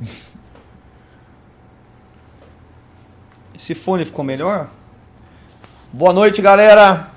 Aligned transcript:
Esse 3.54 3.74
fone 3.74 4.04
ficou 4.04 4.24
melhor? 4.24 4.68
Boa 5.92 6.12
noite, 6.12 6.42
galera. 6.42 7.10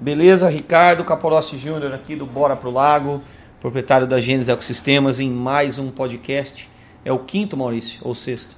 Beleza? 0.00 0.48
Ricardo 0.48 1.04
Capolossi 1.04 1.58
Júnior 1.58 1.92
aqui 1.92 2.16
do 2.16 2.26
Bora 2.26 2.56
Pro 2.56 2.70
Lago, 2.70 3.22
proprietário 3.60 4.06
da 4.06 4.20
Gênesis 4.20 4.48
Ecosistemas, 4.48 5.20
em 5.20 5.30
mais 5.30 5.78
um 5.78 5.90
podcast. 5.90 6.68
É 7.04 7.12
o 7.12 7.18
quinto, 7.18 7.56
Maurício, 7.56 8.00
ou 8.02 8.14
sexto? 8.14 8.56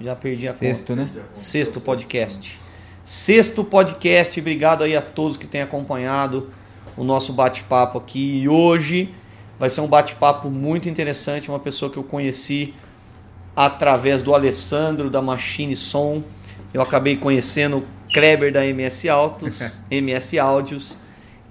Já 0.00 0.14
perdi 0.14 0.46
a 0.48 0.52
Sexto, 0.52 0.88
conta. 0.94 1.04
né? 1.04 1.10
Sexto 1.34 1.80
podcast. 1.80 2.58
Sexto 3.04 3.64
podcast. 3.64 4.38
Obrigado 4.40 4.84
aí 4.84 4.96
a 4.96 5.02
todos 5.02 5.36
que 5.38 5.46
têm 5.46 5.62
acompanhado 5.62 6.50
o 6.96 7.04
nosso 7.04 7.32
bate-papo 7.32 7.96
aqui. 7.98 8.40
E 8.42 8.48
hoje 8.48 9.14
vai 9.58 9.70
ser 9.70 9.80
um 9.80 9.86
bate-papo 9.86 10.50
muito 10.50 10.88
interessante. 10.88 11.48
Uma 11.48 11.58
pessoa 11.58 11.90
que 11.90 11.96
eu 11.96 12.04
conheci 12.04 12.74
através 13.54 14.22
do 14.22 14.34
Alessandro 14.34 15.08
da 15.08 15.22
Machine 15.22 15.74
Som. 15.74 16.22
Eu 16.74 16.82
acabei 16.82 17.16
conhecendo 17.16 17.78
o 17.78 17.84
Kleber 18.12 18.52
da 18.52 18.66
MS 18.66 19.08
Autos, 19.08 19.80
MS 19.90 20.38
Áudios, 20.38 20.98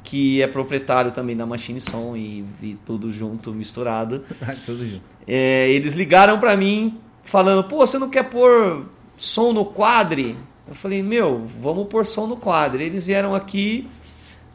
que 0.03 0.41
é 0.41 0.47
proprietário 0.47 1.11
também 1.11 1.35
da 1.35 1.45
Machine 1.45 1.81
Som 1.81 2.15
e, 2.15 2.45
e 2.61 2.77
tudo 2.85 3.11
junto, 3.11 3.51
misturado. 3.51 4.23
Tudo 4.63 4.87
junto. 4.87 5.01
É, 5.27 5.67
eles 5.71 5.95
ligaram 5.95 6.39
pra 6.39 6.55
mim 6.55 6.99
falando: 7.23 7.63
pô, 7.63 7.77
você 7.77 7.97
não 7.97 8.09
quer 8.09 8.23
pôr 8.23 8.85
som 9.17 9.51
no 9.51 9.65
quadre? 9.65 10.37
Eu 10.67 10.75
falei: 10.75 11.01
meu, 11.01 11.45
vamos 11.59 11.87
pôr 11.87 12.05
som 12.05 12.27
no 12.27 12.37
quadre. 12.37 12.83
Eles 12.83 13.07
vieram 13.07 13.33
aqui, 13.33 13.87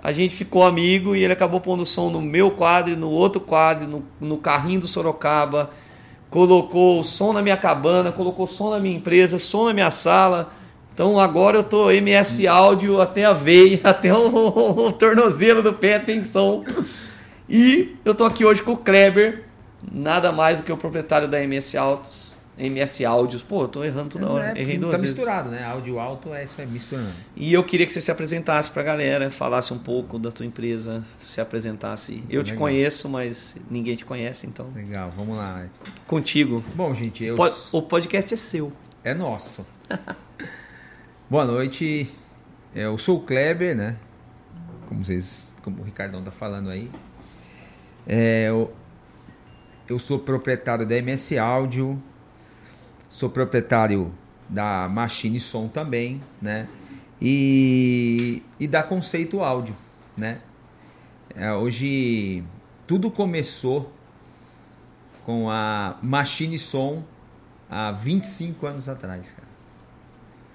a 0.03 0.13
gente 0.13 0.35
ficou 0.35 0.63
amigo 0.63 1.15
e 1.15 1.23
ele 1.23 1.33
acabou 1.33 1.61
pondo 1.61 1.85
som 1.85 2.09
no 2.09 2.23
meu 2.23 2.51
quadre, 2.51 2.97
no 2.97 3.11
outro 3.11 3.41
quadre, 3.41 3.87
no, 3.87 4.03
no 4.19 4.39
carrinho 4.39 4.81
do 4.81 4.89
Sorocaba. 4.89 5.71
Colocou 6.31 7.05
som 7.05 7.33
na 7.33 7.43
minha 7.43 7.57
cabana, 7.57 8.11
colocou 8.11 8.47
som 8.47 8.71
na 8.71 8.79
minha 8.79 8.97
empresa, 8.97 9.39
som 9.39 9.67
na 9.67 9.75
minha 9.75 9.91
sala. 9.91 10.51
Então 10.95 11.21
agora 11.21 11.59
eu 11.59 11.63
tô 11.63 11.91
MS 11.91 12.47
áudio 12.47 13.01
até 13.01 13.27
a 13.27 13.33
veia, 13.33 13.81
até 13.85 14.13
o, 14.15 14.87
o 14.87 14.93
tornozelo 14.93 15.63
do 15.63 15.75
pé 15.75 15.99
tem 15.99 16.25
som. 16.25 16.65
E 17.49 17.97
eu 18.05 18.15
tô 18.15 18.25
aqui 18.25 18.45
hoje 18.45 18.63
com 18.63 18.73
o 18.73 18.77
Kleber, 18.77 19.45
nada 19.93 20.33
mais 20.33 20.61
do 20.61 20.65
que 20.65 20.73
o 20.73 20.77
proprietário 20.77 21.29
da 21.29 21.43
MS 21.43 21.77
Autos, 21.77 22.30
MS 22.67 23.05
Áudios. 23.05 23.43
Pô, 23.43 23.63
eu 23.63 23.69
tô 23.69 23.83
errando 23.85 24.11
toda 24.11 24.29
hora, 24.29 24.57
É, 24.57 24.61
errei 24.61 24.75
tá 24.77 24.81
duas 24.87 25.01
vezes. 25.01 25.17
misturado, 25.17 25.51
né? 25.51 25.65
Áudio 25.65 25.99
alto 25.99 26.33
é 26.35 26.45
isso, 26.45 26.61
é 26.61 26.67
misturando. 26.67 27.11
E 27.37 27.53
eu 27.53 27.65
queria 27.65 27.87
que 27.87 27.93
você 27.93 28.01
se 28.01 28.11
apresentasse 28.11 28.71
pra 28.71 28.83
galera, 28.83 29.31
falasse 29.31 29.73
um 29.73 29.79
pouco 29.79 30.19
da 30.19 30.31
tua 30.31 30.45
empresa, 30.47 31.05
se 31.19 31.41
apresentasse. 31.41 32.23
Eu 32.29 32.43
te 32.43 32.53
Legal. 32.53 32.59
conheço, 32.59 33.09
mas 33.09 33.57
ninguém 33.71 33.97
te 33.97 34.05
conhece, 34.05 34.47
então 34.47 34.69
Legal, 34.75 35.11
vamos 35.11 35.37
lá. 35.37 35.65
contigo. 36.07 36.63
Bom, 36.75 36.93
gente, 36.95 37.25
eu. 37.25 37.37
O 37.73 37.83
podcast 37.83 38.35
é 38.35 38.37
seu. 38.37 38.73
É 39.03 39.15
nosso. 39.15 39.67
Boa 41.29 41.45
noite. 41.47 42.09
Eu 42.75 42.97
sou 42.99 43.19
o 43.19 43.21
Kleber, 43.23 43.75
né? 43.77 43.97
Como 44.89 45.05
vocês, 45.05 45.57
como 45.63 45.81
o 45.81 45.85
Ricardão 45.85 46.23
tá 46.23 46.31
falando 46.31 46.69
aí. 46.71 46.91
É, 48.07 48.47
eu, 48.49 48.73
eu 49.89 49.99
sou 49.99 50.19
proprietário 50.19 50.87
da 50.87 50.97
MS 50.97 51.39
Áudio. 51.39 52.03
Sou 53.11 53.29
proprietário 53.29 54.15
da 54.49 54.89
Machine 54.89 55.39
Som 55.41 55.69
também, 55.69 56.23
né? 56.41 56.67
E, 57.21 58.43
e 58.59 58.67
da 58.67 58.83
Conceito 58.83 59.43
Áudio, 59.43 59.77
né? 60.17 60.39
É, 61.35 61.53
hoje 61.53 62.43
tudo 62.87 63.11
começou 63.11 63.93
com 65.27 65.51
a 65.51 65.99
Machine 66.01 66.59
Som 66.59 67.03
há 67.69 67.93
25 67.93 68.67
anos 68.67 68.89
atrás, 68.89 69.29
cara. 69.31 69.51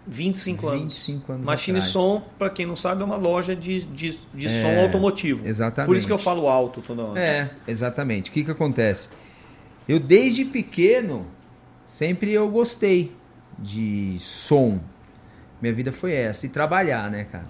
25 0.08 0.68
anos. 0.68 0.82
25 0.84 1.32
anos 1.34 1.48
Machine 1.48 1.78
atrás. 1.80 1.92
Som, 1.92 2.22
pra 2.38 2.50
quem 2.50 2.66
não 2.66 2.76
sabe, 2.76 3.02
é 3.02 3.06
uma 3.06 3.16
loja 3.18 3.56
de, 3.56 3.82
de, 3.82 4.18
de 4.34 4.48
É, 4.48 4.62
som 4.62 4.82
automotivo. 4.82 5.46
exatamente. 5.46 5.88
Por 5.88 5.98
isso 5.98 6.08
que 6.08 6.14
eu 6.14 6.18
falo 6.18 6.48
alto 6.48 6.82
toda 6.82 7.04
hora. 7.04 7.20
É, 7.20 7.50
exatamente. 7.68 8.30
O 8.32 8.34
que 8.34 8.44
que 8.46 8.52
acontece? 8.52 9.10
Eu 9.88 10.00
desde 10.00 10.46
pequeno 10.46 11.26
sempre 11.86 12.34
eu 12.34 12.50
gostei 12.50 13.16
de 13.58 14.18
som. 14.20 14.80
Minha 15.62 15.74
vida 15.74 15.92
foi 15.92 16.14
essa 16.14 16.46
e 16.46 16.50
trabalhar, 16.50 17.10
né, 17.10 17.24
cara? 17.26 17.48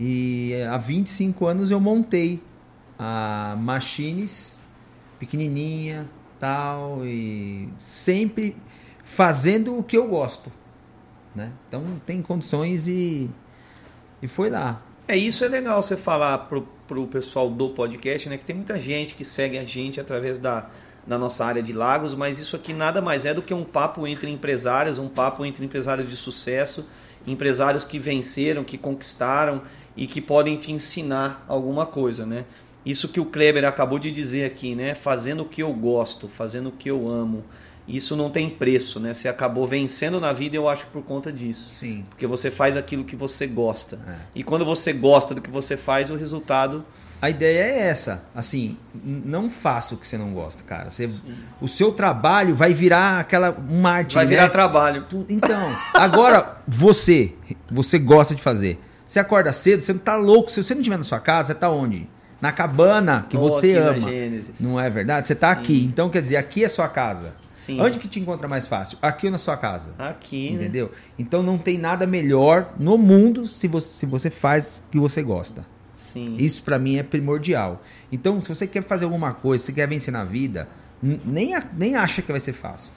E 0.00 0.54
há 0.70 0.78
25 0.78 1.46
anos 1.46 1.70
eu 1.70 1.78
montei 1.78 2.42
a 2.98 3.54
Machines 3.58 4.62
pequenininha, 5.18 6.08
tal 6.38 7.04
e 7.04 7.68
sempre 7.78 8.56
fazendo 9.04 9.78
o 9.78 9.82
que 9.82 9.96
eu 9.96 10.08
gosto, 10.08 10.50
né? 11.34 11.52
Então 11.68 11.84
tem 12.06 12.22
condições 12.22 12.88
e 12.88 13.30
e 14.22 14.28
foi 14.28 14.48
lá. 14.48 14.80
É 15.06 15.16
isso 15.16 15.44
é 15.44 15.48
legal 15.48 15.82
você 15.82 15.96
falar 15.96 16.38
pro, 16.38 16.66
pro 16.86 17.06
pessoal 17.08 17.50
do 17.50 17.70
podcast, 17.70 18.28
né? 18.28 18.38
Que 18.38 18.44
tem 18.44 18.54
muita 18.54 18.78
gente 18.80 19.14
que 19.14 19.24
segue 19.24 19.58
a 19.58 19.64
gente 19.64 20.00
através 20.00 20.38
da, 20.38 20.70
da 21.06 21.18
nossa 21.18 21.44
área 21.44 21.62
de 21.62 21.72
lagos, 21.72 22.14
mas 22.14 22.38
isso 22.38 22.54
aqui 22.54 22.72
nada 22.72 23.00
mais 23.00 23.26
é 23.26 23.34
do 23.34 23.42
que 23.42 23.52
um 23.52 23.64
papo 23.64 24.06
entre 24.06 24.30
empresários, 24.30 24.98
um 24.98 25.08
papo 25.08 25.44
entre 25.44 25.64
empresários 25.64 26.08
de 26.08 26.16
sucesso, 26.16 26.86
empresários 27.26 27.84
que 27.84 27.98
venceram, 27.98 28.64
que 28.64 28.78
conquistaram 28.78 29.62
e 29.96 30.06
que 30.06 30.20
podem 30.20 30.56
te 30.56 30.72
ensinar 30.72 31.44
alguma 31.48 31.86
coisa, 31.86 32.24
né? 32.24 32.44
Isso 32.84 33.08
que 33.08 33.20
o 33.20 33.24
Kleber 33.24 33.64
acabou 33.64 33.98
de 33.98 34.10
dizer 34.10 34.44
aqui, 34.44 34.74
né? 34.74 34.94
Fazendo 34.94 35.42
o 35.42 35.48
que 35.48 35.62
eu 35.62 35.72
gosto, 35.72 36.28
fazendo 36.28 36.68
o 36.68 36.72
que 36.72 36.90
eu 36.90 37.08
amo. 37.08 37.44
Isso 37.86 38.16
não 38.16 38.30
tem 38.30 38.48
preço, 38.48 39.00
né? 39.00 39.12
Você 39.12 39.28
acabou 39.28 39.66
vencendo 39.66 40.20
na 40.20 40.32
vida, 40.32 40.56
eu 40.56 40.68
acho, 40.68 40.86
por 40.86 41.02
conta 41.02 41.32
disso. 41.32 41.72
Sim. 41.78 42.04
Porque 42.08 42.26
você 42.26 42.50
faz 42.50 42.76
aquilo 42.76 43.04
que 43.04 43.16
você 43.16 43.46
gosta. 43.46 43.98
É. 44.06 44.16
E 44.36 44.42
quando 44.42 44.64
você 44.64 44.92
gosta 44.92 45.34
do 45.34 45.40
que 45.40 45.50
você 45.50 45.76
faz, 45.76 46.10
o 46.10 46.16
resultado. 46.16 46.84
A 47.22 47.30
ideia 47.30 47.62
é 47.62 47.78
essa, 47.86 48.24
assim, 48.34 48.76
não 49.04 49.48
faça 49.48 49.94
o 49.94 49.96
que 49.96 50.04
você 50.04 50.18
não 50.18 50.34
gosta, 50.34 50.64
cara. 50.64 50.90
Você, 50.90 51.08
o 51.60 51.68
seu 51.68 51.92
trabalho 51.92 52.52
vai 52.52 52.74
virar 52.74 53.20
aquela 53.20 53.56
arte, 53.84 54.16
Vai 54.16 54.26
virar 54.26 54.42
né? 54.42 54.48
trabalho. 54.48 55.06
Então, 55.28 55.72
agora 55.94 56.56
você, 56.66 57.32
você 57.70 57.96
gosta 57.96 58.34
de 58.34 58.42
fazer. 58.42 58.80
Você 59.06 59.20
acorda 59.20 59.52
cedo, 59.52 59.82
você 59.82 59.92
não 59.92 60.00
tá 60.00 60.16
louco. 60.16 60.50
Se 60.50 60.64
você 60.64 60.74
não 60.74 60.80
estiver 60.80 60.96
na 60.96 61.04
sua 61.04 61.20
casa, 61.20 61.52
você 61.52 61.60
tá 61.60 61.70
onde? 61.70 62.08
Na 62.40 62.50
cabana 62.50 63.24
que 63.30 63.36
Ou 63.36 63.48
você 63.48 63.76
ama. 63.78 64.08
Não 64.58 64.80
é 64.80 64.90
verdade? 64.90 65.28
Você 65.28 65.36
tá 65.36 65.52
aqui. 65.52 65.84
Então, 65.84 66.10
quer 66.10 66.22
dizer, 66.22 66.38
aqui 66.38 66.64
é 66.64 66.68
sua 66.68 66.88
casa. 66.88 67.34
Sim. 67.54 67.80
Onde 67.80 68.00
que 68.00 68.08
te 68.08 68.18
encontra 68.18 68.48
mais 68.48 68.66
fácil? 68.66 68.98
Aqui 69.00 69.26
ou 69.26 69.30
na 69.30 69.38
sua 69.38 69.56
casa? 69.56 69.94
Aqui, 69.96 70.50
né? 70.50 70.56
Entendeu? 70.56 70.90
Então 71.16 71.44
não 71.44 71.56
tem 71.56 71.78
nada 71.78 72.04
melhor 72.04 72.72
no 72.76 72.98
mundo 72.98 73.46
se 73.46 73.68
você, 73.68 73.88
se 73.88 74.06
você 74.06 74.28
faz 74.28 74.82
o 74.84 74.90
que 74.90 74.98
você 74.98 75.22
gosta. 75.22 75.64
Sim. 76.12 76.36
Isso 76.38 76.62
pra 76.62 76.78
mim 76.78 76.98
é 76.98 77.02
primordial. 77.02 77.82
Então, 78.10 78.40
se 78.40 78.48
você 78.48 78.66
quer 78.66 78.82
fazer 78.82 79.04
alguma 79.04 79.32
coisa, 79.32 79.64
se 79.64 79.72
quer 79.72 79.88
vencer 79.88 80.12
na 80.12 80.24
vida, 80.24 80.68
nem, 81.02 81.54
nem 81.76 81.96
acha 81.96 82.20
que 82.20 82.30
vai 82.30 82.40
ser 82.40 82.52
fácil. 82.52 82.90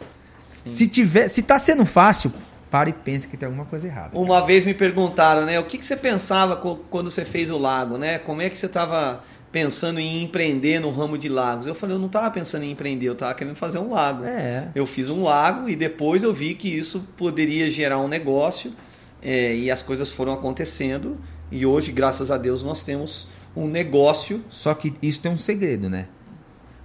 Se 0.66 0.88
tiver, 0.88 1.28
se 1.28 1.44
tá 1.44 1.58
sendo 1.58 1.86
fácil, 1.86 2.34
para 2.70 2.90
e 2.90 2.94
pensa 2.94 3.28
que 3.28 3.38
tem 3.38 3.46
alguma 3.46 3.66
coisa 3.66 3.88
errada. 3.88 4.18
Uma 4.18 4.46
vez 4.46 4.66
me 4.66 4.74
perguntaram, 4.74 5.46
né? 5.46 5.60
O 5.60 5.64
que, 5.64 5.78
que 5.78 5.86
você 5.86 5.96
pensava 5.96 6.58
quando 6.58 7.10
você 7.10 7.24
fez 7.24 7.50
o 7.50 7.58
lago, 7.58 7.98
né? 7.98 8.18
Como 8.20 8.42
é 8.42 8.50
que 8.50 8.58
você 8.58 8.66
estava 8.66 9.24
pensando 9.52 10.00
em 10.00 10.24
empreender 10.24 10.80
no 10.80 10.92
ramo 10.92 11.18
de 11.18 11.30
lagos? 11.30 11.68
Eu 11.68 11.76
falei, 11.76 11.96
eu 11.96 12.00
não 12.00 12.08
estava 12.08 12.30
pensando 12.32 12.64
em 12.64 12.72
empreender, 12.72 13.08
eu 13.08 13.14
estava 13.14 13.34
querendo 13.34 13.56
fazer 13.56 13.80
um 13.80 13.92
lago. 13.92 14.26
É. 14.26 14.72
Eu 14.76 14.86
fiz 14.86 15.10
um 15.10 15.24
lago 15.24 15.70
e 15.70 15.76
depois 15.76 16.24
eu 16.24 16.34
vi 16.34 16.56
que 16.56 16.68
isso 16.68 17.08
poderia 17.16 17.72
gerar 17.72 18.00
um 18.00 18.08
negócio 18.10 18.74
é, 19.22 19.56
e 19.56 19.72
as 19.72 19.82
coisas 19.82 20.12
foram 20.12 20.34
acontecendo 20.34 21.18
e 21.56 21.66
hoje, 21.66 21.92
graças 21.92 22.30
a 22.32 22.38
Deus, 22.38 22.62
nós 22.64 22.84
temos 22.84 23.28
um 23.56 23.68
negócio. 23.68 24.44
Só 24.50 24.74
que 24.74 24.94
isso 25.02 25.22
tem 25.22 25.32
um 25.32 25.38
segredo, 25.38 25.90
né? 25.90 26.08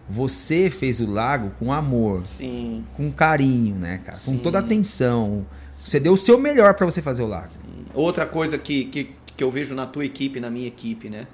Você 0.09 0.71
fez 0.71 1.01
o 1.01 1.11
lago 1.11 1.53
com 1.59 1.73
amor, 1.73 2.25
Sim, 2.27 2.85
com 2.95 3.11
carinho, 3.13 3.77
né, 3.77 4.01
cara? 4.05 4.19
Com 4.19 4.33
Sim. 4.33 4.39
toda 4.39 4.59
atenção. 4.59 5.47
Você 5.79 6.01
deu 6.01 6.13
o 6.13 6.17
seu 6.17 6.37
melhor 6.39 6.75
pra 6.75 6.85
você 6.85 7.01
fazer 7.01 7.23
o 7.23 7.27
lago. 7.29 7.53
Outra 7.95 8.27
coisa 8.27 8.59
que, 8.59 8.85
que, 8.87 9.11
que 9.37 9.43
eu 9.45 9.51
vejo 9.51 9.75
na 9.75 9.87
tua 9.87 10.05
equipe, 10.05 10.41
na 10.41 10.51
minha 10.51 10.67
equipe, 10.67 11.09
né? 11.09 11.27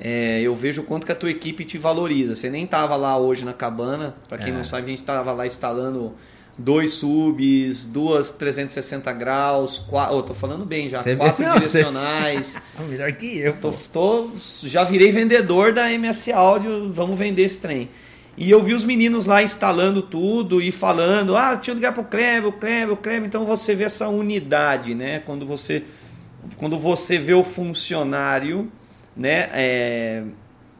É, 0.00 0.40
eu 0.40 0.54
vejo 0.54 0.82
o 0.82 0.84
quanto 0.84 1.04
que 1.04 1.12
a 1.12 1.14
tua 1.14 1.30
equipe 1.30 1.64
te 1.64 1.76
valoriza. 1.76 2.34
Você 2.36 2.48
nem 2.48 2.66
tava 2.66 2.96
lá 2.96 3.18
hoje 3.18 3.44
na 3.44 3.52
cabana. 3.52 4.14
Para 4.28 4.38
quem 4.38 4.52
É. 4.52 4.56
não 4.56 4.64
sabe, 4.64 4.84
a 4.86 4.88
gente 4.90 5.02
tava 5.02 5.32
lá 5.32 5.46
instalando 5.46 6.14
dois 6.58 6.92
subs, 6.94 7.86
duas 7.86 8.32
360 8.32 9.12
graus, 9.12 9.78
quatro, 9.78 10.16
oh, 10.16 10.22
tô 10.22 10.34
falando 10.34 10.64
bem 10.66 10.90
já, 10.90 11.00
Você 11.02 11.14
quatro 11.16 11.42
Não, 11.44 11.52
você- 11.60 11.78
direcionais. 11.84 12.56
É 12.78 12.82
melhor 12.82 13.12
que 13.12 13.38
eu. 13.38 13.52
Tô, 13.54 13.72
tô- 13.92 14.30
já 14.64 14.82
virei 14.84 15.12
vendedor 15.12 15.72
da 15.72 15.90
MS 15.92 16.32
Áudio, 16.32 16.90
vamos 16.92 17.16
vender 17.18 17.42
esse 17.42 17.60
trem. 17.60 17.88
E 18.36 18.50
eu 18.50 18.62
vi 18.62 18.72
os 18.74 18.84
meninos 18.84 19.26
lá 19.26 19.42
instalando 19.42 20.00
tudo 20.02 20.60
e 20.62 20.70
falando, 20.70 21.36
ah, 21.36 21.54
deixa 21.54 21.72
eu 21.72 21.74
ligar 21.74 21.92
pro 21.92 22.04
Kleber, 22.04 22.46
o 22.48 22.52
Kleber, 22.52 22.92
o 22.92 22.96
Kleber. 22.96 23.24
Então 23.26 23.44
você 23.44 23.74
vê 23.74 23.84
essa 23.84 24.08
unidade, 24.08 24.94
né? 24.94 25.20
Quando 25.26 25.44
você, 25.44 25.82
quando 26.56 26.78
você 26.78 27.18
vê 27.18 27.34
o 27.34 27.42
funcionário, 27.42 28.70
né? 29.16 29.48
é, 29.52 30.22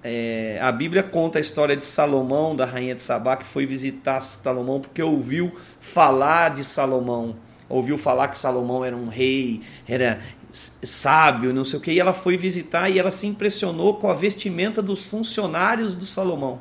é, 0.03 0.59
a 0.63 0.71
Bíblia 0.71 1.03
conta 1.03 1.39
a 1.39 1.41
história 1.41 1.77
de 1.77 1.85
Salomão, 1.85 2.55
da 2.55 2.65
rainha 2.65 2.95
de 2.95 3.03
Sabá, 3.03 3.37
que 3.37 3.45
foi 3.45 3.67
visitar 3.67 4.21
Salomão 4.21 4.81
porque 4.81 5.03
ouviu 5.03 5.53
falar 5.81 6.51
de 6.51 6.63
Salomão. 6.63 7.37
Ouviu 7.69 7.99
falar 7.99 8.29
que 8.29 8.39
Salomão 8.39 8.85
era 8.85 8.97
um 8.97 9.09
rei, 9.09 9.61
era 9.87 10.21
sábio, 10.53 11.53
não 11.53 11.65
sei 11.65 11.79
o 11.79 11.83
que, 11.83 11.93
e 11.93 12.01
ela 12.01 12.15
foi 12.15 12.37
visitar 12.37 12.89
e 12.89 12.99
ela 12.99 13.11
se 13.11 13.27
impressionou 13.27 13.95
com 13.95 14.09
a 14.09 14.15
vestimenta 14.15 14.81
dos 14.81 15.05
funcionários 15.05 15.95
do 15.95 16.07
Salomão. 16.07 16.61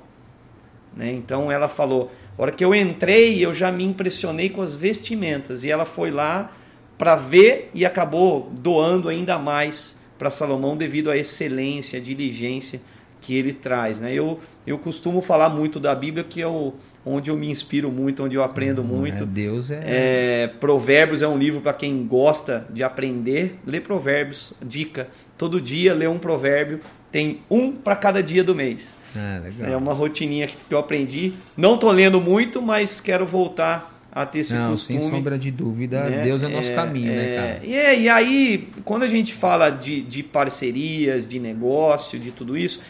Né? 0.96 1.14
Então 1.14 1.52
ela 1.52 1.70
falou: 1.70 2.12
a 2.38 2.42
hora 2.42 2.52
que 2.52 2.66
eu 2.66 2.74
entrei, 2.74 3.40
eu 3.46 3.54
já 3.54 3.72
me 3.72 3.84
impressionei 3.84 4.50
com 4.50 4.62
as 4.62 4.76
vestimentas. 4.76 5.64
E 5.64 5.72
ela 5.72 5.86
foi 5.86 6.12
lá 6.12 6.52
para 6.98 7.16
ver 7.16 7.70
e 7.74 7.86
acabou 7.86 8.52
doando 8.52 9.08
ainda 9.08 9.38
mais 9.38 9.96
para 10.18 10.32
Salomão 10.32 10.76
devido 10.76 11.12
à 11.12 11.16
excelência, 11.16 12.00
à 12.00 12.02
diligência 12.02 12.82
que 13.22 13.36
ele 13.36 13.54
traz. 13.54 14.00
Né? 14.00 14.14
Eu, 14.14 14.40
eu 14.66 14.78
costumo 14.78 15.22
falar 15.22 15.50
muito 15.50 15.80
da 15.80 15.94
Bíblia, 15.94 16.24
que 16.24 16.40
eu, 16.40 16.76
onde 17.06 17.30
eu 17.30 17.38
me 17.38 17.50
inspiro 17.50 17.92
muito, 17.92 18.24
onde 18.24 18.36
eu 18.36 18.44
aprendo 18.44 18.82
hum, 18.82 18.86
muito. 18.86 19.24
É, 19.24 19.26
Deus 19.26 19.72
é... 19.72 19.82
é... 19.86 20.48
Provérbios 20.48 21.22
é 21.22 21.28
um 21.28 21.38
livro 21.38 21.62
para 21.62 21.74
quem 21.74 22.06
gosta 22.06 22.68
de 22.70 22.84
aprender. 22.84 23.60
Lê 23.66 23.80
Provérbios, 23.80 24.54
dica. 24.62 25.10
Todo 25.38 25.62
dia 25.62 25.94
lê 25.94 26.08
um 26.08 26.18
provérbio. 26.20 26.80
Tem 27.12 27.40
um 27.50 27.72
para 27.72 27.96
cada 27.96 28.22
dia 28.22 28.44
do 28.44 28.54
mês. 28.54 28.98
Ah, 29.16 29.42
é 29.64 29.76
uma 29.78 29.94
rotininha 29.94 30.46
que 30.46 30.56
eu 30.70 30.78
aprendi. 30.78 31.34
Não 31.56 31.76
estou 31.76 31.90
lendo 31.92 32.20
muito, 32.20 32.62
mas 32.62 33.00
quero 33.00 33.26
voltar 33.26 33.98
a 34.12 34.26
ter 34.26 34.40
esse 34.40 34.54
Não, 34.54 34.72
costume. 34.72 35.00
sem 35.00 35.10
sombra 35.10 35.38
de 35.38 35.52
dúvida, 35.52 36.10
né? 36.10 36.24
Deus 36.24 36.42
é 36.42 36.48
nosso 36.48 36.72
é, 36.72 36.76
caminho, 36.76 37.12
né, 37.12 37.24
é, 37.24 37.28
né, 37.28 37.36
cara? 37.36 37.60
E, 37.64 37.74
é, 37.76 38.00
e 38.00 38.10
aí, 38.10 38.70
quando 38.84 39.04
a 39.04 39.08
gente 39.08 39.34
fala 39.34 39.70
de, 39.70 40.02
de 40.02 40.24
parcerias, 40.24 41.28
de 41.28 41.40
negócio, 41.40 42.20
de 42.20 42.32
tudo 42.32 42.58
isso, 42.58 42.82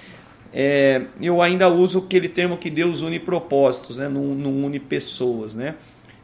é, 0.53 1.03
eu 1.21 1.41
ainda 1.41 1.69
uso 1.69 1.99
aquele 1.99 2.29
termo 2.29 2.57
que 2.57 2.69
Deus 2.69 3.01
une 3.01 3.19
propósitos, 3.19 3.97
né? 3.97 4.07
não, 4.07 4.23
não 4.23 4.65
une 4.65 4.79
pessoas. 4.79 5.55
Né? 5.55 5.75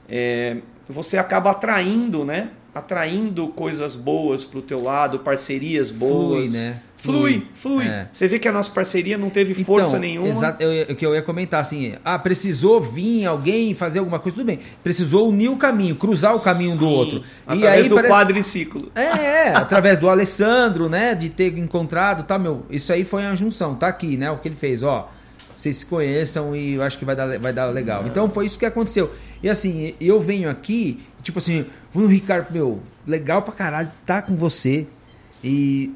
É, 0.09 0.57
você 0.87 1.17
acaba 1.17 1.51
atraindo, 1.51 2.23
né? 2.23 2.51
atraindo 2.73 3.49
coisas 3.49 3.95
boas 3.95 4.43
para 4.43 4.59
o 4.59 4.61
teu 4.61 4.81
lado, 4.81 5.19
parcerias 5.19 5.91
boas. 5.91 6.49
Flui, 6.49 6.61
né? 6.61 6.81
Flui, 7.03 7.45
flui. 7.53 7.85
É. 7.85 8.07
Você 8.13 8.29
vê 8.29 8.39
que 8.39 8.47
a 8.47 8.51
nossa 8.51 8.71
parceria 8.71 9.17
não 9.17 9.29
teve 9.29 9.51
então, 9.51 9.65
força 9.65 9.99
nenhuma. 9.99 10.29
Exato, 10.29 10.63
o 10.89 10.95
que 10.95 11.05
eu 11.05 11.13
ia 11.13 11.21
comentar 11.21 11.59
assim, 11.59 11.95
ah, 12.03 12.17
precisou 12.17 12.81
vir 12.81 13.25
alguém 13.25 13.73
fazer 13.73 13.99
alguma 13.99 14.19
coisa, 14.19 14.37
tudo 14.37 14.47
bem. 14.47 14.59
Precisou 14.81 15.27
unir 15.27 15.49
o 15.49 15.57
caminho, 15.57 15.97
cruzar 15.97 16.33
o 16.33 16.39
caminho 16.39 16.71
Sim, 16.71 16.77
do 16.77 16.87
outro. 16.87 17.23
Através 17.45 17.81
e 17.81 17.83
aí 17.83 17.89
do 17.89 17.95
parece... 17.95 18.13
quadriciclo. 18.13 18.91
É, 18.95 19.01
é, 19.01 19.47
através 19.57 19.99
do 19.99 20.09
Alessandro, 20.09 20.87
né, 20.87 21.13
de 21.13 21.27
ter 21.27 21.57
encontrado, 21.57 22.23
tá, 22.23 22.39
meu, 22.39 22.65
isso 22.69 22.93
aí 22.93 23.03
foi 23.03 23.23
uma 23.23 23.35
junção, 23.35 23.75
tá 23.75 23.87
aqui, 23.87 24.15
né, 24.15 24.31
o 24.31 24.37
que 24.37 24.47
ele 24.47 24.55
fez, 24.55 24.81
ó. 24.81 25.11
Vocês 25.53 25.75
se 25.75 25.85
conheçam 25.85 26.55
e 26.55 26.75
eu 26.75 26.83
acho 26.83 26.97
que 26.97 27.03
vai 27.03 27.17
dar, 27.17 27.37
vai 27.37 27.51
dar 27.51 27.65
legal. 27.65 28.03
É. 28.03 28.07
Então 28.07 28.29
foi 28.29 28.45
isso 28.45 28.57
que 28.57 28.65
aconteceu. 28.65 29.13
E 29.43 29.49
assim, 29.49 29.93
eu 29.99 30.21
venho 30.21 30.49
aqui, 30.49 31.03
tipo 31.21 31.39
assim, 31.39 31.65
vou 31.91 32.03
no 32.03 32.09
Ricardo, 32.09 32.47
meu, 32.49 32.81
legal 33.05 33.41
pra 33.41 33.53
caralho, 33.53 33.91
tá 34.05 34.21
com 34.21 34.37
você. 34.37 34.87
E 35.43 35.93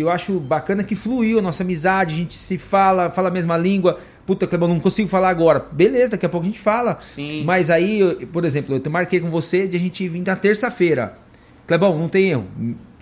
eu 0.00 0.10
acho 0.10 0.38
bacana 0.38 0.82
que 0.82 0.94
fluiu 0.94 1.38
a 1.38 1.42
nossa 1.42 1.62
amizade, 1.62 2.14
a 2.14 2.18
gente 2.18 2.34
se 2.34 2.58
fala, 2.58 3.10
fala 3.10 3.28
a 3.28 3.30
mesma 3.30 3.56
língua. 3.56 3.98
Puta, 4.26 4.46
Clebão, 4.46 4.68
não 4.68 4.78
consigo 4.78 5.08
falar 5.08 5.30
agora. 5.30 5.66
Beleza, 5.72 6.10
daqui 6.10 6.26
a 6.26 6.28
pouco 6.28 6.44
a 6.46 6.50
gente 6.50 6.60
fala. 6.60 6.98
Sim. 7.00 7.44
Mas 7.44 7.70
aí, 7.70 8.26
por 8.26 8.44
exemplo, 8.44 8.80
eu 8.84 8.90
marquei 8.90 9.20
com 9.20 9.30
você 9.30 9.66
de 9.66 9.76
a 9.76 9.80
gente 9.80 10.06
vir 10.06 10.22
na 10.22 10.36
terça-feira. 10.36 11.14
Clebão, 11.66 11.98
não 11.98 12.08
tem 12.08 12.30
erro. 12.30 12.46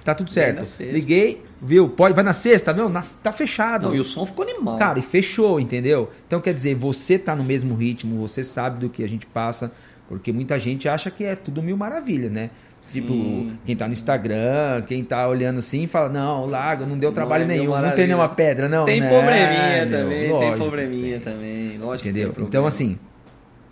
Tá 0.05 0.15
tudo 0.15 0.31
certo. 0.31 0.63
Liguei, 0.81 1.43
viu? 1.61 1.89
Pode, 1.89 2.15
vai 2.15 2.23
na 2.23 2.33
sexta, 2.33 2.73
meu, 2.73 2.89
na, 2.89 3.03
tá 3.23 3.33
fechado. 3.33 3.89
Não, 3.89 3.97
e 3.97 3.99
o 3.99 4.05
som 4.05 4.25
ficou 4.25 4.49
animal. 4.49 4.79
Cara, 4.79 5.01
e 5.01 5.03
fechou, 5.03 5.59
entendeu? 5.59 6.13
Então 6.29 6.41
quer 6.41 6.55
dizer, 6.55 6.77
você 6.77 7.19
tá 7.19 7.35
no 7.35 7.43
mesmo 7.43 7.75
ritmo, 7.75 8.21
você 8.21 8.45
sabe 8.45 8.79
do 8.79 8.89
que 8.89 9.03
a 9.03 9.09
gente 9.09 9.27
passa, 9.27 9.73
porque 10.09 10.33
muita 10.33 10.61
gente 10.61 10.89
acha 10.89 11.11
que 11.11 11.25
é 11.25 11.35
tudo 11.35 11.61
mil 11.61 11.77
maravilhas, 11.77 12.31
né? 12.31 12.51
Tipo, 12.93 13.13
Sim. 13.13 13.59
quem 13.67 13.77
tá 13.77 13.87
no 13.87 13.93
Instagram, 13.93 14.83
quem 14.87 15.03
tá 15.03 15.27
olhando 15.27 15.59
assim, 15.59 15.87
fala: 15.87 16.09
Não, 16.09 16.45
o 16.45 16.47
lago 16.47 16.87
não 16.87 16.97
deu 16.97 17.11
trabalho 17.11 17.45
não 17.47 17.55
nenhum, 17.55 17.81
não 17.81 17.91
tem 17.91 18.07
nenhuma 18.07 18.29
pedra, 18.29 18.69
não. 18.69 18.85
Tem 18.85 19.01
né? 19.01 19.09
probleminha 19.09 19.87
também, 19.91 20.29
lógico, 20.29 20.39
tem 20.39 20.57
probleminha 20.57 21.21
tem. 21.21 21.33
também. 21.33 21.79
Lógico 21.79 22.09
Entendeu? 22.09 22.35
Então, 22.39 22.65
assim, 22.65 22.97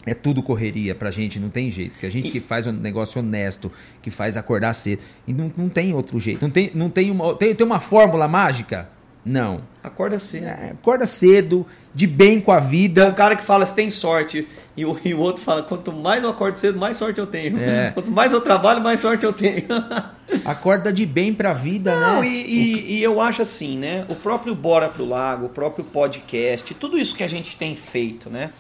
é 0.04 0.14
tudo 0.14 0.42
correria 0.42 0.94
pra 0.94 1.10
gente, 1.10 1.38
não 1.38 1.48
tem 1.48 1.70
jeito. 1.70 1.98
Que 1.98 2.06
a 2.06 2.10
gente 2.10 2.28
e... 2.28 2.30
que 2.32 2.40
faz 2.40 2.66
um 2.66 2.72
negócio 2.72 3.20
honesto, 3.20 3.70
que 4.02 4.10
faz 4.10 4.36
acordar 4.36 4.72
cedo. 4.74 5.02
E 5.26 5.32
não, 5.32 5.50
não 5.56 5.68
tem 5.68 5.94
outro 5.94 6.18
jeito. 6.18 6.42
Não 6.42 6.50
tem, 6.50 6.70
não 6.74 6.90
tem, 6.90 7.10
uma, 7.10 7.34
tem, 7.34 7.54
tem 7.54 7.66
uma 7.66 7.80
fórmula 7.80 8.26
mágica? 8.26 8.88
Não. 9.24 9.62
Acorda 9.82 10.18
cedo. 10.18 10.46
É, 10.46 10.70
acorda 10.72 11.06
cedo, 11.06 11.66
de 11.94 12.06
bem 12.06 12.40
com 12.40 12.52
a 12.52 12.58
vida. 12.58 13.04
É 13.04 13.06
um 13.06 13.14
cara 13.14 13.34
que 13.36 13.42
fala: 13.42 13.64
Você 13.64 13.74
tem 13.74 13.88
sorte 13.88 14.46
e 14.76 14.84
o, 14.84 14.98
e 15.04 15.14
o 15.14 15.20
outro 15.20 15.42
fala: 15.42 15.62
quanto 15.62 15.92
mais 15.92 16.22
eu 16.22 16.30
acordo 16.30 16.56
cedo, 16.56 16.78
mais 16.78 16.96
sorte 16.96 17.20
eu 17.20 17.26
tenho. 17.26 17.58
É. 17.58 17.92
Quanto 17.94 18.10
mais 18.10 18.32
eu 18.32 18.40
trabalho, 18.40 18.80
mais 18.80 19.00
sorte 19.00 19.24
eu 19.24 19.32
tenho. 19.32 19.66
Acorda 20.44 20.92
de 20.92 21.06
bem 21.06 21.32
pra 21.32 21.52
vida, 21.52 21.94
Não, 21.94 22.20
né? 22.20 22.28
E, 22.28 22.42
e, 22.42 22.98
e, 22.98 23.02
eu 23.02 23.20
acho 23.20 23.42
assim, 23.42 23.78
né? 23.78 24.04
O 24.08 24.16
próprio 24.16 24.54
Bora 24.54 24.88
pro 24.88 25.04
Lago, 25.04 25.46
o 25.46 25.48
próprio 25.48 25.84
podcast, 25.84 26.74
tudo 26.74 26.98
isso 26.98 27.14
que 27.14 27.22
a 27.22 27.28
gente 27.28 27.56
tem 27.56 27.76
feito, 27.76 28.28
né? 28.28 28.50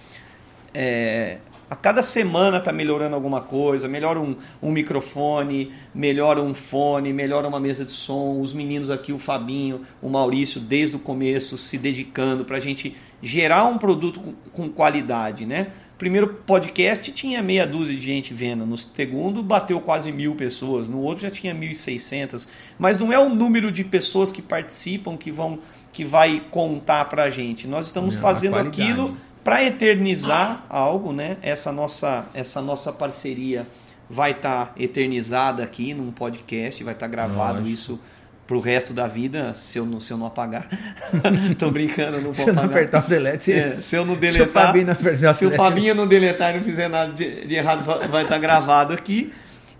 É, 0.72 1.38
a 1.68 1.74
cada 1.74 2.02
semana 2.02 2.60
tá 2.60 2.72
melhorando 2.72 3.16
alguma 3.16 3.40
coisa, 3.40 3.88
melhora 3.88 4.20
um, 4.20 4.36
um 4.62 4.70
microfone, 4.70 5.72
melhora 5.92 6.40
um 6.40 6.54
fone, 6.54 7.12
melhora 7.12 7.48
uma 7.48 7.58
mesa 7.58 7.84
de 7.84 7.92
som. 7.92 8.40
Os 8.40 8.52
meninos 8.52 8.90
aqui, 8.90 9.12
o 9.12 9.18
Fabinho, 9.18 9.80
o 10.00 10.08
Maurício, 10.08 10.60
desde 10.60 10.94
o 10.94 10.98
começo 11.00 11.58
se 11.58 11.76
dedicando 11.76 12.44
para 12.44 12.58
a 12.58 12.60
gente 12.60 12.96
gerar 13.20 13.64
um 13.64 13.78
produto 13.78 14.20
com, 14.20 14.34
com 14.52 14.68
qualidade, 14.68 15.46
né? 15.46 15.68
Primeiro 15.98 16.28
podcast 16.28 17.12
tinha 17.12 17.42
meia 17.42 17.66
dúzia 17.66 17.94
de 17.94 18.00
gente 18.00 18.34
vendo, 18.34 18.66
no 18.66 18.76
segundo 18.76 19.42
bateu 19.42 19.80
quase 19.80 20.10
mil 20.10 20.34
pessoas, 20.34 20.88
no 20.88 21.00
outro 21.00 21.22
já 21.22 21.30
tinha 21.30 21.54
1.600, 21.54 22.48
mas 22.78 22.98
não 22.98 23.12
é 23.12 23.18
o 23.18 23.28
número 23.28 23.70
de 23.70 23.84
pessoas 23.84 24.32
que 24.32 24.42
participam 24.42 25.16
que 25.16 25.30
vão 25.30 25.58
que 25.92 26.04
vai 26.04 26.42
contar 26.50 27.04
para 27.04 27.22
a 27.22 27.30
gente. 27.30 27.68
Nós 27.68 27.86
estamos 27.86 28.16
não, 28.16 28.20
fazendo 28.20 28.56
aquilo 28.56 29.16
para 29.44 29.62
eternizar 29.62 30.66
algo, 30.68 31.12
né? 31.12 31.36
Essa 31.40 31.70
nossa 31.70 32.26
essa 32.34 32.60
nossa 32.60 32.92
parceria 32.92 33.66
vai 34.10 34.32
estar 34.32 34.66
tá 34.66 34.72
eternizada 34.76 35.62
aqui 35.62 35.94
num 35.94 36.10
podcast, 36.10 36.82
vai 36.82 36.94
estar 36.94 37.06
tá 37.06 37.10
gravado 37.10 37.58
Lógico. 37.60 37.68
isso 37.68 38.00
pro 38.46 38.60
resto 38.60 38.92
da 38.92 39.06
vida, 39.06 39.54
se 39.54 39.78
eu 39.78 39.86
não, 39.86 40.00
se 40.00 40.12
eu 40.12 40.18
não 40.18 40.26
apagar. 40.26 40.68
Tô 41.58 41.70
brincando, 41.70 42.18
não 42.18 42.24
vou 42.24 42.34
se 42.34 42.42
apagar. 42.42 42.64
não 42.64 42.70
apertar 42.70 43.04
o 43.04 43.08
delete, 43.08 43.42
se, 43.44 43.52
é, 43.52 43.80
se 43.80 43.96
eu 43.96 44.04
não 44.04 44.16
deletar. 44.16 44.34
Se 44.44 44.50
o 44.50 44.52
Fabinho 44.52 44.86
não, 44.86 44.92
apertar 44.92 45.34
se 45.34 45.46
o 45.46 45.50
Fabinho 45.50 45.94
não 45.94 46.06
deletar 46.06 46.54
e 46.54 46.58
não 46.58 46.64
fizer 46.64 46.88
nada 46.88 47.12
de, 47.12 47.46
de 47.46 47.54
errado, 47.54 47.84
vai 47.84 48.22
estar 48.22 48.34
tá 48.34 48.38
gravado 48.38 48.92
aqui. 48.92 49.32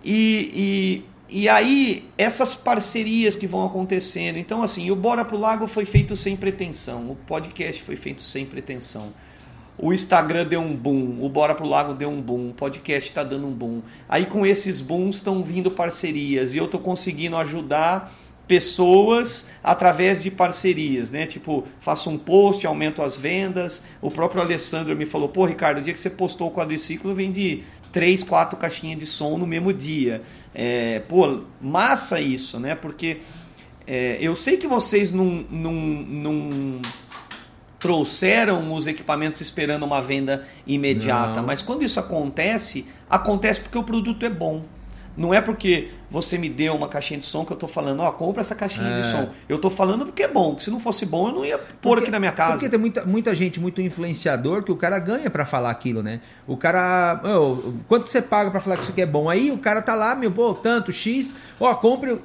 E, 0.03 1.03
e, 1.29 1.43
e 1.43 1.49
aí, 1.49 2.07
essas 2.17 2.55
parcerias 2.55 3.35
que 3.35 3.47
vão 3.47 3.65
acontecendo. 3.65 4.37
Então, 4.37 4.61
assim, 4.61 4.89
o 4.91 4.95
Bora 4.95 5.23
pro 5.23 5.37
Lago 5.37 5.67
foi 5.67 5.85
feito 5.85 6.15
sem 6.15 6.35
pretensão. 6.35 7.11
O 7.11 7.15
podcast 7.15 7.81
foi 7.81 7.95
feito 7.95 8.21
sem 8.21 8.45
pretensão. 8.45 9.13
O 9.77 9.91
Instagram 9.91 10.45
deu 10.45 10.61
um 10.61 10.73
boom, 10.73 11.17
o 11.21 11.27
Bora 11.27 11.53
pro 11.53 11.67
Lago 11.67 11.93
deu 11.93 12.09
um 12.09 12.21
boom, 12.21 12.51
o 12.51 12.53
podcast 12.53 13.09
está 13.09 13.23
dando 13.23 13.45
um 13.45 13.51
boom. 13.51 13.81
Aí 14.07 14.25
com 14.25 14.45
esses 14.45 14.79
booms 14.79 15.17
estão 15.17 15.43
vindo 15.43 15.69
parcerias 15.69 16.55
e 16.55 16.57
eu 16.57 16.65
estou 16.65 16.79
conseguindo 16.79 17.35
ajudar 17.35 18.13
pessoas 18.47 19.47
através 19.63 20.21
de 20.21 20.29
parcerias, 20.29 21.11
né? 21.11 21.25
Tipo, 21.25 21.65
faço 21.79 22.09
um 22.09 22.17
post, 22.17 22.65
aumento 22.65 23.01
as 23.01 23.17
vendas. 23.17 23.83
O 24.01 24.09
próprio 24.09 24.41
Alessandro 24.41 24.95
me 24.95 25.05
falou: 25.05 25.29
pô, 25.29 25.45
Ricardo, 25.45 25.79
o 25.79 25.81
dia 25.81 25.93
que 25.93 25.99
você 25.99 26.09
postou 26.09 26.47
o 26.47 26.51
quadriciclo, 26.51 27.11
eu 27.11 27.15
vendi 27.15 27.63
três, 27.91 28.23
quatro 28.23 28.57
caixinhas 28.57 28.99
de 28.99 29.05
som 29.05 29.37
no 29.37 29.47
mesmo 29.47 29.71
dia. 29.71 30.21
É, 30.53 30.99
pô, 31.07 31.41
massa 31.61 32.19
isso, 32.19 32.59
né? 32.59 32.75
Porque 32.75 33.19
é, 33.87 34.17
eu 34.19 34.35
sei 34.35 34.57
que 34.57 34.67
vocês 34.67 35.11
não, 35.11 35.45
não, 35.49 35.73
não 35.73 36.81
trouxeram 37.79 38.73
os 38.73 38.87
equipamentos 38.87 39.41
esperando 39.41 39.83
uma 39.83 40.01
venda 40.01 40.45
imediata, 40.65 41.37
não. 41.39 41.47
mas 41.47 41.61
quando 41.61 41.83
isso 41.83 41.99
acontece, 41.99 42.85
acontece 43.09 43.61
porque 43.61 43.77
o 43.77 43.83
produto 43.83 44.25
é 44.25 44.29
bom. 44.29 44.65
Não 45.17 45.33
é 45.33 45.39
porque 45.41 45.91
você 46.09 46.37
me 46.37 46.49
deu 46.49 46.75
uma 46.75 46.87
caixinha 46.87 47.19
de 47.19 47.25
som 47.25 47.45
que 47.45 47.51
eu 47.51 47.57
tô 47.57 47.67
falando, 47.67 48.01
ó, 48.01 48.11
compra 48.11 48.41
essa 48.41 48.55
caixinha 48.55 48.87
é. 48.87 49.01
de 49.01 49.11
som. 49.11 49.29
Eu 49.47 49.57
tô 49.57 49.69
falando 49.69 50.05
porque 50.05 50.23
é 50.23 50.27
bom. 50.27 50.57
Se 50.59 50.69
não 50.69 50.79
fosse 50.79 51.05
bom, 51.05 51.29
eu 51.29 51.33
não 51.33 51.45
ia 51.45 51.57
pôr 51.57 51.67
porque, 51.81 52.03
aqui 52.03 52.11
na 52.11 52.19
minha 52.19 52.31
casa. 52.31 52.53
Porque 52.53 52.69
tem 52.69 52.79
muita, 52.79 53.05
muita 53.05 53.33
gente, 53.33 53.59
muito 53.59 53.81
influenciador, 53.81 54.63
que 54.63 54.71
o 54.71 54.75
cara 54.75 54.99
ganha 54.99 55.29
para 55.29 55.45
falar 55.45 55.71
aquilo, 55.71 56.03
né? 56.03 56.21
O 56.47 56.57
cara. 56.57 57.21
Oh, 57.23 57.73
quanto 57.87 58.09
você 58.09 58.21
paga 58.21 58.51
para 58.51 58.59
falar 58.59 58.77
que 58.77 58.83
isso 58.83 58.91
aqui 58.91 59.01
é 59.01 59.05
bom? 59.05 59.29
Aí 59.29 59.51
o 59.51 59.57
cara 59.57 59.81
tá 59.81 59.95
lá, 59.95 60.15
meu, 60.15 60.31
pô, 60.31 60.53
tanto, 60.53 60.91
X, 60.91 61.35
ó, 61.59 61.73
compre. 61.75 62.19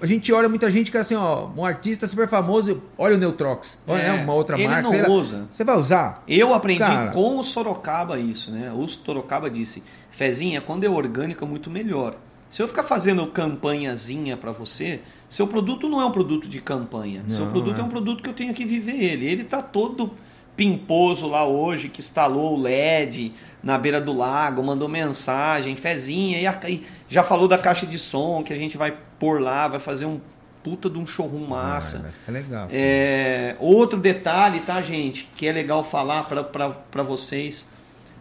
A 0.00 0.06
gente 0.06 0.32
olha 0.32 0.48
muita 0.48 0.70
gente 0.70 0.90
que 0.92 0.96
é 0.96 1.00
assim, 1.00 1.16
ó, 1.16 1.48
um 1.56 1.64
artista 1.64 2.06
super 2.06 2.28
famoso, 2.28 2.82
olha 2.96 3.16
o 3.16 3.18
Neutrox, 3.18 3.82
olha 3.86 4.00
é, 4.02 4.12
uma 4.12 4.32
outra 4.32 4.56
ele 4.56 4.68
marca. 4.68 4.94
Ele 4.94 5.02
não 5.08 5.14
usa. 5.14 5.48
Você 5.50 5.64
vai 5.64 5.76
usar? 5.76 6.22
Eu 6.28 6.54
aprendi 6.54 6.78
cara, 6.78 7.10
com 7.10 7.38
o 7.38 7.42
Sorocaba 7.42 8.18
isso, 8.18 8.52
né? 8.52 8.72
O 8.72 8.86
Sorocaba 8.86 9.50
disse, 9.50 9.82
Fezinha, 10.10 10.60
quando 10.60 10.84
é 10.84 10.88
orgânica, 10.88 11.44
muito 11.44 11.68
melhor. 11.68 12.14
Se 12.48 12.62
eu 12.62 12.68
ficar 12.68 12.84
fazendo 12.84 13.26
campanhazinha 13.26 14.36
para 14.36 14.52
você, 14.52 15.00
seu 15.28 15.48
produto 15.48 15.88
não 15.88 16.00
é 16.00 16.06
um 16.06 16.12
produto 16.12 16.48
de 16.48 16.60
campanha. 16.60 17.22
Não, 17.22 17.28
seu 17.28 17.46
produto 17.46 17.76
é. 17.78 17.80
é. 17.80 17.82
um 17.82 17.88
produto 17.88 18.22
que 18.22 18.28
eu 18.28 18.34
tenho 18.34 18.54
que 18.54 18.64
viver 18.64 19.02
ele. 19.02 19.26
Ele 19.26 19.42
tá 19.42 19.60
todo 19.60 20.12
pimposo 20.56 21.28
lá 21.28 21.44
hoje, 21.46 21.88
que 21.88 22.00
instalou 22.00 22.56
o 22.56 22.62
LED 22.62 23.32
na 23.62 23.76
beira 23.76 24.00
do 24.00 24.12
lago, 24.12 24.62
mandou 24.62 24.88
mensagem, 24.88 25.76
fezinha, 25.76 26.40
e, 26.40 26.46
a- 26.46 26.60
e 26.68 26.82
já 27.08 27.22
falou 27.22 27.46
da 27.46 27.58
caixa 27.58 27.86
de 27.86 27.98
som 27.98 28.42
que 28.42 28.52
a 28.52 28.58
gente 28.58 28.76
vai 28.76 28.96
pôr 29.18 29.40
lá, 29.40 29.68
vai 29.68 29.80
fazer 29.80 30.06
um 30.06 30.20
puta 30.62 30.90
de 30.90 30.98
um 30.98 31.06
showroom 31.06 31.46
massa. 31.46 32.04
Ah, 32.08 32.10
ficar 32.10 32.32
legal. 32.32 32.68
É, 32.72 33.54
outro 33.60 34.00
detalhe, 34.00 34.60
tá, 34.60 34.82
gente, 34.82 35.30
que 35.36 35.46
é 35.46 35.52
legal 35.52 35.84
falar 35.84 36.24
para 36.24 37.02
vocês. 37.04 37.68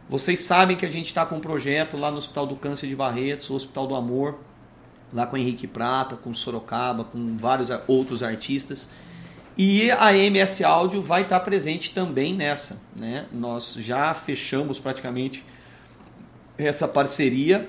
Vocês 0.08 0.42
sabem 0.42 0.78
que 0.78 0.86
a 0.86 0.90
gente 0.90 1.08
está 1.08 1.26
com 1.26 1.38
um 1.38 1.40
projeto 1.40 1.98
lá 1.98 2.12
no 2.12 2.18
Hospital 2.18 2.46
do 2.46 2.56
Câncer 2.56 2.88
de 2.88 2.96
Barretos, 2.96 3.50
o 3.50 3.56
Hospital 3.56 3.88
do 3.88 3.96
Amor, 3.96 4.38
lá 5.12 5.26
com 5.26 5.36
Henrique 5.36 5.66
Prata, 5.66 6.16
com 6.16 6.36
Sorocaba, 6.36 7.04
com 7.04 7.36
vários 7.36 7.70
outros 7.88 8.22
artistas. 8.22 8.88
E 9.58 9.90
a 9.90 10.16
MS 10.16 10.64
Áudio 10.64 11.02
vai 11.02 11.24
estar 11.24 11.40
presente 11.40 11.96
também 11.96 12.36
nessa. 12.36 12.80
Né? 12.96 13.26
Nós 13.32 13.74
já 13.80 14.14
fechamos 14.14 14.78
praticamente 14.78 15.44
essa 16.60 16.88
parceria 16.88 17.68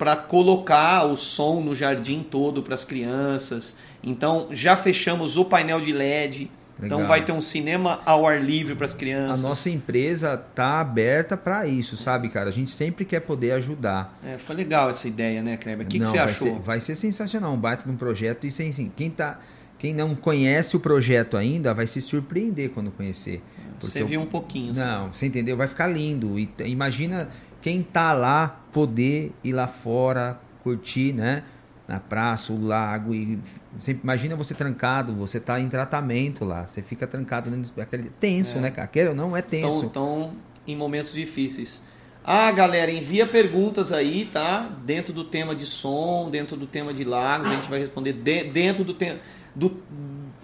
para 0.00 0.16
colocar 0.16 1.04
o 1.04 1.14
som 1.14 1.60
no 1.60 1.74
jardim 1.74 2.22
todo 2.22 2.62
para 2.62 2.74
as 2.74 2.86
crianças. 2.86 3.76
Então 4.02 4.48
já 4.50 4.74
fechamos 4.74 5.36
o 5.36 5.44
painel 5.44 5.78
de 5.78 5.92
LED. 5.92 6.50
Então 6.82 7.00
Legal. 7.00 7.08
vai 7.08 7.22
ter 7.22 7.32
um 7.32 7.42
cinema 7.42 8.00
ao 8.06 8.26
ar 8.26 8.42
livre 8.42 8.74
para 8.74 8.86
as 8.86 8.94
A 8.94 8.96
crianças. 8.96 9.42
nossa 9.42 9.68
empresa 9.68 10.38
tá 10.54 10.80
aberta 10.80 11.36
para 11.36 11.66
isso, 11.66 11.98
sabe, 11.98 12.30
cara? 12.30 12.48
A 12.48 12.52
gente 12.52 12.70
sempre 12.70 13.04
quer 13.04 13.20
poder 13.20 13.52
ajudar. 13.52 14.18
É, 14.26 14.38
foi 14.38 14.56
legal 14.56 14.88
essa 14.88 15.06
ideia, 15.06 15.42
né, 15.42 15.58
Kleber? 15.58 15.84
O 15.86 15.90
que, 15.90 15.98
que 15.98 16.06
você 16.06 16.16
vai 16.16 16.30
achou? 16.30 16.48
Ser, 16.48 16.58
vai 16.60 16.80
ser 16.80 16.94
sensacional, 16.94 17.52
um 17.52 17.58
baita 17.58 17.84
de 17.84 17.90
um 17.90 17.96
projeto. 17.98 18.46
E 18.46 18.50
sem, 18.50 18.70
assim, 18.70 18.90
quem, 18.96 19.10
tá, 19.10 19.38
quem 19.78 19.92
não 19.92 20.14
conhece 20.14 20.74
o 20.74 20.80
projeto 20.80 21.36
ainda 21.36 21.74
vai 21.74 21.86
se 21.86 22.00
surpreender 22.00 22.70
quando 22.70 22.90
conhecer. 22.90 23.42
Porque 23.78 23.98
Você 23.98 24.02
viu 24.02 24.22
um 24.22 24.26
pouquinho. 24.26 24.72
assim. 24.72 24.80
Não, 24.80 25.12
você 25.12 25.26
entendeu? 25.26 25.58
Vai 25.58 25.68
ficar 25.68 25.86
lindo. 25.86 26.38
E 26.38 26.48
imagina 26.64 27.28
quem 27.60 27.82
tá 27.82 28.12
lá 28.12 28.60
poder 28.72 29.32
ir 29.44 29.52
lá 29.52 29.66
fora, 29.66 30.40
curtir, 30.62 31.12
né? 31.12 31.42
Na 31.88 31.98
praça, 31.98 32.52
o 32.52 32.64
lago. 32.64 33.12
E 33.14 33.38
sempre, 33.80 34.02
imagina 34.04 34.36
você 34.36 34.54
trancado, 34.54 35.12
você 35.14 35.40
tá 35.40 35.58
em 35.60 35.68
tratamento 35.68 36.44
lá. 36.44 36.66
Você 36.66 36.82
fica 36.82 37.06
trancado 37.06 37.50
dentro 37.50 37.72
daquele. 37.74 38.10
Tenso, 38.20 38.58
É. 38.58 38.60
né, 38.60 38.70
cara? 38.70 38.86
Quer 38.86 39.08
ou 39.08 39.14
não, 39.14 39.36
é 39.36 39.42
tenso. 39.42 39.86
Estão 39.86 39.88
Então, 39.88 40.32
em 40.66 40.76
momentos 40.76 41.12
difíceis. 41.12 41.82
Ah, 42.22 42.52
galera, 42.52 42.92
envia 42.92 43.26
perguntas 43.26 43.92
aí, 43.92 44.28
tá? 44.32 44.70
Dentro 44.84 45.12
do 45.12 45.24
tema 45.24 45.54
de 45.54 45.66
som, 45.66 46.28
dentro 46.30 46.56
do 46.56 46.66
tema 46.66 46.92
de 46.94 47.02
lagos, 47.02 47.48
a 47.50 47.54
gente 47.56 47.68
vai 47.68 47.80
responder 47.80 48.12
de- 48.12 48.44
dentro 48.44 48.84
do, 48.84 48.94
tema 48.94 49.18
do, 49.54 49.70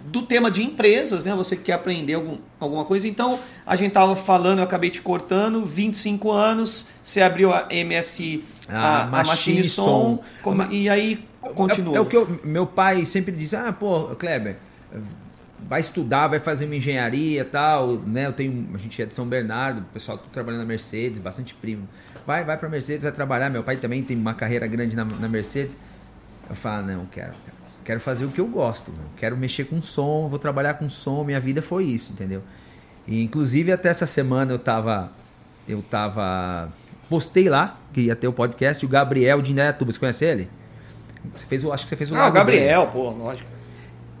do 0.09 0.21
tema 0.23 0.49
de 0.49 0.63
empresas, 0.63 1.25
né? 1.25 1.33
Você 1.35 1.55
que 1.55 1.63
quer 1.63 1.73
aprender 1.73 2.13
algum, 2.13 2.37
alguma 2.59 2.85
coisa. 2.85 3.07
Então, 3.07 3.39
a 3.65 3.75
gente 3.75 3.91
tava 3.91 4.15
falando, 4.15 4.59
eu 4.59 4.63
acabei 4.63 4.89
te 4.89 5.01
cortando, 5.01 5.65
25 5.65 6.31
anos, 6.31 6.87
você 7.03 7.21
abriu 7.21 7.51
a 7.53 7.67
MS, 7.69 8.43
a, 8.69 8.77
A 8.79 9.03
a 9.03 9.07
Machine 9.07 9.27
Machine 9.57 9.63
Som. 9.69 10.19
Como- 10.41 10.57
Ma- 10.57 10.67
e 10.71 10.89
aí 10.89 11.25
continua. 11.55 11.93
É, 11.95 11.97
é 11.97 12.01
o 12.01 12.05
que 12.05 12.15
eu- 12.15 12.39
meu 12.43 12.65
pai 12.65 13.05
sempre 13.05 13.31
diz: 13.33 13.53
ah, 13.53 13.73
pô, 13.73 14.15
Kleber, 14.15 14.57
vai 15.67 15.81
estudar, 15.81 16.27
vai 16.27 16.39
fazer 16.39 16.65
uma 16.65 16.75
engenharia 16.75 17.41
e 17.41 17.43
tal, 17.43 17.93
né? 18.05 18.27
Eu 18.27 18.33
tenho, 18.33 18.69
a 18.73 18.77
gente 18.77 19.01
é 19.01 19.05
de 19.05 19.13
São 19.13 19.25
Bernardo, 19.25 19.79
o 19.81 19.85
pessoal 19.93 20.17
tudo 20.17 20.29
trabalhando 20.31 20.61
na 20.61 20.65
Mercedes, 20.65 21.19
bastante 21.19 21.53
primo. 21.53 21.87
Vai, 22.25 22.43
vai 22.43 22.57
pra 22.57 22.69
Mercedes, 22.69 23.03
vai 23.03 23.11
trabalhar. 23.11 23.49
Meu 23.49 23.63
pai 23.63 23.77
também 23.77 24.03
tem 24.03 24.15
uma 24.15 24.33
carreira 24.33 24.67
grande 24.67 24.95
na, 24.95 25.03
na 25.05 25.27
Mercedes. 25.27 25.77
Eu 26.49 26.55
falo, 26.55 26.85
não, 26.87 27.05
quero, 27.07 27.33
quero, 27.43 27.56
quero 27.87 28.01
fazer 28.01 28.25
o 28.25 28.27
que 28.27 28.41
eu 28.41 28.47
gosto, 28.47 28.91
meu. 28.91 29.05
quero 29.15 29.37
mexer 29.37 29.63
com 29.63 29.81
som, 29.81 30.27
vou 30.27 30.37
trabalhar 30.37 30.73
com 30.73 30.89
som, 30.89 31.23
minha 31.23 31.39
vida 31.39 31.61
foi 31.61 31.85
isso, 31.85 32.11
entendeu? 32.11 32.43
E, 33.07 33.23
inclusive 33.23 33.71
até 33.71 33.87
essa 33.87 34.05
semana 34.05 34.51
eu 34.51 34.59
tava, 34.59 35.09
eu 35.65 35.81
tava, 35.81 36.69
postei 37.09 37.47
lá 37.47 37.79
que 37.93 38.01
ia 38.01 38.15
ter 38.15 38.27
o 38.27 38.33
podcast, 38.33 38.85
o 38.85 38.89
Gabriel 38.89 39.41
de 39.41 39.53
Indaiatuba, 39.53 39.89
você 39.89 39.99
conhece 39.99 40.25
ele? 40.25 40.49
Você 41.33 41.45
fez 41.45 41.63
o, 41.63 41.71
acho 41.71 41.85
que 41.85 41.89
você 41.89 41.95
fez 41.95 42.11
o 42.11 42.15
Ah, 42.15 42.17
o 42.17 42.21
lago 42.23 42.33
dele. 42.33 42.57
Gabriel, 42.59 42.87
pô, 42.87 43.09
lógico. 43.11 43.49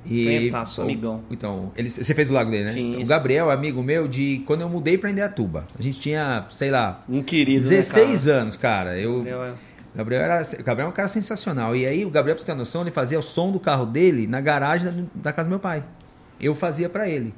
E, 0.05 0.23
Clientaço, 0.23 0.81
amigão. 0.83 1.21
Então, 1.29 1.69
ele, 1.75 1.89
você 1.89 2.13
fez 2.13 2.29
o 2.29 2.33
lago 2.33 2.49
dele, 2.49 2.63
né? 2.63 2.71
Sim, 2.71 2.91
Então, 2.91 3.01
o. 3.03 3.05
Gabriel, 3.05 3.51
é 3.51 3.53
amigo 3.53 3.83
meu, 3.83 4.07
de 4.07 4.41
quando 4.47 4.61
eu 4.61 4.69
mudei 4.69 4.97
pra 4.97 5.11
Indaiatuba. 5.11 5.67
A 5.77 5.81
gente 5.81 5.99
tinha, 5.99 6.45
sei 6.49 6.71
lá, 6.71 7.03
Um 7.09 7.21
querido, 7.21 7.61
16 7.67 8.27
né, 8.27 8.31
anos, 8.33 8.55
cara. 8.55 8.97
Eu, 8.97 9.25
cara? 9.25 9.29
Gabriel 9.29 9.43
é- 9.43 9.53
Gabriel 9.97 10.21
era, 10.21 10.41
o 10.41 10.63
Gabriel 10.63 10.87
é 10.87 10.89
um 10.91 10.93
cara 10.93 11.07
sensacional. 11.07 11.75
E 11.75 11.83
aí, 11.87 12.05
o 12.05 12.09
Gabriel, 12.11 12.35
pra 12.35 12.41
você 12.45 12.51
ter 12.51 12.55
noção, 12.55 12.81
ele 12.81 12.91
fazia 12.91 13.17
o 13.17 13.23
som 13.23 13.51
do 13.51 13.59
carro 13.59 13.83
dele 13.83 14.27
na 14.27 14.39
garagem 14.39 14.91
da, 14.91 15.03
da 15.15 15.33
casa 15.33 15.47
do 15.47 15.49
meu 15.49 15.59
pai. 15.59 15.83
Eu 16.39 16.53
fazia 16.53 16.87
pra 16.87 17.09
ele. 17.09 17.33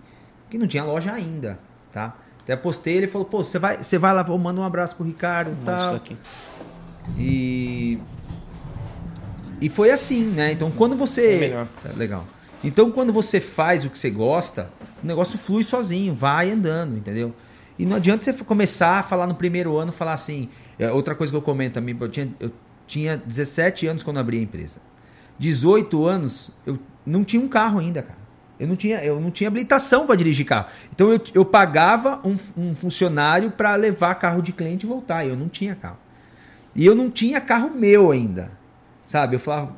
Que 0.49 0.57
não 0.57 0.67
tinha 0.67 0.83
loja 0.83 1.13
ainda, 1.13 1.57
tá? 1.93 2.17
Até 2.43 2.57
postei, 2.57 2.97
ele 2.97 3.07
falou, 3.07 3.25
pô, 3.25 3.45
você 3.45 3.57
vai, 3.57 3.77
você 3.77 3.97
vai 3.97 4.13
lá, 4.13 4.25
manda 4.37 4.59
um 4.59 4.63
abraço 4.65 4.95
pro 4.97 5.05
Ricardo 5.05 5.51
e 5.53 5.65
tal. 5.65 5.93
daqui. 5.93 6.17
E. 7.17 7.97
E 9.61 9.69
foi 9.69 9.91
assim, 9.91 10.25
né? 10.25 10.51
Então 10.51 10.69
quando 10.71 10.93
Sim, 10.93 10.97
você. 10.97 11.37
melhor. 11.37 11.67
É, 11.85 11.97
Legal. 11.97 12.25
Então 12.61 12.91
quando 12.91 13.13
você 13.13 13.39
faz 13.39 13.85
o 13.85 13.89
que 13.89 13.97
você 13.97 14.09
gosta, 14.09 14.69
o 15.01 15.07
negócio 15.07 15.37
flui 15.37 15.63
sozinho, 15.63 16.13
vai 16.13 16.51
andando, 16.51 16.97
entendeu? 16.97 17.33
E 17.77 17.85
não 17.85 17.95
adianta 17.95 18.23
você 18.23 18.33
começar 18.43 18.99
a 18.99 19.03
falar 19.03 19.27
no 19.27 19.35
primeiro 19.35 19.77
ano, 19.77 19.91
falar 19.93 20.13
assim. 20.13 20.49
É, 20.79 20.91
outra 20.91 21.13
coisa 21.13 21.31
que 21.31 21.37
eu 21.37 21.41
comento 21.41 21.77
eu 21.77 22.09
tinha, 22.09 22.33
eu 22.39 22.51
tinha 22.87 23.17
17 23.17 23.85
anos 23.85 24.01
quando 24.01 24.17
abri 24.17 24.39
a 24.39 24.41
empresa. 24.41 24.79
18 25.37 26.05
anos, 26.05 26.49
eu 26.65 26.79
não 27.05 27.23
tinha 27.23 27.41
um 27.41 27.47
carro 27.47 27.79
ainda, 27.79 28.01
cara. 28.01 28.19
Eu 28.59 28.67
não 28.67 28.75
tinha, 28.75 29.03
eu 29.03 29.19
não 29.21 29.31
tinha 29.31 29.47
habilitação 29.47 30.05
para 30.05 30.15
dirigir 30.15 30.45
carro. 30.45 30.67
Então 30.93 31.11
eu, 31.11 31.21
eu 31.33 31.45
pagava 31.45 32.19
um, 32.25 32.37
um 32.57 32.75
funcionário 32.75 33.51
para 33.51 33.75
levar 33.75 34.15
carro 34.15 34.41
de 34.41 34.51
cliente 34.51 34.85
e 34.85 34.89
voltar. 34.89 35.25
Eu 35.25 35.35
não 35.35 35.47
tinha 35.47 35.75
carro. 35.75 35.97
E 36.75 36.85
eu 36.85 36.93
não 36.93 37.09
tinha 37.09 37.39
carro 37.39 37.69
meu 37.69 38.11
ainda. 38.11 38.51
Sabe? 39.05 39.35
Eu 39.35 39.39
falava, 39.39 39.75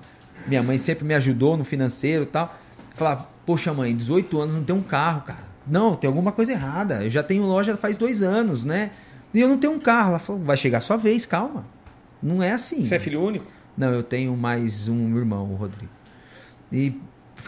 minha 0.47 0.63
mãe 0.63 0.77
sempre 0.79 1.05
me 1.05 1.13
ajudou 1.13 1.55
no 1.55 1.63
financeiro 1.63 2.23
e 2.23 2.27
tal. 2.27 2.57
Eu 2.89 2.97
falava, 2.97 3.29
poxa 3.45 3.71
mãe, 3.71 3.95
18 3.95 4.39
anos 4.39 4.55
não 4.55 4.63
tem 4.63 4.75
um 4.75 4.81
carro, 4.81 5.21
cara. 5.21 5.51
Não, 5.65 5.95
tem 5.95 6.07
alguma 6.07 6.31
coisa 6.31 6.51
errada. 6.51 7.03
Eu 7.03 7.09
já 7.09 7.21
tenho 7.21 7.43
loja 7.43 7.77
faz 7.77 7.97
dois 7.97 8.23
anos, 8.23 8.65
né? 8.65 8.91
E 9.33 9.39
eu 9.39 9.47
não 9.47 9.57
tenho 9.57 9.73
um 9.73 9.79
carro. 9.79 10.09
Ela 10.09 10.19
falou, 10.19 10.41
vai 10.43 10.57
chegar 10.57 10.79
a 10.79 10.81
sua 10.81 10.97
vez, 10.97 11.25
calma. 11.25 11.65
Não 12.21 12.41
é 12.41 12.51
assim. 12.51 12.83
Você 12.83 12.95
é 12.95 12.99
filho 12.99 13.21
único? 13.21 13.45
Não, 13.77 13.91
eu 13.91 14.03
tenho 14.03 14.35
mais 14.35 14.87
um 14.87 15.17
irmão, 15.17 15.51
o 15.51 15.55
Rodrigo. 15.55 15.91
E 16.71 16.95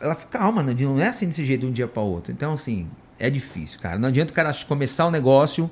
ela 0.01 0.15
falou, 0.15 0.29
calma, 0.29 0.63
Nandinho, 0.63 0.91
não 0.91 1.01
é 1.01 1.07
assim 1.07 1.27
desse 1.27 1.45
jeito 1.45 1.61
de 1.61 1.67
um 1.67 1.71
dia 1.71 1.87
para 1.87 2.01
outro. 2.01 2.31
Então, 2.31 2.53
assim, 2.53 2.87
é 3.19 3.29
difícil, 3.29 3.79
cara. 3.79 3.99
Não 3.99 4.09
adianta 4.09 4.31
o 4.31 4.35
cara 4.35 4.53
começar 4.67 5.05
o 5.05 5.11
negócio, 5.11 5.69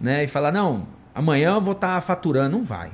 né, 0.00 0.24
e 0.24 0.28
falar, 0.28 0.52
não, 0.52 0.86
amanhã 1.14 1.54
eu 1.54 1.60
vou 1.60 1.72
estar 1.72 2.00
faturando. 2.02 2.58
Não 2.58 2.64
vai. 2.64 2.90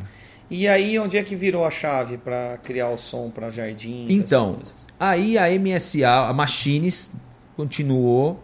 E 0.51 0.67
aí, 0.67 0.99
onde 0.99 1.17
é 1.17 1.23
que 1.23 1.37
virou 1.37 1.65
a 1.65 1.71
chave 1.71 2.17
para 2.17 2.59
criar 2.59 2.91
o 2.91 2.99
som 2.99 3.31
para 3.31 3.51
jardim? 3.51 4.07
Então, 4.09 4.61
aí 4.99 5.37
a 5.37 5.47
MSA, 5.59 6.29
a 6.29 6.33
Machines, 6.33 7.13
continuou 7.55 8.43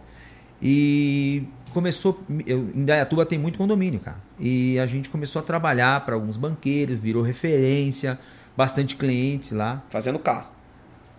e 0.61 1.43
começou. 1.75 2.23
Eu, 2.47 2.71
em 2.73 2.85
Dayatuba 2.85 3.25
tem 3.25 3.37
muito 3.37 3.57
condomínio, 3.57 3.99
cara. 3.99 4.17
E 4.39 4.79
a 4.79 4.85
gente 4.87 5.09
começou 5.09 5.41
a 5.41 5.43
trabalhar 5.43 6.05
para 6.05 6.15
alguns 6.15 6.37
banqueiros, 6.37 6.97
virou 6.97 7.21
referência, 7.21 8.17
bastante 8.55 8.95
clientes 8.95 9.51
lá. 9.51 9.83
Fazendo 9.89 10.17
carro. 10.17 10.47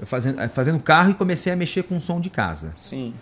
Eu 0.00 0.06
fazendo, 0.06 0.40
eh, 0.40 0.48
fazendo 0.48 0.80
carro 0.80 1.10
e 1.10 1.14
comecei 1.14 1.52
a 1.52 1.56
mexer 1.56 1.82
com 1.82 2.00
som 2.00 2.18
de 2.18 2.30
casa. 2.30 2.72
Sim. 2.78 3.12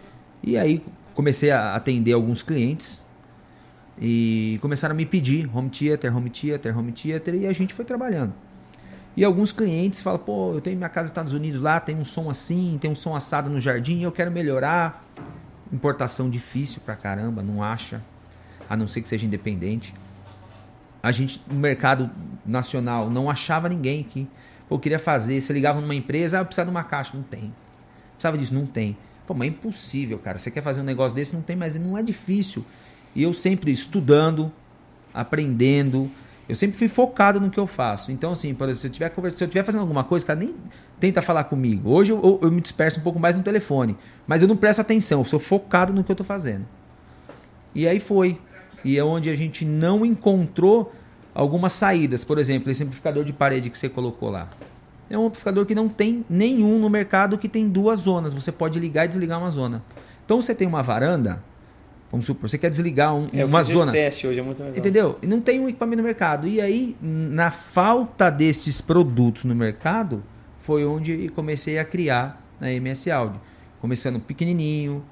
E 0.42 0.56
aí 0.56 0.80
comecei 1.12 1.50
a 1.50 1.74
atender 1.74 2.12
alguns 2.12 2.40
clientes 2.40 3.04
e 4.00 4.56
começaram 4.62 4.92
a 4.92 4.96
me 4.96 5.04
pedir 5.04 5.50
home 5.52 5.70
theater, 5.70 6.16
home 6.16 6.30
theater, 6.30 6.76
home 6.76 6.92
theater 6.92 7.34
e 7.34 7.46
a 7.48 7.52
gente 7.52 7.74
foi 7.74 7.84
trabalhando. 7.84 8.32
E 9.16 9.24
alguns 9.24 9.50
clientes 9.52 10.00
falam, 10.00 10.18
pô, 10.20 10.54
eu 10.54 10.60
tenho 10.60 10.76
minha 10.76 10.88
casa 10.88 11.02
nos 11.02 11.10
Estados 11.10 11.32
Unidos 11.32 11.60
lá, 11.60 11.80
tem 11.80 11.96
um 11.96 12.04
som 12.04 12.30
assim, 12.30 12.78
tem 12.80 12.90
um 12.90 12.96
som 12.96 13.14
assado 13.14 13.50
no 13.50 13.60
jardim, 13.60 14.02
eu 14.02 14.12
quero 14.12 14.30
melhorar. 14.30 15.04
Importação 15.72 16.30
difícil 16.30 16.82
pra 16.84 16.94
caramba, 16.96 17.42
não 17.42 17.62
acha, 17.62 18.02
a 18.68 18.76
não 18.76 18.86
ser 18.86 19.02
que 19.02 19.08
seja 19.08 19.26
independente. 19.26 19.94
A 21.02 21.12
gente, 21.12 21.40
no 21.48 21.58
mercado 21.58 22.10
nacional, 22.46 23.10
não 23.10 23.28
achava 23.28 23.68
ninguém 23.68 24.02
que, 24.02 24.28
pô, 24.68 24.78
queria 24.78 24.98
fazer. 24.98 25.40
Você 25.40 25.52
ligava 25.52 25.80
numa 25.80 25.94
empresa, 25.94 26.40
ah, 26.40 26.44
precisa 26.44 26.64
de 26.64 26.70
uma 26.70 26.84
caixa, 26.84 27.12
não 27.14 27.22
tem. 27.22 27.52
Precisava 28.12 28.38
disso, 28.38 28.54
não 28.54 28.66
tem. 28.66 28.96
Pô, 29.26 29.34
mas 29.34 29.48
é 29.48 29.50
impossível, 29.50 30.18
cara. 30.18 30.38
Você 30.38 30.50
quer 30.50 30.62
fazer 30.62 30.80
um 30.80 30.84
negócio 30.84 31.14
desse, 31.14 31.34
não 31.34 31.42
tem, 31.42 31.56
mas 31.56 31.76
não 31.76 31.96
é 31.96 32.02
difícil. 32.02 32.64
E 33.14 33.22
eu 33.22 33.32
sempre 33.32 33.70
estudando, 33.70 34.52
aprendendo. 35.12 36.10
Eu 36.48 36.54
sempre 36.54 36.76
fui 36.76 36.88
focado 36.88 37.40
no 37.40 37.50
que 37.50 37.58
eu 37.58 37.66
faço. 37.66 38.12
Então, 38.12 38.32
assim, 38.32 38.52
por 38.52 38.64
exemplo, 38.64 38.80
se 38.80 38.86
eu 38.86 38.90
estiver 38.90 39.08
conversando, 39.10 39.38
se 39.38 39.44
eu 39.44 39.46
estiver 39.48 39.64
fazendo 39.64 39.80
alguma 39.80 40.04
coisa, 40.04 40.26
cara, 40.26 40.38
nem 40.38 40.54
tenta 41.00 41.22
falar 41.22 41.44
comigo. 41.44 41.90
Hoje 41.90 42.12
eu, 42.12 42.20
eu- 42.22 42.38
eu 42.42 42.50
me 42.52 42.60
disperso 42.60 43.00
um 43.00 43.02
pouco 43.02 43.18
mais 43.18 43.34
no 43.36 43.42
telefone. 43.42 43.96
Mas 44.26 44.42
eu 44.42 44.48
não 44.48 44.56
presto 44.56 44.80
atenção, 44.80 45.20
eu 45.20 45.24
sou 45.24 45.40
focado 45.40 45.92
no 45.92 46.04
que 46.04 46.10
eu 46.10 46.14
estou 46.14 46.26
fazendo. 46.26 46.66
E 47.74 47.88
aí 47.88 47.98
foi. 47.98 48.38
E 48.84 48.98
é 48.98 49.02
onde 49.04 49.30
a 49.30 49.34
gente 49.34 49.64
não 49.64 50.04
encontrou 50.04 50.92
algumas 51.34 51.72
saídas. 51.72 52.24
Por 52.24 52.38
exemplo, 52.38 52.70
esse 52.70 52.82
amplificador 52.84 53.24
de 53.24 53.32
parede 53.32 53.70
que 53.70 53.78
você 53.78 53.88
colocou 53.88 54.30
lá. 54.30 54.48
É 55.08 55.18
um 55.18 55.26
amplificador 55.26 55.64
que 55.64 55.74
não 55.74 55.88
tem 55.88 56.24
nenhum 56.28 56.78
no 56.78 56.90
mercado 56.90 57.38
que 57.38 57.48
tem 57.48 57.68
duas 57.68 58.00
zonas. 58.00 58.34
Você 58.34 58.52
pode 58.52 58.78
ligar 58.78 59.06
e 59.06 59.08
desligar 59.08 59.38
uma 59.38 59.50
zona. 59.50 59.82
Então 60.24 60.40
você 60.40 60.54
tem 60.54 60.66
uma 60.68 60.82
varanda, 60.82 61.42
vamos 62.14 62.26
supor, 62.26 62.48
você 62.48 62.56
quer 62.58 62.70
desligar 62.70 63.14
um, 63.14 63.28
É, 63.32 63.42
eu 63.42 63.46
uma 63.46 63.62
fiz 63.64 63.76
zona. 63.76 63.92
teste 63.92 64.26
hoje, 64.26 64.40
é 64.40 64.42
muito 64.42 64.58
legal. 64.62 64.76
Entendeu? 64.78 65.18
E 65.22 65.26
não 65.26 65.40
tem 65.40 65.60
um 65.60 65.68
equipamento 65.68 65.98
no 65.98 66.04
mercado. 66.04 66.46
E 66.48 66.60
aí, 66.60 66.96
na 67.00 67.50
falta 67.50 68.30
destes 68.30 68.80
produtos 68.80 69.44
no 69.44 69.54
mercado, 69.54 70.22
foi 70.60 70.84
onde 70.84 71.28
comecei 71.34 71.78
a 71.78 71.84
criar 71.84 72.42
a 72.60 72.70
MS 72.70 73.10
Audio. 73.10 73.40
Começando 73.80 74.18
pequenininho, 74.18 75.04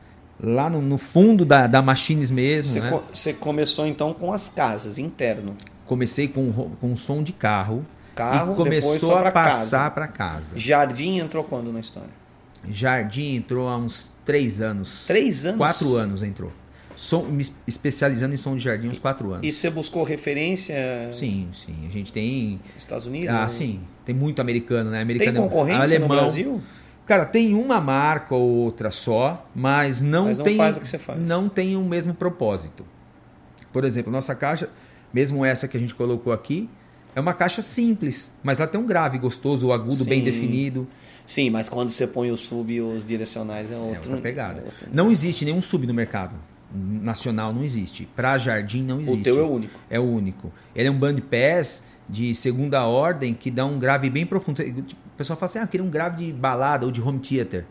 lá 0.42 0.71
no, 0.71 0.80
no 0.80 0.97
fundo 0.99 1.44
da, 1.44 1.66
da 1.66 1.82
Machines 1.82 2.30
mesmo. 2.30 2.73
Você, 2.73 2.80
né? 2.80 2.90
co- 2.90 3.02
você 3.12 3.32
começou 3.32 3.87
então 3.87 4.14
com 4.14 4.32
as 4.32 4.49
casas, 4.49 4.97
interno. 4.99 5.54
Comecei 5.87 6.26
com, 6.28 6.50
com 6.80 6.97
som 6.97 7.23
de 7.23 7.32
carro. 7.32 7.85
Carro, 8.14 8.52
e 8.52 8.56
começou 8.56 9.16
a 9.16 9.30
passar 9.30 9.90
para 9.90 10.06
casa. 10.06 10.59
Jardim 10.59 11.18
entrou 11.18 11.42
quando 11.44 11.73
na 11.73 11.80
história? 11.80 12.11
Jardim 12.68 13.35
entrou 13.37 13.68
há 13.68 13.76
uns 13.76 14.12
três 14.25 14.61
anos. 14.61 15.04
Três 15.06 15.44
anos? 15.44 15.59
Quatro 15.59 15.97
anos 15.97 16.23
entrou. 16.23 16.52
Som, 17.02 17.25
me 17.25 17.40
es- 17.42 17.52
especializando 17.66 18.32
em 18.32 18.37
som 18.38 18.56
de 18.56 18.62
jardim 18.62 18.87
uns 18.88 19.00
quatro 19.00 19.32
anos. 19.32 19.44
E 19.44 19.50
você 19.50 19.68
buscou 19.68 20.04
referência 20.04 20.76
Sim, 21.11 21.49
sim. 21.52 21.75
A 21.85 21.90
gente 21.90 22.12
tem. 22.12 22.61
Estados 22.76 23.06
Unidos? 23.06 23.28
Ah, 23.28 23.42
Ou- 23.42 23.49
sim. 23.49 23.80
Tem 24.04 24.14
muito 24.14 24.40
americano, 24.40 24.88
né? 24.88 24.99
Tem 24.99 25.02
Americano 25.02 25.38
é- 25.38 25.40
concorrência 25.40 25.82
alemão. 25.97 26.09
no 26.09 26.14
Brasil? 26.14 26.61
Cara, 27.04 27.25
tem 27.25 27.54
uma 27.54 27.80
marca 27.80 28.37
ou 28.37 28.49
outra 28.49 28.92
só, 28.92 29.44
mas 29.52 30.00
não 30.00 30.26
Mas 30.26 30.38
não 30.38 30.44
tem 30.44 30.56
faz 30.56 30.76
o 30.76 30.80
que 30.80 30.87
você 30.87 30.97
faz. 30.97 31.21
não 31.21 31.49
tem 31.49 31.76
o 31.76 31.82
mesmo 31.82 32.14
propósito. 32.14 32.87
Por 33.73 33.85
exemplo, 33.85 34.12
nossa 34.12 34.32
caixa, 34.37 34.71
mesmo 35.12 35.44
essa 35.44 35.66
que 35.66 35.76
a 35.76 35.80
gente 35.80 35.97
colocou 35.97 36.32
aqui, 36.32 36.71
é 37.16 37.21
uma 37.21 37.35
caixa 37.35 37.62
simples, 37.62 38.32
mas 38.44 38.61
ela 38.61 38.68
tem 38.68 38.80
um 38.80 38.87
grave 38.87 39.18
gostoso, 39.18 39.66
o 39.66 39.73
agudo 39.73 40.04
bem 40.04 40.21
Sim. 40.21 40.25
definido, 40.25 40.87
Sim, 41.26 41.50
mas 41.50 41.68
quando 41.68 41.90
você 41.90 42.06
põe 42.06 42.30
o 42.30 42.37
sub 42.37 42.73
e 42.73 42.80
os 42.80 43.04
direcionais 43.04 43.73
é 43.73 43.75
é 43.75 43.78
outro. 43.78 43.99
outra 44.11 44.16
pegada. 44.18 44.61
é 44.61 44.64
outro- 44.64 44.87
Não 44.92 45.11
existe 45.11 45.44
nenhum 45.44 45.61
sub 45.61 45.85
no 45.85 45.94
mercado 45.94 46.37
nacional, 46.75 47.52
não 47.52 47.62
existe. 47.62 48.09
Para 48.17 48.38
jardim 48.38 48.83
não 48.83 49.00
existe. 49.00 49.21
O 49.21 49.23
teu 49.23 49.38
é 49.38 49.43
o 49.43 49.50
único. 49.50 49.81
É 49.91 50.00
o 50.00 50.05
único. 50.05 50.52
Ele 50.75 50.88
é 50.88 50.91
um 50.91 50.99
band 50.99 51.17
pass 51.31 51.85
de 52.09 52.35
segunda 52.35 52.85
ordem 52.85 53.35
que 53.35 53.50
dá 53.50 53.64
um 53.64 53.79
grave 53.79 54.11
bem 54.11 54.26
profundo. 54.26 54.62
Tipo, 54.62 55.00
O 55.07 55.17
pessoal 55.17 55.38
fala 55.38 55.47
assim, 55.47 55.59
ah, 55.59 55.62
eu 55.62 55.69
queria 55.69 55.85
um 55.85 55.91
grave 55.91 56.26
de 56.26 56.33
balada 56.33 56.85
ou 56.87 56.93
de 56.93 57.00
home 57.00 57.19
theater. 57.19 57.67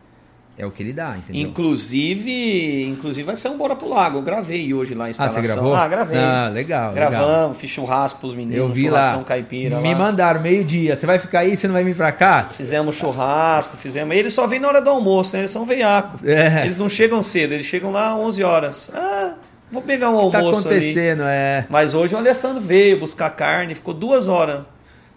É 0.58 0.66
o 0.66 0.70
que 0.70 0.84
ele 0.84 0.94
dá, 0.94 1.16
entendeu? 1.18 1.42
Inclusive, 1.42 2.84
inclusive 2.88 3.26
vai 3.26 3.36
ser 3.36 3.50
um 3.50 3.58
Bora 3.58 3.76
pro 3.76 3.88
Lago. 3.90 4.20
Eu 4.20 4.22
gravei 4.22 4.74
hoje 4.74 4.94
lá 4.94 5.06
a 5.06 5.08
Ah, 5.08 5.10
instalação. 5.10 5.42
você 5.42 5.48
gravou? 5.48 5.74
Ah, 5.74 5.88
gravei. 5.88 6.18
Ah, 6.20 6.50
legal, 6.54 6.92
legal. 6.94 7.10
Gravamos, 7.10 7.58
fiz 7.58 7.72
churrasco 7.72 8.20
pros 8.20 8.34
meninos, 8.34 8.58
Eu 8.58 8.70
vi 8.70 8.90
lá. 8.90 9.24
caipira 9.24 9.80
Me 9.80 9.94
lá. 9.94 10.00
mandaram 10.00 10.42
meio-dia. 10.42 10.96
Você 10.96 11.06
vai 11.06 11.18
ficar 11.20 11.40
aí? 11.40 11.56
Você 11.56 11.68
não 11.68 11.74
vai 11.74 11.84
vir 11.84 11.96
pra 11.96 12.12
cá? 12.12 12.50
Fizemos 12.56 12.96
churrasco, 12.96 13.78
fizemos. 13.78 14.16
Eles 14.16 14.34
só 14.34 14.46
vêm 14.46 14.60
na 14.60 14.68
hora 14.68 14.82
do 14.82 14.90
almoço, 14.90 15.34
né? 15.36 15.42
Eles 15.42 15.52
são 15.52 15.66
veiaco. 15.66 16.20
É. 16.24 16.64
Eles 16.66 16.78
não 16.78 16.90
chegam 16.90 17.24
cedo, 17.24 17.54
eles 17.54 17.66
chegam 17.66 17.92
lá 17.92 18.12
às 18.14 18.20
11 18.20 18.44
horas. 18.44 18.92
Ah, 18.94 19.34
vou 19.72 19.82
pegar 19.82 20.10
um 20.10 20.30
Tá 20.30 20.38
almoço 20.40 20.68
ali. 20.68 20.78
acontecendo, 20.78 21.24
é. 21.26 21.66
Mas 21.70 21.94
hoje 21.94 22.14
o 22.14 22.18
Alessandro 22.18 22.62
veio 22.62 23.00
buscar 23.00 23.30
carne, 23.32 23.74
ficou 23.74 23.94
duas 23.94 24.28
horas 24.28 24.62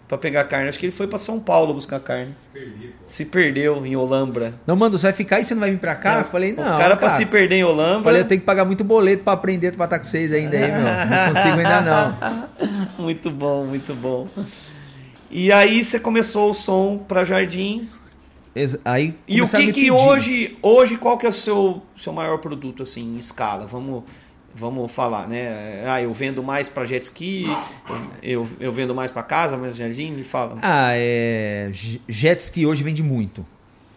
pra 0.07 0.17
pegar 0.17 0.43
carne. 0.45 0.69
Acho 0.69 0.77
que 0.79 0.85
ele 0.85 0.91
foi 0.91 1.07
pra 1.07 1.17
São 1.19 1.39
Paulo 1.39 1.73
buscar 1.73 1.99
carne. 1.99 2.35
Se 3.05 3.25
perdeu 3.25 3.85
em 3.85 3.95
Olambra. 3.95 4.53
Não, 4.65 4.75
mano, 4.75 4.97
você 4.97 5.07
vai 5.07 5.13
ficar 5.13 5.37
aí? 5.37 5.43
Você 5.43 5.53
não 5.53 5.61
vai 5.61 5.71
vir 5.71 5.79
pra 5.79 5.95
cá? 5.95 6.19
eu 6.19 6.25
falei, 6.25 6.53
não. 6.53 6.75
O 6.75 6.77
cara, 6.77 6.95
pra 6.95 7.09
se 7.09 7.25
perder 7.25 7.55
em 7.57 7.63
Olambra. 7.63 8.03
Falei, 8.03 8.21
eu 8.21 8.25
tenho 8.25 8.41
que 8.41 8.45
pagar 8.45 8.65
muito 8.65 8.83
boleto 8.83 9.23
pra 9.23 9.33
aprender 9.33 9.75
pra 9.75 9.85
estar 9.85 9.99
com 9.99 10.05
vocês 10.05 10.31
ainda 10.33 10.55
aí, 10.57 10.71
meu. 10.71 10.81
Não 10.81 11.33
consigo 11.33 11.57
ainda 11.57 11.81
não. 11.81 12.87
muito 13.03 13.29
bom, 13.31 13.65
muito 13.65 13.93
bom. 13.93 14.27
E 15.29 15.51
aí 15.51 15.83
você 15.83 15.99
começou 15.99 16.51
o 16.51 16.53
som 16.53 16.97
para 16.97 17.23
Jardim. 17.23 17.89
Aí 18.85 19.13
E 19.27 19.41
o 19.41 19.45
que 19.45 19.57
que 19.57 19.65
pedir. 19.73 19.91
hoje, 19.91 20.57
hoje 20.61 20.95
qual 20.95 21.17
que 21.17 21.25
é 21.25 21.29
o 21.29 21.33
seu, 21.33 21.81
seu 21.97 22.13
maior 22.13 22.37
produto 22.37 22.83
assim, 22.83 23.15
em 23.15 23.17
escala? 23.17 23.65
Vamos 23.65 24.03
vamos 24.55 24.91
falar, 24.91 25.27
né? 25.27 25.83
Ah, 25.85 26.01
eu 26.01 26.13
vendo 26.13 26.41
mais 26.41 26.69
para 26.69 26.85
jet 26.85 27.03
ski, 27.03 27.45
eu, 28.23 28.47
eu 28.59 28.71
vendo 28.71 28.95
mais 28.95 29.11
para 29.11 29.21
casa, 29.21 29.57
mas 29.57 29.75
Jardim, 29.75 30.11
me 30.11 30.23
fala. 30.23 30.57
Ah, 30.61 30.91
é. 30.93 31.69
Jet 32.07 32.41
ski 32.41 32.65
hoje 32.65 32.81
vende 32.81 33.03
muito. 33.03 33.45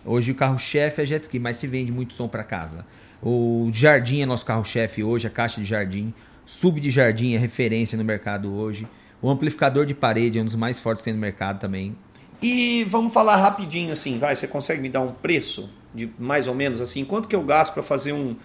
Hoje 0.04 0.32
o 0.32 0.34
carro-chefe 0.34 1.02
é 1.02 1.06
jet 1.06 1.22
ski, 1.22 1.38
mas 1.38 1.56
se 1.56 1.66
vende 1.66 1.92
muito 1.92 2.12
som 2.12 2.26
pra 2.26 2.42
casa. 2.42 2.84
O 3.22 3.68
jardim 3.72 4.22
é 4.22 4.26
nosso 4.26 4.46
carro-chefe 4.46 5.02
hoje, 5.02 5.26
a 5.26 5.30
caixa 5.30 5.60
de 5.60 5.66
jardim. 5.66 6.14
Sub 6.46 6.80
de 6.80 6.90
jardim 6.90 7.34
é 7.34 7.38
referência 7.38 7.98
no 7.98 8.04
mercado 8.04 8.52
hoje. 8.54 8.86
O 9.20 9.28
amplificador 9.28 9.84
de 9.84 9.94
parede 9.94 10.38
é 10.38 10.42
um 10.42 10.44
dos 10.44 10.54
mais 10.54 10.78
fortes 10.78 11.02
que 11.02 11.06
tem 11.06 11.14
no 11.14 11.20
mercado 11.20 11.58
também. 11.58 11.96
E 12.40 12.84
vamos 12.84 13.12
falar 13.12 13.36
rapidinho 13.36 13.92
assim, 13.92 14.18
vai, 14.18 14.34
você 14.34 14.46
consegue 14.46 14.80
me 14.80 14.88
dar 14.88 15.00
um 15.00 15.12
preço 15.12 15.68
de 15.92 16.08
mais 16.18 16.46
ou 16.46 16.54
menos 16.54 16.80
assim, 16.80 17.04
quanto 17.04 17.26
que 17.26 17.34
eu 17.34 17.42
gasto 17.42 17.74
para 17.74 17.82
fazer 17.82 18.12
um 18.12 18.36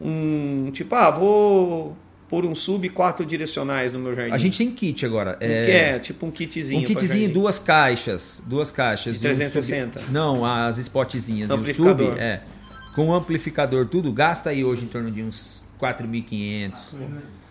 um 0.00 0.70
tipo, 0.72 0.94
ah, 0.94 1.10
vou 1.10 1.96
pôr 2.28 2.44
um 2.46 2.54
sub 2.54 2.86
e 2.86 2.90
quatro 2.90 3.26
direcionais 3.26 3.92
no 3.92 3.98
meu 3.98 4.14
jardim. 4.14 4.32
A 4.32 4.38
gente 4.38 4.56
tem 4.58 4.70
kit 4.70 5.04
agora. 5.04 5.34
Um 5.36 5.38
que 5.38 5.70
é 5.72 5.98
tipo 5.98 6.26
um 6.26 6.30
kitzinho. 6.30 6.80
Um 6.82 6.84
kitzinho, 6.84 7.32
duas 7.32 7.58
caixas. 7.58 8.42
Duas 8.46 8.70
caixas. 8.70 9.20
De 9.20 9.26
e 9.26 9.30
um 9.30 9.34
360? 9.34 9.98
sub- 9.98 10.12
não, 10.12 10.44
as 10.44 10.78
spotzinhas. 10.78 11.50
E 11.50 11.52
o 11.52 11.56
sub, 11.56 11.60
Amplificador. 11.60 12.16
é. 12.18 12.42
Com 12.94 13.08
o 13.08 13.14
amplificador, 13.14 13.86
tudo, 13.86 14.12
gasta 14.12 14.50
aí 14.50 14.64
hoje 14.64 14.84
em 14.84 14.88
torno 14.88 15.10
de 15.10 15.22
uns 15.22 15.62
4.500. 15.80 16.72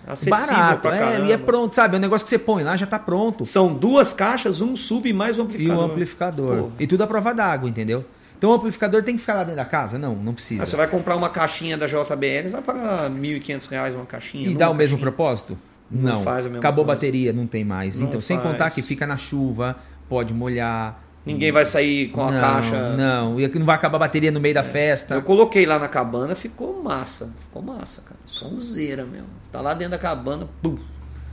Acessível 0.08 0.40
Barato, 0.40 0.82
pra 0.82 0.96
é, 0.96 1.00
caramba. 1.00 1.26
e 1.28 1.32
é 1.32 1.38
pronto, 1.38 1.76
sabe? 1.76 1.96
É 1.96 1.98
um 1.98 2.02
negócio 2.02 2.24
que 2.26 2.30
você 2.30 2.40
põe 2.40 2.64
lá, 2.64 2.76
já 2.76 2.86
tá 2.86 2.98
pronto. 2.98 3.46
São 3.46 3.74
duas 3.74 4.12
caixas, 4.14 4.60
um 4.62 4.76
sub 4.76 5.08
e 5.08 5.14
mais 5.14 5.38
um 5.38 5.42
E 5.42 5.46
amplificador. 5.46 5.82
o 5.82 5.86
amplificador. 5.92 6.58
Pô. 6.64 6.70
E 6.80 6.88
tudo 6.88 7.04
à 7.04 7.08
prova 7.08 7.34
d'água, 7.34 7.70
entendeu? 7.70 8.04
Então 8.40 8.52
o 8.52 8.54
amplificador 8.54 9.04
tem 9.04 9.16
que 9.16 9.20
ficar 9.20 9.34
lá 9.36 9.44
dentro 9.44 9.58
da 9.58 9.66
casa? 9.66 10.00
Não, 10.00 10.16
não 10.16 10.34
precisa. 10.34 10.64
Ah, 10.64 10.66
você 10.66 10.78
vai 10.78 10.88
comprar 10.88 11.18
uma 11.18 11.30
caixinha 11.30 11.78
da 11.78 11.88
JBL, 11.88 12.46
você 12.46 12.50
vai 12.52 12.62
pagar 12.62 13.10
1.500 13.12 13.70
reais 13.70 13.96
uma 13.96 14.06
caixinha. 14.06 14.50
E 14.50 14.56
dá 14.56 14.70
o 14.70 14.74
mesmo 14.74 14.98
caixinha. 14.98 15.12
propósito? 15.12 15.58
Não 15.92 16.14
Não. 16.14 16.24
faz 16.24 16.46
a 16.46 16.50
mesma 16.50 16.60
Acabou 16.60 16.86
a 16.86 16.88
bateria, 16.88 17.34
não 17.34 17.46
tem 17.46 17.66
mais. 17.66 18.00
Não 18.00 18.08
então, 18.08 18.22
sem 18.22 18.38
faz. 18.38 18.50
contar 18.50 18.70
que 18.70 18.82
fica 18.82 19.06
na 19.06 19.18
chuva, 19.18 19.76
pode 20.08 20.34
molhar. 20.34 21.04
Ninguém 21.26 21.52
vai 21.52 21.66
sair 21.66 22.08
com 22.12 22.22
a 22.22 22.32
não, 22.32 22.40
caixa. 22.40 22.96
Não, 22.96 23.40
e 23.40 23.48
não 23.50 23.66
vai 23.66 23.76
acabar 23.76 23.98
a 23.98 24.00
bateria 24.00 24.32
no 24.32 24.40
meio 24.40 24.56
da 24.56 24.64
festa. 24.64 25.16
Eu 25.16 25.22
coloquei 25.22 25.66
lá 25.66 25.78
na 25.78 25.90
cabana, 25.90 26.34
ficou 26.34 26.82
massa. 26.82 27.34
Ficou 27.42 27.62
massa, 27.62 28.02
cara. 28.04 28.20
Sonzeira 28.26 29.04
mesmo. 29.04 29.28
Tá 29.52 29.60
lá 29.60 29.74
dentro 29.74 29.92
da 29.92 29.98
cabana, 29.98 30.48
pum. 30.62 30.78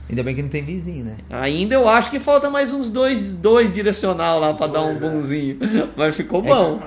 Ainda 0.09 0.23
bem 0.23 0.33
que 0.33 0.41
não 0.41 0.47
tem 0.49 0.63
vizinho, 0.63 1.03
né? 1.03 1.15
Ainda 1.29 1.75
eu 1.75 1.87
acho 1.89 2.09
que 2.09 2.17
falta 2.19 2.49
mais 2.49 2.71
uns 2.71 2.89
dois, 2.89 3.31
dois 3.33 3.73
direcional 3.73 4.39
lá 4.39 4.53
pra 4.53 4.65
dar 4.67 4.81
um 4.81 4.95
bonzinho. 4.95 5.57
Mas 5.97 6.15
ficou 6.15 6.41
bom. 6.41 6.79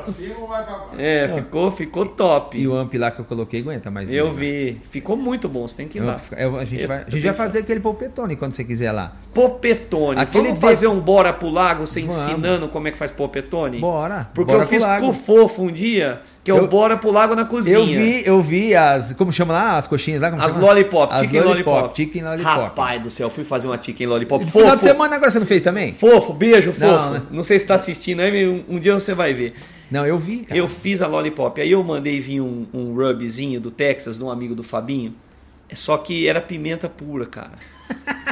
É, 0.98 1.28
ficou, 1.34 1.70
ficou 1.70 2.06
top. 2.06 2.58
E 2.58 2.66
o 2.66 2.74
amp 2.74 2.94
lá 2.94 3.10
que 3.10 3.20
eu 3.20 3.24
coloquei 3.26 3.60
aguenta 3.60 3.90
mais. 3.90 4.10
Eu 4.10 4.28
né? 4.28 4.32
vi. 4.34 4.80
Ficou 4.90 5.16
muito 5.16 5.48
bom, 5.50 5.68
você 5.68 5.76
tem 5.76 5.88
que 5.88 5.98
ir 5.98 6.00
Eu- 6.00 6.06
lá. 6.06 6.20
eu- 6.36 6.56
a 6.58 6.64
gente 6.64 6.82
Eu- 6.82 6.88
vai, 6.88 6.96
a 7.06 7.10
gente 7.10 7.20
vai 7.22 7.30
que 7.32 7.36
fazer 7.36 7.58
aquele 7.58 7.80
polpetone 7.80 8.36
quando 8.36 8.52
você 8.54 8.64
quiser 8.64 8.90
lá. 8.92 9.12
Popetone. 9.34 10.18
Aquele 10.20 10.44
Vamos 10.44 10.58
de- 10.60 10.66
fazer 10.66 10.86
um 10.86 10.98
bora 11.00 11.32
pro 11.32 11.50
lago, 11.50 11.86
você 11.86 12.00
Vamos. 12.00 12.16
ensinando 12.16 12.68
como 12.68 12.88
é 12.88 12.90
que 12.90 12.96
faz 12.98 13.10
popetone? 13.10 13.78
Bora. 13.80 14.30
Porque 14.34 14.52
bora 14.52 14.64
eu 14.64 14.68
fiz 14.68 14.84
com 14.84 15.08
o 15.08 15.12
fofo 15.12 15.62
um 15.64 15.70
dia, 15.72 16.20
que 16.42 16.50
é 16.50 16.54
o 16.54 16.58
Eu- 16.58 16.68
bora 16.68 16.96
pro 16.96 17.10
lago 17.10 17.34
na 17.34 17.44
cozinha. 17.44 17.76
Eu 17.76 17.86
vi, 17.86 18.22
eu 18.26 18.40
vi 18.40 18.74
as. 18.74 19.12
Como 19.12 19.32
chama 19.32 19.52
lá? 19.52 19.76
As 19.76 19.86
coxinhas 19.86 20.22
lá? 20.22 20.28
As 20.28 20.54
chama? 20.54 20.66
lollipop, 20.66 21.12
As 21.12 21.20
chicken 21.22 21.40
lollipop. 21.42 21.96
Chicken 21.96 22.22
lollipop. 22.22 22.60
Rapaz 22.60 23.02
do 23.02 23.10
céu, 23.10 23.28
fui 23.30 23.44
fazer 23.44 23.66
uma 23.68 23.80
chicken 23.82 24.06
lollipop. 24.06 24.44
No 24.44 24.50
Fofo, 24.50 24.64
final 24.64 24.76
de 24.76 24.82
semana 24.82 25.16
agora 25.16 25.30
você 25.30 25.38
não 25.38 25.46
fez 25.46 25.62
também? 25.62 25.92
fofo, 25.92 26.32
beijo, 26.32 26.72
fofo. 26.72 26.84
Não, 26.86 27.10
Não, 27.14 27.20
né? 27.38 27.42
sei 27.42 27.58
se 27.58 27.66
tá 27.66 27.74
assistindo 27.74 28.20
aí, 28.20 28.48
um, 28.48 28.64
um 28.68 28.78
dia 28.78 28.94
você 28.94 29.14
vai 29.14 29.32
ver. 29.34 29.54
Não, 29.90 30.06
eu 30.06 30.16
vi, 30.16 30.38
cara. 30.44 30.58
Eu 30.58 30.68
fiz 30.68 31.02
a 31.02 31.06
lollipop, 31.06 31.60
aí 31.60 31.72
eu 31.72 31.82
mandei 31.82 32.20
vir 32.20 32.40
um, 32.40 32.64
um 32.72 32.94
rubzinho 32.94 33.60
do 33.60 33.70
Texas, 33.70 34.16
de 34.16 34.24
um 34.24 34.30
amigo 34.30 34.54
do 34.54 34.62
Fabinho. 34.62 35.12
É 35.70 35.76
Só 35.76 35.96
que 35.98 36.26
era 36.26 36.40
pimenta 36.40 36.88
pura, 36.88 37.26
cara. 37.26 37.52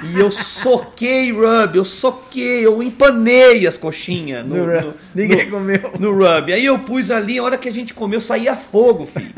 E 0.05 0.19
eu 0.19 0.31
soquei 0.31 1.33
rub, 1.33 1.77
eu 1.77 1.85
soquei, 1.85 2.65
eu 2.65 2.83
empanei 2.83 3.67
as 3.67 3.77
coxinhas 3.77 4.47
no, 4.47 4.57
No 4.57 4.65
rub. 4.73 4.85
no- 4.85 4.95
Ninguém 5.15 5.45
no- 5.47 5.51
comeu. 5.53 5.93
no 5.99 6.13
rub. 6.13 6.53
Aí 6.53 6.65
eu 6.65 6.79
pus 6.81 7.11
ali, 7.11 7.39
a 7.39 7.43
hora 7.43 7.59
que 7.59 7.69
a 7.69 7.73
gente 7.73 7.93
comeu, 7.95 8.21
saía 8.21 8.57
fogo, 8.57 9.05
filho. 9.05 9.33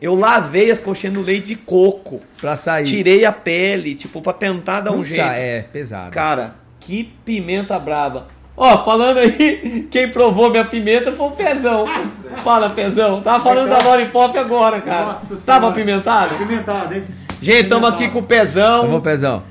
Eu 0.00 0.14
lavei 0.14 0.70
as 0.70 0.78
coxinhas 0.78 1.14
no 1.14 1.22
leite 1.22 1.48
de 1.48 1.56
coco. 1.56 2.20
Pra 2.40 2.54
sair. 2.56 2.84
Tirei 2.84 3.24
a 3.24 3.32
pele, 3.32 3.94
tipo, 3.94 4.20
pra 4.22 4.32
tentar 4.32 4.80
dar 4.80 4.92
um 4.92 5.02
jeito. 5.04 5.22
É, 5.22 5.62
pesado. 5.72 6.10
Cara, 6.10 6.54
que 6.80 7.04
pimenta 7.24 7.78
brava. 7.78 8.28
Ó, 8.56 8.78
falando 8.84 9.18
aí, 9.18 9.86
quem 9.90 10.10
provou 10.10 10.50
minha 10.50 10.64
pimenta 10.64 11.12
foi 11.12 11.26
o 11.26 11.30
Pezão. 11.32 11.84
Fala, 12.42 12.70
Pezão. 12.70 13.20
Tava 13.20 13.42
falando 13.42 13.68
da 13.68 13.78
Lollipop 13.78 14.36
agora, 14.38 14.80
cara. 14.80 15.06
Nossa 15.06 15.36
Tava 15.44 15.68
apimentado? 15.68 16.34
Apimentado, 16.34 16.94
hein? 16.94 17.04
Gente, 17.40 17.64
estamos 17.64 17.88
aqui 17.88 18.08
com 18.08 18.20
o 18.20 18.22
Pezão. 18.22 19.00
Pezão. 19.00 19.42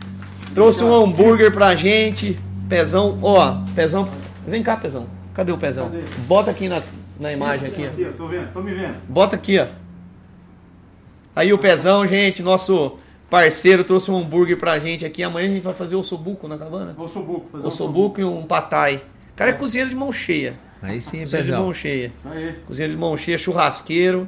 Trouxe 0.55 0.83
um 0.83 0.93
hambúrguer 0.93 1.53
pra 1.53 1.75
gente. 1.75 2.39
Pezão, 2.67 3.19
ó, 3.21 3.57
Pezão. 3.75 4.09
Vem 4.47 4.63
cá, 4.63 4.75
Pezão. 4.75 5.05
Cadê 5.33 5.51
o 5.51 5.57
Pezão? 5.57 5.89
Cadê? 5.89 6.03
Bota 6.27 6.49
aqui 6.49 6.67
na, 6.67 6.81
na 7.19 7.31
imagem 7.31 7.67
aqui. 7.67 7.85
Aqui, 7.85 8.07
ó, 8.09 8.17
tô 8.17 8.27
vendo, 8.27 8.51
tô 8.51 8.61
me 8.61 8.73
vendo. 8.73 8.95
Bota 9.07 9.35
aqui, 9.35 9.59
ó. 9.59 9.67
Aí 11.35 11.53
o 11.53 11.57
Pezão, 11.57 12.07
gente, 12.07 12.41
nosso 12.41 12.97
parceiro, 13.35 13.83
trouxe 13.83 14.09
um 14.09 14.17
hambúrguer 14.17 14.57
pra 14.57 14.79
gente 14.79 15.05
aqui. 15.05 15.21
Amanhã 15.21 15.49
a 15.49 15.51
gente 15.51 15.63
vai 15.63 15.73
fazer 15.73 15.97
ossobuco 15.97 16.47
na 16.47 16.57
cabana. 16.57 16.95
Ossobuco. 16.97 17.49
fazer 17.51 17.67
Ossobuco 17.67 18.21
e 18.21 18.23
um 18.23 18.43
patai. 18.43 19.01
O 19.33 19.35
cara 19.35 19.49
é 19.51 19.53
cozinheiro 19.53 19.89
de 19.89 19.95
mão 19.95 20.09
cheia. 20.11 20.53
Aí 20.81 21.01
sim, 21.01 21.19
Cozinheiro 21.21 21.45
de 21.45 21.51
mão 21.51 21.73
cheia. 21.73 22.13
Isso 22.17 22.29
aí. 22.29 22.53
Cozinheiro 22.65 22.93
de 22.93 22.99
mão 22.99 23.17
cheia, 23.17 23.37
churrasqueiro. 23.37 24.25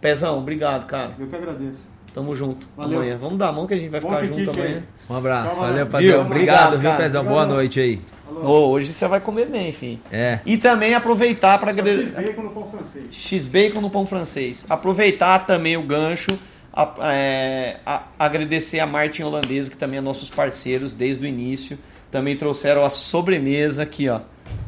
Pezão, 0.00 0.38
obrigado, 0.38 0.86
cara. 0.86 1.12
Eu 1.16 1.28
que 1.28 1.36
agradeço. 1.36 1.86
Tamo 2.12 2.34
junto. 2.34 2.66
Valeu. 2.76 2.98
Amanhã. 2.98 3.16
Vamos 3.16 3.38
dar 3.38 3.48
a 3.48 3.52
mão 3.52 3.64
que 3.64 3.74
a 3.74 3.78
gente 3.78 3.90
vai 3.90 4.00
Bom 4.00 4.08
ficar 4.08 4.24
apetite 4.24 4.44
junto 4.46 4.58
aí. 4.58 4.66
amanhã. 4.66 4.82
Um 5.08 5.14
abraço. 5.14 5.54
Tchau, 5.54 5.60
Valeu, 5.60 5.86
valeu. 5.86 5.86
Pezão. 5.86 6.26
Obrigado, 6.26 6.26
Obrigado, 6.26 6.80
viu, 6.80 6.90
cara. 6.90 7.02
Pezão? 7.04 7.24
Boa 7.24 7.46
noite 7.46 7.78
aí. 7.80 8.00
Ô, 8.42 8.70
hoje 8.70 8.92
você 8.92 9.06
vai 9.06 9.20
comer 9.20 9.46
bem, 9.46 9.72
filho. 9.72 10.00
É. 10.10 10.40
E 10.44 10.56
também 10.56 10.94
aproveitar 10.94 11.58
para 11.58 11.70
agradecer. 11.70 12.06
X-Bacon 12.12 12.42
no 12.42 12.50
pão 12.50 12.68
francês. 12.70 13.06
X-Bacon 13.12 13.80
no 13.80 13.90
pão 13.90 14.06
francês. 14.06 14.66
Aproveitar 14.68 15.46
também 15.46 15.76
o 15.76 15.82
gancho, 15.82 16.28
a- 16.72 16.94
é, 17.12 17.76
a- 17.84 18.02
agradecer 18.18 18.80
a 18.80 18.86
Martin 18.86 19.22
Holandesa, 19.22 19.70
que 19.70 19.76
também 19.76 19.98
é 19.98 20.00
nossos 20.00 20.30
parceiros 20.30 20.94
desde 20.94 21.24
o 21.24 21.28
início. 21.28 21.78
Também 22.10 22.36
trouxeram 22.36 22.84
a 22.84 22.90
sobremesa 22.90 23.82
aqui, 23.82 24.08
ó. 24.08 24.20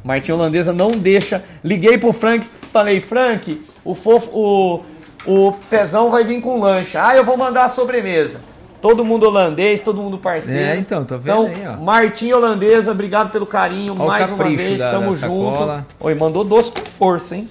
Martin 0.04 0.32
Holandesa 0.32 0.72
não 0.72 0.90
deixa. 0.92 1.42
Liguei 1.64 1.96
pro 1.98 2.12
Frank, 2.12 2.46
falei, 2.72 3.00
Frank, 3.00 3.62
o 3.84 3.94
fofo, 3.94 4.30
o, 4.32 4.82
o 5.26 5.52
pezão 5.70 6.10
vai 6.10 6.22
vir 6.24 6.40
com 6.40 6.60
lanche. 6.60 6.96
Ah, 6.98 7.16
eu 7.16 7.24
vou 7.24 7.36
mandar 7.36 7.64
a 7.64 7.68
sobremesa. 7.68 8.40
Todo 8.82 9.04
mundo 9.04 9.24
holandês, 9.26 9.82
todo 9.82 10.00
mundo 10.00 10.16
parceiro. 10.18 10.58
É, 10.70 10.76
então, 10.78 11.04
tô 11.04 11.18
vendo 11.18 11.46
aí, 11.46 11.64
ó. 11.68 11.76
Martim 11.82 12.32
Holandesa, 12.32 12.92
obrigado 12.92 13.30
pelo 13.30 13.46
carinho 13.46 13.94
Ó 13.98 14.04
o 14.04 14.06
mais 14.08 14.30
uma 14.30 14.44
vez. 14.44 14.78
da- 14.78 14.90
Tamo 14.92 15.12
da 15.14 15.26
junto. 15.28 15.50
sacola. 15.50 15.86
Oi, 16.00 16.14
mandou 16.14 16.44
doce 16.44 16.72
com 16.72 16.80
força, 16.98 17.36
hein? 17.36 17.46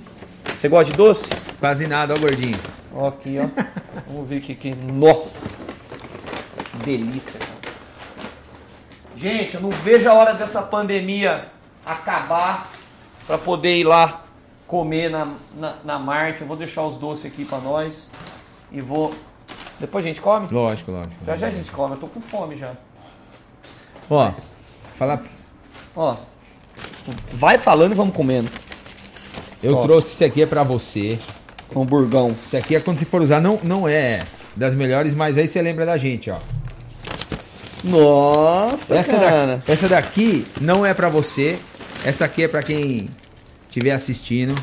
Você 0.57 0.67
gosta 0.67 0.91
de 0.91 0.97
doce? 0.97 1.29
Quase 1.59 1.85
nada, 1.85 2.15
ó, 2.15 2.19
gordinho. 2.19 2.57
Ó, 2.93 3.07
aqui, 3.07 3.37
ó. 3.39 3.47
Vamos 4.07 4.27
ver 4.27 4.37
o 4.37 4.41
que 4.41 4.55
que. 4.55 4.75
Nossa! 4.75 5.69
Que 6.71 6.77
delícia, 6.77 7.39
cara. 7.39 7.59
Gente, 9.15 9.55
eu 9.55 9.61
não 9.61 9.69
vejo 9.69 10.09
a 10.09 10.13
hora 10.13 10.33
dessa 10.33 10.61
pandemia 10.61 11.47
acabar 11.85 12.69
para 13.27 13.37
poder 13.37 13.75
ir 13.75 13.83
lá 13.83 14.23
comer 14.65 15.09
na, 15.09 15.33
na, 15.55 15.75
na 15.83 15.99
Marte. 15.99 16.41
Eu 16.41 16.47
vou 16.47 16.55
deixar 16.55 16.83
os 16.85 16.97
doces 16.97 17.25
aqui 17.25 17.43
para 17.43 17.59
nós. 17.59 18.09
E 18.71 18.79
vou. 18.79 19.13
Depois 19.79 20.05
a 20.05 20.07
gente 20.07 20.21
come? 20.21 20.47
Lógico, 20.51 20.91
lógico. 20.91 21.15
Já 21.25 21.35
já 21.35 21.47
a 21.47 21.51
gente 21.51 21.71
come, 21.71 21.95
eu 21.95 21.99
tô 21.99 22.07
com 22.07 22.21
fome 22.21 22.57
já. 22.57 22.73
Ó, 24.09 24.31
fala. 24.95 25.21
Ó. 25.95 26.15
Vai 27.33 27.57
falando 27.57 27.91
e 27.91 27.95
vamos 27.95 28.15
comendo. 28.15 28.49
Eu 29.61 29.77
Ó. 29.77 29.81
trouxe 29.81 30.13
isso 30.13 30.23
aqui 30.23 30.41
é 30.43 30.45
pra 30.45 30.63
você. 30.63 31.19
Hamburgão. 31.75 32.35
Isso 32.45 32.57
aqui 32.57 32.75
é 32.75 32.79
quando 32.79 32.97
se 32.97 33.05
for 33.05 33.21
usar, 33.21 33.39
não, 33.41 33.59
não 33.63 33.87
é 33.87 34.21
das 34.55 34.73
melhores, 34.73 35.13
mas 35.13 35.37
aí 35.37 35.47
você 35.47 35.61
lembra 35.61 35.85
da 35.85 35.97
gente, 35.97 36.29
ó. 36.29 36.37
Nossa, 37.83 38.97
Essa, 38.97 39.17
cara. 39.17 39.61
da, 39.65 39.71
essa 39.73 39.87
daqui 39.87 40.45
não 40.59 40.85
é 40.85 40.93
pra 40.93 41.07
você. 41.09 41.57
Essa 42.03 42.25
aqui 42.25 42.43
é 42.43 42.47
pra 42.47 42.61
quem 42.61 43.09
estiver 43.67 43.91
assistindo. 43.91 44.53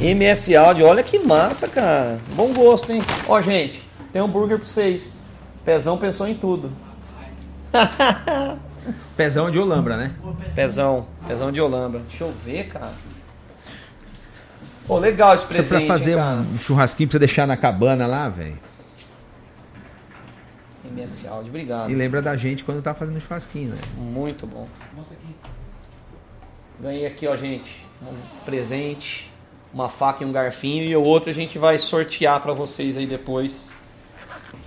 MS 0.00 0.54
Audio, 0.56 0.86
olha 0.86 1.02
que 1.02 1.18
massa, 1.18 1.68
cara. 1.68 2.18
Bom 2.34 2.52
gosto, 2.52 2.92
hein? 2.92 3.02
Ó, 3.26 3.40
gente, 3.42 3.82
tem 4.12 4.22
hambúrguer 4.22 4.58
pra 4.58 4.66
vocês. 4.66 5.24
Pezão 5.64 5.98
pensou 5.98 6.26
em 6.26 6.34
tudo. 6.34 6.72
Pezão 9.16 9.50
de 9.50 9.58
Olambra, 9.58 9.96
né? 9.96 10.12
Pezão, 10.54 11.06
pezão 11.26 11.52
de 11.52 11.60
Olambra. 11.60 12.00
Deixa 12.08 12.24
eu 12.24 12.32
ver, 12.44 12.68
cara. 12.68 12.92
Pô, 14.88 14.98
legal 14.98 15.34
esse 15.34 15.44
é 15.44 15.48
presente, 15.48 15.86
pra 15.86 15.86
fazer 15.86 16.12
hein, 16.12 16.16
cara. 16.16 16.40
um 16.40 16.58
churrasquinho 16.58 17.08
pra 17.08 17.12
você 17.12 17.18
deixar 17.18 17.46
na 17.46 17.58
cabana 17.58 18.06
lá, 18.06 18.26
velho. 18.28 18.58
MS 20.82 21.28
Audio, 21.28 21.50
obrigado. 21.50 21.90
E 21.90 21.94
lembra 21.94 22.22
da 22.22 22.34
gente 22.36 22.64
quando 22.64 22.80
tá 22.80 22.94
fazendo 22.94 23.20
churrasquinho, 23.20 23.68
né? 23.68 23.78
Muito 23.98 24.46
bom. 24.46 24.66
Ganhei 26.80 27.06
aqui, 27.06 27.26
ó, 27.26 27.36
gente, 27.36 27.84
um 28.02 28.14
presente, 28.46 29.30
uma 29.74 29.90
faca 29.90 30.24
e 30.24 30.26
um 30.26 30.32
garfinho 30.32 30.84
e 30.84 30.96
o 30.96 31.02
outro 31.02 31.28
a 31.28 31.34
gente 31.34 31.58
vai 31.58 31.78
sortear 31.78 32.40
pra 32.40 32.54
vocês 32.54 32.96
aí 32.96 33.06
depois. 33.06 33.68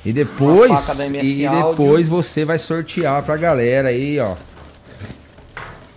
E 0.05 0.13
depois, 0.13 0.69
Uma 0.69 0.77
faca 0.77 0.97
da 0.99 1.07
MS 1.07 1.43
e 1.43 1.49
depois 1.49 2.07
você 2.07 2.45
vai 2.45 2.59
sortear 2.59 3.23
pra 3.23 3.37
galera 3.37 3.89
aí, 3.89 4.19
ó. 4.19 4.35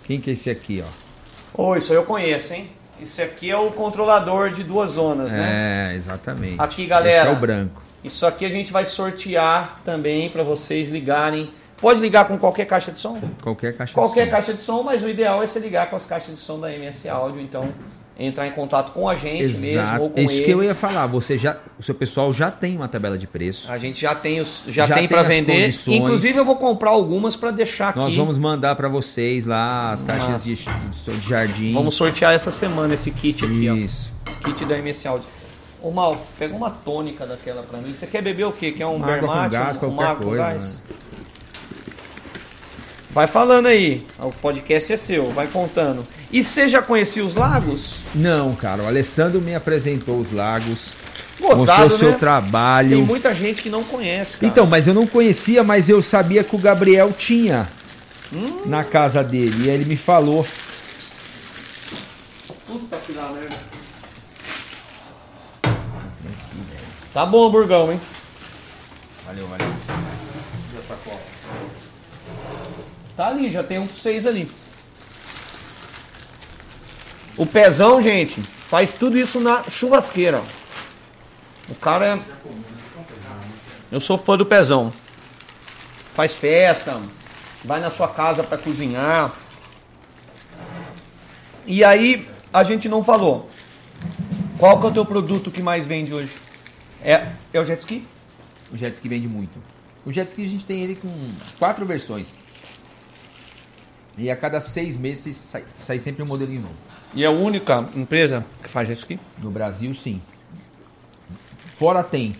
Quem 0.03 0.19
que 0.19 0.31
é 0.31 0.33
esse 0.33 0.49
aqui, 0.49 0.83
ó? 0.83 1.61
Ô, 1.61 1.75
isso 1.75 1.93
eu 1.93 2.03
conheço, 2.03 2.53
hein? 2.55 2.71
Esse 3.05 3.21
aqui 3.21 3.51
é 3.51 3.55
o 3.57 3.69
controlador 3.69 4.49
de 4.49 4.63
duas 4.63 4.93
zonas, 4.93 5.31
né? 5.31 5.91
É, 5.91 5.95
exatamente. 5.95 6.59
Aqui, 6.59 6.87
galera. 6.87 7.15
Esse 7.15 7.27
é 7.27 7.29
o 7.29 7.35
branco. 7.35 7.83
Isso 8.03 8.25
aqui 8.25 8.43
a 8.43 8.49
gente 8.49 8.73
vai 8.73 8.83
sortear 8.83 9.79
também 9.85 10.27
pra 10.27 10.41
vocês 10.41 10.89
ligarem. 10.89 11.51
Pode 11.79 12.01
ligar 12.01 12.27
com 12.27 12.35
qualquer 12.35 12.65
caixa 12.65 12.91
de 12.91 12.99
som? 12.99 13.21
Qualquer 13.43 13.77
caixa 13.77 13.93
Qualquer 13.93 14.23
de 14.25 14.29
som. 14.31 14.35
caixa 14.35 14.53
de 14.55 14.61
som, 14.63 14.81
mas 14.81 15.03
o 15.03 15.07
ideal 15.07 15.43
é 15.43 15.45
você 15.45 15.59
ligar 15.59 15.87
com 15.87 15.95
as 15.95 16.07
caixas 16.07 16.33
de 16.33 16.41
som 16.41 16.59
da 16.59 16.73
MS 16.73 17.07
Audio, 17.07 17.39
então 17.39 17.69
entrar 18.17 18.47
em 18.47 18.51
contato 18.51 18.91
com 18.93 19.09
a 19.09 19.15
gente 19.15 19.57
mesmo 19.57 20.01
ou 20.01 20.09
com 20.09 20.19
Isso 20.19 20.35
eles. 20.35 20.45
que 20.45 20.51
eu 20.51 20.63
ia 20.63 20.73
falar. 20.73 21.05
Você 21.07 21.37
já, 21.37 21.57
o 21.77 21.83
seu 21.83 21.93
pessoal 21.93 22.31
já 22.31 22.49
tem 22.49 22.75
uma 22.77 22.87
tabela 22.87 23.17
de 23.17 23.27
preço. 23.27 23.71
A 23.71 23.77
gente 23.77 23.99
já 23.99 24.15
tem 24.15 24.39
os, 24.39 24.63
já, 24.67 24.85
Já 24.85 24.95
tem 24.95 25.07
tem 25.07 25.17
para 25.17 25.27
vender. 25.27 25.61
condições. 25.63 25.97
Inclusive 25.97 26.37
eu 26.37 26.45
vou 26.45 26.55
comprar 26.55 26.91
algumas 26.91 27.35
para 27.35 27.51
deixar 27.51 27.89
aqui. 27.89 27.99
Nós 27.99 28.15
vamos 28.15 28.37
mandar 28.37 28.75
pra 28.75 28.87
vocês 28.87 29.45
lá 29.45 29.91
as 29.91 30.03
Nossa. 30.03 30.43
de, 30.43 30.55
de, 30.55 31.17
de 31.19 31.27
jardim. 31.29 31.73
Vamos 31.73 31.95
sortear 31.95 32.33
essa 32.33 32.51
semana 32.51 32.93
esse 32.93 33.11
kit 33.11 33.43
aqui, 33.43 33.69
ó. 33.69 33.75
Isso. 33.75 34.13
Kit 34.43 34.63
da 34.65 34.77
MS 34.77 35.07
Audio. 35.07 35.27
Ô 35.81 35.91
Mal, 35.91 36.17
pega 36.39 36.55
uma 36.55 36.71
tônica 36.71 37.25
daquela 37.27 37.61
pra 37.61 37.79
mim. 37.79 37.93
Você 37.93 38.07
quer 38.07 38.21
beber 38.23 38.45
o 38.45 38.51
quê? 38.51 38.71
Quer 38.71 38.87
um 38.87 38.95
Uma 38.95 39.05
água 39.07 39.19
com 39.19 39.27
Bermate, 39.27 39.51
gás, 39.51 39.77
um, 39.77 39.79
qualquer 39.79 40.15
com 40.15 40.23
coisa, 40.23 40.43
gás? 40.43 40.81
Vai 43.15 43.27
falando 43.27 43.67
aí. 43.67 44.05
O 44.19 44.29
podcast 44.29 44.91
é 44.91 44.97
seu, 44.97 45.31
vai 45.31 45.47
contando. 45.47 46.05
E 46.29 46.43
você 46.43 46.67
já 46.67 46.81
conhecia 46.81 47.23
os 47.23 47.33
lagos? 47.33 47.95
Não, 48.13 48.53
cara, 48.53 48.83
o 48.83 48.87
Alessandro 48.87 49.39
me 49.39 49.55
apresentou 49.55 50.19
os 50.19 50.33
lagos. 50.33 50.89
Gozado, 51.39 51.57
mostrou 51.59 51.87
o 51.87 51.89
seu 51.89 52.11
né? 52.11 52.17
trabalho. 52.17 52.97
Tem 52.97 53.05
muita 53.05 53.33
gente 53.33 53.61
que 53.61 53.69
não 53.69 53.85
conhece, 53.85 54.35
cara. 54.35 54.51
Então, 54.51 54.65
mas 54.65 54.85
eu 54.85 54.93
não 54.93 55.07
conhecia, 55.07 55.63
mas 55.63 55.87
eu 55.87 56.01
sabia 56.01 56.43
que 56.43 56.57
o 56.57 56.59
Gabriel 56.59 57.13
tinha 57.17 57.65
Hum. 58.33 58.63
na 58.65 58.83
casa 58.83 59.23
dele. 59.23 59.65
E 59.65 59.69
aí 59.69 59.75
ele 59.75 59.85
me 59.85 59.95
falou. 59.95 60.45
Puta 62.67 62.97
que 62.97 63.13
lá, 63.13 63.31
merda. 63.31 63.55
Tá 67.13 67.25
bom, 67.25 67.49
Burgão, 67.49 67.93
hein? 67.93 68.01
Valeu, 69.25 69.47
valeu. 69.47 69.74
Tá 73.15 73.27
ali, 73.27 73.51
já 73.51 73.63
tem 73.63 73.79
um 73.79 73.87
pra 73.87 73.95
vocês 73.95 74.27
ali. 74.27 74.49
O 77.37 77.45
pezão, 77.45 78.01
gente, 78.01 78.41
faz 78.41 78.93
tudo 78.93 79.17
isso 79.17 79.39
na 79.39 79.63
churrasqueira. 79.63 80.41
O 81.69 81.75
cara 81.75 82.15
é. 82.15 82.19
Eu 83.91 84.01
sou 84.01 84.17
fã 84.17 84.37
do 84.37 84.45
pezão. 84.45 84.91
Faz 86.13 86.33
festa, 86.33 87.01
vai 87.63 87.79
na 87.79 87.89
sua 87.89 88.07
casa 88.07 88.43
pra 88.43 88.57
cozinhar. 88.57 89.33
E 91.65 91.83
aí, 91.83 92.27
a 92.53 92.63
gente 92.63 92.87
não 92.87 93.03
falou. 93.03 93.49
Qual 94.57 94.79
que 94.79 94.85
é 94.85 94.89
o 94.89 94.93
teu 94.93 95.05
produto 95.05 95.51
que 95.51 95.61
mais 95.61 95.85
vende 95.85 96.13
hoje? 96.13 96.31
É, 97.03 97.31
é 97.53 97.59
o 97.59 97.65
jet 97.65 97.79
ski? 97.79 98.07
O 98.71 98.77
jet 98.77 98.93
ski 98.93 99.09
vende 99.09 99.27
muito. 99.27 99.61
O 100.05 100.11
jet 100.11 100.29
ski 100.29 100.43
a 100.43 100.47
gente 100.47 100.65
tem 100.65 100.81
ele 100.83 100.95
com 100.95 101.09
quatro 101.59 101.85
versões. 101.85 102.37
E 104.17 104.29
a 104.31 104.35
cada 104.35 104.61
seis 104.61 104.95
meses 104.95 105.35
sai, 105.35 105.63
sai 105.75 105.99
sempre 105.99 106.23
um 106.23 106.25
modelinho 106.25 106.61
novo. 106.61 106.75
E 107.13 107.23
é 107.23 107.27
a 107.27 107.31
única 107.31 107.87
empresa 107.95 108.45
que 108.61 108.69
faz 108.69 108.87
jet 108.87 108.99
ski? 108.99 109.19
No 109.41 109.51
Brasil, 109.51 109.93
sim. 109.93 110.21
Fora 111.75 112.03
tem, 112.03 112.35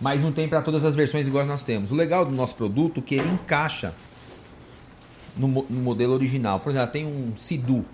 mas 0.00 0.20
não 0.20 0.30
tem 0.30 0.48
para 0.48 0.62
todas 0.62 0.84
as 0.84 0.94
versões 0.94 1.26
igual 1.26 1.44
nós 1.44 1.64
temos. 1.64 1.90
O 1.90 1.94
legal 1.94 2.24
do 2.24 2.32
nosso 2.32 2.54
produto 2.54 3.00
é 3.00 3.02
que 3.02 3.14
ele 3.16 3.28
encaixa 3.28 3.94
no, 5.36 5.48
no 5.48 5.80
modelo 5.82 6.14
original. 6.14 6.60
Por 6.60 6.70
exemplo, 6.70 6.88
tem 6.88 7.06
um 7.06 7.36
Sidu. 7.36 7.84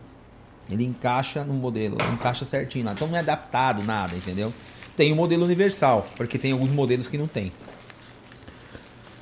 Ele 0.71 0.85
encaixa 0.85 1.45
no 1.45 1.53
modelo, 1.55 1.97
encaixa 2.13 2.45
certinho 2.45 2.87
lá. 2.87 2.93
Então 2.93 3.07
não 3.07 3.17
é 3.17 3.21
adaptado 3.21 3.83
nada, 3.83 4.17
entendeu? 4.17 4.53
Tem 4.97 5.13
o 5.13 5.17
modelo 5.17 5.45
universal, 5.45 6.07
porque 6.17 6.39
tem 6.39 6.53
alguns 6.53 6.71
modelos 6.71 7.09
que 7.09 7.19
não 7.19 7.27
tem. 7.27 7.53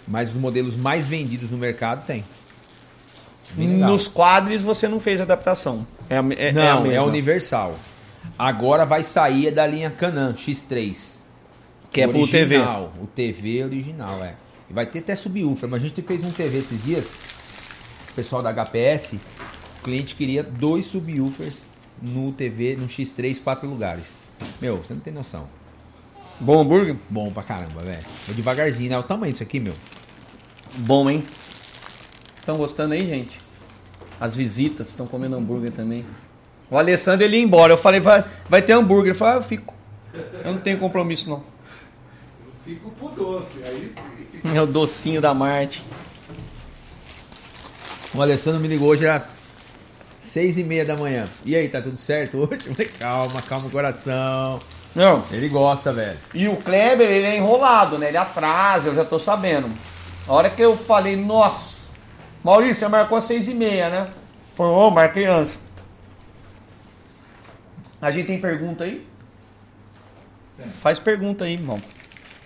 Mas 0.07 0.31
os 0.31 0.37
modelos 0.37 0.77
mais 0.77 1.09
vendidos 1.09 1.51
no 1.51 1.57
mercado 1.57 2.07
tem. 2.07 2.25
Nos 3.57 4.09
quadros 4.09 4.63
você 4.63 4.89
não 4.89 4.99
fez 4.99 5.21
adaptação. 5.21 5.87
É, 6.09 6.17
é, 6.17 6.49
é 6.49 6.53
Não, 6.53 6.85
é, 6.87 6.89
mesma. 6.89 7.05
universal. 7.05 7.77
Agora 8.39 8.85
vai 8.87 9.03
sair 9.03 9.51
da 9.51 9.67
linha 9.67 9.91
Canon 9.91 10.33
X3. 10.33 11.21
Que 11.93 12.01
é 12.03 12.09
pro 12.09 12.27
TV. 12.27 12.57
original, 12.57 12.93
O 13.03 13.07
TV 13.07 13.63
original, 13.65 14.25
é. 14.25 14.35
E 14.71 14.73
vai 14.73 14.87
ter 14.87 15.01
até 15.01 15.15
subwoofer, 15.15 15.69
mas 15.69 15.83
a 15.83 15.87
gente 15.87 16.01
fez 16.01 16.25
um 16.25 16.31
TV 16.31 16.59
esses 16.59 16.83
dias. 16.83 17.15
O 18.11 18.15
pessoal 18.15 18.43
da 18.43 18.51
HPS, 18.53 19.15
o 19.79 19.83
cliente 19.85 20.15
queria 20.15 20.43
dois 20.43 20.87
subwoofers 20.87 21.67
no 22.01 22.33
TV, 22.33 22.77
no 22.77 22.87
X3, 22.87 23.43
quatro 23.43 23.69
lugares. 23.69 24.19
Meu, 24.61 24.79
você 24.79 24.95
não 24.95 25.01
tem 25.01 25.13
noção. 25.13 25.47
Bom 26.41 26.63
hambúrguer? 26.63 26.97
Bom 27.11 27.31
pra 27.31 27.43
caramba, 27.43 27.83
velho. 27.83 28.03
Vou 28.27 28.35
devagarzinho, 28.35 28.89
né? 28.91 28.99
O 28.99 29.03
tamanho 29.03 29.33
disso 29.33 29.43
aqui, 29.45 29.61
meu. 29.61 29.75
Bom, 30.79 31.11
hein? 31.11 31.23
Estão 32.43 32.57
gostando 32.57 32.93
aí, 32.93 33.07
gente? 33.07 33.41
As 34.21 34.35
visitas 34.35 34.89
estão 34.89 35.07
comendo 35.07 35.37
hambúrguer 35.37 35.71
também. 35.71 36.05
O 36.69 36.77
Alessandro 36.77 37.25
ele 37.25 37.37
ia 37.37 37.43
embora. 37.43 37.73
Eu 37.73 37.79
falei, 37.79 38.01
vai, 38.01 38.25
vai 38.49 38.61
ter 38.61 38.73
hambúrguer. 38.73 39.11
Ele 39.11 39.15
falou, 39.15 39.35
ah, 39.35 39.37
eu 39.37 39.43
fico. 39.45 39.73
Eu 40.45 40.51
não 40.53 40.59
tenho 40.59 40.77
compromisso, 40.77 41.31
não. 41.31 41.37
Eu 41.37 42.53
fico 42.65 42.91
pro 42.91 43.11
doce, 43.11 43.63
aí 43.65 43.93
sim. 44.43 44.57
É 44.57 44.61
o 44.61 44.67
docinho 44.67 45.21
da 45.21 45.33
Marte. 45.33 45.85
O 48.13 48.21
Alessandro 48.21 48.59
me 48.59 48.67
ligou 48.67 48.89
hoje 48.89 49.07
às 49.07 49.39
seis 50.21 50.59
e 50.59 50.65
meia 50.65 50.85
da 50.85 50.97
manhã. 50.97 51.29
E 51.45 51.55
aí, 51.55 51.69
tá 51.69 51.81
tudo 51.81 51.97
certo 51.97 52.39
hoje? 52.39 52.87
Calma, 52.99 53.41
calma 53.43 53.69
o 53.69 53.71
coração. 53.71 54.61
Não. 54.97 55.25
Ele 55.31 55.49
gosta, 55.49 55.93
velho. 55.93 56.19
E 56.35 56.49
o 56.49 56.57
Kleber, 56.57 57.09
ele 57.09 57.25
é 57.25 57.37
enrolado, 57.37 57.99
né? 57.99 58.09
Ele 58.09 58.17
atrasa, 58.17 58.89
eu 58.89 58.97
já 58.97 59.05
tô 59.05 59.21
sabendo. 59.21 59.71
A 60.27 60.33
hora 60.33 60.51
que 60.51 60.61
eu 60.61 60.77
falei, 60.77 61.15
nossa, 61.15 61.72
Maurício, 62.43 62.81
você 62.81 62.89
marcou 62.89 63.19
às 63.19 63.25
seis 63.25 63.47
e 63.49 63.55
meia, 63.55 63.89
né? 63.89 64.11
Falei, 64.57 64.73
ô, 64.73 64.91
marquei 64.91 65.27
antes. 65.27 65.59
A 68.01 68.11
gente 68.11 68.27
tem 68.27 68.41
pergunta 68.41 68.85
aí? 68.85 69.07
Tem. 70.57 70.67
Faz 70.69 70.99
pergunta 70.99 71.45
aí, 71.45 71.53
irmão. 71.55 71.81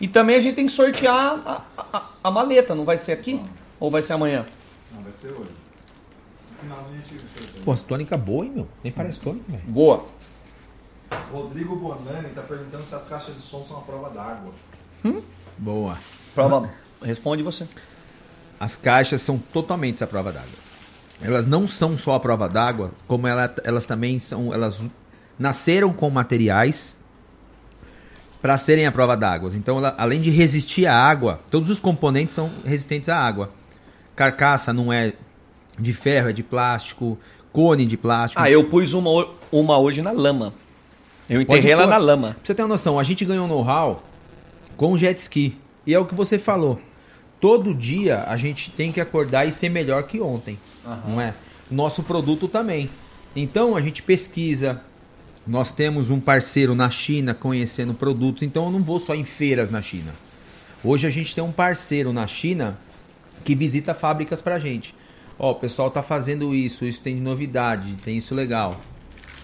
E 0.00 0.06
também 0.06 0.36
a 0.36 0.40
gente 0.40 0.54
tem 0.54 0.66
que 0.66 0.72
sortear 0.72 1.14
a, 1.46 1.64
a- 1.78 2.10
a 2.22 2.30
maleta, 2.30 2.74
não 2.74 2.84
vai 2.84 2.98
ser 2.98 3.12
aqui? 3.12 3.40
Ou 3.80 3.90
vai 3.90 4.02
ser 4.02 4.12
amanhã? 4.12 4.44
Não, 4.94 5.00
vai 5.02 5.12
ser 5.12 5.28
hoje. 5.28 5.50
No 6.52 6.58
final 6.60 6.86
a 6.90 6.94
gente 6.94 7.08
sorteia. 7.18 7.64
Pô, 7.64 7.72
as 7.72 7.82
tônica 7.82 8.16
boa, 8.16 8.44
hein, 8.44 8.52
meu? 8.54 8.68
Nem 8.84 8.92
parece 8.92 9.20
tônica, 9.20 9.44
velho. 9.48 9.62
Boa. 9.66 10.04
Rodrigo 11.32 11.76
Bonani 11.76 12.28
tá 12.34 12.42
perguntando 12.42 12.84
se 12.84 12.94
as 12.94 13.08
caixas 13.08 13.34
de 13.34 13.40
som 13.40 13.64
são 13.64 13.78
a 13.78 13.80
prova 13.80 14.10
d'água. 14.10 14.52
Boa. 15.56 15.96
Prova. 16.34 16.70
Responde 17.02 17.42
você. 17.42 17.66
As 18.58 18.76
caixas 18.76 19.20
são 19.22 19.38
totalmente 19.38 20.02
à 20.02 20.06
prova 20.06 20.32
d'água. 20.32 20.66
Elas 21.20 21.46
não 21.46 21.66
são 21.66 21.96
só 21.96 22.14
a 22.14 22.20
prova 22.20 22.48
d'água, 22.48 22.92
como 23.06 23.26
ela- 23.26 23.54
elas 23.64 23.86
também 23.86 24.18
são. 24.18 24.52
Elas 24.52 24.80
nasceram 25.38 25.92
com 25.92 26.08
materiais 26.10 26.98
para 28.40 28.56
serem 28.58 28.86
a 28.86 28.92
prova 28.92 29.16
d'água. 29.16 29.50
Então, 29.54 29.78
ela- 29.78 29.94
além 29.98 30.20
de 30.20 30.30
resistir 30.30 30.86
à 30.86 30.94
água, 30.94 31.40
todos 31.50 31.70
os 31.70 31.80
componentes 31.80 32.34
são 32.34 32.50
resistentes 32.64 33.08
à 33.08 33.18
água. 33.18 33.50
Carcaça 34.14 34.72
não 34.72 34.92
é 34.92 35.12
de 35.78 35.92
ferro, 35.92 36.30
é 36.30 36.32
de 36.32 36.42
plástico. 36.42 37.18
Cone 37.52 37.86
de 37.86 37.96
plástico. 37.96 38.42
Ah, 38.42 38.50
eu 38.50 38.64
pus 38.64 38.92
uma, 38.92 39.28
uma 39.50 39.78
hoje 39.78 40.02
na 40.02 40.10
lama. 40.10 40.52
Eu 41.28 41.40
enterrei 41.40 41.72
ela 41.72 41.86
na 41.86 41.96
lama. 41.96 42.28
Pra 42.34 42.40
você 42.44 42.54
ter 42.54 42.62
uma 42.62 42.68
noção, 42.68 42.98
a 42.98 43.02
gente 43.02 43.24
ganhou 43.24 43.48
know-how 43.48 44.02
com 44.76 44.96
jet 44.96 45.18
ski. 45.18 45.58
E 45.86 45.94
é 45.94 45.98
o 45.98 46.04
que 46.04 46.14
você 46.14 46.38
falou. 46.38 46.78
Todo 47.46 47.72
dia 47.72 48.24
a 48.26 48.36
gente 48.36 48.72
tem 48.72 48.90
que 48.90 49.00
acordar 49.00 49.46
e 49.46 49.52
ser 49.52 49.68
melhor 49.68 50.02
que 50.02 50.20
ontem. 50.20 50.58
Não 51.06 51.20
é? 51.20 51.32
Nosso 51.70 52.02
produto 52.02 52.48
também. 52.48 52.90
Então 53.36 53.76
a 53.76 53.80
gente 53.80 54.02
pesquisa. 54.02 54.82
Nós 55.46 55.70
temos 55.70 56.10
um 56.10 56.18
parceiro 56.18 56.74
na 56.74 56.90
China 56.90 57.34
conhecendo 57.34 57.94
produtos. 57.94 58.42
Então 58.42 58.64
eu 58.64 58.72
não 58.72 58.82
vou 58.82 58.98
só 58.98 59.14
em 59.14 59.24
feiras 59.24 59.70
na 59.70 59.80
China. 59.80 60.12
Hoje 60.82 61.06
a 61.06 61.10
gente 61.10 61.36
tem 61.36 61.44
um 61.44 61.52
parceiro 61.52 62.12
na 62.12 62.26
China 62.26 62.76
que 63.44 63.54
visita 63.54 63.94
fábricas 63.94 64.42
pra 64.42 64.58
gente. 64.58 64.92
Ó, 65.38 65.52
o 65.52 65.54
pessoal 65.54 65.88
tá 65.88 66.02
fazendo 66.02 66.52
isso, 66.52 66.84
isso 66.84 67.00
tem 67.00 67.14
de 67.14 67.22
novidade, 67.22 67.94
tem 68.04 68.18
isso 68.18 68.34
legal. 68.34 68.80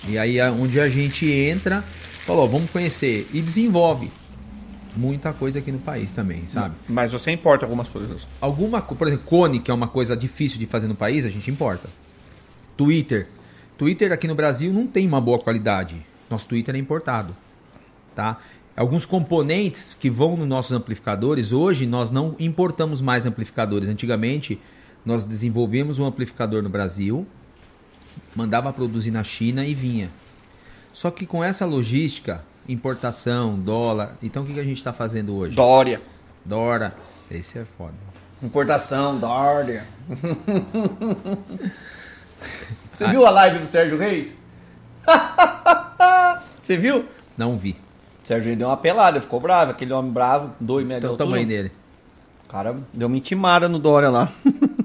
E 0.09 0.19
aí 0.19 0.41
é 0.41 0.51
onde 0.51 0.81
a 0.81 0.89
gente 0.89 1.31
entra, 1.31 1.85
falou, 2.27 2.49
vamos 2.49 2.69
conhecer 2.69 3.29
e 3.33 3.41
desenvolve 3.41 4.11
muita 4.97 5.33
coisa 5.33 5.59
aqui 5.59 5.73
no 5.73 5.79
país 5.79 6.11
também, 6.11 6.47
sabe? 6.47 6.75
Mas 6.89 7.13
você 7.13 7.31
importa 7.31 7.65
algumas 7.65 7.89
coisas. 7.89 8.27
Alguma, 8.41 8.83
por 8.83 9.07
exemplo, 9.07 9.27
cone, 9.27 9.59
que 9.61 9.71
é 9.71 9.75
uma 9.75 9.89
coisa 9.89 10.17
difícil 10.17 10.59
de 10.59 10.67
fazer 10.67 10.89
no 10.89 10.95
país, 10.95 11.25
a 11.25 11.31
gente 11.31 11.51
importa. 11.51 11.89
Twitter. 12.77 13.29
Twitter 13.79 14.13
aqui 14.13 14.29
no 14.29 14.35
Brasil 14.35 14.73
não 14.73 14.87
tem 14.87 15.07
uma 15.07 15.21
boa 15.21 15.39
qualidade. 15.39 16.05
Nosso 16.31 16.49
Twitter 16.49 16.75
é 16.75 16.79
importado, 16.79 17.37
tá? 18.15 18.39
Alguns 18.75 19.05
componentes 19.05 19.95
que 19.99 20.09
vão 20.09 20.37
nos 20.37 20.49
nossos 20.49 20.73
amplificadores, 20.73 21.53
hoje 21.53 21.87
nós 21.87 22.11
não 22.11 22.35
importamos 22.39 23.03
mais 23.03 23.27
amplificadores. 23.27 23.89
Antigamente, 23.89 24.59
nós 25.05 25.25
desenvolvemos 25.25 25.99
um 25.99 26.07
amplificador 26.07 26.63
no 26.63 26.71
Brasil, 26.71 27.27
mandava 28.35 28.73
produzir 28.73 29.11
na 29.11 29.23
China 29.23 29.67
e 29.67 29.75
vinha. 29.75 30.11
Só 30.93 31.11
que 31.11 31.27
com 31.27 31.45
essa 31.45 31.67
logística, 31.67 32.45
importação, 32.69 33.59
dólar, 33.59 34.17
então 34.23 34.43
o 34.43 34.47
que 34.47 34.55
que 34.55 34.61
a 34.61 34.65
gente 34.65 34.77
está 34.77 34.93
fazendo 34.93 35.37
hoje? 35.37 35.57
Dória. 35.57 36.01
Dora. 36.45 36.95
Esse 37.31 37.59
é 37.59 37.65
foda. 37.65 37.95
Importação, 38.43 39.19
Dória. 39.19 39.85
Você 42.93 43.07
viu 43.09 43.25
a 43.25 43.31
live 43.31 43.61
do 43.61 43.67
Sérgio 43.67 43.97
Reis? 43.97 44.37
Você 46.61 46.77
viu? 46.77 47.07
Não 47.39 47.57
vi. 47.57 47.77
O 48.23 48.27
Sérgio 48.27 48.47
Reis 48.47 48.59
deu 48.59 48.69
uma 48.69 48.77
pelada, 48.77 49.21
ficou 49.21 49.39
bravo. 49.41 49.71
Aquele 49.71 49.93
homem 49.93 50.11
bravo, 50.11 50.51
dois 50.59 50.85
metros 50.87 51.13
Então 51.13 51.15
o 51.15 51.19
tamanho 51.19 51.47
dele. 51.47 51.71
O 52.45 52.49
cara 52.49 52.77
deu 52.93 53.07
uma 53.07 53.17
intimada 53.17 53.69
no 53.69 53.79
Dória 53.79 54.11
lá. 54.11 54.29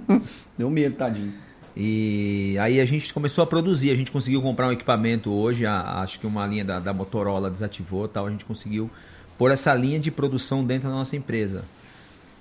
deu 0.57 0.69
medo, 0.69 0.95
tadinho. 0.95 1.33
E 1.79 2.57
aí 2.59 2.81
a 2.81 2.85
gente 2.85 3.13
começou 3.13 3.43
a 3.43 3.47
produzir. 3.47 3.91
A 3.91 3.95
gente 3.95 4.11
conseguiu 4.11 4.41
comprar 4.41 4.67
um 4.67 4.71
equipamento 4.71 5.29
hoje. 5.31 5.63
a- 5.65 5.99
acho 6.01 6.19
que 6.19 6.25
uma 6.25 6.45
linha 6.47 6.65
da, 6.65 6.79
da 6.79 6.91
Motorola 6.91 7.51
desativou 7.51 8.07
tal. 8.07 8.25
A 8.25 8.31
gente 8.31 8.43
conseguiu 8.45 8.89
pôr 9.37 9.51
essa 9.51 9.75
linha 9.75 9.99
de 9.99 10.09
produção 10.09 10.63
dentro 10.65 10.89
da 10.89 10.95
nossa 10.95 11.15
empresa. 11.15 11.65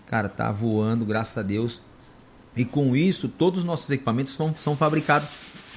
Cara, 0.06 0.26
tá 0.28 0.50
voando, 0.50 1.04
graças 1.04 1.36
a 1.36 1.42
Deus. 1.42 1.82
E 2.56 2.64
com 2.64 2.96
isso, 2.96 3.28
todos 3.28 3.60
os 3.60 3.64
nossos 3.66 3.90
equipamentos 3.90 4.32
são, 4.32 4.54
são 4.56 4.74
fabricados 4.74 5.28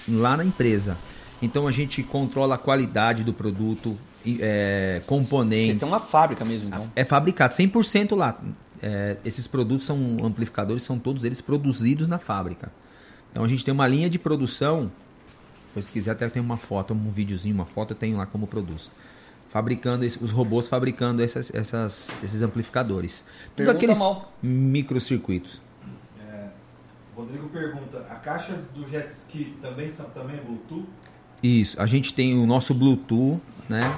lá 0.08 0.38
na 0.38 0.46
empresa. 0.46 0.98
Então 1.42 1.68
a 1.68 1.72
gente 1.72 2.02
controla 2.02 2.56
a 2.56 2.58
qualidade 2.58 3.26
do 3.26 3.34
produto, 3.34 3.98
é, 4.40 5.02
componentes. 5.06 5.66
Vocês 5.68 5.78
têm 5.80 5.88
uma 5.90 6.00
fábrica 6.00 6.46
mesmo, 6.46 6.68
então. 6.70 6.90
É 6.96 7.04
fabricado 7.04 7.54
100% 7.54 8.16
lá. 8.16 8.40
É, 8.82 9.18
esses 9.26 9.46
produtos 9.48 9.86
são 9.86 10.18
amplificadores, 10.24 10.84
são 10.84 10.98
todos 10.98 11.26
eles 11.26 11.42
produzidos 11.42 12.08
na 12.08 12.18
fábrica. 12.20 12.72
Então 13.32 13.44
a 13.44 13.48
gente 13.48 13.64
tem 13.64 13.74
uma 13.74 13.88
linha 13.88 14.10
de 14.10 14.18
produção. 14.20 14.92
Pois 15.74 15.86
se 15.86 15.92
quiser 15.92 16.12
até 16.12 16.28
tem 16.30 16.42
uma 16.42 16.58
foto, 16.58 16.94
um 16.94 17.12
videozinho, 17.12 17.54
uma 17.56 17.66
foto 17.66 17.92
eu 17.92 17.98
tenho 17.98 18.18
lá 18.18 18.26
como 18.26 18.48
produz. 18.48 18.92
Fabricando 19.50 20.04
esse- 20.06 20.24
os 20.24 20.32
robôs 20.32 20.68
fabricando 20.68 21.22
essas, 21.24 21.54
essas- 21.54 22.20
esses 22.24 22.42
amplificadores. 22.42 23.26
Tudo 23.56 23.56
Pergunta 23.58 23.78
aqueles 23.78 24.00
mal. 24.00 24.34
microcircuitos. 24.42 25.62
Rodrigo 27.16 27.50
pergunta, 27.50 28.06
a 28.10 28.16
caixa 28.16 28.58
do 28.74 28.88
jet 28.88 29.10
ski 29.10 29.54
também, 29.62 29.92
são, 29.92 30.06
também 30.12 30.38
é 30.38 30.40
Bluetooth? 30.40 30.86
Isso, 31.44 31.82
a 31.82 31.86
gente 31.86 32.14
tem 32.14 32.38
o 32.38 32.46
nosso 32.46 32.74
Bluetooth, 32.74 33.42
né? 33.68 33.94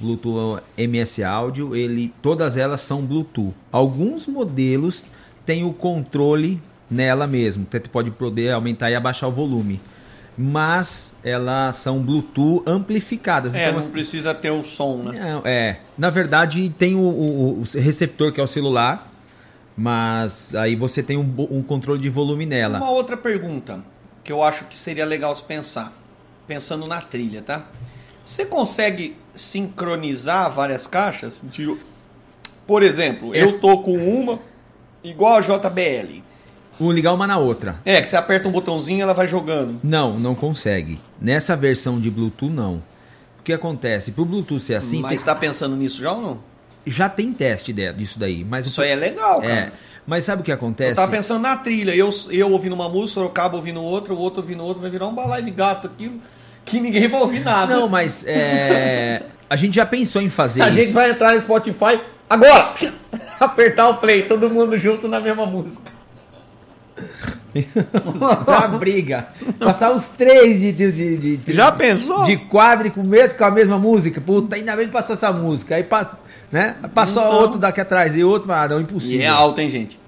Bluetooth 0.00 0.62
MS 0.78 1.22
áudio, 1.22 1.76
ele, 1.76 2.14
todas 2.22 2.56
elas 2.56 2.80
são 2.80 3.02
Bluetooth. 3.04 3.54
Alguns 3.70 4.26
modelos 4.26 5.04
têm 5.44 5.64
o 5.64 5.72
controle 5.74 6.62
nela 6.92 7.26
mesmo, 7.26 7.66
você 7.70 7.80
pode 7.80 8.10
poder 8.10 8.52
aumentar 8.52 8.90
e 8.90 8.94
abaixar 8.94 9.28
o 9.28 9.32
volume. 9.32 9.80
Mas 10.36 11.14
elas 11.22 11.76
são 11.76 12.00
Bluetooth 12.00 12.62
amplificadas. 12.66 13.54
É, 13.54 13.60
então, 13.62 13.72
não 13.72 13.78
assim, 13.78 13.92
precisa 13.92 14.34
ter 14.34 14.50
o 14.50 14.64
som, 14.64 14.96
né? 15.02 15.20
não, 15.20 15.42
é, 15.44 15.78
na 15.98 16.08
verdade 16.08 16.70
tem 16.70 16.94
o, 16.94 17.00
o- 17.00 17.60
o 17.60 17.64
receptor 17.78 18.32
que 18.32 18.40
é 18.40 18.44
o 18.44 18.46
celular, 18.46 19.10
mas 19.76 20.54
aí 20.54 20.74
você 20.74 21.02
tem 21.02 21.16
um, 21.18 21.34
um 21.50 21.62
controle 21.62 22.00
de 22.00 22.08
volume 22.08 22.46
nela. 22.46 22.78
Uma 22.78 22.90
outra 22.90 23.16
pergunta 23.16 23.80
que 24.24 24.32
eu 24.32 24.42
acho 24.42 24.64
que 24.64 24.78
seria 24.78 25.04
legal 25.04 25.34
se 25.34 25.42
pensar, 25.42 25.92
pensando 26.46 26.86
na 26.86 27.00
trilha, 27.00 27.42
tá? 27.42 27.66
Você 28.24 28.46
consegue 28.46 29.16
sincronizar 29.34 30.50
várias 30.50 30.86
caixas? 30.86 31.42
De, 31.44 31.76
por 32.66 32.82
exemplo, 32.82 33.34
eu 33.34 33.60
tô 33.60 33.78
com 33.82 33.96
uma 33.96 34.38
igual 35.04 35.36
a 35.36 35.40
JBL. 35.40 36.22
Ligar 36.90 37.12
uma 37.12 37.26
na 37.26 37.36
outra. 37.38 37.76
É, 37.84 38.00
que 38.00 38.08
você 38.08 38.16
aperta 38.16 38.48
um 38.48 38.52
botãozinho 38.52 38.98
e 38.98 39.02
ela 39.02 39.12
vai 39.12 39.28
jogando. 39.28 39.78
Não, 39.84 40.18
não 40.18 40.34
consegue. 40.34 40.98
Nessa 41.20 41.54
versão 41.54 42.00
de 42.00 42.10
Bluetooth, 42.10 42.50
não. 42.50 42.76
O 43.38 43.42
que 43.44 43.52
acontece? 43.52 44.12
Pro 44.12 44.24
Bluetooth 44.24 44.60
ser 44.60 44.74
assim, 44.74 45.02
Mas 45.02 45.22
tem- 45.22 45.34
tá 45.34 45.34
pensando 45.38 45.76
nisso 45.76 46.00
já 46.00 46.12
ou 46.12 46.22
não? 46.22 46.38
já 46.86 47.08
tem 47.08 47.32
teste 47.32 47.72
disso 47.72 48.18
daí. 48.18 48.44
Mas 48.44 48.66
o 48.66 48.68
Isso 48.70 48.82
aí 48.82 48.90
é 48.90 48.96
legal, 48.96 49.40
cara. 49.40 49.52
É, 49.52 49.72
mas 50.06 50.24
sabe 50.24 50.42
o 50.42 50.44
que 50.44 50.50
Eu 50.50 50.56
acontece? 50.56 50.94
tava 50.96 51.10
pensando 51.10 51.40
na 51.42 51.56
trilha, 51.56 51.94
eu, 51.94 52.10
eu 52.30 52.50
ouvindo 52.50 52.72
uma 52.72 52.88
música, 52.88 53.20
o 53.20 53.30
cabo 53.30 53.56
ouvindo 53.56 53.80
outra, 53.82 54.12
o 54.12 54.18
outro 54.18 54.40
ouvindo 54.40 54.64
outra, 54.64 54.80
vai 54.82 54.90
virar 54.90 55.06
um 55.06 55.14
balai 55.14 55.42
de 55.42 55.50
gato 55.52 55.86
aqui 55.86 56.20
que 56.64 56.80
ninguém 56.80 57.08
vai 57.08 57.20
ouvir 57.20 57.40
nada. 57.44 57.74
Não, 57.76 57.88
mas 57.88 58.24
é, 58.26 59.22
a 59.50 59.54
gente 59.56 59.74
já 59.76 59.86
pensou 59.86 60.20
em 60.22 60.30
fazer 60.30 60.62
a 60.62 60.68
isso. 60.68 60.78
gente 60.80 60.92
vai 60.92 61.10
entrar 61.10 61.34
no 61.34 61.40
Spotify 61.40 62.00
agora! 62.28 62.72
Apertar 63.38 63.88
o 63.88 63.94
play, 63.96 64.22
todo 64.22 64.48
mundo 64.48 64.76
junto 64.76 65.06
na 65.08 65.20
mesma 65.20 65.44
música. 65.46 65.90
Isso 67.54 67.78
é 67.78 68.56
uma 68.56 68.68
briga. 68.78 69.28
Passar 69.58 69.92
os 69.92 70.08
três 70.10 70.60
de, 70.60 70.72
de, 70.72 70.92
de, 70.92 71.36
de- 71.38 71.52
Já 71.54 71.70
pensou? 71.72 72.22
de 72.22 72.36
quadro 72.36 72.90
com, 72.90 73.02
mesmo, 73.02 73.36
com 73.38 73.44
a 73.44 73.50
mesma 73.50 73.78
música. 73.78 74.20
Puta, 74.20 74.56
ainda 74.56 74.74
bem 74.76 74.86
que 74.86 74.92
passou 74.92 75.14
essa 75.14 75.32
música. 75.32 75.74
Aí 75.76 75.84
pa- 75.84 76.18
né? 76.50 76.76
passou 76.94 77.22
Então. 77.24 77.38
outro 77.38 77.58
daqui 77.58 77.80
atrás 77.80 78.14
e 78.16 78.22
outro, 78.24 78.50
ah, 78.52 78.68
não, 78.68 78.78
E 78.78 78.82
impossível. 78.82 79.22
é 79.22 79.28
alto, 79.28 79.60
hein, 79.60 79.68
gente? 79.70 79.98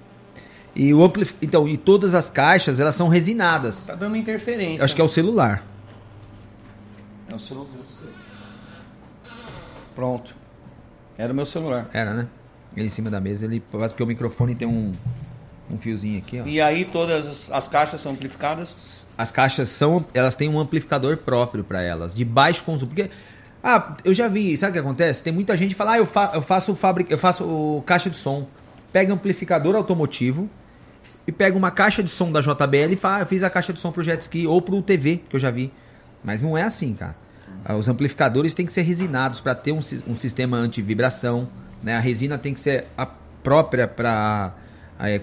E 0.75 0.93
o 0.93 1.03
ampli... 1.03 1.27
Então, 1.41 1.67
e 1.67 1.77
todas 1.77 2.13
as 2.13 2.29
caixas, 2.29 2.79
elas 2.79 2.95
são 2.95 3.07
resinadas. 3.07 3.87
Tá 3.87 3.95
dando 3.95 4.15
interferência. 4.17 4.83
Acho 4.83 4.93
que 4.95 5.01
é 5.01 5.03
o 5.03 5.07
celular. 5.09 5.63
É 7.31 7.35
o 7.35 7.39
celular. 7.39 7.67
Pronto. 9.95 10.35
Era 11.17 11.31
o 11.31 11.35
meu 11.35 11.45
celular. 11.45 11.87
Era, 11.93 12.13
né? 12.13 12.27
Ele 12.75 12.87
em 12.87 12.89
cima 12.89 13.09
da 13.09 13.21
mesa, 13.21 13.45
ele 13.45 13.63
faz 13.71 13.91
porque 13.93 14.03
o 14.03 14.07
microfone 14.07 14.53
tem 14.53 14.67
um, 14.67 14.91
um 15.69 15.77
fiozinho 15.77 16.19
aqui, 16.19 16.39
ó. 16.39 16.45
E 16.45 16.61
aí 16.61 16.85
todas 16.85 17.27
as, 17.27 17.51
as 17.51 17.67
caixas 17.67 18.01
são 18.01 18.11
amplificadas? 18.11 19.07
As 19.17 19.31
caixas 19.31 19.69
são, 19.69 20.05
elas 20.13 20.35
têm 20.35 20.49
um 20.49 20.59
amplificador 20.59 21.17
próprio 21.17 21.63
para 21.63 21.81
elas, 21.81 22.13
de 22.13 22.23
baixo 22.23 22.63
consumo, 22.63 22.91
porque 22.91 23.09
ah, 23.63 23.95
eu 24.03 24.13
já 24.13 24.27
vi, 24.27 24.55
sabe 24.55 24.71
o 24.71 24.73
que 24.73 24.79
acontece? 24.79 25.23
Tem 25.23 25.33
muita 25.33 25.57
gente 25.57 25.69
que 25.69 25.75
fala: 25.75 25.93
"Ah, 25.93 25.97
eu, 25.97 26.05
fa 26.05 26.31
eu 26.35 26.41
faço 26.41 26.75
fábrica, 26.75 27.11
eu 27.11 27.17
faço 27.17 27.43
o 27.43 27.81
caixa 27.83 28.09
de 28.09 28.17
som". 28.17 28.47
Pega 28.93 29.11
amplificador 29.11 29.75
automotivo 29.75 30.47
e 31.27 31.31
pega 31.31 31.57
uma 31.57 31.71
caixa 31.71 32.03
de 32.03 32.09
som 32.09 32.31
da 32.31 32.41
JBL 32.41 32.93
e 32.93 32.95
fala: 32.95 33.17
ah, 33.17 33.19
"Eu 33.21 33.25
fiz 33.25 33.41
a 33.41 33.49
caixa 33.49 33.73
de 33.73 33.79
som 33.79 33.91
pro 33.91 34.03
jet 34.03 34.21
ski 34.21 34.45
ou 34.45 34.61
pro 34.61 34.81
TV", 34.83 35.21
que 35.27 35.35
eu 35.35 35.39
já 35.39 35.49
vi. 35.49 35.73
Mas 36.23 36.41
não 36.43 36.55
é 36.55 36.61
assim, 36.61 36.93
cara. 36.93 37.15
Ah, 37.63 37.75
Os 37.75 37.89
amplificadores 37.89 38.53
têm 38.53 38.67
que 38.67 38.71
ser 38.71 38.83
resinados 38.83 39.39
para 39.39 39.55
ter 39.55 39.71
um, 39.71 39.79
um 40.07 40.15
sistema 40.15 40.57
anti-vibração. 40.57 41.47
Né? 41.81 41.95
A 41.95 41.99
resina 41.99 42.37
tem 42.37 42.53
que 42.53 42.59
ser 42.59 42.85
a 42.95 43.07
própria 43.07 43.87
para 43.87 44.53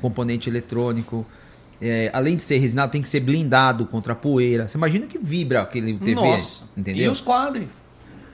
componente 0.00 0.48
eletrônico. 0.48 1.26
É, 1.80 2.11
além 2.12 2.37
de 2.37 2.42
ser 2.42 2.58
resinado, 2.58 2.92
tem 2.92 3.02
que 3.02 3.08
ser 3.08 3.20
blindado 3.20 3.87
contra 3.87 4.12
a 4.12 4.16
poeira. 4.16 4.68
Você 4.68 4.78
imagina 4.78 5.06
que 5.06 5.18
vibra 5.18 5.62
aquele 5.62 5.94
TV, 5.98 6.14
Nossa. 6.14 6.62
entendeu? 6.76 7.06
E 7.06 7.08
os 7.08 7.20
quadros? 7.20 7.66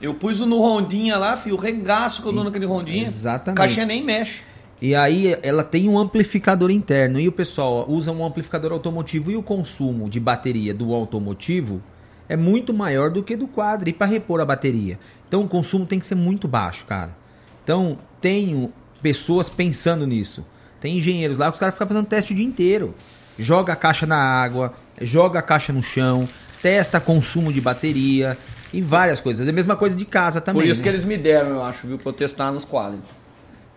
Eu 0.01 0.13
pus 0.13 0.39
no 0.39 0.59
Rondinha 0.59 1.17
lá, 1.17 1.35
filho, 1.35 1.55
o 1.55 1.59
regaço 1.59 2.21
que 2.21 2.27
eu 2.27 2.31
dou 2.31 2.43
naquele 2.43 2.65
Rondinha. 2.65 3.03
Exatamente. 3.03 3.57
Caixinha 3.57 3.85
nem 3.85 4.03
mexe. 4.03 4.41
E 4.81 4.95
aí 4.95 5.35
ela 5.43 5.63
tem 5.63 5.89
um 5.89 5.99
amplificador 5.99 6.71
interno 6.71 7.19
e 7.19 7.27
o 7.27 7.31
pessoal 7.31 7.85
usa 7.89 8.11
um 8.13 8.23
amplificador 8.23 8.71
automotivo 8.71 9.29
e 9.29 9.35
o 9.35 9.43
consumo 9.43 10.09
de 10.09 10.21
bateria 10.21 10.73
do 10.73 10.93
automotivo 10.93 11.81
é 12.29 12.37
muito 12.37 12.73
maior 12.73 13.09
do 13.09 13.21
que 13.21 13.35
do 13.35 13.47
quadro 13.47 13.89
e 13.89 13.93
para 13.93 14.07
repor 14.07 14.39
a 14.39 14.45
bateria. 14.45 14.97
Então 15.27 15.41
o 15.41 15.47
consumo 15.49 15.85
tem 15.85 15.99
que 15.99 16.05
ser 16.05 16.15
muito 16.15 16.47
baixo, 16.47 16.85
cara. 16.85 17.13
Então 17.61 17.97
tenho 18.21 18.71
pessoas 19.01 19.49
pensando 19.49 20.07
nisso. 20.07 20.45
Tem 20.79 20.97
engenheiros 20.97 21.37
lá 21.37 21.47
que 21.47 21.53
os 21.53 21.59
caras 21.59 21.75
ficam 21.75 21.87
fazendo 21.87 22.05
teste 22.05 22.33
o 22.33 22.35
dia 22.35 22.45
inteiro. 22.45 22.95
Joga 23.37 23.73
a 23.73 23.75
caixa 23.75 24.05
na 24.05 24.17
água, 24.17 24.73
joga 25.01 25.39
a 25.39 25.41
caixa 25.41 25.71
no 25.71 25.81
chão, 25.81 26.27
testa 26.61 26.99
consumo 26.99 27.53
de 27.53 27.61
bateria 27.61 28.37
e 28.73 28.81
várias 28.81 29.21
coisas. 29.21 29.47
É 29.47 29.49
a 29.49 29.53
mesma 29.53 29.75
coisa 29.75 29.95
de 29.95 30.05
casa 30.05 30.41
também. 30.41 30.61
Por 30.61 30.69
isso 30.69 30.81
né? 30.81 30.83
que 30.83 30.89
eles 30.89 31.05
me 31.05 31.17
deram, 31.17 31.51
eu 31.51 31.63
acho, 31.63 31.87
viu, 31.87 31.97
pra 31.97 32.09
eu 32.09 32.13
testar 32.13 32.51
nos 32.51 32.65
quadros. 32.65 33.01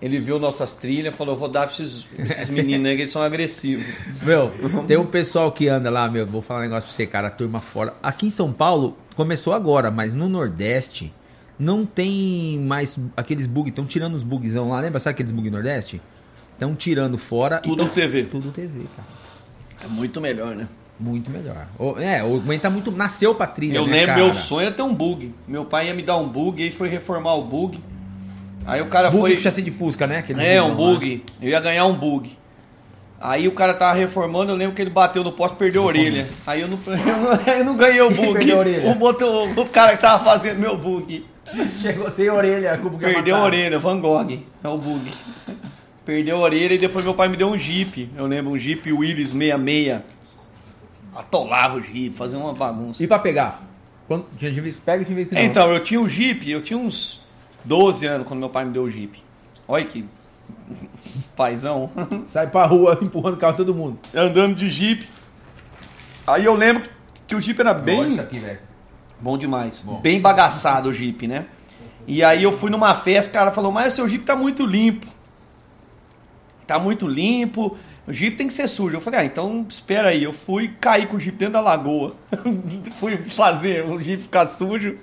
Ele 0.01 0.19
viu 0.19 0.37
nossas 0.41 0.75
trilhas, 0.75 1.15
falou, 1.15 1.37
vou 1.37 1.49
dar 1.49 1.69
pra 1.69 1.77
esses, 1.77 2.07
esses 2.19 2.57
meninos 2.59 2.89
aí 2.89 2.97
que 2.97 3.03
eles 3.03 3.13
são 3.13 3.23
agressivos. 3.23 3.87
Meu, 4.21 4.53
tem 4.87 4.97
um 4.97 5.07
pessoal 5.07 5.53
que 5.53 5.69
anda 5.69 5.89
lá, 5.89 6.11
meu, 6.11 6.27
vou 6.27 6.43
falar 6.43 6.61
um 6.61 6.63
negócio 6.65 6.89
pra 6.89 6.97
você, 6.97 7.07
cara, 7.07 7.29
a 7.29 7.31
turma 7.31 7.61
fora. 7.61 7.95
Aqui 8.03 8.27
em 8.27 8.31
São 8.31 8.53
Paulo, 8.53 8.99
começou 9.15 9.53
agora, 9.53 9.93
mas 9.93 10.13
no 10.13 10.29
Nordeste 10.29 11.13
não 11.57 11.87
tem 11.87 12.59
mais 12.59 12.99
aqueles 13.17 13.47
bugs, 13.47 13.71
estão 13.71 13.87
tirando 13.87 14.15
os 14.15 14.25
bugzão 14.25 14.71
lá, 14.71 14.81
lembra? 14.81 14.99
Sabe 14.99 15.13
aqueles 15.13 15.31
bug 15.31 15.49
Nordeste? 15.49 16.03
Estão 16.63 16.75
tirando 16.77 17.19
fora. 17.19 17.59
Tudo 17.59 17.89
TV. 17.89 18.23
Tudo 18.25 18.51
TV, 18.53 18.83
cara. 18.97 19.09
É 19.85 19.89
muito 19.89 20.21
melhor, 20.21 20.55
né? 20.55 20.69
Muito 20.99 21.31
melhor. 21.31 21.67
É, 22.01 22.23
o 22.23 22.39
Gwen 22.39 22.59
tá 22.59 22.71
muito. 22.71 22.93
Nasceu 22.93 23.35
pra 23.35 23.49
trilha. 23.49 23.77
Eu 23.77 23.87
né, 23.87 23.93
lembro, 23.93 24.07
cara? 24.15 24.25
meu 24.25 24.35
sonho 24.35 24.67
era 24.67 24.75
ter 24.75 24.83
um 24.83 24.95
bug. 24.95 25.35
Meu 25.49 25.65
pai 25.65 25.89
ia 25.89 25.95
me 25.95 26.03
dar 26.03 26.17
um 26.17 26.29
bug, 26.29 26.63
aí 26.63 26.71
foi 26.71 26.89
reformar 26.89 27.35
o 27.35 27.43
bug. 27.43 27.81
Aí 28.65 28.81
o 28.81 28.87
cara 28.87 29.11
Bug 29.11 29.23
foi. 29.23 29.35
com 29.35 29.41
chassi 29.43 29.61
de 29.61 29.73
Fusca, 29.73 30.07
né? 30.07 30.19
Aqueles 30.19 30.41
É, 30.41 30.63
um 30.63 30.69
bugzão 30.77 30.87
lá. 30.87 30.93
bug. 30.95 31.25
Eu 31.41 31.49
ia 31.49 31.59
ganhar 31.59 31.85
um 31.87 31.95
bug. 31.95 32.39
Aí 33.21 33.49
o 33.49 33.53
cara 33.53 33.75
tava 33.75 33.99
reformando, 33.99 34.53
eu 34.53 34.57
lembro 34.57 34.75
que 34.75 34.83
ele 34.83 34.91
bateu 34.91 35.25
no 35.25 35.33
poste 35.33 35.55
e 35.57 35.59
perdeu 35.59 35.83
a 35.83 35.87
orelha. 35.87 36.29
Aí 36.47 36.61
eu 36.61 36.69
não, 36.69 36.79
eu 36.87 36.95
não, 37.47 37.55
eu 37.59 37.65
não 37.65 37.77
ganhei 37.77 38.01
o 38.01 38.11
bug. 38.11 38.53
a? 38.53 38.91
O, 38.91 38.95
botou, 38.95 39.49
o 39.51 39.67
cara 39.67 39.97
que 39.97 40.03
tava 40.03 40.25
fazendo 40.25 40.59
meu 40.61 40.77
bug. 40.79 41.25
Chegou 41.81 42.09
sem 42.09 42.31
orelha, 42.31 42.77
bug 42.77 42.99
Perdeu 42.99 43.35
a 43.35 43.39
amassado. 43.39 43.45
orelha, 43.45 43.79
Van 43.81 44.01
Gogh. 44.01 44.39
É 44.63 44.69
o 44.69 44.79
bug. 44.79 45.11
Perdeu 46.05 46.37
a 46.37 46.41
orelha 46.41 46.75
e 46.75 46.79
depois 46.79 47.05
meu 47.05 47.15
pai 47.15 47.29
me 47.29 47.37
deu 47.37 47.49
um 47.49 47.57
Jeep. 47.57 48.11
Eu 48.17 48.27
lembro, 48.27 48.53
um 48.53 48.59
Jeep 48.59 48.93
Willys 48.93 49.31
66. 49.31 50.01
Atolava 51.15 51.77
o 51.77 51.83
Jeep, 51.83 52.17
fazia 52.17 52.39
uma 52.39 52.53
bagunça. 52.53 53.03
E 53.03 53.07
pra 53.07 53.19
pegar? 53.19 53.63
Quando, 54.07 54.27
tinha 54.37 54.53
vez 54.53 54.75
que 54.75 54.81
pega 54.81 55.03
e 55.03 55.05
tinha 55.05 55.15
vez 55.15 55.29
que 55.29 55.35
não. 55.35 55.43
Então, 55.43 55.73
eu 55.73 55.83
tinha 55.83 56.01
o 56.01 56.09
Jeep, 56.09 56.51
eu 56.51 56.61
tinha 56.63 56.79
uns 56.79 57.21
12 57.65 58.07
anos 58.07 58.27
quando 58.27 58.41
meu 58.41 58.51
pai 58.51 58.65
me 58.65 58.73
deu 58.73 58.85
o 58.85 58.91
Jeep. 58.91 59.23
Olha 59.69 59.85
que 59.85 60.05
paizão. 61.37 61.91
Sai 62.25 62.49
pra 62.49 62.65
rua 62.65 62.99
empurrando 63.03 63.35
o 63.35 63.39
carro 63.39 63.57
todo 63.57 63.75
mundo. 63.75 63.99
Andando 64.15 64.57
de 64.57 64.71
Jeep. 64.71 65.09
Aí 66.27 66.45
eu 66.45 66.55
lembro 66.55 66.83
que 67.27 67.35
o 67.35 67.41
Jeep 67.41 67.61
era 67.61 67.75
bem... 67.75 68.01
Olha 68.01 68.09
isso 68.09 68.21
aqui, 68.21 68.39
velho. 68.39 68.59
Bom 69.21 69.39
demais. 69.39 69.83
Bom. 69.83 70.01
Bem 70.01 70.21
bagaçado 70.21 70.89
o 70.89 70.93
Jeep, 70.93 71.29
né? 71.29 71.47
E 72.07 72.25
aí 72.25 72.43
eu 72.43 72.51
fui 72.51 72.71
numa 72.71 72.95
festa, 72.95 73.31
o 73.31 73.33
cara 73.33 73.53
falou, 73.53 73.71
mas 73.71 73.93
o 73.93 73.97
seu 73.97 74.09
Jeep 74.09 74.25
tá 74.25 74.35
muito 74.35 74.67
limpo. 74.67 75.07
Tá 76.73 76.79
muito 76.79 77.07
limpo. 77.07 77.77
O 78.09 78.13
Jeep 78.15 78.35
tem 78.35 78.47
que 78.47 78.53
ser 78.55 78.67
sujo. 78.67 78.97
Eu 78.97 79.01
falei, 79.03 79.21
ah, 79.21 79.25
então 79.27 79.67
espera 79.69 80.09
aí. 80.09 80.25
Eu 80.25 80.33
fui 80.33 80.69
cair 80.81 81.07
com 81.07 81.19
o 81.19 81.21
Jeep 81.21 81.37
dentro 81.37 81.53
da 81.53 81.61
lagoa. 81.61 82.17
fui 82.99 83.19
fazer 83.19 83.85
o 83.85 84.01
Jeep 84.01 84.23
ficar 84.23 84.47
sujo. 84.47 84.97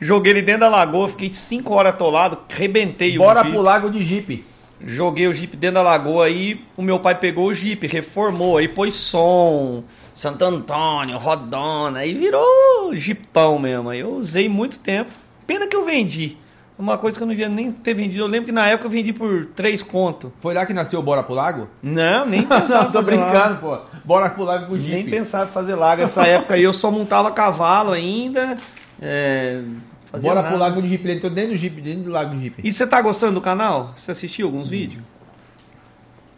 Joguei 0.00 0.32
ele 0.32 0.42
dentro 0.42 0.62
da 0.62 0.68
lagoa. 0.68 1.08
Fiquei 1.08 1.30
5 1.30 1.72
horas 1.72 1.94
atolado. 1.94 2.38
Rebentei 2.48 3.16
Bora 3.16 3.38
o 3.38 3.42
Jeep. 3.44 3.54
pro 3.54 3.62
lago 3.62 3.88
de 3.88 4.02
Jeep. 4.02 4.44
Joguei 4.84 5.28
o 5.28 5.34
Jeep 5.34 5.56
dentro 5.56 5.76
da 5.76 5.82
lagoa 5.82 6.26
aí, 6.26 6.64
o 6.76 6.82
meu 6.82 6.98
pai 6.98 7.14
pegou 7.14 7.46
o 7.46 7.54
Jeep, 7.54 7.86
reformou, 7.86 8.56
aí 8.56 8.66
pôs 8.66 8.96
som, 8.96 9.84
Santo 10.12 10.44
Antônio, 10.44 11.16
rodona, 11.18 12.00
aí 12.00 12.12
virou 12.12 12.92
Jeepão 12.92 13.60
mesmo. 13.60 13.90
Aí 13.90 14.00
eu 14.00 14.12
usei 14.16 14.48
muito 14.48 14.80
tempo. 14.80 15.12
Pena 15.46 15.68
que 15.68 15.76
eu 15.76 15.84
vendi. 15.84 16.36
Uma 16.82 16.98
coisa 16.98 17.16
que 17.16 17.22
eu 17.22 17.28
não 17.28 17.32
devia 17.32 17.48
nem 17.48 17.70
ter 17.70 17.94
vendido. 17.94 18.24
Eu 18.24 18.26
lembro 18.26 18.46
que 18.46 18.52
na 18.52 18.66
época 18.66 18.86
eu 18.88 18.90
vendi 18.90 19.12
por 19.12 19.46
3 19.46 19.84
conto. 19.84 20.32
Foi 20.40 20.52
lá 20.52 20.66
que 20.66 20.74
nasceu 20.74 20.98
o 20.98 21.02
Bora 21.02 21.22
pro 21.22 21.32
Lago? 21.32 21.68
Não, 21.80 22.26
nem 22.26 22.42
pensava 22.42 22.86
Não, 22.90 22.90
tô 22.90 23.02
brincando, 23.02 23.60
pô. 23.60 23.78
Bora 24.04 24.28
pro 24.28 24.42
Lago 24.42 24.66
com 24.66 24.72
o 24.72 24.78
Jeep. 24.80 24.92
Nem 24.92 25.04
pensava 25.08 25.48
em 25.48 25.52
fazer 25.52 25.76
lago. 25.76 26.02
Essa 26.02 26.24
época 26.26 26.54
aí 26.54 26.62
eu 26.64 26.72
só 26.72 26.90
montava 26.90 27.30
cavalo 27.30 27.92
ainda. 27.92 28.56
É, 29.00 29.62
Bora 30.20 30.42
nada. 30.42 30.48
pro 30.48 30.58
Lago 30.58 30.82
de 30.82 30.88
Jeep. 30.88 31.04
Ele 31.04 31.18
entrou 31.18 31.32
dentro 31.32 31.52
do 31.52 31.56
Jeep, 31.56 31.80
dentro 31.80 32.02
do 32.02 32.10
Lago 32.10 32.34
de 32.34 32.42
Jeep. 32.42 32.60
E 32.64 32.72
você 32.72 32.84
tá 32.84 33.00
gostando 33.00 33.34
do 33.34 33.40
canal? 33.40 33.92
Você 33.94 34.10
assistiu 34.10 34.48
alguns 34.48 34.68
vídeos? 34.68 35.04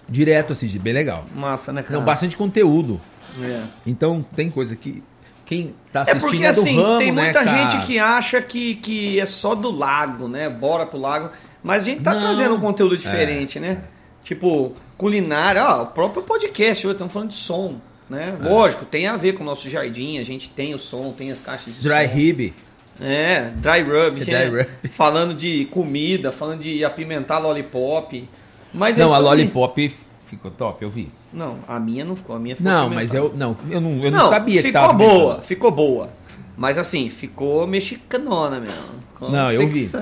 Direto 0.07 0.53
assistir, 0.53 0.79
bem 0.79 0.93
legal. 0.93 1.25
Massa, 1.35 1.73
né, 1.73 1.83
cara? 1.83 1.95
Não, 1.95 2.05
bastante 2.05 2.37
conteúdo. 2.37 3.01
É. 3.43 3.63
Então 3.87 4.23
tem 4.37 4.51
coisa 4.51 4.77
que 4.77 5.03
quem 5.45 5.75
tá 5.93 6.01
É 6.01 6.03
assistindo 6.03 6.21
porque 6.31 6.45
é, 6.45 6.53
do 6.53 6.61
assim, 6.61 6.77
ramo, 6.81 6.99
tem 6.99 7.13
né, 7.13 7.23
muita 7.25 7.45
cara? 7.45 7.71
gente 7.71 7.87
que 7.87 7.99
acha 7.99 8.41
que, 8.43 8.75
que 8.77 9.21
é 9.21 9.27
só 9.27 9.55
do 9.55 9.71
lago, 9.71 10.29
né? 10.29 10.49
Bora 10.49 10.87
pro 10.87 10.99
lago. 10.99 11.31
Mas 11.63 11.83
a 11.83 11.87
gente 11.87 12.03
tá 12.03 12.13
Não. 12.15 12.21
trazendo 12.21 12.55
um 12.55 12.61
conteúdo 12.61 12.97
diferente, 12.97 13.59
né? 13.61 13.83
Tipo, 14.23 14.75
culinária, 14.97 15.65
ó, 15.65 15.83
o 15.83 15.87
próprio 15.87 16.23
podcast, 16.23 16.87
hoje 16.87 16.95
estamos 16.95 17.13
falando 17.13 17.29
de 17.31 17.37
som, 17.37 17.77
né? 18.09 18.37
É. 18.43 18.49
Lógico, 18.49 18.85
tem 18.85 19.07
a 19.07 19.17
ver 19.17 19.35
com 19.35 19.43
o 19.43 19.47
nosso 19.47 19.69
jardim, 19.69 20.19
a 20.19 20.23
gente 20.23 20.49
tem 20.49 20.75
o 20.75 20.79
som, 20.79 21.13
tem 21.13 21.31
as 21.31 21.41
caixas 21.41 21.75
de 21.75 21.83
Dry 21.83 22.07
som. 22.09 22.15
Rib. 22.15 22.53
É, 23.01 23.51
dry 23.57 23.83
rub, 23.83 24.23
É, 24.23 24.25
né? 24.25 24.47
dry 24.51 24.59
rub. 24.61 24.69
falando 24.93 25.35
de 25.35 25.65
comida, 25.67 26.31
falando 26.31 26.61
de 26.61 26.85
apimentar 26.85 27.39
lollipop. 27.39 28.29
Mas 28.73 28.99
é 28.99 29.03
Não, 29.05 29.13
a. 29.13 29.19
Lollipop 29.19 29.95
ficou 30.27 30.51
top, 30.51 30.83
eu 30.83 30.91
vi. 30.91 31.11
Não, 31.33 31.59
a 31.67 31.79
minha 31.79 32.05
não 32.05 32.17
ficou, 32.17 32.37
a 32.37 32.39
minha 32.39 32.57
ficou 32.57 32.71
Não, 32.71 32.91
mas 32.91 33.15
eu 33.15 33.33
não, 33.37 33.57
eu 33.71 33.81
não, 33.81 34.05
eu 34.05 34.11
não, 34.11 34.29
sabia 34.29 34.63
que 34.63 34.69
ficou 34.69 34.81
tava 34.81 34.93
boa, 34.93 35.11
apimentado. 35.11 35.43
ficou 35.43 35.71
boa. 35.71 36.11
Mas 36.57 36.79
assim, 36.79 37.09
ficou 37.11 37.67
mexicanona 37.67 38.61
mesmo. 38.61 38.83
Ficou 39.13 39.31
Não, 39.31 39.51
eu 39.51 39.67
vi. 39.69 39.91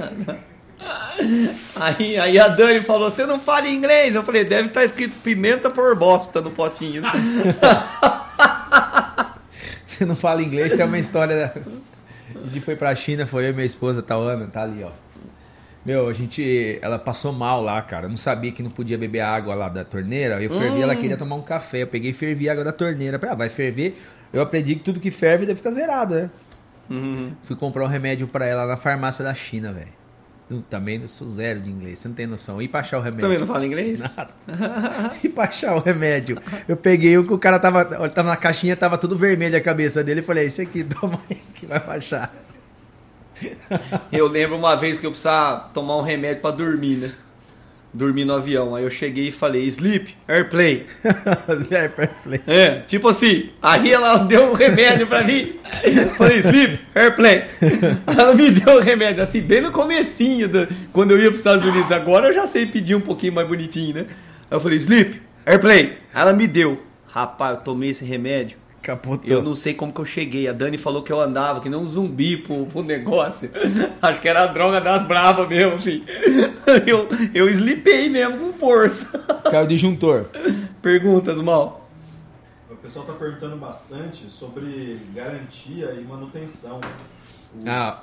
Aí, 1.76 2.18
aí 2.18 2.40
a 2.40 2.48
Dani 2.48 2.80
falou: 2.80 3.08
Você 3.08 3.24
não 3.24 3.38
fala 3.38 3.68
inglês? 3.68 4.16
Eu 4.16 4.24
falei: 4.24 4.44
Deve 4.44 4.66
estar 4.66 4.84
escrito 4.84 5.16
pimenta 5.18 5.70
por 5.70 5.94
bosta 5.94 6.40
no 6.40 6.50
potinho. 6.50 7.02
Você 9.86 10.04
não 10.04 10.16
fala 10.16 10.42
inglês, 10.42 10.72
tem 10.72 10.84
uma 10.84 10.98
história. 10.98 11.36
Da... 11.36 11.60
A 12.40 12.46
gente 12.46 12.60
foi 12.60 12.74
pra 12.76 12.94
China, 12.94 13.26
foi 13.26 13.44
eu 13.44 13.50
e 13.50 13.52
minha 13.52 13.66
esposa, 13.66 14.02
Tawana, 14.02 14.46
tá 14.46 14.62
ali, 14.62 14.82
ó. 14.82 14.90
Meu, 15.84 16.08
a 16.08 16.12
gente. 16.12 16.78
Ela 16.80 16.98
passou 16.98 17.32
mal 17.32 17.60
lá, 17.62 17.80
cara. 17.82 18.06
Eu 18.06 18.10
não 18.10 18.16
sabia 18.16 18.52
que 18.52 18.62
não 18.62 18.70
podia 18.70 18.96
beber 18.96 19.20
água 19.20 19.54
lá 19.54 19.68
da 19.68 19.84
torneira. 19.84 20.40
Eu 20.42 20.48
fervi, 20.50 20.78
Hum. 20.78 20.82
ela 20.82 20.94
queria 20.94 21.16
tomar 21.16 21.36
um 21.36 21.42
café. 21.42 21.82
Eu 21.82 21.86
peguei 21.88 22.12
e 22.12 22.14
fervi 22.14 22.48
a 22.48 22.52
água 22.52 22.64
da 22.64 22.72
torneira. 22.72 23.18
Falei, 23.18 23.32
ah, 23.34 23.36
vai 23.38 23.48
ferver. 23.48 24.00
Eu 24.32 24.40
aprendi 24.40 24.76
que 24.76 24.82
tudo 24.82 25.00
que 25.00 25.10
ferve 25.10 25.44
deve 25.44 25.56
ficar 25.56 25.72
zerado, 25.72 26.14
né? 26.14 26.30
Uhum. 26.88 27.32
Fui 27.42 27.56
comprar 27.56 27.84
um 27.84 27.88
remédio 27.88 28.28
pra 28.28 28.46
ela 28.46 28.66
na 28.66 28.76
farmácia 28.76 29.24
da 29.24 29.34
China, 29.34 29.72
velho. 29.72 29.92
Também 30.68 30.98
não 30.98 31.08
sou 31.08 31.26
zero 31.26 31.60
de 31.60 31.70
inglês, 31.70 31.98
você 31.98 32.08
não 32.08 32.14
tem 32.14 32.26
noção. 32.26 32.60
E 32.60 32.68
pra 32.68 32.80
achar 32.80 32.98
o 32.98 33.00
remédio? 33.00 33.22
Também 33.22 33.38
não 33.38 33.46
fala 33.46 33.64
inglês? 33.64 34.00
Nada. 34.00 34.28
e 35.24 35.28
pra 35.28 35.44
achar 35.44 35.74
o 35.74 35.78
remédio. 35.80 36.36
Eu 36.68 36.76
peguei 36.76 37.16
o 37.16 37.24
que 37.24 37.32
o 37.32 37.38
cara 37.38 37.58
tava, 37.58 37.84
tava 38.10 38.28
na 38.28 38.36
caixinha, 38.36 38.76
tava 38.76 38.98
tudo 38.98 39.16
vermelho 39.16 39.56
a 39.56 39.60
cabeça 39.60 40.04
dele. 40.04 40.20
Eu 40.20 40.24
falei, 40.24 40.44
esse 40.44 40.60
aqui, 40.60 40.84
toma 41.00 41.18
aí 41.30 41.38
que 41.54 41.64
vai 41.64 41.80
baixar. 41.80 42.30
Eu 44.12 44.26
lembro 44.26 44.56
uma 44.56 44.76
vez 44.76 44.98
que 44.98 45.06
eu 45.06 45.10
precisava 45.10 45.70
tomar 45.72 45.96
um 45.96 46.02
remédio 46.02 46.40
pra 46.40 46.50
dormir, 46.50 46.96
né? 46.96 47.12
dormir 47.92 48.24
no 48.24 48.34
avião. 48.34 48.74
Aí 48.74 48.84
eu 48.84 48.90
cheguei 48.90 49.28
e 49.28 49.32
falei, 49.32 49.64
sleep, 49.64 50.16
airplay. 50.26 50.86
Airplay. 51.70 52.40
É, 52.46 52.80
tipo 52.80 53.08
assim. 53.08 53.50
Aí 53.60 53.92
ela 53.92 54.18
deu 54.18 54.50
um 54.50 54.52
remédio 54.54 55.06
pra 55.06 55.22
mim. 55.22 55.56
Eu 55.84 56.08
falei, 56.10 56.38
sleep, 56.38 56.80
airplay. 56.94 57.44
Ela 58.06 58.34
me 58.34 58.50
deu 58.50 58.76
o 58.76 58.80
remédio, 58.80 59.22
assim, 59.22 59.40
bem 59.40 59.60
no 59.60 59.72
comecinho, 59.72 60.48
do, 60.48 60.68
quando 60.92 61.12
eu 61.12 61.18
ia 61.18 61.26
pros 61.26 61.38
Estados 61.38 61.64
Unidos. 61.64 61.90
Agora 61.92 62.28
eu 62.28 62.32
já 62.32 62.46
sei 62.46 62.66
pedir 62.66 62.94
um 62.94 63.00
pouquinho 63.00 63.32
mais 63.32 63.46
bonitinho, 63.46 63.94
né? 63.94 64.06
Aí 64.50 64.56
eu 64.56 64.60
falei, 64.60 64.78
sleep, 64.78 65.20
airplay. 65.44 65.98
Ela 66.14 66.32
me 66.32 66.46
deu. 66.46 66.82
Rapaz, 67.08 67.56
eu 67.56 67.64
tomei 67.64 67.90
esse 67.90 68.04
remédio. 68.04 68.56
Capotou. 68.82 69.30
Eu 69.30 69.42
não 69.42 69.54
sei 69.54 69.74
como 69.74 69.92
que 69.92 70.00
eu 70.00 70.04
cheguei. 70.04 70.48
A 70.48 70.52
Dani 70.52 70.76
falou 70.76 71.02
que 71.02 71.12
eu 71.12 71.20
andava 71.20 71.60
que 71.60 71.68
nem 71.68 71.78
um 71.78 71.88
zumbi 71.88 72.36
pro, 72.36 72.66
pro 72.66 72.82
negócio. 72.82 73.48
Acho 74.02 74.20
que 74.20 74.28
era 74.28 74.42
a 74.42 74.46
droga 74.48 74.80
das 74.80 75.04
bravas 75.06 75.48
mesmo, 75.48 75.80
filho. 75.80 76.04
Eu, 76.86 77.08
eu 77.34 77.50
slipei 77.50 78.08
mesmo 78.08 78.38
com 78.38 78.52
força. 78.58 79.18
Caiu 79.50 79.64
o 79.64 79.68
disjuntor. 79.68 80.26
Perguntas, 80.80 81.40
mal. 81.42 81.90
O 82.70 82.76
pessoal 82.76 83.04
está 83.04 83.16
perguntando 83.18 83.56
bastante 83.56 84.30
sobre 84.30 85.00
garantia 85.14 85.92
e 86.00 86.02
manutenção. 86.04 86.80
O- 87.54 87.68
Ah, 87.68 88.02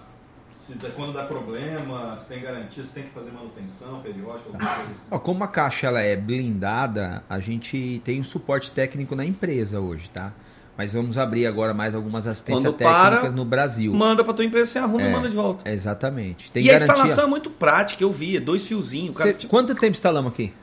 se 0.53 0.75
quando 0.95 1.13
dá 1.13 1.23
problema, 1.23 2.15
se 2.15 2.27
tem 2.27 2.41
garantia, 2.41 2.84
se 2.84 2.93
tem 2.93 3.03
que 3.03 3.09
fazer 3.09 3.32
manutenção 3.32 4.01
periódica, 4.01 4.49
alguma 4.53 4.75
coisa 4.75 4.91
assim. 4.91 5.01
Ó, 5.09 5.17
como 5.17 5.43
a 5.43 5.47
caixa 5.47 5.88
ela 5.88 6.01
é 6.01 6.15
blindada, 6.15 7.23
a 7.30 7.39
gente 7.39 8.01
tem 8.03 8.19
um 8.19 8.23
suporte 8.23 8.69
técnico 8.71 9.15
na 9.15 9.25
empresa 9.25 9.80
hoje, 9.80 10.09
tá? 10.09 10.34
Mas 10.80 10.93
vamos 10.93 11.17
abrir 11.17 11.45
agora 11.45 11.73
mais 11.73 11.93
algumas 11.93 12.25
assistências 12.25 12.63
Quando 12.63 12.77
para, 12.77 13.09
técnicas 13.17 13.36
no 13.36 13.43
Brasil. 13.43 13.93
Manda 13.93 14.23
pra 14.23 14.34
tua 14.34 14.45
empresa, 14.45 14.71
você 14.71 14.80
arruma 14.80 15.01
É. 15.01 15.09
e 15.09 15.11
manda 15.11 15.27
de 15.30 15.36
volta. 15.36 15.69
Exatamente. 15.69 16.49
Tem 16.51 16.63
e 16.63 16.69
a 16.69 16.73
garantia. 16.75 16.93
instalação 16.95 17.25
é 17.25 17.27
muito 17.27 17.49
prática, 17.49 18.01
eu 18.01 18.13
vi, 18.13 18.38
é 18.38 18.39
dois 18.39 18.63
fiozinhos. 18.63 19.17
cara, 19.17 19.32
Cê- 19.32 19.36
tipo- 19.39 19.49
Quanto 19.51 19.75
tempo 19.75 19.91
instalamos 19.91 20.32
aqui? 20.32 20.53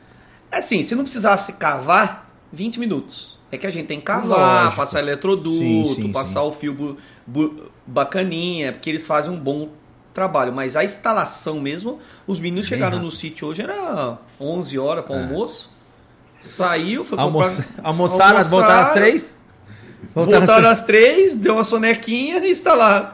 É 0.51 0.57
assim, 0.57 0.83
se 0.83 0.95
não 0.95 1.05
precisasse 1.05 1.53
cavar, 1.53 2.31
20 2.51 2.81
minutos. 2.81 3.39
É 3.53 3.59
que 3.59 3.67
a 3.67 3.71
gente 3.71 3.89
tem 3.89 3.99
que 3.99 4.07
cavar, 4.07 4.63
Lógico. 4.65 4.77
passar 4.81 5.01
eletroduto, 5.01 5.59
Sim, 5.59 5.85
sim, 5.95 6.13
passar 6.13 6.41
sim. 6.41 6.49
o 6.49 6.53
fio 6.53 6.73
bu- 6.73 6.97
bu- 7.27 7.65
bacaninha, 7.87 8.73
porque 8.73 8.89
eles 8.89 9.05
fazem 9.07 9.31
um 9.31 9.39
bom 9.39 9.69
trabalho. 10.15 10.51
Mas 10.51 10.77
a 10.77 10.83
instalação 10.83 11.61
mesmo, 11.61 11.99
os 12.27 12.41
meninos 12.41 12.65
Bem 12.71 12.79
chegaram 12.79 12.97
rápido. 12.97 13.05
no 13.05 13.11
sítio 13.11 13.49
hoje, 13.49 13.61
era 13.61 14.17
11 14.41 14.79
horas 14.79 15.05
para 15.05 15.15
É. 15.15 15.23
almoço. 15.25 15.71
Saiu, 16.41 17.05
foi 17.05 17.19
Almoça... 17.19 17.63
comprar... 17.65 17.87
Almoçaram, 17.87 18.31
almoçaram, 18.31 18.51
voltaram 18.51 18.81
às 18.81 18.91
três? 18.93 19.39
Voltaram 20.15 20.43
às 20.43 20.47
Voltaram 20.49 20.69
às 20.71 20.85
três, 20.85 21.35
deu 21.35 21.55
uma 21.55 21.65
sonequinha 21.65 22.39
e 22.45 22.51
instalaram. 22.51 23.09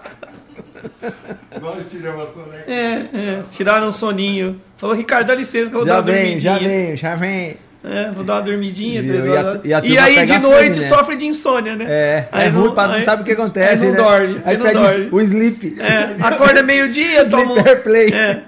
Nós 1.61 1.85
tiramos 1.91 2.23
a 2.29 2.33
soneca. 2.33 2.65
É, 2.73 3.09
é, 3.15 3.43
tiraram 3.51 3.89
um 3.89 3.93
soninho. 3.93 4.61
Falou, 4.77 4.95
Ricardo, 4.97 5.27
dá 5.29 5.35
licença 5.35 5.71
que 5.71 5.77
eu 5.77 5.81
vou 5.81 5.87
Já 5.87 5.95
dar 5.95 5.99
uma 6.01 6.13
vem, 6.13 6.23
dormidinha. 6.39 6.41
já 6.53 6.59
vem, 6.59 6.97
já 6.97 7.15
vem. 7.15 7.57
É, 7.85 8.11
vou 8.13 8.23
dar 8.23 8.35
uma 8.35 8.43
dormidinha, 8.43 9.03
três 9.03 9.27
E 9.27 9.29
a- 9.29 9.33
horas. 9.33 9.61
e 9.65 9.75
a 9.75 9.81
E, 9.85 9.99
aí, 9.99 10.25
de 10.25 10.33
fome, 10.35 10.39
noite, 10.41 10.79
né? 10.81 10.87
sofre 10.87 11.17
de 11.17 11.27
insônia, 11.27 11.75
né? 11.75 11.85
É, 11.89 12.29
Aí 12.31 12.47
é 12.47 12.51
não- 12.51 12.61
ruim, 12.69 12.75
não 12.77 12.93
aí- 12.93 13.03
sabe 13.03 13.23
o 13.23 13.25
que 13.25 13.33
acontece, 13.33 13.87
aí 13.87 13.93
não 13.93 13.99
né? 13.99 14.09
dorme, 14.09 14.35
aí 14.37 14.43
aí 14.45 14.57
não 14.57 14.67
pede 14.67 14.79
dorme. 14.79 15.09
o 15.11 15.21
sleep. 15.21 15.77
É, 15.81 16.25
acorda 16.25 16.63
meio-dia, 16.63 17.27
toma 17.31 17.55
um... 17.55 17.59
É, 17.59 18.43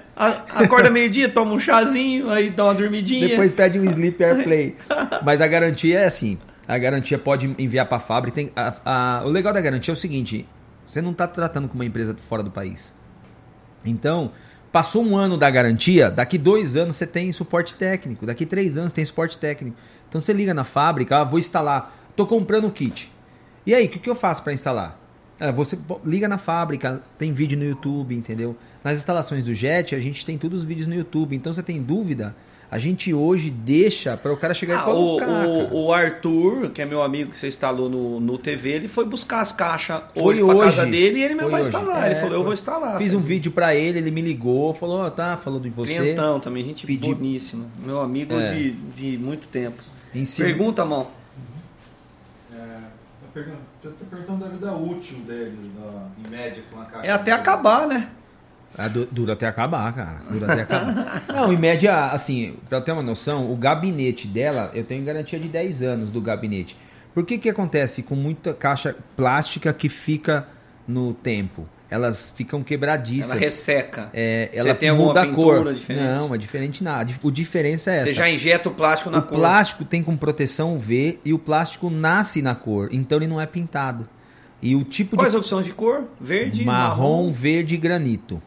acorda 0.55 0.89
meio-dia, 0.89 1.27
toma 1.27 1.51
um 1.53 1.59
chazinho, 1.59 2.29
aí 2.29 2.49
dá 2.49 2.63
uma 2.63 2.73
dormidinha. 2.73 3.27
Depois 3.27 3.51
pede 3.51 3.77
um 3.77 3.83
Sleep 3.85 4.23
Airplay. 4.23 4.75
Mas 5.23 5.41
a 5.41 5.47
garantia 5.47 5.99
é 5.99 6.05
assim: 6.05 6.37
a 6.67 6.77
garantia 6.77 7.17
pode 7.17 7.53
enviar 7.59 7.85
para 7.85 7.97
a 7.97 7.99
fábrica. 7.99 8.35
Tem, 8.35 8.51
a- 8.55 8.73
a- 8.85 9.21
o 9.25 9.29
legal 9.29 9.53
da 9.53 9.61
garantia 9.61 9.91
é 9.91 9.95
o 9.95 9.97
seguinte: 9.97 10.47
você 10.85 11.01
não 11.01 11.11
está 11.11 11.27
tratando 11.27 11.67
com 11.67 11.75
uma 11.75 11.85
empresa 11.85 12.15
fora 12.19 12.41
do 12.43 12.51
país. 12.51 12.95
Então, 13.83 14.31
passou 14.71 15.03
um 15.05 15.15
ano 15.15 15.37
da 15.37 15.49
garantia, 15.49 16.09
daqui 16.09 16.37
dois 16.37 16.75
anos 16.75 16.95
você 16.95 17.07
tem 17.07 17.31
suporte 17.31 17.75
técnico, 17.75 18.25
daqui 18.25 18.45
três 18.45 18.77
anos 18.77 18.91
tem 18.91 19.05
suporte 19.05 19.37
técnico. 19.37 19.77
Então 20.09 20.19
você 20.19 20.33
liga 20.33 20.53
na 20.53 20.63
fábrica, 20.63 21.21
ah, 21.21 21.23
vou 21.23 21.39
instalar, 21.39 21.95
tô 22.15 22.25
comprando 22.25 22.65
o 22.67 22.71
kit. 22.71 23.11
E 23.65 23.73
aí, 23.73 23.85
o 23.85 23.89
que, 23.89 23.99
que 23.99 24.09
eu 24.09 24.15
faço 24.15 24.43
para 24.43 24.53
instalar? 24.53 24.99
Ah, 25.39 25.51
você 25.51 25.77
liga 26.03 26.27
na 26.27 26.37
fábrica, 26.37 27.03
tem 27.17 27.31
vídeo 27.33 27.57
no 27.57 27.63
YouTube, 27.65 28.15
entendeu? 28.15 28.55
Nas 28.83 28.97
instalações 28.97 29.43
do 29.43 29.53
Jet, 29.53 29.95
a 29.95 29.99
gente 29.99 30.25
tem 30.25 30.37
todos 30.37 30.59
os 30.59 30.65
vídeos 30.65 30.87
no 30.87 30.95
YouTube. 30.95 31.35
Então 31.35 31.53
você 31.53 31.63
tem 31.63 31.81
dúvida, 31.81 32.35
a 32.69 32.79
gente 32.79 33.13
hoje 33.13 33.49
deixa 33.49 34.17
para 34.17 34.33
o 34.33 34.37
cara 34.37 34.53
chegar 34.53 34.73
e 34.73 34.77
Ah, 34.77 34.81
o, 34.89 34.93
colocar. 34.93 35.25
cara. 35.27 35.47
o, 35.47 35.85
o 35.85 35.93
Arthur, 35.93 36.69
que 36.71 36.81
é 36.81 36.85
meu 36.85 37.01
amigo 37.03 37.31
que 37.31 37.37
você 37.37 37.47
instalou 37.47 37.89
no, 37.89 38.19
no 38.19 38.37
TV, 38.37 38.69
ele 38.71 38.87
foi 38.87 39.05
buscar 39.05 39.41
as 39.41 39.51
caixas 39.51 40.01
Foi 40.13 40.41
hoje 40.41 40.55
pra 40.57 40.65
casa 40.65 40.85
dele 40.85 41.19
e 41.19 41.23
ele 41.23 41.35
mesmo 41.35 41.41
Foi 41.43 41.51
vai 41.51 41.61
hoje. 41.61 41.69
instalar. 41.69 42.03
É, 42.03 42.11
ele 42.11 42.15
falou, 42.15 42.31
eu 42.31 42.37
foi. 42.37 42.43
vou 42.45 42.53
instalar. 42.53 42.97
Fiz 42.97 43.13
um 43.13 43.17
Fez 43.17 43.27
vídeo 43.29 43.51
para 43.51 43.75
ele, 43.75 43.99
ele 43.99 44.11
me 44.11 44.21
ligou, 44.21 44.73
falou, 44.73 45.01
ó, 45.01 45.09
tá, 45.09 45.37
falou 45.37 45.59
de 45.59 45.69
você. 45.69 45.93
Clientão 45.95 46.39
também, 46.39 46.65
gente 46.65 46.85
Pedi- 46.87 47.13
boníssima. 47.13 47.65
Meu 47.85 48.01
amigo 48.01 48.33
É. 48.33 48.53
de, 48.53 48.71
de 48.71 49.17
muito 49.17 49.47
tempo. 49.47 49.81
Em 50.13 50.25
cima- 50.25 50.47
Pergunta, 50.49 50.83
mão. 50.83 51.07
É, 52.53 52.57
eu 53.35 53.43
eu 53.83 53.91
tô 53.91 54.05
perguntando 54.05 54.39
da 54.45 54.47
vida 54.49 54.73
útil 54.73 55.17
dele, 55.19 55.71
da- 55.77 56.07
em 56.25 56.31
média, 56.31 56.63
com 56.71 56.79
a 56.81 56.85
caixa. 56.85 57.05
É 57.07 57.11
até 57.11 57.31
acabar, 57.31 57.87
né? 57.87 58.09
Ah, 58.77 58.87
du- 58.87 59.07
dura 59.11 59.33
até 59.33 59.47
acabar, 59.47 59.93
cara. 59.93 60.17
Dura 60.29 60.51
até 60.51 60.61
acabar. 60.63 61.23
Não, 61.33 61.53
em 61.53 61.57
média, 61.57 62.07
assim, 62.11 62.55
pra 62.69 62.77
eu 62.79 62.81
ter 62.81 62.91
uma 62.91 63.03
noção, 63.03 63.51
o 63.51 63.55
gabinete 63.55 64.27
dela, 64.27 64.71
eu 64.73 64.83
tenho 64.83 65.03
garantia 65.05 65.39
de 65.39 65.47
10 65.47 65.81
anos 65.83 66.11
do 66.11 66.21
gabinete. 66.21 66.77
Por 67.13 67.25
que 67.25 67.37
que 67.37 67.49
acontece 67.49 68.03
com 68.03 68.15
muita 68.15 68.53
caixa 68.53 68.95
plástica 69.15 69.73
que 69.73 69.87
fica 69.87 70.47
no 70.87 71.13
tempo? 71.13 71.67
Elas 71.89 72.33
ficam 72.35 72.61
quebradiças. 72.63 73.31
Ela 73.31 73.39
resseca. 73.39 74.09
É, 74.11 74.49
Você 74.51 74.59
ela 74.59 74.75
tem 74.75 74.89
alguma 74.89 75.07
muda 75.09 75.21
a 75.21 75.27
cor. 75.27 75.73
diferente? 75.73 76.03
Não, 76.03 76.35
é 76.35 76.37
diferente 76.37 76.83
nada. 76.83 77.13
O 77.23 77.31
diferença 77.31 77.91
é 77.91 77.97
essa. 77.97 78.07
Você 78.07 78.13
já 78.13 78.29
injeta 78.29 78.67
o 78.67 78.73
plástico 78.73 79.09
na 79.09 79.19
o 79.19 79.21
cor. 79.21 79.37
plástico 79.37 79.85
tem 79.85 80.01
com 80.03 80.17
proteção 80.17 80.75
UV 80.75 81.19
e 81.23 81.31
o 81.31 81.39
plástico 81.39 81.89
nasce 81.89 82.41
na 82.41 82.55
cor, 82.55 82.89
então 82.91 83.17
ele 83.19 83.27
não 83.27 83.39
é 83.39 83.45
pintado. 83.45 84.09
E 84.61 84.75
o 84.75 84.83
tipo 84.83 85.15
Quais 85.15 85.31
de 85.31 85.37
opções 85.37 85.65
de 85.65 85.71
cor? 85.73 86.05
Verde, 86.19 86.65
marrom, 86.65 87.23
marrom. 87.25 87.31
verde 87.31 87.75
e 87.75 87.77
granito. 87.77 88.41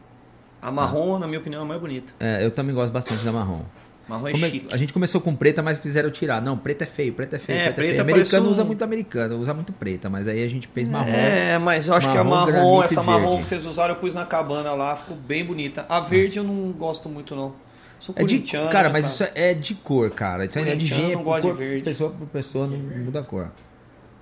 A 0.61 0.71
marrom, 0.71 1.17
na 1.19 1.27
minha 1.27 1.39
opinião, 1.39 1.61
é 1.63 1.65
mais 1.65 1.79
bonita. 1.81 2.13
É, 2.19 2.43
eu 2.43 2.51
também 2.51 2.73
gosto 2.75 2.91
bastante 2.91 3.23
da 3.23 3.31
marrom. 3.31 3.61
Marrom 4.07 4.27
é 4.27 4.31
Come- 4.31 4.49
chique. 4.49 4.73
A 4.73 4.77
gente 4.77 4.91
começou 4.91 5.21
com 5.21 5.35
preta, 5.35 5.61
mas 5.61 5.77
fizeram 5.77 6.09
tirar. 6.09 6.41
Não, 6.41 6.57
preta 6.57 6.83
é 6.83 6.87
feio, 6.87 7.13
preta 7.13 7.35
é 7.35 7.39
feio, 7.39 7.59
É, 7.59 7.71
preta 7.71 7.81
é 7.81 7.85
feio. 7.89 8.01
Americano 8.01 8.47
um- 8.47 8.51
usa 8.51 8.63
muito 8.65 8.83
americano, 8.83 9.37
usa 9.37 9.53
muito 9.53 9.71
preta, 9.71 10.09
mas 10.09 10.27
aí 10.27 10.43
a 10.43 10.47
gente 10.49 10.67
fez 10.67 10.87
marrom. 10.87 11.09
É, 11.11 11.57
mas 11.59 11.87
eu 11.87 11.93
acho 11.93 12.11
que 12.11 12.17
a 12.17 12.23
Marrom, 12.23 12.51
marrom, 12.51 12.83
essa 12.83 13.03
marrom 13.03 13.37
que 13.41 13.47
vocês 13.47 13.65
usaram, 13.67 13.93
eu 13.93 13.99
pus 14.01 14.13
na 14.15 14.25
cabana 14.25 14.73
lá, 14.73 14.95
ficou 14.95 15.15
bem 15.15 15.45
bonita. 15.45 15.85
A 15.87 15.99
verde 15.99 16.37
eu 16.39 16.43
não 16.43 16.71
gosto 16.71 17.07
muito, 17.07 17.35
não. 17.35 17.53
Sou 17.99 18.15
É 18.17 18.23
de, 18.23 18.39
cara, 18.71 18.89
mas 18.89 19.03
cara. 19.05 19.13
isso 19.13 19.27
é 19.35 19.53
de 19.53 19.75
cor, 19.75 20.09
cara. 20.09 20.45
Isso 20.45 20.57
é 20.57 20.75
de 20.75 20.85
gênero. 20.87 21.17
não 21.17 21.23
gosta 21.23 21.47
de 21.47 21.53
verde. 21.53 21.83
Pessoa 21.83 22.09
por 22.09 22.27
pessoa 22.27 22.65
não 22.65 22.77
muda 22.77 23.19
a 23.19 23.23
cor. 23.23 23.51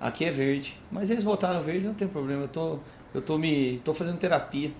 Aqui 0.00 0.24
é 0.24 0.30
verde. 0.30 0.76
Mas 0.92 1.10
eles 1.10 1.24
botaram 1.24 1.62
verde, 1.62 1.86
não 1.86 1.94
tem 1.94 2.06
problema. 2.08 2.42
Eu 2.42 2.48
tô, 2.48 2.78
eu 3.14 3.22
tô 3.22 3.38
me. 3.38 3.80
tô 3.84 3.94
fazendo 3.94 4.18
terapia. 4.18 4.70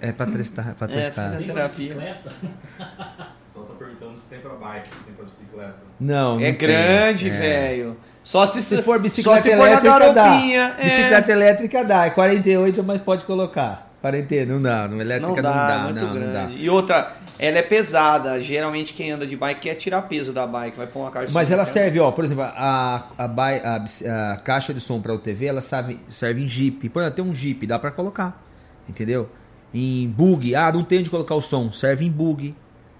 É 0.00 0.12
pra 0.12 0.26
testar. 0.26 0.74
Pra 0.78 0.86
É, 0.86 0.90
testar. 0.90 1.30
Tem 1.36 1.46
terapia. 1.46 1.68
bicicleta? 1.94 2.32
O 2.40 3.46
pessoal 3.46 3.66
tá 3.66 3.74
perguntando 3.78 4.16
se 4.16 4.28
tem 4.28 4.38
pra 4.40 4.54
bike, 4.54 4.88
se 4.88 5.04
tem 5.04 5.14
pra 5.14 5.24
bicicleta. 5.24 5.74
Não, 5.98 6.34
não 6.36 6.40
É 6.40 6.52
tem. 6.52 6.56
grande, 6.56 7.28
É. 7.30 7.32
velho. 7.32 7.96
Só 8.22 8.46
se, 8.46 8.62
Se 8.62 8.82
for 8.82 8.98
bicicleta 9.00 9.36
só 9.38 9.42
se 9.42 9.50
for 9.50 9.56
na 9.58 9.66
elétrica, 9.66 9.98
garopinha. 9.98 10.68
dá. 10.68 10.80
é. 10.80 10.84
Bicicleta 10.84 11.32
elétrica 11.32 11.84
dá. 11.84 12.06
É 12.06 12.10
48, 12.10 12.82
mas 12.84 13.00
pode 13.00 13.24
colocar. 13.24 13.90
48, 14.00 14.48
não 14.52 14.62
dá. 14.62 14.86
No 14.86 15.00
elétrica 15.00 15.28
Não 15.28 15.36
não 15.36 15.42
dá, 15.42 15.76
dá. 15.78 15.82
muito 15.84 16.00
não, 16.04 16.12
grande. 16.14 16.26
não 16.26 16.32
dá. 16.32 16.50
E 16.50 16.70
outra, 16.70 17.12
ela 17.36 17.58
é 17.58 17.62
pesada. 17.62 18.40
Geralmente 18.40 18.92
quem 18.92 19.10
anda 19.10 19.26
de 19.26 19.36
bike 19.36 19.60
quer 19.62 19.74
tirar 19.74 20.02
peso 20.02 20.32
da 20.32 20.46
bike. 20.46 20.76
Vai 20.76 20.86
pôr 20.86 21.00
uma 21.00 21.10
caixa 21.10 21.26
de 21.28 21.32
Mas 21.34 21.50
ela 21.50 21.64
serve, 21.64 21.98
ó, 21.98 22.12
por 22.12 22.22
exemplo, 22.24 22.44
a, 22.44 23.08
a, 23.18 23.24
a 23.24 24.32
a 24.32 24.36
caixa 24.36 24.72
de 24.72 24.80
som 24.80 25.00
para 25.00 25.12
UTV, 25.14 25.46
ela 25.46 25.60
serve, 25.60 25.98
serve 26.08 26.42
em 26.44 26.46
Jeep. 26.46 26.88
Por 26.90 27.00
exemplo, 27.02 27.16
tem 27.16 27.24
um 27.24 27.34
Jeep, 27.34 27.66
dá 27.66 27.76
para 27.78 27.90
colocar. 27.90 28.40
Entendeu? 28.88 29.28
Em 29.72 30.08
bug, 30.08 30.54
ah, 30.54 30.72
não 30.72 30.82
tem 30.82 31.00
onde 31.00 31.10
colocar 31.10 31.34
o 31.34 31.40
som, 31.42 31.70
serve 31.70 32.04
em 32.04 32.10
bug. 32.10 32.54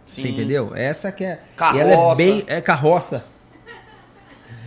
Você 0.06 0.22
Sim. 0.22 0.28
entendeu? 0.28 0.72
Essa 0.74 1.12
que 1.12 1.24
é. 1.24 1.40
Carroça. 1.56 1.80
Ela 1.82 2.12
é 2.12 2.16
bem. 2.16 2.44
É 2.46 2.60
carroça. 2.60 3.24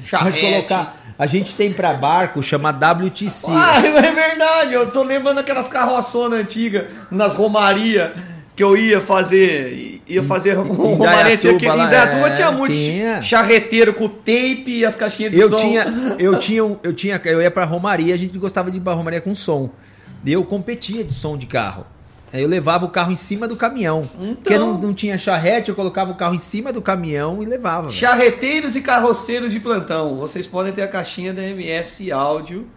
Pode 0.10 0.40
colocar. 0.40 0.98
A 1.18 1.26
gente 1.28 1.54
tem 1.56 1.72
para 1.72 1.94
barco, 1.94 2.42
chama 2.42 2.72
WTC. 2.72 3.52
Ah, 3.52 3.78
é 3.86 4.12
verdade. 4.12 4.74
Eu 4.74 4.90
tô 4.92 5.04
lembrando 5.04 5.40
aquelas 5.40 5.68
carroçonas 5.68 6.40
antigas 6.40 6.92
nas 7.12 7.36
romarias 7.36 8.12
que 8.56 8.64
eu 8.64 8.76
ia 8.76 9.00
fazer. 9.00 10.02
Ia 10.08 10.24
fazer 10.24 10.54
romaria. 10.54 11.38
Tinha 11.38 11.56
que, 11.58 11.68
lá, 11.68 11.86
Indaiatuba 11.88 12.28
é, 12.28 12.32
tinha 12.32 12.52
muito 12.52 12.74
tinha. 12.74 13.22
charreteiro 13.22 13.94
com 13.94 14.08
tape 14.08 14.64
e 14.80 14.86
as 14.86 14.96
caixinhas 14.96 15.32
de 15.32 15.40
Eu 15.40 15.50
som. 15.50 15.56
tinha, 15.58 15.86
eu 16.18 16.38
tinha, 16.40 16.62
eu 16.62 16.94
tinha, 16.94 17.22
eu 17.24 17.42
ia 17.42 17.52
pra 17.52 17.66
Romaria, 17.66 18.14
a 18.14 18.18
gente 18.18 18.38
gostava 18.38 18.72
de 18.72 18.78
ir 18.78 18.82
pra 18.82 18.94
Romaria 18.94 19.22
com 19.22 19.36
som. 19.36 19.70
Eu 20.26 20.44
competia 20.46 21.04
de 21.04 21.14
som 21.14 21.38
de 21.38 21.46
carro. 21.46 21.86
Aí 22.34 22.42
eu 22.42 22.48
levava 22.48 22.86
o 22.86 22.90
carro 22.90 23.12
em 23.12 23.16
cima 23.16 23.48
do 23.48 23.58
caminhão. 23.58 24.10
Então. 24.16 24.36
Porque 24.36 24.58
não, 24.58 24.78
não 24.78 24.94
tinha 24.94 25.18
charrete, 25.18 25.70
eu 25.70 25.76
colocava 25.76 26.12
o 26.12 26.16
carro 26.16 26.34
em 26.34 26.40
cima 26.40 26.72
do 26.72 26.82
caminhão 26.82 27.44
e 27.44 27.46
levava. 27.46 27.88
velho. 27.88 28.00
Charreteiros 28.00 28.76
e 28.76 28.82
carroceiros 28.82 29.52
de 29.52 29.60
plantão. 29.60 30.16
Vocês 30.16 30.48
podem 30.48 30.72
ter 30.72 30.82
a 30.84 30.88
caixinha 30.88 31.34
da 31.34 31.44
MS 31.44 32.12
áudio 32.12 32.68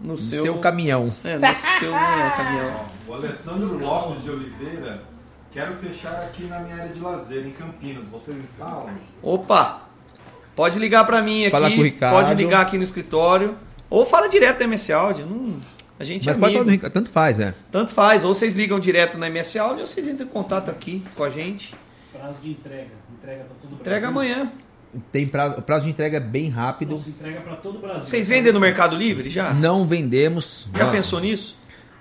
no 0.00 0.16
seu, 0.16 0.42
Seu 0.42 0.58
caminhão. 0.58 1.12
É, 1.24 1.36
no 1.36 1.56
seu 1.56 1.92
né, 1.92 2.32
caminhão. 2.36 2.86
O 3.06 3.14
Alessandro 3.14 3.78
Lopes 3.78 4.22
de 4.22 4.30
Oliveira 4.30 5.02
Quero 5.50 5.74
fechar 5.74 6.12
aqui 6.12 6.44
na 6.44 6.60
minha 6.60 6.76
área 6.76 6.92
de 6.92 7.00
lazer, 7.00 7.46
em 7.46 7.50
Campinas. 7.50 8.06
Vocês 8.08 8.38
instalam? 8.38 8.90
Opa! 9.22 9.82
Pode 10.54 10.78
ligar 10.78 11.04
para 11.04 11.22
mim 11.22 11.42
aqui. 11.42 11.50
Fala 11.50 11.70
com 11.70 11.80
o 11.80 11.82
Ricardo. 11.82 12.14
Pode 12.14 12.34
ligar 12.34 12.60
aqui 12.60 12.76
no 12.76 12.82
escritório. 12.82 13.56
Ou 13.88 14.04
fala 14.04 14.28
direto 14.28 14.58
da 14.58 14.64
MS 14.64 14.92
Audio. 14.92 15.26
Não, 15.26 15.58
a 15.98 16.04
gente 16.04 16.26
Mas 16.26 16.36
é 16.36 16.40
pode 16.40 16.52
falar 16.52 16.62
amigo. 16.62 16.64
do 16.64 16.70
Ricardo, 16.70 16.92
tanto 16.92 17.10
faz, 17.10 17.38
né? 17.38 17.54
Tanto 17.72 17.92
faz. 17.92 18.24
Ou 18.24 18.34
vocês 18.34 18.54
ligam 18.54 18.78
direto 18.78 19.18
na 19.18 19.26
MS 19.28 19.58
Audio 19.58 19.80
ou 19.80 19.86
vocês 19.86 20.06
entram 20.06 20.26
em 20.26 20.30
contato 20.30 20.70
aqui 20.70 21.02
com 21.16 21.24
a 21.24 21.30
gente. 21.30 21.74
Prazo 22.12 22.38
de 22.42 22.50
entrega. 22.50 22.90
Entrega 23.18 23.44
para 23.44 23.54
todo 23.56 23.64
o 23.64 23.68
Brasil. 23.68 23.80
Entrega 23.80 24.08
amanhã. 24.08 24.52
Tem 25.12 25.26
prazo, 25.26 25.58
o 25.58 25.62
prazo 25.62 25.84
de 25.84 25.90
entrega 25.90 26.16
é 26.16 26.20
bem 26.20 26.48
rápido. 26.48 26.92
Nossa, 26.92 27.10
entrega 27.10 27.40
para 27.40 27.56
todo 27.56 27.76
o 27.76 27.80
Brasil. 27.80 28.02
Vocês 28.02 28.28
vendem 28.28 28.52
no 28.52 28.60
Mercado 28.60 28.96
Livre 28.96 29.28
já? 29.28 29.52
Não 29.52 29.86
vendemos. 29.86 30.66
Já 30.74 30.84
Nossa, 30.84 30.96
pensou 30.96 31.20
nisso? 31.20 31.57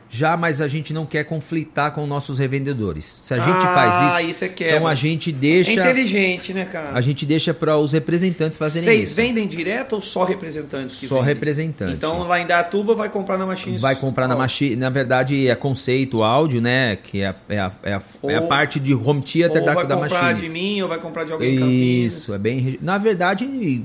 Já, 0.10 0.38
mas 0.38 0.62
a 0.62 0.68
gente 0.70 0.94
não 0.94 1.06
quer 1.06 1.26
conflitar 1.26 1.92
com 1.92 2.08
nossos 2.08 2.40
revendedores. 2.40 3.20
Se 3.24 3.34
a 3.34 3.40
gente 3.40 3.58
ah, 3.66 3.74
faz 3.74 4.22
isso, 4.30 4.40
você 4.40 4.48
quer. 4.50 4.76
então 4.76 4.88
a 4.88 4.96
gente 4.96 5.32
É 5.32 5.34
deixa 5.34 5.72
inteligente, 5.74 6.54
né, 6.54 6.64
cara? 6.66 6.92
a 6.94 7.02
gente 7.02 7.26
deixa 7.26 7.54
para 7.54 7.78
os 7.78 7.92
representantes 7.92 8.58
fazerem 8.58 8.86
Vocês 8.88 9.10
isso. 9.10 9.16
vendem 9.16 9.46
direto 9.48 9.94
ou 9.94 10.02
só 10.02 10.24
representantes 10.24 11.00
que 11.00 11.08
Só 11.08 11.16
vendem? 11.16 11.34
representante. 11.34 11.94
Então 11.94 12.26
lá 12.26 12.40
em 12.40 12.48
Datuba 12.48 12.96
vai 12.96 13.10
comprar 13.10 13.38
na 13.38 13.46
Machine 13.46 13.78
vai 13.78 13.96
comprar 13.98 14.28
na 14.30 14.36
Ó, 14.36 14.38
machine, 14.38 14.76
na 14.78 14.90
verdade 14.90 15.50
é 15.50 15.56
conceito 15.56 16.24
áudio, 16.24 16.62
né, 16.62 16.96
que 16.96 17.22
é 17.22 17.28
a, 17.28 17.36
é 17.50 17.60
a, 17.60 17.72
é 17.84 17.94
a, 17.94 18.02
é 18.24 18.36
a 18.36 18.42
Ou- 18.42 18.48
parte 18.48 18.80
de 18.80 18.94
home 18.94 19.22
theater 19.22 19.60
Ou 19.62 19.66
da, 19.68 19.74
vai 19.74 19.88
da 19.88 19.96
comprar 19.98 20.22
machine. 20.36 20.42
de 20.48 20.50
mim 20.54 20.82
ou 20.82 20.88
vai 20.88 21.00
comprar 21.00 21.26
de 21.26 21.34
alguém. 21.34 22.06
Isso, 22.06 22.34
é 22.34 22.38
bem, 22.38 22.78
na 22.82 22.98
verdade 22.98 23.84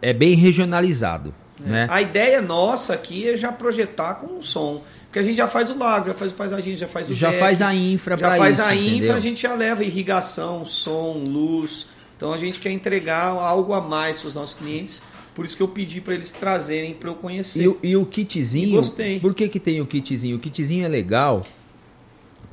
é 0.00 0.12
bem 0.12 0.34
regionalizado, 0.34 1.34
né? 1.58 1.86
A 1.90 2.00
ideia 2.00 2.40
nossa 2.40 2.94
aqui 2.94 3.28
é 3.28 3.36
já 3.36 3.50
projetar 3.50 4.14
com 4.14 4.38
um 4.38 4.42
som. 4.42 4.82
Porque 5.10 5.18
a 5.18 5.22
gente 5.24 5.36
já 5.36 5.48
faz 5.48 5.68
o 5.70 5.76
lago, 5.76 6.06
já 6.06 6.14
faz 6.14 6.30
o 6.30 6.34
paisagismo, 6.34 6.76
já 6.78 6.86
faz 6.86 7.10
o 7.10 7.12
Já 7.12 7.30
deck, 7.30 7.40
faz 7.40 7.60
a 7.60 7.74
infra 7.74 8.16
já 8.16 8.28
para 8.28 8.36
faz 8.38 8.58
isso, 8.58 8.64
a 8.68 8.74
infra, 8.76 8.88
entendeu? 8.94 9.14
a 9.16 9.20
gente 9.20 9.42
já 9.42 9.54
leva 9.54 9.82
irrigação, 9.84 10.64
som, 10.64 11.24
luz. 11.28 11.86
Então 12.16 12.32
a 12.32 12.38
gente 12.38 12.60
quer 12.60 12.70
entregar 12.70 13.26
algo 13.26 13.72
a 13.72 13.80
mais 13.80 14.20
para 14.20 14.28
os 14.28 14.34
nossos 14.34 14.56
clientes. 14.56 15.02
Por 15.34 15.44
isso 15.44 15.56
que 15.56 15.62
eu 15.62 15.68
pedi 15.68 16.00
para 16.00 16.14
eles 16.14 16.30
trazerem 16.30 16.94
para 16.94 17.08
eu 17.10 17.14
conhecer. 17.14 17.62
E, 17.62 17.68
o- 17.68 17.78
e 17.82 17.96
o 17.96 18.02
E 18.02 18.06
kitzinho, 18.06 18.76
gostei. 18.76 19.18
por 19.18 19.34
que 19.34 19.48
que 19.48 19.58
tem 19.58 19.80
o 19.80 19.86
kitzinho? 19.86 20.36
O 20.36 20.38
kitzinho 20.40 20.84
é 20.84 20.88
legal, 20.88 21.42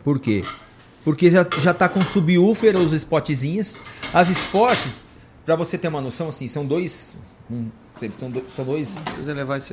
por 0.03 0.19
quê? 0.19 0.43
Porque 1.03 1.29
já, 1.29 1.45
já 1.61 1.73
tá 1.73 1.87
com 1.87 2.03
subwoofer, 2.03 2.75
os 2.77 2.91
spotzinhos. 2.93 3.77
As 4.13 4.29
spots, 4.29 5.05
para 5.47 5.55
você 5.55 5.77
ter 5.77 5.87
uma 5.87 6.01
noção, 6.01 6.29
assim, 6.29 6.47
são 6.47 6.65
dois... 6.65 7.17
um, 7.49 7.69
são, 8.19 8.29
do- 8.29 8.45
são 8.49 8.65
dois 8.65 9.05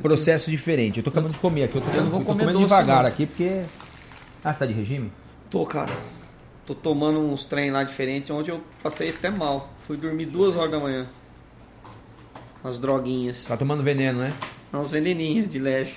processos 0.01 0.49
diferentes. 0.49 0.97
Eu 0.97 1.03
tô 1.03 1.09
acabando 1.11 1.33
de 1.33 1.39
comer 1.39 1.65
aqui, 1.65 1.75
eu 1.77 1.81
tô, 1.81 1.89
Eu 1.89 2.03
não 2.05 2.09
vou 2.11 2.19
eu 2.21 2.25
comer 2.25 2.39
comendo 2.43 2.59
doce, 2.59 2.69
devagar 2.73 3.03
não. 3.03 3.09
aqui, 3.09 3.25
porque... 3.25 3.61
Ah, 4.43 4.53
você 4.53 4.59
tá 4.59 4.65
de 4.65 4.73
regime? 4.73 5.11
Tô, 5.49 5.65
cara. 5.65 5.91
Tô 6.65 6.73
tomando 6.73 7.19
uns 7.19 7.45
trem 7.45 7.69
lá 7.71 7.83
diferentes, 7.83 8.31
onde 8.31 8.49
eu 8.49 8.61
passei 8.81 9.09
até 9.09 9.29
mal. 9.29 9.69
Fui 9.85 9.97
dormir 9.97 10.25
duas 10.25 10.55
horas 10.55 10.71
da 10.71 10.79
manhã. 10.79 11.07
Umas 12.63 12.79
droguinhas. 12.79 13.43
Tá 13.45 13.55
tomando 13.57 13.83
veneno, 13.83 14.19
né? 14.19 14.33
Umas 14.73 14.89
veneninhas 14.89 15.47
de 15.49 15.59
leve. 15.59 15.93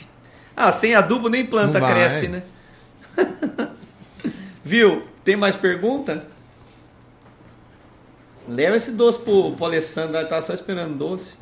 Ah, 0.57 0.71
sem 0.73 0.95
adubo 0.95 1.29
nem 1.29 1.47
planta 1.47 1.81
cresce, 1.81 2.29
né? 2.29 2.43
Viu? 4.65 5.05
Tem 5.25 5.37
mais 5.37 5.57
pergunta? 5.57 6.27
Leva 8.49 8.77
esse 8.77 8.93
doce 8.93 9.19
pro, 9.19 9.53
pro 9.53 9.65
Alessandro, 9.67 10.17
ele 10.17 10.27
tá 10.27 10.41
só 10.41 10.55
esperando 10.55 10.97
doce. 10.97 11.37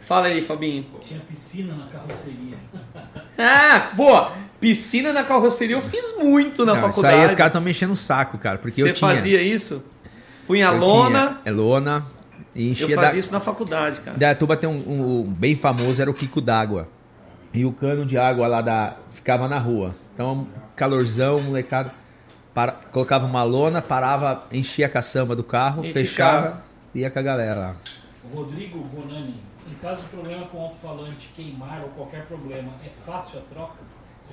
Fala 0.00 0.26
aí, 0.26 0.40
Fabinho. 0.42 0.86
Tinha 1.06 1.20
piscina 1.20 1.74
na 1.74 1.86
carroceria. 1.86 2.56
Ah, 3.36 3.90
boa! 3.94 4.32
Piscina 4.60 5.12
na 5.12 5.22
carroceria 5.22 5.76
eu 5.76 5.82
fiz 5.82 6.16
muito 6.18 6.64
na 6.64 6.72
Não, 6.74 6.80
isso 6.80 6.88
faculdade. 6.88 7.20
aí 7.20 7.26
os 7.26 7.34
caras 7.34 7.50
estão 7.50 7.60
mexendo 7.62 7.90
o 7.92 7.96
saco, 7.96 8.38
cara. 8.38 8.58
Porque 8.58 8.82
Você 8.82 8.90
eu 8.90 8.94
tinha... 8.94 9.10
fazia 9.10 9.40
isso? 9.42 9.82
Punha 10.46 10.66
eu 10.66 10.78
lona. 10.78 11.40
é 11.44 11.50
lona. 11.50 12.04
E 12.54 12.70
enchia 12.70 12.86
Eu 12.88 12.96
da... 12.96 13.02
fazia 13.02 13.20
isso 13.20 13.32
na 13.32 13.38
faculdade, 13.40 14.00
cara. 14.00 14.16
Da 14.16 14.34
tuba 14.34 14.56
tem 14.56 14.68
um, 14.68 14.72
um- 14.76 15.20
um 15.20 15.22
bem 15.24 15.54
famoso, 15.54 16.00
era 16.02 16.10
o 16.10 16.14
Kiko 16.14 16.40
d'água. 16.40 16.88
E 17.54 17.64
o 17.64 17.72
cano 17.72 18.04
de 18.04 18.18
água 18.18 18.48
lá 18.48 18.60
da 18.60 18.96
ficava 19.12 19.46
na 19.46 19.58
rua. 19.58 19.94
Então, 20.14 20.46
calorzão, 20.74 21.40
molecada. 21.40 21.92
Para, 22.58 22.72
colocava 22.90 23.24
uma 23.24 23.44
lona, 23.44 23.80
parava, 23.80 24.42
enchia 24.50 24.86
a 24.86 24.88
caçamba 24.88 25.36
do 25.36 25.44
carro, 25.44 25.84
E 25.84 25.92
fechava, 25.92 26.42
ficava. 26.46 26.62
ia 26.92 27.08
com 27.08 27.18
a 27.20 27.22
galera 27.22 27.54
lá. 27.54 27.76
O 28.32 28.36
Rodrigo 28.36 28.80
Bonani, 28.80 29.36
em 29.70 29.74
caso 29.80 30.00
de 30.00 30.08
problema 30.08 30.44
com 30.46 30.58
o 30.58 30.62
alto-falante 30.62 31.30
queimar 31.36 31.82
ou 31.84 31.90
qualquer 31.90 32.24
problema, 32.26 32.72
é 32.84 32.88
fácil 33.06 33.38
a 33.38 33.42
troca? 33.42 33.74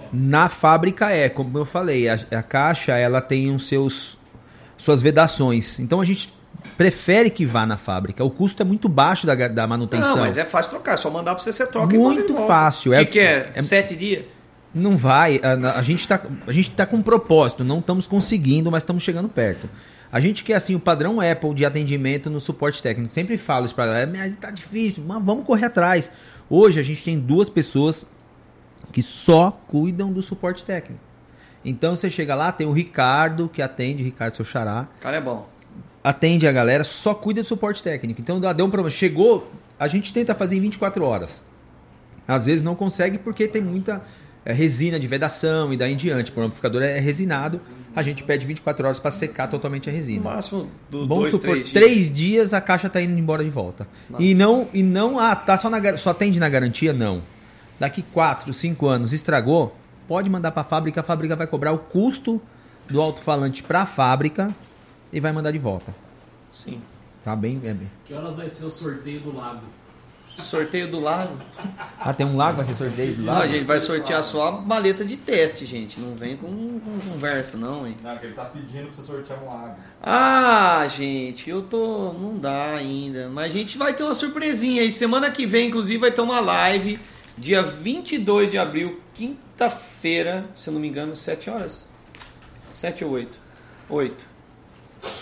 É. 0.02 0.08
Na 0.12 0.50
fábrica 0.50 1.12
é, 1.12 1.30
como 1.30 1.56
eu 1.60 1.66
falei, 1.66 2.10
a, 2.10 2.16
a 2.32 2.42
caixa 2.42 2.94
ela 2.98 3.22
tem 3.22 3.54
os 3.54 3.68
seus 3.68 4.18
suas 4.76 5.04
vedações. 5.04 5.78
Então 5.80 6.02
a 6.02 6.06
gente 6.06 6.34
prefere 6.76 7.30
que 7.30 7.46
vá 7.46 7.64
na 7.68 7.78
fábrica. 7.78 8.24
O 8.24 8.32
custo 8.32 8.64
é 8.64 8.66
muito 8.66 8.90
baixo 8.90 9.28
da, 9.28 9.36
da 9.36 9.68
manutenção. 9.68 10.16
Não, 10.16 10.26
mas 10.26 10.38
é 10.40 10.46
fácil 10.46 10.72
trocar. 10.72 10.94
É 10.96 10.98
só 10.98 11.12
mandar 11.12 11.36
pra 11.36 11.44
você, 11.44 11.52
você 11.52 11.68
troca 11.68 11.94
e 11.94 11.98
Muito 12.00 12.26
de 12.26 12.34
volta. 12.34 12.48
fácil, 12.48 12.92
O 12.92 12.96
é- 12.96 13.06
que, 13.06 13.12
que 13.12 13.20
é? 13.20 13.52
é- 13.54 13.62
Sete 13.62 13.96
dias? 13.96 14.26
Não 14.76 14.98
vai. 14.98 15.40
A, 15.42 15.80
a 15.80 15.82
gente 15.82 16.06
tá, 16.06 16.22
a 16.46 16.52
gente 16.52 16.70
tá 16.72 16.86
com 16.86 16.98
um 16.98 17.02
propósito, 17.02 17.64
não 17.64 17.80
estamos 17.80 18.06
conseguindo, 18.06 18.70
mas 18.70 18.84
estamos 18.84 19.02
chegando 19.02 19.30
perto. 19.30 19.70
A 20.12 20.20
gente 20.20 20.44
quer 20.44 20.56
assim 20.56 20.76
o 20.76 20.80
padrão 20.80 21.20
Apple 21.22 21.54
de 21.54 21.66
atendimento 21.66 22.30
no 22.30 22.40
suporte 22.42 22.84
técnico. 22.84 23.14
Sempre 23.14 23.38
falo 23.38 23.66
isso 23.66 23.74
pra 23.74 23.86
galera, 23.86 24.12
mas 24.16 24.36
tá 24.36 24.52
difícil, 24.52 25.04
mas 25.08 25.24
vamos 25.24 25.46
correr 25.46 25.66
atrás. 25.68 26.12
Hoje 26.50 26.80
a 26.80 26.84
gente 26.84 27.04
tem 27.04 27.18
duas 27.18 27.50
pessoas 27.50 28.06
que 28.92 29.02
só 29.02 29.50
cuidam 29.68 30.12
do 30.12 30.22
suporte 30.22 30.64
técnico. 30.64 31.02
Então 31.64 31.96
você 31.96 32.10
chega 32.10 32.36
lá, 32.36 32.52
tem 32.52 32.68
o 32.68 32.72
Ricardo 32.72 33.50
que 33.50 33.62
atende, 33.62 34.04
o 34.04 34.06
Ricardo 34.06 34.36
seu 34.36 34.46
xará, 34.46 34.88
O 34.98 35.02
cara 35.02 35.18
é 35.18 35.22
bom. 35.22 35.50
atende 36.04 36.48
a 36.48 36.52
galera, 36.52 36.84
só 36.84 37.16
cuida 37.16 37.42
do 37.42 37.48
suporte 37.48 37.82
técnico. 37.82 38.22
Então 38.22 38.40
deu 38.40 38.66
um 38.66 38.70
problema. 38.70 38.90
Chegou, 38.90 39.50
a 39.80 39.88
gente 39.88 40.14
tenta 40.14 40.36
fazer 40.36 40.58
em 40.58 40.62
24 40.62 41.04
horas. 41.04 41.42
Às 42.28 42.46
vezes 42.46 42.62
não 42.64 42.76
consegue 42.76 43.18
porque 43.18 43.48
tem 43.48 43.62
muita 43.62 44.04
resina 44.54 45.00
de 45.00 45.08
vedação 45.08 45.74
e 45.74 45.78
daí 45.78 45.94
em 45.94 45.96
diante. 45.96 46.32
Por 46.32 46.42
o 46.42 46.46
amplificador 46.46 46.82
é 46.84 47.00
resinado, 47.00 47.60
a 47.96 48.04
gente 48.04 48.24
pede 48.24 48.46
24 48.46 48.86
horas 48.86 49.00
para 49.00 49.10
secar 49.12 49.48
totalmente 49.48 49.90
a 49.90 49.92
No 49.92 49.98
resina. 49.98 50.24
máximo 50.24 50.70
do 50.90 51.08
Vamos 51.08 51.24
dois, 51.24 51.32
supor, 51.32 51.50
três 51.52 51.72
três, 51.72 51.96
dias. 52.06 52.14
dias 52.14 52.54
a 52.54 52.62
caixa 52.62 52.90
tá 52.90 53.02
indo 53.02 53.18
embora 53.18 53.44
de 53.44 53.50
volta. 53.50 53.88
E 54.20 54.36
não, 54.36 54.68
e 54.74 54.84
não, 54.84 55.20
ah, 55.20 55.36
tá 55.36 55.58
só, 55.58 55.70
na, 55.70 55.98
só 55.98 56.12
atende 56.12 56.40
na 56.40 56.50
garantia? 56.50 56.94
Não. 56.94 57.24
Daqui 57.80 58.02
4, 58.02 58.54
5 58.54 58.88
anos 58.88 59.12
estragou, 59.14 59.76
pode 60.08 60.30
mandar 60.30 60.52
para 60.52 60.62
a 60.62 60.66
fábrica, 60.66 61.02
a 61.02 61.04
fábrica 61.04 61.36
vai 61.36 61.48
cobrar 61.48 61.72
o 61.72 61.78
custo 61.80 62.42
do 62.88 63.02
alto-falante 63.02 63.64
para 63.64 63.82
a 63.82 63.86
fábrica 63.86 64.56
e 65.12 65.20
vai 65.20 65.32
mandar 65.32 65.52
de 65.52 65.58
volta. 65.60 65.94
Sim. 66.52 66.80
Tá 67.24 67.36
bem, 67.36 67.60
é 67.64 67.74
bem. 67.74 67.90
Que 68.06 68.14
horas 68.14 68.36
vai 68.36 68.48
ser 68.48 68.66
o 68.66 68.70
sorteio 68.70 69.20
do 69.22 69.36
lago? 69.36 69.62
Sorteio 70.44 70.90
do 70.90 71.00
lago. 71.00 71.38
Ah, 72.00 72.14
tem 72.14 72.26
um 72.26 72.36
lago, 72.36 72.58
vai 72.58 72.66
ser 72.66 72.76
sorteio 72.76 73.16
do 73.16 73.24
Não, 73.24 73.34
lago? 73.34 73.46
a 73.46 73.48
gente 73.48 73.64
vai 73.64 73.80
sortear 73.80 74.24
só 74.24 74.48
a 74.50 74.52
maleta 74.52 75.04
de 75.04 75.16
teste, 75.18 75.66
gente. 75.66 76.00
Não 76.00 76.16
vem 76.16 76.36
com, 76.38 76.48
com 76.80 77.00
conversa, 77.12 77.58
não, 77.58 77.88
hein? 77.88 77.96
Não, 78.04 78.18
que 78.18 78.26
ele 78.28 78.34
tá 78.36 78.46
pedindo 78.46 78.88
pra 78.88 78.94
você 78.94 79.04
sortear 79.04 79.42
um 79.42 79.48
lago. 79.48 79.76
Ah, 80.04 80.86
gente, 80.90 81.50
eu 81.50 81.62
tô. 81.64 82.14
Não 82.14 82.38
dá 82.38 82.76
ainda. 82.76 83.30
Mas 83.30 83.46
a 83.46 83.58
gente 83.58 83.78
vai 83.78 83.94
ter 83.94 84.04
uma 84.04 84.14
surpresinha 84.14 84.82
aí. 84.82 84.92
Semana 84.92 85.32
que 85.32 85.46
vem, 85.46 85.70
inclusive, 85.70 85.98
vai 85.98 86.12
ter 86.12 86.22
uma 86.22 86.40
live. 86.40 87.00
Dia 87.38 87.62
22 87.62 88.52
de 88.52 88.58
abril, 88.58 89.02
quinta-feira, 89.14 90.46
se 90.56 90.70
eu 90.70 90.74
não 90.74 90.80
me 90.80 90.88
engano, 90.88 91.16
7 91.16 91.50
horas? 91.50 91.86
7 92.72 93.04
ou 93.04 93.12
8? 93.12 93.40
8. 93.90 94.26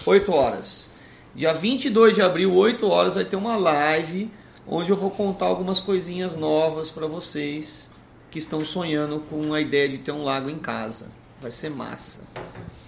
8 0.06 0.32
horas. 0.32 0.90
Dia 1.36 1.54
22 1.54 2.16
de 2.16 2.22
abril, 2.22 2.54
8 2.54 2.88
horas, 2.88 3.16
vai 3.16 3.26
ter 3.26 3.36
uma 3.36 3.56
live 3.56 4.30
onde 4.68 4.90
eu 4.90 4.98
vou 4.98 5.12
contar 5.12 5.46
algumas 5.46 5.80
coisinhas 5.80 6.36
novas 6.36 6.90
para 6.90 7.08
vocês 7.08 7.92
que 8.32 8.40
estão 8.40 8.66
sonhando 8.66 9.20
com 9.30 9.54
a 9.54 9.62
ideia 9.62 9.88
de 9.88 10.00
ter 10.00 10.12
um 10.12 10.24
lago 10.24 10.50
em 10.50 10.58
casa. 10.58 11.08
Vai 11.42 11.52
ser 11.52 11.70
massa. 11.70 12.24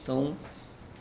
Então, 0.02 0.36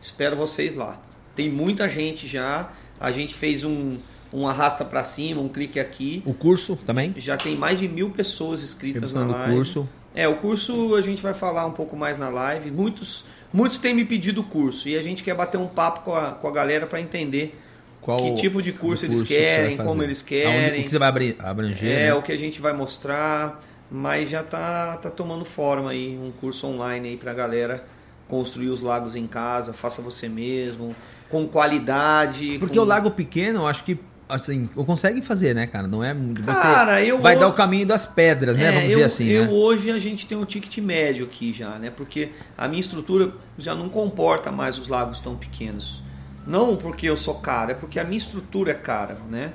espero 0.01 0.37
vocês 0.37 0.75
lá. 0.75 1.01
Tem 1.35 1.51
muita 1.51 1.89
gente 1.89 2.29
já. 2.29 2.73
A 3.01 3.11
gente 3.11 3.35
fez 3.35 3.65
um, 3.65 3.97
um 4.33 4.47
arrasta 4.47 4.85
para 4.85 5.05
cima, 5.05 5.41
um 5.41 5.49
clique 5.49 5.81
aqui. 5.81 6.23
O 6.27 6.35
curso 6.35 6.77
também? 6.77 7.15
Já 7.17 7.37
tem 7.37 7.57
mais 7.57 7.79
de 7.79 7.89
mil 7.89 8.11
pessoas 8.11 8.63
inscritas 8.63 9.13
na 9.13 9.25
live. 9.25 9.55
curso. 9.55 9.89
É, 10.15 10.29
o 10.29 10.37
curso 10.37 10.95
a 10.95 11.01
gente 11.01 11.23
vai 11.23 11.35
falar 11.35 11.67
um 11.67 11.73
pouco 11.73 11.97
mais 11.97 12.19
na 12.19 12.29
live. 12.29 12.71
Muitos, 12.71 13.25
muitos 13.53 13.79
têm 13.79 13.95
me 13.95 14.05
pedido 14.05 14.43
o 14.43 14.45
curso 14.45 14.89
e 14.89 14.97
a 14.97 15.03
gente 15.03 15.23
quer 15.23 15.35
bater 15.35 15.59
um 15.59 15.67
papo 15.67 16.01
com 16.01 16.15
a, 16.15 16.33
com 16.33 16.47
a 16.47 16.53
galera 16.53 16.87
para 16.87 17.01
entender 17.01 17.59
Qual 18.05 18.19
que 18.19 18.35
tipo 18.35 18.61
de 18.61 18.73
curso 18.73 19.07
do 19.07 19.13
eles 19.13 19.23
que 19.23 19.29
querem, 19.35 19.77
fazer. 19.77 19.89
como 19.89 20.03
eles 20.03 20.21
Aonde- 20.21 20.29
querem. 20.29 20.81
o 20.81 20.85
que 20.85 20.91
você 20.91 20.99
vai 20.99 21.09
abranger, 21.39 21.91
É, 21.91 22.03
né? 22.09 22.15
o 22.15 22.21
que 22.23 22.33
a 22.33 22.37
gente 22.39 22.61
vai 22.61 22.73
mostrar, 22.75 23.63
mas 23.91 24.29
já 24.29 24.43
tá, 24.43 24.99
tá 24.99 25.11
tomando 25.11 25.45
forma 25.45 25.91
aí, 25.91 26.19
um 26.23 26.31
curso 26.31 26.67
online 26.67 27.09
aí 27.09 27.17
pra 27.17 27.33
galera 27.33 27.85
construir 28.29 28.69
os 28.69 28.81
lagos 28.81 29.17
em 29.17 29.27
casa, 29.27 29.73
faça 29.73 30.03
você 30.03 30.29
mesmo, 30.29 30.95
com 31.31 31.47
qualidade. 31.49 32.59
Porque 32.59 32.77
com- 32.79 32.85
o 32.85 32.87
lago 32.87 33.11
pequeno, 33.11 33.61
eu 33.61 33.67
acho 33.67 33.85
que 33.85 33.99
assim, 34.29 34.67
consegue 34.75 35.21
fazer, 35.23 35.55
né, 35.55 35.67
cara? 35.67 35.87
Não 35.87 36.03
é 36.03 36.15
você 36.15 36.61
Cara, 36.63 37.03
eu 37.03 37.21
vai 37.21 37.39
dar 37.39 37.47
o 37.47 37.53
caminho 37.53 37.87
das 37.87 38.07
pedras, 38.07 38.57
né? 38.57 38.65
É, 38.65 38.73
Vamos 38.73 38.85
eu, 38.85 38.89
dizer 38.89 39.05
assim, 39.05 39.29
eu 39.29 39.45
né? 39.45 39.51
hoje 39.51 39.91
a 39.91 39.99
gente 39.99 40.27
tem 40.27 40.37
um 40.37 40.45
ticket 40.47 40.79
médio 40.79 41.25
aqui 41.27 41.53
já, 41.53 41.79
né? 41.79 41.91
Porque 41.95 42.31
a 42.57 42.67
minha 42.67 42.81
estrutura 42.81 43.33
já 43.59 43.75
não 43.75 43.89
comporta 43.89 44.51
mais 44.51 44.79
os 44.79 44.89
lagos 44.89 45.21
tão 45.21 45.37
pequenos. 45.37 46.03
Não 46.47 46.77
porque 46.77 47.09
eu 47.09 47.17
sou 47.17 47.37
caro, 47.37 47.71
é 47.71 47.75
porque 47.75 47.99
a 47.99 48.05
minha 48.05 48.19
estrutura 48.19 48.73
é 48.73 48.75
cara, 48.75 49.19
né? 49.31 49.53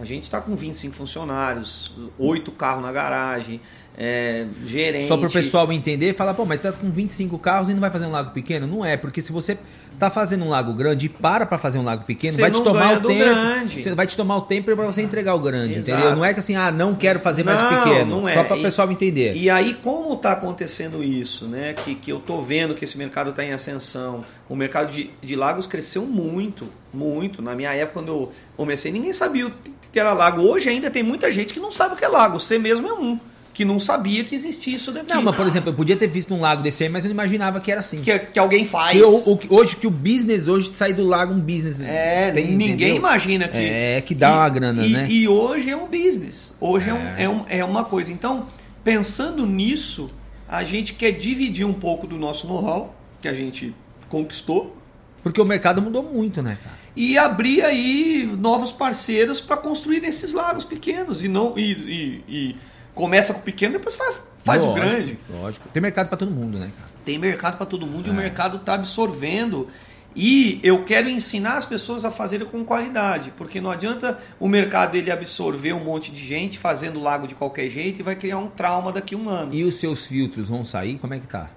A 0.00 0.04
gente 0.04 0.24
está 0.24 0.40
com 0.40 0.56
25 0.56 0.94
funcionários, 0.94 1.94
oito 2.18 2.50
carros 2.50 2.82
na 2.82 2.90
garagem, 2.90 3.60
é, 3.96 4.46
gerente. 4.66 5.08
Só 5.08 5.16
para 5.16 5.28
o 5.28 5.32
pessoal 5.32 5.70
entender, 5.72 6.14
fala, 6.14 6.32
pô, 6.32 6.44
mas 6.44 6.60
tá 6.60 6.72
com 6.72 6.90
25 6.90 7.38
carros 7.38 7.68
e 7.68 7.74
não 7.74 7.80
vai 7.80 7.90
fazer 7.90 8.06
um 8.06 8.10
lago 8.10 8.30
pequeno? 8.30 8.66
Não 8.66 8.84
é, 8.84 8.96
porque 8.96 9.20
se 9.20 9.32
você 9.32 9.58
tá 9.98 10.10
fazendo 10.10 10.44
um 10.44 10.48
lago 10.48 10.72
grande 10.72 11.06
e 11.06 11.08
para 11.08 11.44
para 11.46 11.58
fazer 11.58 11.78
um 11.78 11.84
lago 11.84 12.04
pequeno, 12.04 12.34
Você 12.34 12.40
vai 12.40 12.50
te 12.50 12.62
tomar 12.62 12.94
o 12.96 13.00
tempo. 13.00 13.68
Você 13.68 13.94
vai 13.94 14.06
te 14.06 14.16
tomar 14.16 14.36
o 14.36 14.40
tempo 14.40 14.74
para 14.74 14.86
você 14.86 15.02
entregar 15.02 15.34
o 15.34 15.38
grande, 15.38 15.78
Exato. 15.78 15.98
entendeu? 15.98 16.16
Não 16.16 16.24
é 16.24 16.32
que 16.32 16.40
assim, 16.40 16.56
ah, 16.56 16.72
não 16.72 16.94
quero 16.94 17.20
fazer 17.20 17.44
mais 17.44 17.60
o 17.60 17.62
Não, 17.64 17.84
pequeno. 17.84 18.20
não 18.22 18.28
é. 18.28 18.34
Só 18.34 18.44
para 18.44 18.56
o 18.56 18.62
pessoal 18.62 18.90
entender. 18.90 19.36
E 19.36 19.50
aí, 19.50 19.74
como 19.74 20.14
está 20.14 20.32
acontecendo 20.32 21.04
isso, 21.04 21.44
né? 21.46 21.74
Que, 21.74 21.94
que 21.94 22.10
eu 22.10 22.18
tô 22.18 22.40
vendo 22.40 22.74
que 22.74 22.84
esse 22.84 22.96
mercado 22.96 23.30
está 23.30 23.44
em 23.44 23.52
ascensão. 23.52 24.24
O 24.48 24.56
mercado 24.56 24.90
de, 24.90 25.10
de 25.22 25.36
lagos 25.36 25.66
cresceu 25.66 26.04
muito, 26.04 26.68
muito. 26.92 27.40
Na 27.42 27.54
minha 27.54 27.72
época, 27.72 28.00
quando 28.00 28.08
eu 28.08 28.32
comecei, 28.56 28.90
ninguém 28.90 29.12
sabia 29.12 29.46
o 29.46 29.52
que 29.92 30.00
era 30.00 30.12
lago. 30.14 30.42
Hoje 30.42 30.68
ainda 30.68 30.90
tem 30.90 31.02
muita 31.02 31.30
gente 31.30 31.54
que 31.54 31.60
não 31.60 31.70
sabe 31.70 31.94
o 31.94 31.96
que 31.96 32.04
é 32.04 32.08
lago. 32.08 32.40
Você 32.40 32.58
mesmo 32.58 32.88
é 32.88 32.92
um, 32.92 33.20
que 33.54 33.64
não 33.64 33.78
sabia 33.78 34.24
que 34.24 34.34
existia 34.34 34.76
isso 34.76 34.90
daqui. 34.92 35.12
Não, 35.12 35.22
mas 35.22 35.36
por 35.36 35.46
exemplo, 35.46 35.68
eu 35.70 35.74
podia 35.74 35.94
ter 35.96 36.06
visto 36.06 36.32
um 36.34 36.40
lago 36.40 36.62
desse 36.62 36.84
aí, 36.84 36.88
mas 36.88 37.04
eu 37.04 37.08
não 37.08 37.14
imaginava 37.14 37.60
que 37.60 37.70
era 37.70 37.80
assim. 37.80 38.00
que, 38.00 38.18
que 38.18 38.38
alguém 38.38 38.64
faz. 38.64 38.96
Que 38.96 39.02
o- 39.04 39.32
o- 39.34 39.40
hoje 39.50 39.76
que 39.76 39.86
o 39.86 39.90
business 39.90 40.48
hoje 40.48 40.72
sair 40.72 40.94
do 40.94 41.04
lago 41.04 41.34
um 41.34 41.40
business. 41.40 41.80
É, 41.82 42.30
tem, 42.30 42.46
ninguém 42.52 42.70
entendeu? 42.72 42.96
imagina 42.96 43.46
que. 43.48 43.56
É, 43.58 44.00
que 44.00 44.14
dá 44.14 44.36
uma 44.36 44.48
grana, 44.48 44.86
e, 44.86 44.92
né? 44.92 45.06
E 45.10 45.28
hoje 45.28 45.68
é 45.70 45.76
um 45.76 45.86
business. 45.86 46.54
Hoje 46.60 46.88
é, 46.88 46.94
um- 46.94 47.06
É. 47.08 47.22
é, 47.24 47.28
um- 47.28 47.44
é 47.48 47.64
uma 47.64 47.84
coisa. 47.84 48.10
Então, 48.10 48.46
pensando 48.82 49.46
nisso, 49.46 50.10
a 50.48 50.64
gente 50.64 50.94
quer 50.94 51.12
dividir 51.12 51.66
um 51.66 51.72
pouco 51.74 52.06
do 52.06 52.16
nosso 52.18 52.46
know-how, 52.46 52.94
que 53.20 53.28
a 53.28 53.34
gente 53.34 53.74
conquistou, 54.08 54.76
Porque 55.22 55.40
o 55.40 55.44
mercado 55.44 55.80
mudou 55.80 56.02
muito, 56.02 56.42
né, 56.42 56.58
cara? 56.62 56.76
e 56.96 57.16
abrir 57.16 57.62
aí 57.64 58.28
novos 58.38 58.70
parceiros 58.72 59.40
para 59.40 59.56
construir 59.56 60.04
esses 60.04 60.32
lagos 60.32 60.64
pequenos. 60.64 61.22
E 61.22 61.28
não 61.28 61.56
e, 61.56 61.72
e- 61.72 62.24
e 62.28 62.56
começa 62.94 63.32
com 63.32 63.40
o 63.40 63.42
pequeno, 63.42 63.74
depois 63.74 63.94
faz, 63.94 64.16
faz 64.44 64.62
o 64.62 64.66
Lógico, 64.66 64.86
grande. 64.86 65.18
Lógico. 65.30 65.68
Tem 65.68 65.80
mercado 65.82 66.08
para 66.08 66.16
todo 66.16 66.30
mundo, 66.30 66.58
né, 66.58 66.70
cara? 66.78 66.90
Tem 67.04 67.18
mercado 67.18 67.56
para 67.56 67.66
todo 67.66 67.86
mundo 67.86 68.06
e 68.06 68.10
É. 68.10 68.12
o 68.12 68.16
mercado 68.16 68.56
está 68.58 68.74
absorvendo. 68.74 69.68
E 70.14 70.60
eu 70.62 70.84
quero 70.84 71.08
ensinar 71.08 71.56
as 71.56 71.64
pessoas 71.64 72.04
a 72.04 72.10
fazerem 72.10 72.46
com 72.46 72.62
qualidade, 72.66 73.32
porque 73.34 73.62
não 73.62 73.70
adianta 73.70 74.18
o 74.38 74.46
mercado 74.46 74.94
ele 74.94 75.10
absorver 75.10 75.72
um 75.72 75.82
monte 75.82 76.12
de 76.12 76.22
gente 76.24 76.58
fazendo 76.58 77.00
lago 77.00 77.26
de 77.26 77.34
qualquer 77.34 77.70
jeito 77.70 78.00
e 78.00 78.02
vai 78.02 78.14
criar 78.14 78.36
um 78.36 78.46
trauma 78.48 78.92
daqui 78.92 79.14
a 79.14 79.18
um 79.18 79.28
ano. 79.30 79.54
E 79.54 79.64
os 79.64 79.76
seus 79.76 80.04
filtros 80.06 80.50
vão 80.50 80.66
sair? 80.66 80.98
Como 80.98 81.14
é 81.14 81.18
que 81.18 81.26
tá? 81.26 81.48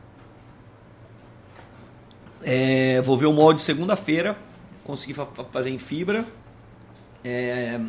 É, 2.43 3.01
vou 3.01 3.17
ver 3.17 3.25
o 3.25 3.33
molde 3.33 3.61
segunda-feira, 3.61 4.37
consegui 4.83 5.13
fa- 5.13 5.25
fa- 5.25 5.45
fazer 5.45 5.71
em 5.71 5.77
fibra. 5.79 6.25
É, 7.23 7.79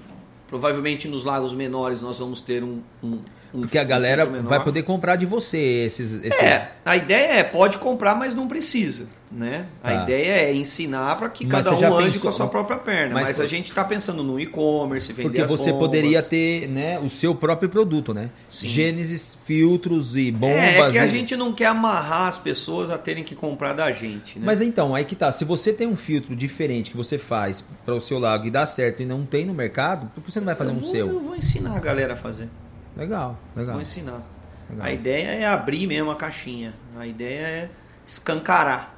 provavelmente 0.49 1.09
nos 1.09 1.25
lagos 1.25 1.53
menores 1.53 2.01
nós 2.03 2.19
vamos 2.19 2.41
ter 2.41 2.63
um. 2.63 2.81
um- 3.03 3.21
um 3.57 3.61
Porque 3.63 3.79
a 3.79 3.83
um 3.83 3.87
galera 3.87 4.27
vai 4.27 4.63
poder 4.63 4.83
comprar 4.83 5.17
de 5.17 5.27
você 5.27 5.59
esses. 5.59 6.15
esses... 6.23 6.41
É, 6.41 6.73
a 6.85 6.97
ideia 6.97 7.33
é 7.41 7.43
pode 7.45 7.79
comprar, 7.79 8.15
mas 8.15 8.35
não 8.35 8.47
precisa, 8.47 9.07
né? 9.31 9.67
A 9.83 9.93
Tá. 9.93 10.03
ideia 10.05 10.33
é 10.33 10.55
ensinar 10.55 11.17
para 11.17 11.29
que 11.29 11.45
Mas 11.47 11.65
cada 11.65 11.75
um 11.77 11.97
ande 11.99 12.07
pensou- 12.13 12.23
com 12.23 12.29
a 12.29 12.33
sua 12.33 12.47
própria 12.49 12.77
perna. 12.79 13.15
Mas 13.15 13.29
Mas, 13.29 13.41
a 13.41 13.47
gente 13.47 13.69
está 13.69 13.85
pensando 13.85 14.23
no 14.23 14.39
e-commerce, 14.39 15.13
vender 15.13 15.29
Porque 15.29 15.45
você 15.45 15.73
bombas. 15.73 15.87
poderia 15.89 16.23
ter 16.23 16.69
né, 16.69 16.99
o 16.99 17.09
seu 17.11 17.35
próprio 17.35 17.69
produto, 17.69 18.13
né? 18.15 18.31
Sim. 18.49 18.67
Gênesis, 18.67 19.37
filtros 19.45 20.15
e 20.17 20.31
bombas. 20.31 20.57
É, 20.57 20.79
é 20.79 20.91
que 20.91 20.99
a 20.99 21.07
e- 21.07 21.09
gente 21.11 21.37
não 21.37 21.53
quer 21.53 21.67
amarrar 21.67 22.29
as 22.29 22.39
pessoas 22.39 22.91
a 22.91 22.99
terem 22.99 23.25
que 23.25 23.35
comprar 23.35 23.73
da 23.73 23.91
gente, 23.93 24.39
né? 24.39 24.45
Mas 24.47 24.61
então, 24.61 24.95
aí 24.95 25.05
que 25.05 25.15
tá. 25.17 25.33
Se 25.33 25.45
você 25.45 25.73
tem 25.73 25.87
um 25.87 25.97
filtro 25.97 26.35
diferente 26.37 26.91
que 26.91 26.97
você 26.97 27.19
faz 27.19 27.65
para 27.85 27.95
o 27.95 28.01
seu 28.01 28.19
lago 28.19 28.47
e 28.47 28.51
dá 28.51 28.65
certo 28.67 29.03
e 29.03 29.07
não 29.07 29.25
tem 29.25 29.45
no 29.47 29.55
mercado, 29.55 30.11
por 30.15 30.23
que 30.23 30.31
você 30.33 30.39
não 30.41 30.47
vai 30.47 30.55
fazer 30.55 30.71
eu 30.71 30.75
um 30.77 30.79
vou, 30.81 30.91
seu? 30.91 31.09
Eu 31.09 31.21
vou 31.21 31.37
ensinar 31.37 31.77
a 31.77 31.81
galera 31.81 32.15
a 32.15 32.17
fazer. 32.17 32.49
Legal, 32.97 33.39
legal. 33.55 33.75
Vou 33.75 33.83
ensinar. 33.83 34.23
Legal. 34.71 34.87
A 34.87 34.93
ideia 34.93 35.29
é 35.29 35.47
abrir 35.47 35.87
mesmo 35.87 36.11
a 36.11 36.17
caixinha. 36.17 36.75
A 36.99 37.07
ideia 37.07 37.41
é 37.47 37.69
escancarar. 38.07 38.95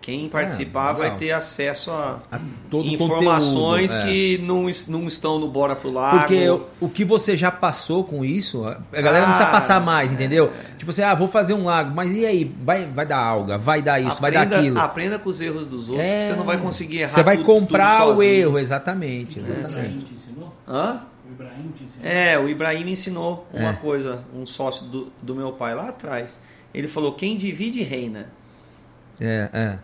Quem 0.00 0.30
participar 0.30 0.92
vai 0.94 1.00
É, 1.00 1.04
legal. 1.12 1.18
ter 1.18 1.30
acesso 1.32 1.90
a 1.90 2.20
A 2.32 2.40
informações 2.72 3.90
conteúdo, 3.90 4.08
é. 4.08 4.10
que 4.10 4.38
não, 4.38 4.66
não 4.88 5.06
estão 5.06 5.38
no 5.38 5.46
Bora 5.46 5.76
pro 5.76 5.90
Lago. 5.92 6.18
Porque 6.20 6.48
o, 6.48 6.66
o 6.80 6.88
que 6.88 7.04
você 7.04 7.36
já 7.36 7.50
passou 7.50 8.02
com 8.02 8.24
isso, 8.24 8.64
a 8.64 8.78
galera 9.02 9.20
não 9.26 9.32
precisa 9.34 9.48
Ah, 9.48 9.52
passar 9.52 9.78
mais, 9.80 10.10
é. 10.10 10.14
entendeu? 10.14 10.50
Tipo 10.78 10.90
assim, 10.90 11.02
ah, 11.02 11.14
vou 11.14 11.28
fazer 11.28 11.52
um 11.52 11.64
lago, 11.64 11.94
mas 11.94 12.12
e 12.16 12.24
aí? 12.24 12.50
Vai, 12.64 12.86
vai 12.86 13.04
dar 13.04 13.18
alga, 13.18 13.58
vai 13.58 13.82
dar 13.82 14.00
isso, 14.00 14.22
vai 14.22 14.30
dar 14.32 14.40
aprenda, 14.44 14.58
aquilo. 14.58 14.80
aprenda 14.80 15.18
com 15.18 15.28
os 15.28 15.38
erros 15.38 15.66
dos 15.66 15.90
outros, 15.90 16.08
É. 16.08 16.20
que 16.28 16.32
você 16.32 16.38
não 16.38 16.44
vai 16.46 16.56
conseguir 16.56 17.00
errar. 17.00 17.10
Você 17.10 17.22
vai 17.22 17.36
tudo- 17.36 17.46
comprar 17.46 18.00
tudo 18.06 18.18
o 18.20 18.22
erro, 18.22 18.58
exatamente, 18.58 19.38
exatamente. 19.38 20.06
Te 20.06 20.14
ensinou? 20.14 20.50
Hã? 20.66 21.02
O 21.30 21.32
Ibrahim 21.32 21.72
te 21.76 21.84
ensinou? 21.84 22.10
É, 22.10 22.38
o 22.38 22.48
Ibrahim 22.48 22.84
me 22.84 22.92
ensinou 22.92 23.46
uma 23.52 23.70
É. 23.70 23.72
coisa, 23.74 24.24
um 24.34 24.44
sócio 24.44 24.86
do, 24.86 25.12
do 25.22 25.34
meu 25.34 25.52
pai 25.52 25.74
lá 25.74 25.88
atrás. 25.88 26.36
Ele 26.74 26.88
falou: 26.88 27.12
quem 27.12 27.36
divide 27.36 27.82
reina. 27.82 28.30
É, 29.20 29.48
é. 29.52 29.78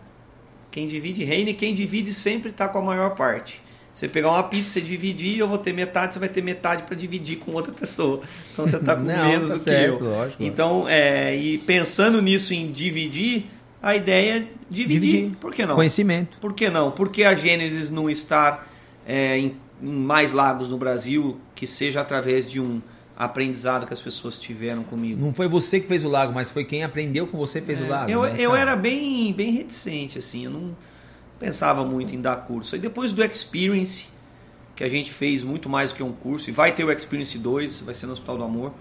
Quem 0.71 0.87
divide 0.87 1.23
reina 1.23 1.51
e 1.51 1.53
quem 1.53 1.73
divide 1.73 2.13
sempre 2.13 2.49
está 2.51 2.67
com 2.67 2.79
a 2.79 2.81
maior 2.81 3.15
parte. 3.15 3.61
Você 3.93 4.07
pegar 4.07 4.29
uma 4.29 4.43
pizza 4.43 4.77
e 4.77 4.81
dividir, 4.83 5.39
eu 5.39 5.47
vou 5.47 5.57
ter 5.57 5.73
metade, 5.73 6.13
você 6.13 6.19
vai 6.19 6.29
ter 6.29 6.43
metade 6.43 6.83
para 6.83 6.95
dividir 6.95 7.37
com 7.37 7.51
outra 7.53 7.71
pessoa. 7.73 8.21
Então 8.53 8.67
você 8.67 8.75
está 8.77 8.95
com 8.95 9.01
Não, 9.03 9.27
menos 9.29 9.49
tá 9.51 9.57
do 9.57 9.63
certo, 9.63 9.97
que 9.97 10.03
eu. 10.03 10.09
lógico. 10.09 10.43
Então, 10.43 10.87
é, 10.87 11.35
e 11.35 11.57
pensando 11.59 12.21
nisso 12.21 12.53
em 12.53 12.71
dividir, 12.71 13.47
a 13.81 13.95
ideia 13.95 14.37
é 14.39 14.47
dividir. 14.69 14.99
Dividir. 14.99 15.35
Por 15.39 15.51
que 15.53 15.65
não? 15.65 15.75
Conhecimento. 15.75 16.37
Por 16.39 16.53
que 16.53 16.69
não? 16.69 16.91
Por 16.91 17.09
que 17.09 17.23
a 17.23 17.33
Gênesis 17.33 17.89
não 17.89 18.07
estar 18.07 18.67
é, 19.07 19.39
em, 19.39 19.55
em 19.81 19.91
mais 19.91 20.31
lagos 20.31 20.67
no 20.69 20.77
Brasil, 20.77 21.37
que 21.55 21.67
seja 21.67 22.01
através 22.01 22.49
de 22.49 22.59
um 22.59 22.81
aprendizado 23.15 23.87
que 23.87 23.93
as 23.93 24.01
pessoas 24.01 24.39
tiveram 24.39 24.83
comigo? 24.83 25.19
Não 25.19 25.33
foi 25.33 25.47
você 25.47 25.79
que 25.79 25.87
fez 25.87 26.03
o 26.03 26.09
lago, 26.09 26.33
mas 26.33 26.51
foi 26.51 26.63
quem 26.63 26.83
aprendeu 26.83 27.25
com 27.25 27.37
você 27.37 27.59
que 27.59 27.65
fez 27.65 27.81
o 27.81 27.87
lago. 27.87 28.09
É, 28.11 28.13
Eu, 28.13 28.23
né, 28.23 28.35
eu 28.37 28.55
era 28.55 28.75
bem, 28.75 29.33
bem 29.33 29.51
reticente, 29.51 30.19
assim, 30.19 30.45
eu 30.45 30.51
não 30.51 30.75
pensava 31.39 31.83
muito 31.83 32.13
em 32.13 32.21
dar 32.21 32.35
curso. 32.37 32.75
Aí 32.75 32.81
depois 32.81 33.11
do 33.11 33.23
Experience, 33.23 34.05
que 34.75 34.83
a 34.83 34.89
gente 34.89 35.11
fez 35.11 35.43
muito 35.43 35.67
mais 35.67 35.91
do 35.91 35.95
que 35.95 36.03
um 36.03 36.11
curso, 36.11 36.49
e 36.49 36.53
vai 36.53 36.71
ter 36.71 36.83
o 36.83 36.91
Experience 36.91 37.37
2, 37.37 37.81
vai 37.81 37.95
ser 37.95 38.05
no 38.05 38.13
Hospital 38.13 38.37
do 38.37 38.43
Amor. 38.43 38.71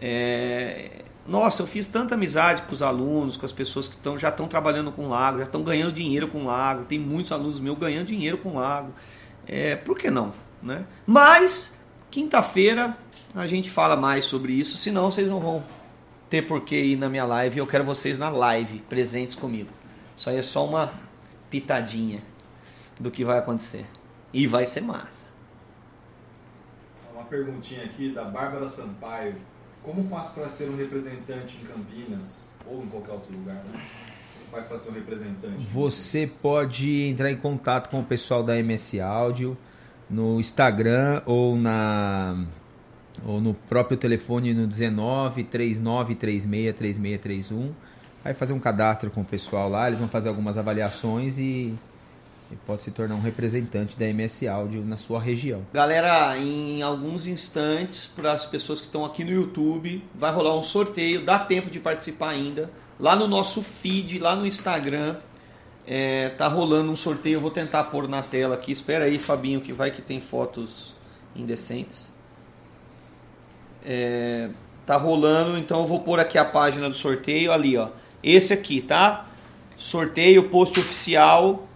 É, 0.00 1.02
Nossa, 1.26 1.62
eu 1.62 1.66
fiz 1.66 1.86
tanta 1.86 2.14
amizade 2.14 2.62
com 2.62 2.74
os 2.74 2.82
alunos, 2.82 3.36
com 3.36 3.46
as 3.46 3.52
pessoas 3.52 3.86
que 3.86 3.96
tão, 3.96 4.18
já 4.18 4.30
estão 4.30 4.48
trabalhando 4.48 4.90
com 4.90 5.08
lago, 5.08 5.38
já 5.38 5.44
estão 5.44 5.62
ganhando 5.62 5.92
dinheiro 5.92 6.26
com 6.26 6.44
lago. 6.44 6.86
Tem 6.86 6.98
muitos 6.98 7.30
alunos 7.30 7.60
meus 7.60 7.78
ganhando 7.78 8.06
dinheiro 8.06 8.38
com 8.38 8.54
lago. 8.54 8.92
É, 9.46 9.76
por 9.76 9.98
que 9.98 10.10
não? 10.10 10.32
Né? 10.62 10.84
Mas, 11.06 11.76
quinta-feira, 12.10 12.96
a 13.34 13.46
gente 13.46 13.70
fala 13.70 13.96
mais 13.96 14.24
sobre 14.24 14.52
isso, 14.52 14.76
senão 14.76 15.10
vocês 15.10 15.28
não 15.28 15.40
vão 15.40 15.64
ter 16.28 16.42
por 16.42 16.62
que 16.62 16.76
ir 16.76 16.96
na 16.96 17.08
minha 17.08 17.24
live. 17.24 17.58
Eu 17.58 17.66
quero 17.66 17.84
vocês 17.84 18.18
na 18.18 18.28
live, 18.28 18.78
presentes 18.88 19.34
comigo. 19.34 19.70
Isso 20.16 20.30
aí 20.30 20.36
é 20.36 20.42
só 20.42 20.66
uma 20.66 20.92
pitadinha 21.50 22.22
do 22.98 23.10
que 23.10 23.24
vai 23.24 23.38
acontecer. 23.38 23.86
E 24.32 24.46
vai 24.46 24.64
ser 24.64 24.82
massa. 24.82 25.34
Uma 27.12 27.24
perguntinha 27.24 27.84
aqui 27.84 28.12
da 28.12 28.24
Bárbara 28.24 28.68
Sampaio. 28.68 29.36
Como 29.82 30.04
faço 30.04 30.34
para 30.34 30.48
ser 30.48 30.68
um 30.68 30.76
representante 30.76 31.56
em 31.56 31.64
Campinas 31.64 32.44
ou 32.66 32.82
em 32.84 32.86
qualquer 32.86 33.12
outro 33.12 33.32
lugar? 33.32 33.56
Né? 33.56 33.80
Faz 34.50 34.66
para 34.66 34.78
ser 34.78 34.90
um 34.90 34.94
representante? 34.94 35.64
Você 35.72 36.26
pode 36.26 37.02
entrar 37.02 37.30
em 37.30 37.36
contato 37.36 37.88
com 37.88 38.00
o 38.00 38.04
pessoal 38.04 38.42
da 38.42 38.58
MS 38.58 39.00
Áudio 39.00 39.56
no 40.08 40.40
Instagram 40.40 41.22
ou 41.24 41.56
na 41.56 42.44
ou 43.24 43.40
no 43.40 43.54
próprio 43.54 43.96
telefone 43.96 44.52
no 44.54 44.66
19 44.66 45.44
39 45.44 46.14
36 46.14 46.74
3631. 46.74 47.72
Vai 48.24 48.34
fazer 48.34 48.52
um 48.52 48.58
cadastro 48.58 49.10
com 49.10 49.20
o 49.22 49.24
pessoal 49.24 49.68
lá, 49.68 49.86
eles 49.86 49.98
vão 49.98 50.08
fazer 50.08 50.28
algumas 50.28 50.58
avaliações 50.58 51.38
e, 51.38 51.74
e 52.50 52.56
pode 52.66 52.82
se 52.82 52.90
tornar 52.90 53.14
um 53.14 53.20
representante 53.20 53.98
da 53.98 54.06
MS 54.06 54.46
Áudio 54.48 54.84
na 54.84 54.96
sua 54.96 55.20
região. 55.20 55.62
Galera, 55.72 56.36
em 56.36 56.82
alguns 56.82 57.26
instantes, 57.26 58.06
para 58.06 58.32
as 58.32 58.44
pessoas 58.44 58.80
que 58.80 58.86
estão 58.86 59.04
aqui 59.04 59.24
no 59.24 59.30
YouTube, 59.30 60.02
vai 60.14 60.32
rolar 60.32 60.58
um 60.58 60.62
sorteio, 60.62 61.24
dá 61.24 61.38
tempo 61.38 61.70
de 61.70 61.80
participar 61.80 62.30
ainda. 62.30 62.70
Lá 63.00 63.16
no 63.16 63.26
nosso 63.26 63.62
feed, 63.62 64.18
lá 64.18 64.36
no 64.36 64.46
Instagram, 64.46 65.16
é, 65.86 66.28
tá 66.30 66.46
rolando 66.46 66.92
um 66.92 66.96
sorteio. 66.96 67.36
Eu 67.36 67.40
vou 67.40 67.50
tentar 67.50 67.84
pôr 67.84 68.06
na 68.06 68.22
tela 68.22 68.54
aqui. 68.54 68.70
Espera 68.70 69.06
aí, 69.06 69.18
Fabinho, 69.18 69.60
que 69.60 69.72
vai 69.72 69.90
que 69.90 70.02
tem 70.02 70.20
fotos 70.20 70.94
indecentes. 71.34 72.12
É, 73.84 74.50
tá 74.84 74.96
rolando, 74.96 75.58
então 75.58 75.80
eu 75.80 75.86
vou 75.86 76.00
pôr 76.00 76.20
aqui 76.20 76.36
a 76.36 76.44
página 76.44 76.88
do 76.88 76.94
sorteio 76.94 77.50
ali, 77.50 77.76
ó. 77.76 77.88
Esse 78.22 78.52
aqui, 78.52 78.82
tá? 78.82 79.26
Sorteio, 79.78 80.50
post 80.50 80.78
oficial 80.78 81.66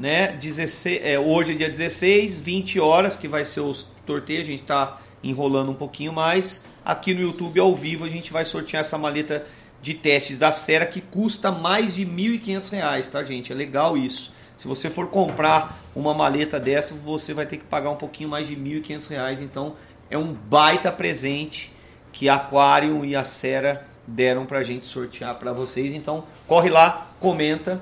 né? 0.00 0.32
16, 0.32 1.00
é, 1.02 1.18
hoje 1.18 1.52
é 1.52 1.54
dia 1.54 1.68
16, 1.68 2.38
20 2.38 2.80
horas 2.80 3.16
que 3.16 3.28
vai 3.28 3.44
ser 3.44 3.60
o 3.60 3.74
sorteio, 4.06 4.40
a 4.40 4.44
gente 4.44 4.62
está 4.62 5.00
enrolando 5.22 5.70
um 5.70 5.74
pouquinho 5.74 6.12
mais. 6.12 6.64
Aqui 6.82 7.12
no 7.12 7.20
YouTube 7.20 7.60
ao 7.60 7.74
vivo 7.76 8.06
a 8.06 8.08
gente 8.08 8.32
vai 8.32 8.46
sortear 8.46 8.80
essa 8.80 8.96
maleta 8.96 9.46
de 9.82 9.94
testes 9.94 10.38
da 10.38 10.52
Sera 10.52 10.86
que 10.86 11.00
custa 11.00 11.50
mais 11.50 11.94
de 11.94 12.04
R$ 12.04 12.38
1.500, 12.38 13.06
tá, 13.08 13.24
gente? 13.24 13.52
É 13.52 13.54
legal 13.54 13.96
isso. 13.96 14.32
Se 14.56 14.68
você 14.68 14.90
for 14.90 15.08
comprar 15.08 15.80
uma 15.96 16.12
maleta 16.12 16.60
dessa, 16.60 16.94
você 16.94 17.32
vai 17.32 17.46
ter 17.46 17.56
que 17.56 17.64
pagar 17.64 17.90
um 17.90 17.96
pouquinho 17.96 18.28
mais 18.28 18.46
de 18.46 18.54
R$ 18.54 18.80
1.500, 18.80 19.40
então 19.40 19.74
é 20.10 20.18
um 20.18 20.32
baita 20.32 20.92
presente 20.92 21.72
que 22.12 22.28
a 22.28 22.34
Aquarium 22.34 23.04
e 23.04 23.16
a 23.16 23.24
Sera 23.24 23.86
deram 24.06 24.44
pra 24.44 24.62
gente 24.62 24.84
sortear 24.86 25.36
para 25.36 25.52
vocês. 25.52 25.94
Então, 25.94 26.24
corre 26.46 26.68
lá, 26.68 27.06
comenta 27.18 27.80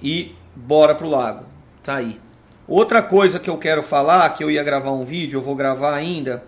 e 0.00 0.34
bora 0.54 0.94
pro 0.94 1.08
lago. 1.08 1.46
Tá 1.82 1.96
aí. 1.96 2.20
Outra 2.68 3.02
coisa 3.02 3.38
que 3.40 3.48
eu 3.48 3.56
quero 3.58 3.82
falar, 3.82 4.28
que 4.30 4.44
eu 4.44 4.50
ia 4.50 4.62
gravar 4.62 4.92
um 4.92 5.04
vídeo, 5.04 5.38
eu 5.38 5.42
vou 5.42 5.54
gravar 5.54 5.94
ainda. 5.94 6.44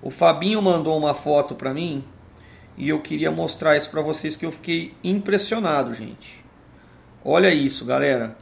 O 0.00 0.10
Fabinho 0.10 0.60
mandou 0.60 0.96
uma 0.96 1.14
foto 1.14 1.54
para 1.54 1.74
mim 1.74 2.04
e 2.76 2.88
eu 2.88 3.00
queria 3.00 3.30
mostrar 3.30 3.76
isso 3.76 3.90
para 3.90 4.02
vocês 4.02 4.36
que 4.36 4.44
eu 4.44 4.52
fiquei 4.52 4.94
impressionado, 5.02 5.94
gente. 5.94 6.44
Olha 7.24 7.52
isso, 7.52 7.84
galera. 7.84 8.36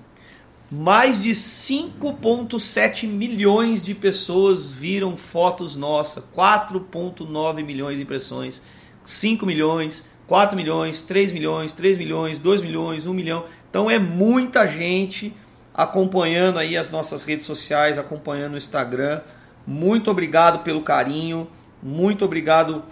Mais 0.71 1.23
de 1.23 1.33
5.7 1.33 3.07
milhões 3.07 3.85
de 3.85 3.95
pessoas 3.95 4.71
viram 4.71 5.17
fotos 5.19 5.77
nossas, 5.77 6.25
4.9 6.35 7.63
milhões 7.63 7.97
de 7.97 8.03
impressões, 8.03 8.63
5 9.05 9.45
milhões, 9.45 10.09
4 10.27 10.57
milhões, 10.57 11.03
3 11.03 11.31
milhões, 11.31 11.75
3 11.75 11.99
milhões, 11.99 12.39
2 12.39 12.63
milhões, 12.63 13.07
1 13.07 13.13
milhão. 13.13 13.45
Então 13.69 13.91
é 13.91 13.99
muita 13.99 14.67
gente 14.67 15.35
acompanhando 15.75 16.59
aí 16.59 16.75
as 16.77 16.91
nossas 16.91 17.23
redes 17.25 17.45
sociais, 17.45 17.99
acompanhando 17.99 18.55
o 18.55 18.59
Instagram. 18.59 19.21
Muito 19.67 20.11
obrigado 20.11 20.63
pelo 20.63 20.81
carinho, 20.81 21.49
muito 21.83 22.25
obrigado 22.25 22.83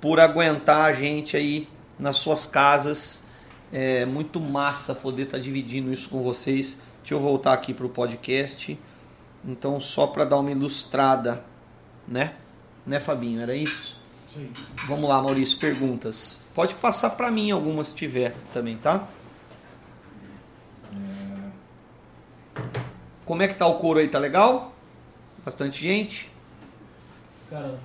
por 0.00 0.18
aguentar 0.18 0.86
a 0.86 0.92
gente 0.92 1.36
aí 1.36 1.68
nas 1.98 2.16
suas 2.16 2.46
casas. 2.46 3.22
É 3.72 4.04
muito 4.04 4.40
massa 4.40 4.94
poder 4.94 5.24
estar 5.24 5.36
tá 5.36 5.42
dividindo 5.42 5.92
isso 5.92 6.08
com 6.08 6.22
vocês. 6.22 6.80
Deixa 7.00 7.14
eu 7.14 7.20
voltar 7.20 7.52
aqui 7.52 7.72
para 7.72 7.86
o 7.86 7.88
podcast. 7.88 8.78
Então, 9.44 9.80
só 9.80 10.06
para 10.06 10.24
dar 10.24 10.38
uma 10.38 10.50
ilustrada, 10.50 11.44
né? 12.06 12.34
Né, 12.84 12.98
Fabinho? 12.98 13.40
Era 13.40 13.54
isso? 13.54 13.96
Sim. 14.28 14.50
Vamos 14.86 15.08
lá, 15.08 15.20
Maurício, 15.22 15.58
perguntas. 15.58 16.40
Pode 16.54 16.74
passar 16.74 17.10
para 17.10 17.30
mim 17.30 17.50
algumas 17.50 17.88
se 17.88 17.94
tiver 17.94 18.34
também, 18.52 18.76
tá? 18.76 19.08
Como 23.24 23.42
é 23.42 23.48
que 23.48 23.54
tá 23.54 23.66
o 23.66 23.76
couro 23.76 24.00
aí? 24.00 24.08
Tá 24.08 24.18
legal? 24.18 24.74
Bastante 25.44 25.82
gente? 25.82 26.30
Cara, 27.48 27.78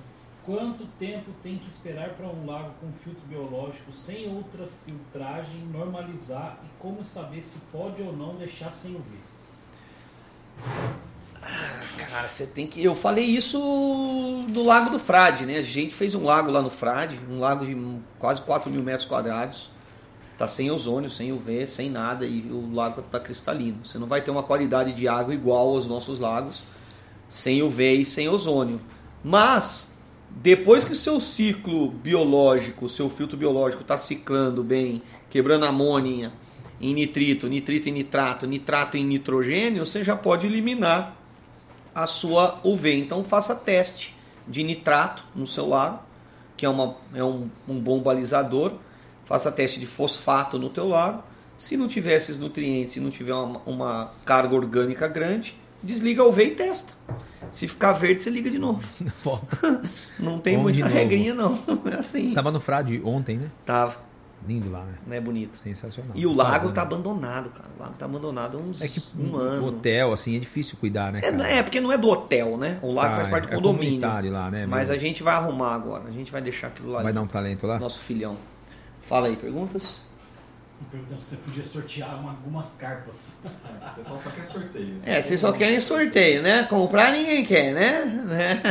quanto 0.46 0.86
tempo 0.98 1.32
tem 1.42 1.58
que 1.58 1.68
esperar 1.68 2.10
para 2.10 2.26
um 2.28 2.46
lago 2.46 2.72
com 2.80 2.92
filtro 3.04 3.26
biológico 3.26 3.90
sem 3.90 4.32
outra 4.32 4.68
filtragem 4.84 5.60
normalizar 5.72 6.60
e 6.64 6.68
como 6.80 7.04
saber 7.04 7.42
se 7.42 7.58
pode 7.72 8.00
ou 8.00 8.12
não 8.12 8.36
deixar 8.36 8.72
sem 8.72 8.94
UV? 8.94 9.18
Ah, 11.42 11.82
cara, 11.98 12.28
você 12.28 12.46
tem 12.46 12.66
que. 12.66 12.82
Eu 12.82 12.94
falei 12.94 13.24
isso 13.24 13.58
do 14.48 14.62
Lago 14.62 14.90
do 14.90 14.98
Frade, 14.98 15.44
né? 15.44 15.58
A 15.58 15.62
gente 15.62 15.94
fez 15.94 16.14
um 16.14 16.24
lago 16.24 16.50
lá 16.50 16.62
no 16.62 16.70
Frade, 16.70 17.18
um 17.28 17.40
lago 17.40 17.66
de 17.66 17.76
quase 18.18 18.40
4 18.42 18.70
mil 18.70 18.82
metros 18.82 19.04
quadrados. 19.04 19.70
Tá 20.38 20.46
sem 20.46 20.70
ozônio, 20.70 21.08
sem 21.08 21.32
UV, 21.32 21.66
sem 21.66 21.90
nada 21.90 22.26
e 22.26 22.42
o 22.50 22.72
lago 22.72 23.02
tá 23.02 23.18
cristalino. 23.18 23.84
Você 23.84 23.98
não 23.98 24.06
vai 24.06 24.20
ter 24.20 24.30
uma 24.30 24.42
qualidade 24.42 24.92
de 24.92 25.08
água 25.08 25.34
igual 25.34 25.70
aos 25.70 25.86
nossos 25.86 26.18
lagos 26.18 26.62
sem 27.28 27.62
UV 27.62 27.94
e 27.94 28.04
sem 28.04 28.28
ozônio. 28.28 28.80
Mas 29.24 29.95
depois 30.30 30.84
que 30.84 30.92
o 30.92 30.96
seu 30.96 31.20
ciclo 31.20 31.88
biológico, 31.88 32.86
o 32.86 32.88
seu 32.88 33.08
filtro 33.08 33.36
biológico 33.36 33.82
está 33.82 33.96
ciclando 33.96 34.62
bem, 34.62 35.02
quebrando 35.30 35.64
amônia 35.64 36.32
em 36.80 36.92
nitrito, 36.92 37.48
nitrito 37.48 37.88
em 37.88 37.92
nitrato, 37.92 38.46
nitrato 38.46 38.96
em 38.96 39.04
nitrogênio, 39.04 39.84
você 39.84 40.04
já 40.04 40.14
pode 40.14 40.46
eliminar 40.46 41.16
a 41.94 42.06
sua 42.06 42.60
UV. 42.62 42.98
Então 42.98 43.24
faça 43.24 43.54
teste 43.54 44.14
de 44.46 44.62
nitrato 44.62 45.24
no 45.34 45.46
seu 45.46 45.68
lago, 45.68 46.00
que 46.56 46.66
é, 46.66 46.68
uma, 46.68 46.96
é 47.14 47.24
um, 47.24 47.48
um 47.66 47.80
bom 47.80 48.00
balizador 48.00 48.72
faça 49.26 49.52
teste 49.52 49.78
de 49.78 49.86
fosfato 49.86 50.58
no 50.58 50.70
teu 50.70 50.88
lago. 50.88 51.22
Se 51.58 51.76
não 51.76 51.88
tiver 51.88 52.14
esses 52.14 52.38
nutrientes, 52.38 52.94
se 52.94 53.00
não 53.00 53.10
tiver 53.10 53.34
uma, 53.34 53.60
uma 53.66 54.12
carga 54.24 54.54
orgânica 54.54 55.06
grande, 55.08 55.58
desliga 55.82 56.24
o 56.24 56.32
V 56.32 56.44
e 56.44 56.50
testa. 56.54 56.92
Se 57.50 57.68
ficar 57.68 57.92
verde, 57.92 58.22
você 58.22 58.30
liga 58.30 58.50
de 58.50 58.58
novo. 58.58 58.82
Volta. 59.22 59.82
Não 60.18 60.38
tem 60.38 60.56
muita 60.56 60.86
regrinha, 60.86 61.34
não. 61.34 61.58
É 61.86 61.96
assim. 61.96 62.20
Você 62.20 62.26
estava 62.26 62.50
no 62.50 62.60
Frade 62.60 63.00
ontem, 63.04 63.36
né? 63.36 63.50
Tava. 63.64 64.04
Lindo 64.46 64.70
lá, 64.70 64.84
né? 64.84 64.94
Não 65.06 65.16
é 65.16 65.20
bonito. 65.20 65.58
Sensacional. 65.58 66.12
E 66.14 66.26
o 66.26 66.32
lago 66.32 66.70
tá 66.70 66.82
abandonado, 66.82 67.50
cara. 67.50 67.68
O 67.76 67.82
lago 67.82 67.94
tá 67.96 68.04
abandonado 68.04 68.58
há 68.58 68.60
uns 68.60 68.80
é 68.80 68.86
que 68.86 69.02
um 69.18 69.34
ano. 69.34 69.66
hotel, 69.66 70.12
assim, 70.12 70.36
é 70.36 70.38
difícil 70.38 70.76
cuidar, 70.78 71.10
né? 71.10 71.20
É, 71.22 71.58
é, 71.58 71.62
porque 71.62 71.80
não 71.80 71.90
é 71.90 71.98
do 71.98 72.08
hotel, 72.08 72.56
né? 72.56 72.78
O 72.82 72.92
lago 72.92 73.10
tá, 73.10 73.16
faz 73.16 73.28
parte 73.28 73.48
do 73.48 73.52
é 73.52 73.56
condomínio. 73.56 74.00
lá, 74.30 74.50
né? 74.50 74.66
Mas 74.66 74.90
a 74.90 74.98
gente 74.98 75.22
vai 75.22 75.34
arrumar 75.34 75.74
agora. 75.74 76.04
A 76.06 76.12
gente 76.12 76.30
vai 76.30 76.42
deixar 76.42 76.68
aquilo 76.68 76.90
lá. 76.92 77.02
Vai 77.02 77.12
dar 77.12 77.22
um 77.22 77.26
talento 77.26 77.66
lá? 77.66 77.78
Nosso 77.78 78.00
filhão. 78.00 78.36
Fala 79.02 79.28
aí, 79.28 79.36
perguntas? 79.36 80.05
Perguntando 80.90 81.20
se 81.20 81.30
você 81.30 81.36
podia 81.36 81.64
sortear 81.64 82.20
uma, 82.20 82.30
algumas 82.30 82.76
carpas. 82.76 83.40
É, 83.44 83.48
o 83.90 83.94
pessoal 83.94 84.20
só 84.22 84.30
quer 84.30 84.44
sorteio. 84.44 84.96
É, 85.04 85.20
vocês 85.20 85.40
só 85.40 85.52
querem 85.52 85.80
sorteio, 85.80 86.42
né? 86.42 86.62
Comprar 86.64 87.12
ninguém 87.12 87.44
quer, 87.44 87.72
né? 87.72 88.04
né? 88.24 88.62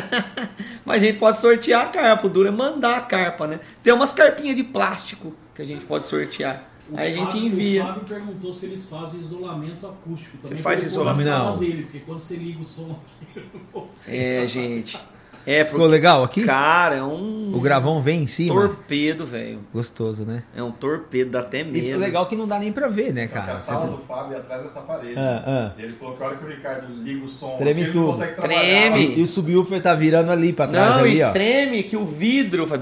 Mas 0.85 1.03
a 1.03 1.05
gente 1.05 1.19
pode 1.19 1.37
sortear 1.37 1.87
a 1.87 1.89
carpa. 1.89 2.27
O 2.27 2.29
duro 2.29 2.47
é 2.47 2.51
mandar 2.51 2.97
a 2.97 3.01
carpa, 3.01 3.47
né? 3.47 3.59
Tem 3.83 3.93
umas 3.93 4.13
carpinhas 4.13 4.55
de 4.55 4.63
plástico 4.63 5.35
que 5.53 5.61
a 5.61 5.65
gente 5.65 5.83
pode 5.85 6.05
sortear. 6.05 6.69
O 6.89 6.97
Aí 6.97 7.15
Fábio, 7.15 7.27
a 7.27 7.31
gente 7.31 7.45
envia. 7.45 7.83
O 7.83 7.87
Fábio 7.87 8.03
perguntou 8.03 8.53
se 8.53 8.65
eles 8.67 8.87
fazem 8.87 9.19
isolamento 9.19 9.87
acústico. 9.87 10.37
Também 10.37 10.57
você 10.57 10.63
faz 10.63 10.83
isolamento? 10.83 11.27
Não. 11.27 11.57
Dele, 11.57 11.83
porque 11.83 11.99
quando 11.99 12.19
você 12.19 12.35
liga 12.35 12.61
o 12.61 12.65
som 12.65 12.99
aqui, 13.01 13.43
você 13.73 14.15
É, 14.15 14.47
gente. 14.47 14.97
É, 15.45 15.63
Ficou 15.63 15.85
legal 15.85 16.23
aqui? 16.23 16.43
Cara, 16.43 16.95
é 16.95 17.03
um. 17.03 17.51
O 17.53 17.59
gravão 17.59 18.01
vem 18.01 18.23
em 18.23 18.27
cima. 18.27 18.53
Torpedo, 18.53 19.25
velho. 19.25 19.59
Gostoso, 19.73 20.25
né? 20.25 20.43
É 20.55 20.63
um 20.63 20.71
torpedo, 20.71 21.31
dá 21.31 21.39
até 21.39 21.63
medo. 21.63 21.85
E 21.85 21.95
legal 21.95 22.25
que 22.25 22.35
não 22.35 22.47
dá 22.47 22.59
nem 22.59 22.71
pra 22.71 22.87
ver, 22.87 23.13
né, 23.13 23.27
cara? 23.27 23.53
a 23.53 23.57
sala 23.57 23.87
do 23.87 23.97
Fábio 23.97 24.35
é 24.35 24.39
atrás 24.39 24.63
dessa 24.63 24.81
parede. 24.81 25.13
Ah, 25.17 25.43
ah. 25.45 25.71
E 25.77 25.83
ele 25.83 25.93
falou 25.93 26.15
que 26.15 26.23
a 26.23 26.25
hora 26.25 26.35
que 26.35 26.45
o 26.45 26.47
Ricardo 26.47 26.87
liga 27.03 27.23
o 27.23 27.27
som, 27.27 27.57
treme 27.57 27.83
aqui, 27.83 27.91
tudo. 27.91 27.99
ele 27.99 28.05
não 28.05 28.13
consegue 28.13 28.35
trabalhar. 28.35 28.59
Treme. 28.61 29.17
E 29.17 29.21
o 29.21 29.27
subwoofer 29.27 29.81
tá 29.81 29.93
virando 29.93 30.31
ali 30.31 30.51
pra 30.51 30.67
trás, 30.67 30.95
não, 30.95 31.01
ali, 31.01 31.17
e 31.17 31.23
ó. 31.23 31.31
treme 31.31 31.83
que 31.83 31.95
o 31.95 32.05
vidro 32.05 32.65
faz. 32.65 32.81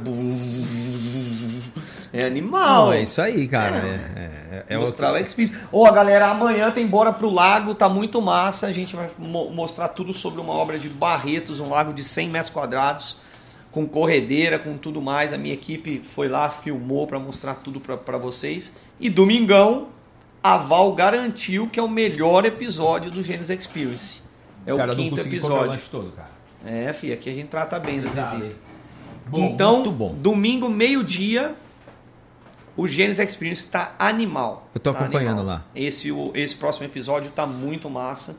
É 2.13 2.25
animal. 2.25 2.85
Não, 2.85 2.93
é 2.93 3.01
isso 3.01 3.19
aí, 3.19 3.47
cara. 3.47 3.75
É, 3.75 4.65
é, 4.69 4.75
é 4.75 4.77
mostrar 4.77 5.07
outro... 5.07 5.23
o 5.23 5.25
Experience. 5.25 5.57
Ô, 5.71 5.87
oh, 5.87 5.91
galera, 5.91 6.27
amanhã 6.27 6.69
tem 6.69 6.85
Bora 6.85 7.11
pro 7.11 7.29
Lago, 7.29 7.73
tá 7.73 7.89
muito 7.89 8.21
massa. 8.21 8.67
A 8.67 8.71
gente 8.71 8.95
vai 8.95 9.09
mo 9.17 9.49
mostrar 9.49 9.87
tudo 9.89 10.13
sobre 10.13 10.39
uma 10.39 10.53
obra 10.53 10.77
de 10.77 10.87
Barretos, 10.87 11.59
um 11.59 11.69
lago 11.69 11.91
de 11.91 12.03
100 12.03 12.29
metros 12.29 12.53
quadrados 12.53 13.17
com 13.73 13.87
corredeira, 13.87 14.59
com 14.59 14.77
tudo 14.77 15.01
mais. 15.01 15.33
A 15.33 15.37
minha 15.37 15.55
equipe 15.55 16.03
foi 16.05 16.29
lá, 16.29 16.49
filmou 16.49 17.07
para 17.07 17.19
mostrar 17.19 17.55
tudo 17.55 17.79
para 17.79 18.17
vocês. 18.19 18.73
E 18.99 19.09
domingão, 19.09 19.87
a 20.43 20.57
Val 20.57 20.93
garantiu 20.93 21.67
que 21.67 21.79
é 21.79 21.83
o 21.83 21.89
melhor 21.89 22.45
episódio 22.45 23.09
do 23.09 23.23
Genesis 23.23 23.49
Experience. 23.49 24.21
É 24.65 24.75
cara, 24.75 24.93
o 24.93 24.95
quinto 24.95 25.19
episódio. 25.19 25.79
Todo, 25.89 26.11
cara. 26.11 26.29
É, 26.65 26.93
filho, 26.93 27.13
aqui 27.13 27.29
a 27.29 27.33
gente 27.33 27.47
trata 27.47 27.79
bem 27.79 27.99
das 27.99 28.13
visitas. 28.13 28.55
então, 29.33 29.83
domingo, 30.15 30.69
meio-dia, 30.69 31.55
o 32.75 32.87
Genesis 32.87 33.19
Experience 33.19 33.65
está 33.65 33.93
animal. 33.99 34.67
Eu 34.73 34.79
tô 34.79 34.91
tá 34.91 34.99
acompanhando 34.99 35.39
animal. 35.39 35.57
lá. 35.57 35.65
Esse, 35.75 36.09
esse 36.33 36.55
próximo 36.55 36.85
episódio 36.85 37.31
tá 37.31 37.45
muito 37.45 37.89
massa. 37.89 38.35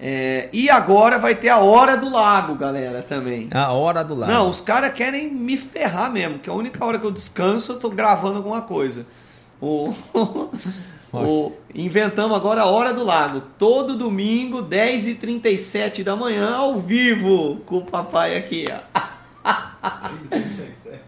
É, 0.00 0.48
e 0.52 0.68
agora 0.68 1.18
vai 1.18 1.34
ter 1.34 1.48
a 1.48 1.58
hora 1.58 1.96
do 1.96 2.10
lago, 2.10 2.54
galera, 2.56 3.02
também. 3.02 3.48
A 3.52 3.72
hora 3.72 4.02
do 4.02 4.14
lago. 4.14 4.32
Não, 4.32 4.48
os 4.48 4.60
caras 4.60 4.92
querem 4.92 5.32
me 5.32 5.56
ferrar 5.56 6.10
mesmo, 6.10 6.38
que 6.38 6.50
a 6.50 6.52
única 6.52 6.84
hora 6.84 6.98
que 6.98 7.06
eu 7.06 7.10
descanso 7.10 7.72
eu 7.72 7.78
tô 7.78 7.90
gravando 7.90 8.36
alguma 8.36 8.62
coisa. 8.62 9.06
O, 9.60 9.94
o, 11.12 11.52
inventamos 11.74 12.36
agora 12.36 12.62
a 12.62 12.66
hora 12.66 12.92
do 12.92 13.04
lago. 13.04 13.40
Todo 13.58 13.96
domingo, 13.96 14.62
10h37 14.62 16.02
da 16.02 16.16
manhã, 16.16 16.56
ao 16.56 16.78
vivo, 16.80 17.62
com 17.64 17.78
o 17.78 17.84
papai 17.84 18.36
aqui. 18.36 18.66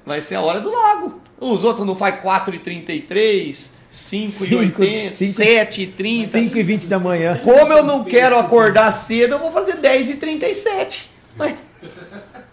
Vai 0.04 0.20
ser 0.20 0.36
a 0.36 0.40
hora 0.40 0.60
do 0.60 0.70
lago. 0.70 1.20
Os 1.40 1.64
outros 1.64 1.86
não 1.86 1.96
faz 1.96 2.16
4h33. 2.22 3.76
5 3.88 4.44
e 4.44 4.54
80, 4.54 5.14
7 5.14 5.82
e 5.82 5.86
30. 5.86 6.28
5 6.28 6.58
e 6.58 6.62
20 6.62 6.86
da 6.86 6.98
manhã. 6.98 7.40
Como 7.42 7.72
eu 7.72 7.82
não 7.82 8.04
quero 8.04 8.36
acordar 8.38 8.92
cedo, 8.92 9.34
eu 9.34 9.38
vou 9.38 9.50
fazer 9.50 9.76
10 9.76 10.10
e 10.10 10.14
37. 10.16 11.10
Mas, 11.36 11.54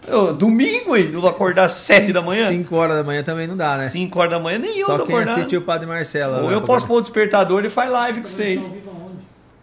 eu, 0.06 0.32
domingo 0.32 0.94
ainda, 0.94 1.18
vou 1.18 1.28
acordar 1.28 1.68
7 1.68 2.12
da 2.12 2.22
manhã. 2.22 2.48
5 2.48 2.74
horas 2.74 2.96
da 2.96 3.04
manhã 3.04 3.22
também 3.22 3.46
não 3.46 3.56
dá, 3.56 3.76
né? 3.76 3.88
5 3.88 4.18
horas 4.18 4.30
da 4.30 4.38
manhã 4.38 4.58
nem 4.58 4.78
eu 4.78 4.86
Só 4.86 4.96
tô 4.96 5.04
quem 5.06 5.16
acordando. 5.16 5.38
assiste 5.38 5.56
o 5.56 5.62
Padre 5.62 5.86
Marcelo. 5.86 6.44
Ou 6.44 6.50
eu 6.50 6.62
posso 6.62 6.86
pôr 6.86 6.98
o 6.98 7.00
despertador 7.00 7.64
e 7.64 7.68
faz 7.68 7.90
live 7.90 8.22
com 8.22 8.28
vocês. 8.28 8.64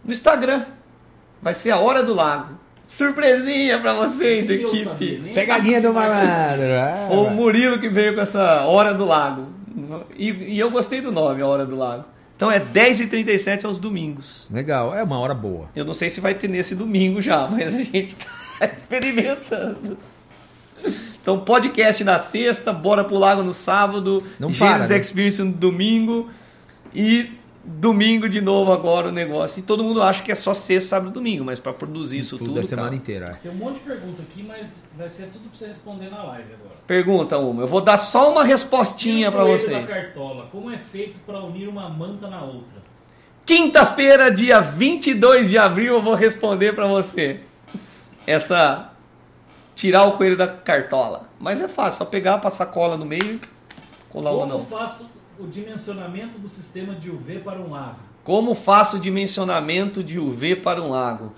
no 0.04 0.12
Instagram. 0.12 0.66
Vai 1.40 1.54
ser 1.54 1.70
a 1.72 1.78
Hora 1.78 2.02
do 2.04 2.14
Lago. 2.14 2.54
Surpresinha 2.92 3.80
pra 3.80 3.94
vocês, 3.94 4.50
equipe. 4.50 4.84
sabia, 4.84 5.20
Pegadinha 5.34 5.80
do 5.80 5.94
malandro. 5.94 6.74
ah, 6.78 7.06
Foi 7.08 7.16
o. 7.16 7.30
Murilo 7.30 7.78
que 7.78 7.88
veio 7.88 8.14
com 8.14 8.20
essa 8.20 8.66
Hora 8.66 8.92
do 8.92 9.06
Lago. 9.06 9.46
E, 10.14 10.28
e 10.30 10.58
eu 10.58 10.70
gostei 10.70 11.00
do 11.00 11.10
nome, 11.10 11.40
a 11.40 11.46
Hora 11.46 11.64
do 11.64 11.74
Lago. 11.74 12.04
Então 12.36 12.50
é 12.50 12.60
10h37 12.60 13.64
aos 13.64 13.78
domingos. 13.78 14.46
Legal, 14.50 14.94
é 14.94 15.02
uma 15.02 15.18
hora 15.18 15.32
boa. 15.32 15.70
Eu 15.74 15.86
não 15.86 15.94
sei 15.94 16.10
se 16.10 16.20
vai 16.20 16.34
ter 16.34 16.48
nesse 16.48 16.74
domingo 16.74 17.22
já, 17.22 17.46
mas 17.48 17.74
a 17.74 17.82
gente 17.82 18.14
tá 18.58 18.66
experimentando. 18.66 19.96
Então, 21.22 21.38
podcast 21.40 22.04
na 22.04 22.18
sexta, 22.18 22.72
bora 22.72 23.04
pro 23.04 23.16
lago 23.16 23.42
no 23.42 23.54
sábado, 23.54 24.22
Não 24.38 24.50
Gênesis 24.50 24.86
para, 24.86 24.94
né? 24.94 25.00
Experience 25.00 25.42
no 25.42 25.52
domingo 25.52 26.28
e 26.94 27.30
domingo 27.64 28.28
de 28.28 28.40
novo 28.40 28.72
agora 28.72 29.08
o 29.08 29.12
negócio. 29.12 29.60
E 29.60 29.62
todo 29.62 29.84
mundo 29.84 30.02
acha 30.02 30.22
que 30.22 30.32
é 30.32 30.34
só 30.34 30.52
sexta, 30.52 30.90
sábado 30.90 31.10
e 31.10 31.12
domingo, 31.12 31.44
mas 31.44 31.58
para 31.58 31.72
produzir 31.72 32.18
isso 32.18 32.38
tudo, 32.38 32.58
a 32.58 32.62
semana 32.62 32.88
cara. 32.88 32.96
inteira. 32.96 33.26
é. 33.30 33.34
Tem 33.34 33.52
um 33.52 33.54
monte 33.54 33.74
de 33.74 33.80
pergunta 33.80 34.22
aqui, 34.22 34.42
mas 34.42 34.84
vai 34.96 35.08
ser 35.08 35.26
tudo 35.26 35.48
pra 35.48 35.58
você 35.58 35.66
responder 35.68 36.10
na 36.10 36.22
live 36.22 36.54
agora. 36.54 36.74
Pergunta 36.86 37.38
uma, 37.38 37.62
eu 37.62 37.68
vou 37.68 37.80
dar 37.80 37.96
só 37.96 38.32
uma 38.32 38.44
respostinha 38.44 39.28
o 39.28 39.32
para 39.32 39.42
coelho 39.42 39.58
vocês. 39.58 39.86
Da 39.86 39.94
cartola, 39.94 40.48
como 40.50 40.70
é 40.70 40.78
feito 40.78 41.18
para 41.24 41.42
unir 41.42 41.68
uma 41.68 41.88
manta 41.88 42.28
na 42.28 42.42
outra? 42.42 42.82
Quinta-feira, 43.44 44.30
dia 44.30 44.60
22 44.60 45.48
de 45.48 45.58
abril, 45.58 45.94
eu 45.94 46.02
vou 46.02 46.14
responder 46.14 46.74
para 46.74 46.86
você. 46.86 47.40
Essa 48.26 48.92
tirar 49.74 50.04
o 50.04 50.12
coelho 50.12 50.36
da 50.36 50.46
cartola. 50.46 51.28
Mas 51.40 51.60
é 51.60 51.66
fácil, 51.68 51.98
só 51.98 52.04
pegar, 52.04 52.38
passar 52.38 52.66
cola 52.66 52.96
no 52.96 53.04
meio, 53.04 53.40
colar 54.08 54.30
ou 54.30 54.40
Como 54.46 54.52
não. 54.52 54.64
faço 54.64 55.10
o 55.42 55.46
dimensionamento 55.48 56.38
do 56.38 56.48
sistema 56.48 56.94
de 56.94 57.10
UV 57.10 57.40
para 57.40 57.58
um 57.60 57.70
lago? 57.70 57.96
Como 58.22 58.54
faço 58.54 58.96
o 58.96 59.00
dimensionamento 59.00 60.02
de 60.04 60.18
UV 60.18 60.56
para 60.56 60.80
um 60.80 60.90
lago? 60.90 61.32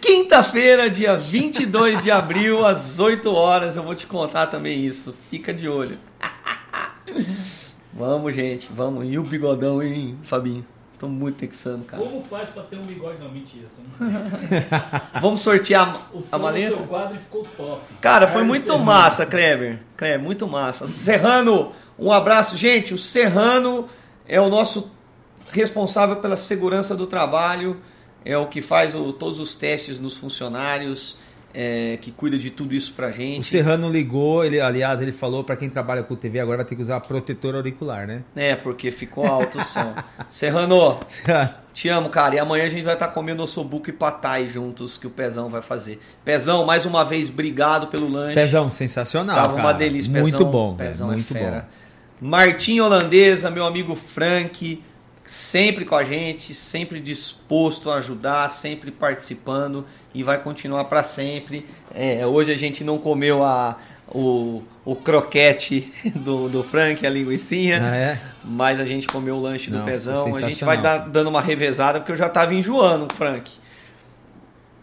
Quinta-feira, 0.00 0.90
dia 0.90 1.16
22 1.16 2.02
de 2.02 2.10
abril, 2.10 2.66
às 2.66 2.98
8 2.98 3.32
horas, 3.32 3.76
eu 3.76 3.82
vou 3.84 3.94
te 3.94 4.06
contar 4.06 4.48
também 4.48 4.84
isso. 4.84 5.14
Fica 5.30 5.54
de 5.54 5.68
olho. 5.68 5.96
vamos, 7.94 8.34
gente, 8.34 8.68
vamos. 8.74 9.08
E 9.08 9.18
o 9.18 9.22
bigodão, 9.22 9.80
hein, 9.82 10.18
Fabinho? 10.24 10.66
Tô 10.98 11.08
muito 11.08 11.36
texano, 11.36 11.84
cara. 11.84 12.02
Como 12.02 12.22
faz 12.22 12.48
para 12.48 12.62
ter 12.62 12.76
um 12.78 12.84
bigode? 12.86 13.18
Não, 13.22 13.30
mentira. 13.30 13.66
Vamos 15.20 15.42
sortear 15.42 16.08
O 16.10 16.16
a 16.16 16.20
som 16.22 16.38
do 16.38 16.42
maleta? 16.42 16.74
seu 16.74 16.86
quadro 16.86 17.18
ficou 17.18 17.42
top. 17.54 17.82
Cara, 18.00 18.26
foi 18.26 18.36
Carlos 18.36 18.48
muito 18.48 18.62
Serrano. 18.64 18.84
massa, 18.84 19.26
Kleber. 19.26 19.78
Kleber, 19.94 20.18
muito 20.18 20.48
massa. 20.48 20.88
Serrano, 20.88 21.72
um 21.98 22.12
abraço. 22.12 22.56
Gente, 22.56 22.92
o 22.94 22.98
Serrano 22.98 23.88
é 24.28 24.40
o 24.40 24.48
nosso 24.48 24.90
responsável 25.52 26.16
pela 26.16 26.36
segurança 26.36 26.94
do 26.96 27.06
trabalho, 27.06 27.76
é 28.24 28.36
o 28.36 28.46
que 28.46 28.60
faz 28.60 28.94
o- 28.94 29.12
todos 29.12 29.38
os 29.40 29.54
testes 29.54 29.98
nos 29.98 30.14
funcionários, 30.16 31.16
é, 31.58 31.96
que 32.02 32.10
cuida 32.10 32.36
de 32.36 32.50
tudo 32.50 32.74
isso 32.74 32.92
pra 32.92 33.06
O 33.08 33.12
gente. 33.12 33.44
Serrano 33.46 33.88
ligou, 33.88 34.44
ele, 34.44 34.60
aliás, 34.60 35.00
ele 35.00 35.12
falou 35.12 35.42
pra 35.42 35.56
quem 35.56 35.70
trabalha 35.70 36.02
com 36.02 36.14
TV 36.14 36.38
agora 36.40 36.58
vai 36.58 36.66
ter 36.66 36.74
que 36.76 36.82
usar 36.82 37.00
protetor 37.00 37.54
auricular, 37.54 38.06
né? 38.06 38.22
É, 38.34 38.54
porque 38.56 38.90
ficou 38.90 39.24
alto 39.26 39.56
o 39.58 39.64
som. 39.64 39.94
Serrano, 40.28 40.98
te 41.72 41.88
amo, 41.88 42.10
cara. 42.10 42.34
E 42.34 42.38
amanhã 42.38 42.64
a 42.66 42.68
gente 42.68 42.82
vai 42.82 42.92
estar 42.94 43.08
comendo 43.08 43.42
ossobuco 43.42 43.88
e 43.88 43.92
patai 43.92 44.48
juntos, 44.48 44.98
que 44.98 45.06
o 45.06 45.10
Pezão 45.10 45.48
vai 45.48 45.62
fazer. 45.62 45.98
Pezão, 46.24 46.66
mais 46.66 46.84
uma 46.84 47.04
vez, 47.06 47.30
obrigado 47.30 47.86
pelo 47.86 48.06
lanche. 48.10 48.34
Pezão, 48.34 48.68
sensacional, 48.70 49.36
Tava 49.36 49.54
uma 49.54 49.62
cara. 49.66 49.78
delícia, 49.78 50.10
Muito 50.12 50.36
Pezão. 50.36 50.50
bom, 50.50 50.76
velho, 50.76 50.90
Pezão 50.90 51.08
muito 51.12 51.34
é 51.36 51.40
bom. 51.40 51.62
Martim 52.20 52.80
Holandesa, 52.80 53.50
meu 53.50 53.64
amigo 53.66 53.94
Frank, 53.94 54.82
sempre 55.24 55.84
com 55.84 55.94
a 55.94 56.04
gente, 56.04 56.54
sempre 56.54 57.00
disposto 57.00 57.90
a 57.90 57.96
ajudar, 57.96 58.50
sempre 58.50 58.90
participando 58.90 59.86
e 60.14 60.22
vai 60.22 60.38
continuar 60.38 60.84
para 60.84 61.02
sempre. 61.04 61.66
É, 61.94 62.24
hoje 62.24 62.52
a 62.52 62.56
gente 62.56 62.82
não 62.82 62.96
comeu 62.96 63.42
a, 63.42 63.76
o, 64.08 64.62
o 64.84 64.96
croquete 64.96 65.92
do, 66.14 66.48
do 66.48 66.62
Frank, 66.64 67.06
a 67.06 67.10
linguiçinha, 67.10 67.80
Ah, 67.82 67.96
é? 67.96 68.18
mas 68.42 68.80
a 68.80 68.86
gente 68.86 69.06
comeu 69.06 69.36
o 69.36 69.40
lanche 69.40 69.70
Não, 69.70 69.80
do 69.80 69.84
Pezão. 69.84 70.34
A 70.34 70.40
gente 70.40 70.64
vai 70.64 70.80
dar, 70.80 70.98
dando 70.98 71.28
uma 71.28 71.42
revezada 71.42 72.00
porque 72.00 72.12
eu 72.12 72.16
já 72.16 72.28
tava 72.28 72.54
enjoando, 72.54 73.14
Frank. 73.14 73.50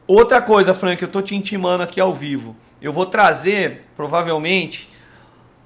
Outra 0.05 0.41
coisa, 0.41 0.73
Frank, 0.73 1.01
eu 1.01 1.07
tô 1.07 1.21
te 1.21 1.35
intimando 1.35 1.81
aqui 1.81 1.99
ao 1.99 2.13
vivo. 2.13 2.55
Eu 2.81 2.91
vou 2.91 3.05
trazer, 3.05 3.85
provavelmente, 3.95 4.89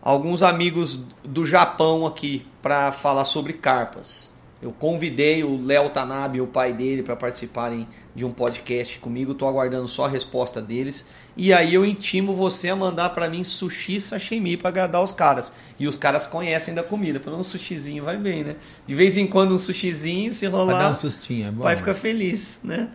alguns 0.07 0.41
amigos 0.41 1.01
do 1.21 1.45
Japão 1.45 2.05
aqui 2.05 2.47
para 2.61 2.93
falar 2.93 3.25
sobre 3.25 3.51
carpas. 3.51 4.33
Eu 4.61 4.71
convidei 4.71 5.43
o 5.43 5.61
Léo 5.61 5.89
Tanabe 5.89 6.37
e 6.37 6.41
o 6.41 6.47
pai 6.47 6.71
dele 6.71 7.03
para 7.03 7.13
participarem 7.13 7.85
de 8.15 8.23
um 8.23 8.31
podcast 8.31 8.99
comigo. 8.99 9.33
Tô 9.35 9.45
aguardando 9.45 9.85
só 9.85 10.05
a 10.05 10.07
resposta 10.07 10.61
deles. 10.61 11.05
E 11.35 11.51
aí 11.53 11.73
eu 11.73 11.85
intimo 11.85 12.33
você 12.33 12.69
a 12.69 12.75
mandar 12.75 13.09
para 13.09 13.29
mim 13.29 13.43
sushi 13.43 13.99
sashimi 13.99 14.55
para 14.55 14.69
agradar 14.69 15.03
os 15.03 15.11
caras. 15.11 15.51
E 15.77 15.89
os 15.89 15.97
caras 15.97 16.25
conhecem 16.25 16.73
da 16.73 16.83
comida. 16.83 17.19
Pelo 17.19 17.33
menos 17.33 17.47
um 17.47 17.49
sushizinho 17.51 18.05
vai 18.05 18.15
bem, 18.15 18.45
né? 18.45 18.55
De 18.85 18.95
vez 18.95 19.17
em 19.17 19.27
quando 19.27 19.53
um 19.53 19.57
sushizinho, 19.57 20.33
se 20.33 20.47
Vai 20.47 20.61
rolar, 20.61 20.83
dar 20.83 20.91
um 20.91 20.93
sustinho, 20.93 21.49
é 21.49 21.51
bom. 21.51 21.63
vai 21.63 21.75
ficar 21.75 21.93
feliz, 21.93 22.61
né? 22.63 22.87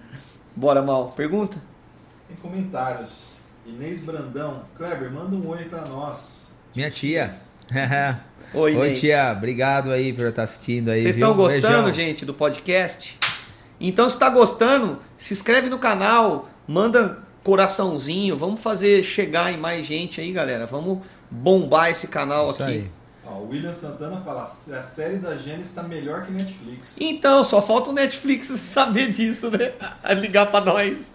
Bora, 0.56 0.80
Mal. 0.80 1.12
Pergunta? 1.14 1.62
Tem 2.26 2.36
comentários. 2.38 3.34
Inês 3.66 4.00
Brandão. 4.00 4.62
Kleber, 4.78 5.12
manda 5.12 5.36
um 5.36 5.46
oi 5.46 5.66
pra 5.66 5.82
nós. 5.84 6.41
Minha 6.74 6.90
tia. 6.90 7.34
Oi, 8.54 8.76
Oi, 8.76 8.92
tia. 8.94 9.32
Obrigado 9.36 9.90
aí 9.90 10.12
por 10.12 10.26
estar 10.26 10.44
assistindo 10.44 10.90
aí. 10.90 11.00
Vocês 11.02 11.16
estão 11.16 11.34
gostando, 11.34 11.84
Beijão. 11.84 11.92
gente, 11.92 12.24
do 12.24 12.34
podcast? 12.34 13.18
Então, 13.80 14.08
se 14.08 14.16
está 14.16 14.30
gostando, 14.30 14.98
se 15.18 15.32
inscreve 15.32 15.68
no 15.68 15.78
canal, 15.78 16.48
manda 16.66 17.18
coraçãozinho, 17.42 18.36
vamos 18.36 18.60
fazer 18.60 19.02
chegar 19.02 19.52
em 19.52 19.56
mais 19.58 19.84
gente 19.84 20.20
aí, 20.20 20.32
galera. 20.32 20.66
Vamos 20.66 20.98
bombar 21.30 21.90
esse 21.90 22.08
canal 22.08 22.50
Isso 22.50 22.62
aqui. 22.62 22.72
aí. 22.72 22.90
Ó, 23.26 23.38
o 23.38 23.48
William 23.48 23.72
Santana 23.72 24.20
fala: 24.20 24.42
a 24.44 24.46
série 24.82 25.16
da 25.16 25.36
Gênesis 25.36 25.70
está 25.70 25.82
melhor 25.82 26.24
que 26.24 26.32
Netflix. 26.32 26.92
Então, 26.98 27.42
só 27.44 27.60
falta 27.60 27.90
o 27.90 27.92
Netflix 27.92 28.46
saber 28.60 29.10
disso, 29.10 29.50
né? 29.50 29.72
Ligar 30.16 30.46
para 30.50 30.64
nós. 30.64 31.10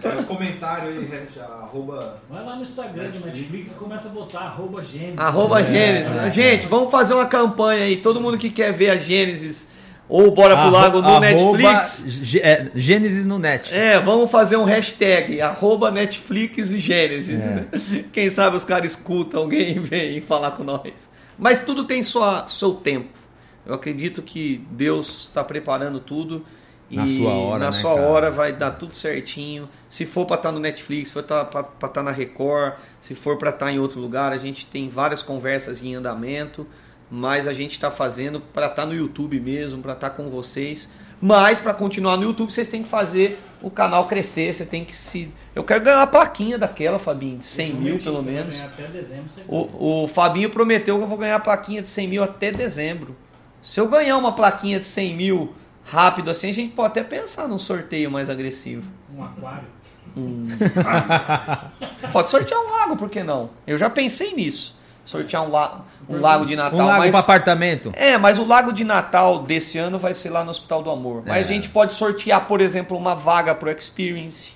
Faz 0.00 0.24
comentário 0.24 0.88
aí, 0.88 1.04
Reg, 1.04 1.28
arroba. 1.40 2.20
Vai 2.28 2.44
lá 2.44 2.56
no 2.56 2.62
Instagram 2.62 3.10
do 3.10 3.26
Netflix 3.26 3.72
e 3.72 3.74
começa 3.74 4.08
a 4.08 4.12
botar 4.12 4.40
arroba 4.40 4.82
Gênesis. 4.82 5.18
Arroba 5.18 5.62
Gênesis. 5.62 6.34
Gente, 6.34 6.66
vamos 6.66 6.90
fazer 6.90 7.14
uma 7.14 7.26
campanha 7.26 7.84
aí. 7.84 7.96
Todo 7.96 8.20
mundo 8.20 8.36
que 8.36 8.50
quer 8.50 8.72
ver 8.72 8.90
a 8.90 8.96
Gênesis 8.96 9.68
ou 10.08 10.30
Bora 10.30 10.56
pro 10.56 10.70
Lago 10.70 11.02
no 11.02 11.20
Netflix. 11.20 12.36
É, 12.42 12.70
Gênesis 12.74 13.26
no 13.26 13.38
net. 13.38 13.74
É, 13.74 13.98
vamos 13.98 14.30
fazer 14.30 14.56
um 14.56 14.64
hashtag, 14.64 15.40
arroba 15.40 15.90
Netflix 15.90 16.72
e 16.72 16.78
Gênesis. 16.78 17.42
É. 17.42 17.66
Quem 18.12 18.30
sabe 18.30 18.56
os 18.56 18.64
caras 18.64 18.92
escutam 18.92 19.42
alguém 19.42 19.76
e 19.76 19.78
vem 19.78 20.20
falar 20.20 20.52
com 20.52 20.62
nós. 20.62 21.10
Mas 21.38 21.60
tudo 21.60 21.84
tem 21.84 22.02
sua, 22.02 22.46
seu 22.46 22.74
tempo. 22.74 23.18
Eu 23.66 23.74
acredito 23.74 24.22
que 24.22 24.64
Deus 24.70 25.24
está 25.24 25.42
preparando 25.42 25.98
tudo. 25.98 26.44
E 26.88 26.96
Na 26.96 27.08
sua 27.08 27.32
hora, 27.32 27.58
na 27.58 27.66
né, 27.66 27.72
sua 27.72 27.94
cara? 27.94 28.06
hora 28.06 28.30
vai 28.30 28.52
dar 28.52 28.70
tudo 28.72 28.94
certinho. 28.94 29.68
Se 29.88 30.06
for 30.06 30.24
para 30.24 30.36
estar 30.36 30.52
no 30.52 30.60
Netflix, 30.60 31.08
se 31.08 31.14
for 31.14 31.24
para 31.24 31.88
estar 31.88 32.02
na 32.02 32.12
Record, 32.12 32.74
se 33.00 33.14
for 33.14 33.36
para 33.36 33.50
estar 33.50 33.72
em 33.72 33.78
outro 33.78 34.00
lugar, 34.00 34.32
a 34.32 34.38
gente 34.38 34.66
tem 34.66 34.88
várias 34.88 35.22
conversas 35.22 35.82
em 35.82 35.94
andamento. 35.94 36.66
Mas 37.10 37.46
a 37.46 37.52
gente 37.52 37.72
está 37.72 37.90
fazendo 37.90 38.40
para 38.40 38.66
estar 38.66 38.84
no 38.84 38.94
YouTube 38.94 39.38
mesmo, 39.40 39.80
para 39.80 39.92
estar 39.92 40.10
com 40.10 40.28
vocês. 40.28 40.88
Mas 41.20 41.60
para 41.60 41.72
continuar 41.72 42.16
no 42.16 42.24
YouTube, 42.24 42.52
vocês 42.52 42.68
têm 42.68 42.82
que 42.82 42.88
fazer 42.88 43.40
o 43.62 43.70
canal 43.70 44.06
crescer. 44.06 44.52
Você 44.54 44.66
tem 44.66 44.84
que 44.84 44.94
se. 44.94 45.32
Eu 45.54 45.64
quero 45.64 45.82
ganhar 45.82 45.98
uma 45.98 46.06
plaquinha 46.06 46.58
daquela, 46.58 46.98
Fabinho, 46.98 47.38
de 47.38 47.44
100 47.44 47.72
mil 47.74 47.98
pelo 47.98 48.22
menos. 48.22 48.56
ganhar 48.56 48.66
Até 48.66 48.86
dezembro. 48.88 49.24
O, 49.48 50.02
o 50.04 50.08
Fabinho 50.08 50.50
prometeu 50.50 50.98
que 50.98 51.04
eu 51.04 51.08
vou 51.08 51.18
ganhar 51.18 51.36
a 51.36 51.40
plaquinha 51.40 51.80
de 51.80 51.88
100 51.88 52.08
mil 52.08 52.22
até 52.22 52.50
dezembro. 52.50 53.16
Se 53.62 53.80
eu 53.80 53.88
ganhar 53.88 54.16
uma 54.18 54.32
plaquinha 54.32 54.78
de 54.78 54.84
100 54.84 55.14
mil 55.16 55.54
rápido 55.86 56.30
assim, 56.30 56.50
a 56.50 56.54
gente 56.54 56.74
pode 56.74 56.88
até 56.88 57.02
pensar 57.02 57.48
num 57.48 57.58
sorteio 57.58 58.10
mais 58.10 58.28
agressivo. 58.28 58.82
Um 59.14 59.22
aquário. 59.22 59.76
Pode 62.12 62.30
sortear 62.30 62.58
um 62.58 62.70
lago, 62.70 62.96
por 62.96 63.10
que 63.10 63.22
não? 63.22 63.50
Eu 63.66 63.76
já 63.76 63.90
pensei 63.90 64.32
nisso. 64.34 64.74
Sortear 65.04 65.46
um, 65.46 65.50
la 65.50 65.84
um 66.08 66.18
lago 66.20 66.46
de 66.46 66.56
Natal. 66.56 66.80
Um 66.80 66.84
lago 66.86 66.98
mas... 66.98 67.10
para 67.10 67.20
apartamento. 67.20 67.92
É, 67.94 68.16
mas 68.16 68.38
o 68.38 68.44
lago 68.44 68.72
de 68.72 68.82
Natal 68.82 69.40
desse 69.40 69.78
ano 69.78 69.98
vai 69.98 70.14
ser 70.14 70.30
lá 70.30 70.42
no 70.42 70.50
Hospital 70.50 70.82
do 70.82 70.90
Amor. 70.90 71.22
Mas 71.24 71.36
É. 71.36 71.40
a 71.40 71.52
gente 71.52 71.68
pode 71.68 71.94
sortear, 71.94 72.46
por 72.46 72.60
exemplo, 72.60 72.96
uma 72.96 73.14
vaga 73.14 73.54
pro 73.54 73.70
Experience. 73.70 74.55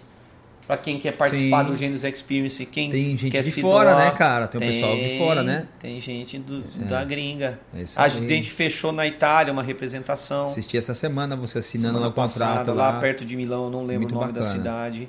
Pra 0.71 0.77
quem 0.79 1.01
quer 1.01 1.11
participar 1.17 1.65
Sim. 1.65 1.71
do 1.73 1.77
Gênesis 1.77 2.05
Experience. 2.05 2.65
Quem 2.65 2.91
Tem 2.91 3.17
gente 3.17 3.29
quer 3.33 3.43
de 3.43 3.51
se 3.51 3.61
fora, 3.61 3.91
doar. 3.91 4.05
né, 4.05 4.11
cara? 4.13 4.47
Tem 4.47 4.61
um 4.61 4.65
pessoal 4.65 4.95
de 4.95 5.19
fora, 5.19 5.43
né? 5.43 5.67
Tem 5.81 6.01
gente 6.01 6.39
do- 6.39 6.61
da 6.89 7.05
gringa. 7.05 7.59
É 7.75 7.83
a 7.97 8.07
gente 8.09 8.49
fechou 8.49 8.93
na 8.93 9.05
Itália 9.05 9.53
uma 9.53 9.65
representação. 9.65 10.47
Assisti 10.47 10.77
essa 10.79 10.95
semana 10.95 11.35
você 11.35 11.59
assinando 11.59 11.89
semana 11.99 12.07
lá 12.07 12.11
o 12.11 12.15
contrato 12.15 12.69
lá. 12.73 12.93
lá 12.93 13.01
perto 13.01 13.25
de 13.25 13.35
Milão, 13.37 13.69
não 13.69 13.81
lembro 13.85 14.03
Muito 14.03 14.13
o 14.17 14.21
nome 14.21 14.33
da 14.33 14.39
bacana. 14.43 14.57
cidade. 14.59 15.09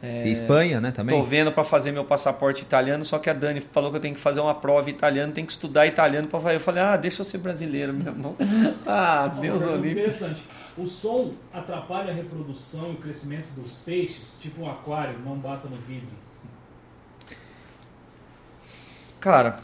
E 0.00 0.30
Espanha, 0.30 0.80
né, 0.80 0.92
também? 0.92 1.18
Tô 1.18 1.24
vendo 1.24 1.50
para 1.50 1.64
fazer 1.64 1.90
meu 1.90 2.04
passaporte 2.04 2.62
italiano, 2.62 3.04
só 3.04 3.18
que 3.18 3.28
a 3.28 3.32
Dani 3.32 3.60
falou 3.60 3.90
que 3.90 3.96
eu 3.96 4.00
tenho 4.00 4.14
que 4.14 4.20
fazer 4.20 4.38
uma 4.38 4.54
prova 4.54 4.88
italiana, 4.88 5.32
tem 5.32 5.44
que 5.44 5.50
estudar 5.50 5.88
italiano 5.88 6.28
para 6.28 6.38
fazer. 6.38 6.54
Eu 6.54 6.60
falei, 6.60 6.80
ah, 6.84 6.96
deixa 6.96 7.20
eu 7.22 7.24
ser 7.24 7.38
brasileiro 7.38 7.92
mesmo. 7.92 8.36
ah, 8.86 9.28
Ó, 9.36 9.40
Deus 9.40 9.62
livre. 9.62 9.90
interessante. 9.90 10.40
O 10.78 10.86
som 10.86 11.34
atrapalha 11.52 12.12
a 12.12 12.14
reprodução 12.14 12.90
e 12.90 12.92
o 12.92 12.98
crescimento 12.98 13.48
dos 13.48 13.80
peixes? 13.80 14.38
Tipo 14.40 14.62
um 14.62 14.70
aquário, 14.70 15.18
não 15.18 15.36
bata 15.36 15.68
no 15.68 15.76
vidro. 15.76 16.08
Cara, 19.18 19.60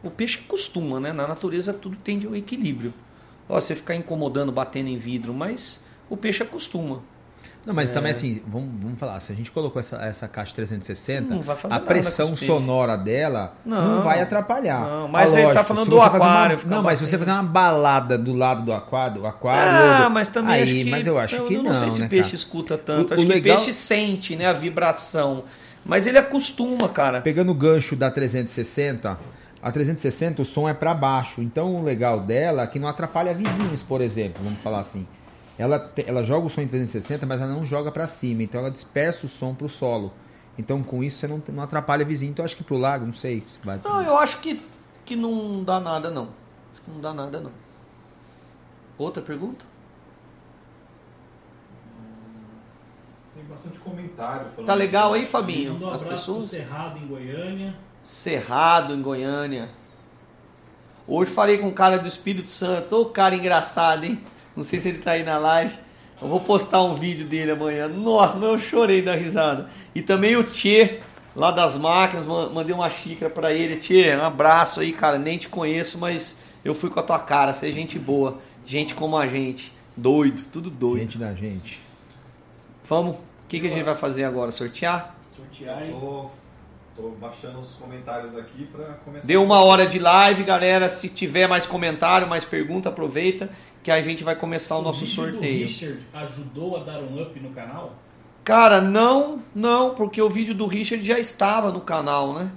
o 0.00 0.10
peixe 0.10 0.38
costuma, 0.38 1.00
né? 1.00 1.12
Na 1.12 1.26
natureza 1.26 1.74
tudo 1.74 1.96
tende 1.96 2.24
ao 2.24 2.36
equilíbrio. 2.36 2.94
Ó, 3.48 3.60
você 3.60 3.74
ficar 3.74 3.96
incomodando, 3.96 4.52
batendo 4.52 4.88
em 4.88 4.96
vidro, 4.96 5.34
mas 5.34 5.84
o 6.08 6.16
peixe 6.16 6.44
acostuma. 6.44 7.02
Não, 7.66 7.72
mas 7.72 7.88
É. 7.90 7.92
também 7.94 8.10
assim, 8.10 8.42
vamos, 8.46 8.68
vamos 8.82 8.98
falar, 8.98 9.18
se 9.20 9.32
a 9.32 9.34
gente 9.34 9.50
colocou 9.50 9.80
essa, 9.80 9.96
essa 10.04 10.28
caixa 10.28 10.54
360, 10.54 11.34
Não 11.34 11.40
vai 11.40 11.56
fazer 11.56 11.74
a 11.74 11.80
pressão 11.80 12.36
sonora 12.36 12.94
dela 12.96 13.54
não, 13.64 13.96
Não. 13.96 14.02
vai 14.02 14.20
atrapalhar. 14.20 14.80
Não, 14.80 15.08
mas 15.08 15.32
Ah, 15.32 15.38
ele 15.38 15.42
tá 15.42 15.48
lógico, 15.48 15.66
falando 15.68 15.88
do 15.88 15.96
uma- 15.96 16.06
aquário, 16.06 16.58
ficar 16.58 16.70
Não, 16.74 16.82
mas 16.82 16.98
se 16.98 17.06
você 17.06 17.16
fazer 17.16 17.30
uma 17.30 17.42
balada 17.42 18.18
do 18.18 18.34
lado 18.34 18.62
do 18.64 18.72
aquário, 18.72 19.20
do 19.22 19.26
aquário 19.26 20.04
Ah, 20.04 20.10
mas 20.10 20.28
também 20.28 20.54
aí, 20.56 20.62
acho 20.62 20.72
que. 20.74 20.84
mas 20.90 21.06
eu 21.06 21.18
acho 21.18 21.42
que 21.46 21.56
não, 21.56 21.62
não 21.64 21.74
sei 21.74 21.90
se 21.90 22.00
né, 22.00 22.08
peixe 22.08 22.24
cara? 22.24 22.34
escuta 22.36 22.76
tanto. 22.76 23.12
O- 23.12 23.14
acho 23.14 23.22
o 23.22 23.26
que 23.26 23.32
legal- 23.32 23.56
peixe 23.56 23.72
sente, 23.72 24.36
né? 24.36 24.46
A 24.46 24.52
vibração. 24.52 25.44
Mas 25.86 26.06
ele 26.06 26.18
acostuma, 26.18 26.88
cara. 26.88 27.20
Pegando 27.22 27.50
o 27.50 27.54
gancho 27.54 27.96
da 27.96 28.10
360, 28.10 29.18
a 29.62 29.70
360 29.72 30.42
o 30.42 30.44
som 30.44 30.68
é 30.68 30.74
para 30.74 30.92
baixo. 30.94 31.40
Então 31.42 31.74
o 31.76 31.82
legal 31.82 32.20
dela 32.20 32.62
é 32.62 32.66
que 32.66 32.78
não 32.78 32.88
atrapalha 32.88 33.32
vizinhos, 33.34 33.82
por 33.82 34.00
exemplo, 34.02 34.42
vamos 34.44 34.60
falar 34.60 34.80
assim. 34.80 35.06
Ela, 35.58 35.92
ela 36.04 36.24
joga 36.24 36.46
o 36.46 36.50
som 36.50 36.60
em 36.62 36.68
360, 36.68 37.24
mas 37.26 37.40
ela 37.40 37.52
não 37.52 37.64
joga 37.64 37.92
para 37.92 38.06
cima. 38.06 38.42
Então 38.42 38.60
ela 38.60 38.70
dispersa 38.70 39.26
o 39.26 39.28
som 39.28 39.54
pro 39.54 39.68
solo. 39.68 40.12
Então 40.58 40.82
com 40.82 41.02
isso 41.02 41.18
você 41.18 41.28
não, 41.28 41.42
não 41.48 41.62
atrapalha 41.62 42.04
vizinho. 42.04 42.30
Então 42.30 42.44
acho 42.44 42.56
que 42.56 42.64
pro 42.64 42.76
lago, 42.76 43.06
não 43.06 43.12
sei. 43.12 43.42
se 43.48 43.58
vai- 43.64 43.80
Não, 43.84 44.02
eu 44.02 44.16
acho 44.18 44.40
que, 44.40 44.60
que 45.04 45.14
não 45.14 45.62
dá 45.62 45.78
nada, 45.78 46.10
não. 46.10 46.28
Acho 46.72 46.82
que 46.82 46.90
não 46.90 47.00
dá 47.00 47.12
nada, 47.14 47.40
não. 47.40 47.52
Outra 48.98 49.22
pergunta? 49.22 49.64
Tem 53.34 53.44
bastante 53.44 53.78
comentário 53.78 54.46
falando. 54.50 54.66
Tá 54.66 54.74
legal 54.74 55.12
aí, 55.12 55.26
Fabinho? 55.26 55.76
Um 55.80 55.90
As 55.92 56.02
pessoas? 56.02 56.46
Cerrado 56.46 56.98
em 56.98 57.06
Goiânia. 57.06 57.74
Cerrado, 58.04 58.94
em 58.94 59.02
Goiânia. 59.02 59.70
Hoje 61.06 61.30
falei 61.32 61.58
com 61.58 61.66
um 61.68 61.72
cara 61.74 61.98
do 61.98 62.06
Espírito 62.08 62.48
Santo. 62.48 62.96
Ô, 62.96 63.06
cara 63.06 63.34
engraçado, 63.34 64.04
hein? 64.04 64.22
Não 64.56 64.64
sei 64.64 64.80
se 64.80 64.88
ele 64.88 64.98
tá 64.98 65.12
aí 65.12 65.22
na 65.24 65.38
live. 65.38 65.74
Eu 66.22 66.28
vou 66.28 66.40
postar 66.40 66.82
um 66.82 66.94
vídeo 66.94 67.26
dele 67.26 67.50
amanhã. 67.50 67.88
Nossa, 67.88 68.34
mas 68.34 68.48
eu 68.48 68.58
chorei 68.58 69.02
da 69.02 69.14
risada. 69.14 69.68
E 69.94 70.00
também 70.00 70.36
o 70.36 70.44
Tchê, 70.44 71.00
lá 71.34 71.50
das 71.50 71.74
máquinas, 71.76 72.24
ma- 72.24 72.48
mandei 72.48 72.74
uma 72.74 72.88
xícara 72.88 73.30
pra 73.30 73.52
ele. 73.52 73.76
Tchê, 73.76 74.16
um 74.16 74.24
abraço 74.24 74.80
aí, 74.80 74.92
cara. 74.92 75.18
Nem 75.18 75.36
te 75.38 75.48
conheço, 75.48 75.98
mas 75.98 76.38
eu 76.64 76.74
fui 76.74 76.88
com 76.88 77.00
a 77.00 77.02
tua 77.02 77.18
cara. 77.18 77.52
Você 77.52 77.68
é 77.68 77.72
gente 77.72 77.98
boa. 77.98 78.38
Gente 78.64 78.94
como 78.94 79.16
a 79.18 79.26
gente. 79.26 79.72
Doido, 79.96 80.42
tudo 80.52 80.70
doido. 80.70 81.00
Gente 81.00 81.18
da 81.18 81.34
gente. 81.34 81.80
Vamos? 82.88 83.16
O 83.16 83.18
que, 83.48 83.60
que 83.60 83.66
a 83.66 83.70
gente 83.70 83.84
vai 83.84 83.96
fazer 83.96 84.24
agora? 84.24 84.50
Sortear? 84.50 85.14
Sortear 85.30 85.86
e 85.86 85.90
Tô, 85.92 86.30
tô 86.96 87.08
baixando 87.20 87.58
os 87.58 87.72
comentários 87.74 88.36
aqui 88.36 88.66
pra 88.72 88.84
começar. 89.04 89.26
Deu 89.26 89.42
uma 89.42 89.62
hora 89.62 89.86
de 89.86 89.98
live, 89.98 90.42
galera. 90.44 90.88
Se 90.88 91.08
tiver 91.08 91.46
mais 91.48 91.66
comentário, 91.66 92.26
mais 92.28 92.44
pergunta, 92.44 92.88
aproveita 92.88 93.50
que 93.84 93.90
a 93.92 94.02
gente 94.02 94.24
vai 94.24 94.34
começar 94.34 94.76
o 94.78 94.82
nosso 94.82 95.04
vídeo 95.04 95.14
do 95.26 95.30
sorteio. 95.32 95.66
Richard 95.66 96.00
ajudou 96.14 96.76
a 96.76 96.80
dar 96.82 96.98
um 97.00 97.22
up 97.22 97.38
no 97.38 97.50
canal? 97.50 97.92
Cara, 98.42 98.80
não, 98.80 99.40
não, 99.54 99.94
porque 99.94 100.20
o 100.20 100.28
vídeo 100.28 100.54
do 100.54 100.66
Richard 100.66 101.04
já 101.06 101.18
estava 101.18 101.70
no 101.70 101.80
canal, 101.80 102.32
né? 102.34 102.50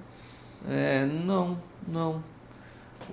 É, 0.70 1.06
não, 1.06 1.58
não. 1.88 2.24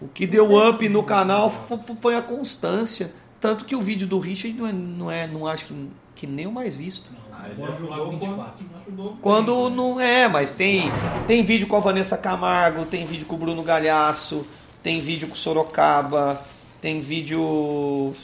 O 0.01 0.09
que 0.09 0.27
deu 0.27 0.57
up 0.69 0.89
no 0.89 1.03
canal 1.03 1.51
fo- 1.51 1.79
fo- 1.79 1.97
foi 2.01 2.17
a 2.17 2.23
constância. 2.23 3.12
Tanto 3.41 3.65
que 3.65 3.77
o 3.77 3.81
vídeo 3.83 4.07
do 4.09 4.19
Richard 4.19 4.57
não 4.59 4.67
é, 4.67 4.73
não, 4.73 5.11
é, 5.11 5.27
não 5.27 5.47
acho 5.47 5.67
que, 5.67 5.89
que 6.15 6.27
nem 6.27 6.47
o 6.47 6.53
mais 6.53 6.75
visto. 6.75 7.11
Não, 7.12 7.37
Ah, 7.39 7.49
ele 7.49 7.62
ajudou 7.62 8.11
24. 8.11 8.65
quando 8.65 8.81
ajudou. 8.81 9.17
Quando 9.21 9.71
não 9.71 10.01
é, 10.01 10.27
mas 10.29 10.51
tem 10.53 10.85
tem 11.27 11.43
vídeo 11.43 11.67
com 11.67 11.77
a 11.77 11.81
Vanessa 11.81 12.17
Camargo, 12.17 12.87
tem 12.87 13.05
vídeo 13.07 13.27
com 13.27 13.37
o 13.37 13.39
Bruno 13.39 13.62
Galhaço, 13.62 14.47
tem 14.83 15.01
vídeo 15.01 15.29
com 15.29 15.35
o 15.35 15.37
Sorocaba, 15.37 16.43
tem 16.85 17.01
vídeo. 17.01 18.14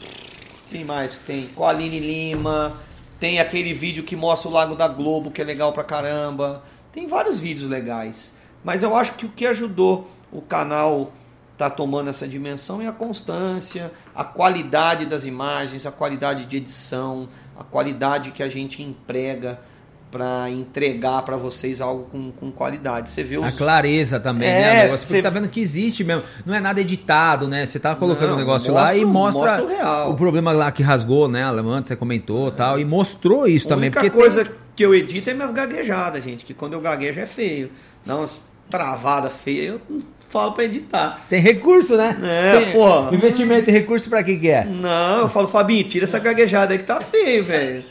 Quem 0.70 0.84
mais 0.84 1.16
que 1.16 1.24
tem? 1.24 1.46
Com 1.46 1.64
a 1.64 1.70
Aline 1.70 1.98
Lima, 1.98 2.76
tem 3.18 3.40
aquele 3.40 3.72
vídeo 3.72 4.04
que 4.04 4.14
mostra 4.14 4.50
o 4.50 4.52
Lago 4.52 4.76
da 4.76 4.86
Globo, 4.86 5.30
que 5.30 5.40
é 5.40 5.44
legal 5.44 5.72
pra 5.72 5.82
caramba. 5.82 6.62
Tem 6.92 7.06
vários 7.06 7.40
vídeos 7.40 7.70
legais. 7.70 8.34
Mas 8.62 8.82
eu 8.82 8.94
acho 8.94 9.14
que 9.14 9.24
o 9.24 9.30
que 9.30 9.46
ajudou 9.46 10.11
o 10.30 10.42
canal 10.42 11.11
tá 11.56 11.70
tomando 11.70 12.11
essa 12.11 12.28
dimensão 12.28 12.82
é 12.82 12.86
a 12.86 12.92
constância, 12.92 13.90
a 14.14 14.24
qualidade 14.24 15.06
das 15.06 15.24
imagens, 15.24 15.86
a 15.86 15.90
qualidade 15.90 16.44
de 16.44 16.58
edição, 16.58 17.30
a 17.58 17.64
qualidade 17.64 18.30
que 18.30 18.42
a 18.42 18.48
gente 18.50 18.82
emprega 18.82 19.58
para 20.11 20.50
entregar 20.50 21.22
para 21.22 21.36
vocês 21.36 21.80
algo 21.80 22.04
com, 22.11 22.32
com 22.32 22.50
qualidade. 22.50 23.11
Você 23.11 23.22
vê 23.22 23.38
os 23.38 23.46
A 23.46 23.52
clareza 23.52 24.18
também, 24.18 24.48
É, 24.48 24.61
né? 24.61 24.70
O 24.72 24.82
negócio, 24.84 25.06
você 25.06 25.22
tá 25.22 25.30
vendo 25.30 25.48
que 25.48 25.61
existe 25.61 26.02
mesmo. 26.02 26.22
Não 26.44 26.54
é 26.54 26.61
nada 26.61 26.80
editado, 26.80 27.46
né? 27.46 27.64
Você 27.64 27.78
tá 27.78 27.94
colocando 27.94 28.28
o 28.28 28.32
Não, 28.32 28.38
negócio 28.38 28.72
mostra- 28.72 28.90
lá 28.92 28.96
e 28.96 29.04
mostra, 29.04 29.40
mostra 29.42 29.64
o 29.64 29.68
real. 29.68 30.14
problema 30.14 30.52
lá 30.52 30.70
que 30.72 30.82
rasgou, 30.82 31.28
né? 31.28 31.44
Alemã, 31.44 31.82
você 31.84 31.94
comentou 31.94 32.48
e 32.48 32.52
tal. 32.52 32.78
E 32.80 32.84
mostrou 32.84 33.46
isso 33.46 33.66
A 33.66 33.70
também. 33.70 33.88
única 33.88 34.00
Porque 34.00 34.16
coisa 34.16 34.44
tem- 34.44 34.54
que 34.74 34.84
eu 34.84 34.94
edito 34.94 35.30
é 35.30 35.34
minhas 35.34 35.52
gaguejadas, 35.52 36.24
gente. 36.24 36.44
Que 36.44 36.54
quando 36.54 36.72
eu 36.72 36.80
gaguejo 36.80 37.20
é 37.20 37.26
feio. 37.26 37.70
Dá 38.04 38.16
umas 38.16 38.42
travada 38.68 39.28
feia, 39.30 39.80
eu 39.90 40.00
falo 40.28 40.52
para 40.52 40.64
editar. 40.64 41.20
tem, 41.28 41.40
recurso, 41.40 41.96
né? 41.96 42.16
É, 42.22 42.72
pô. 42.72 43.12
Investimento 43.14 43.68
e 43.68 43.72
recurso 43.72 44.08
pra 44.08 44.22
que 44.22 44.36
que 44.36 44.48
é? 44.48 44.64
Não, 44.64 45.18
eu 45.20 45.28
falo, 45.28 45.46
Fabinho, 45.48 45.84
tira 45.84 46.04
essa 46.04 46.18
gaguejada 46.18 46.72
aí 46.72 46.78
que 46.78 46.84
tá 46.84 47.00
feio, 47.00 47.44
velho. 47.44 47.84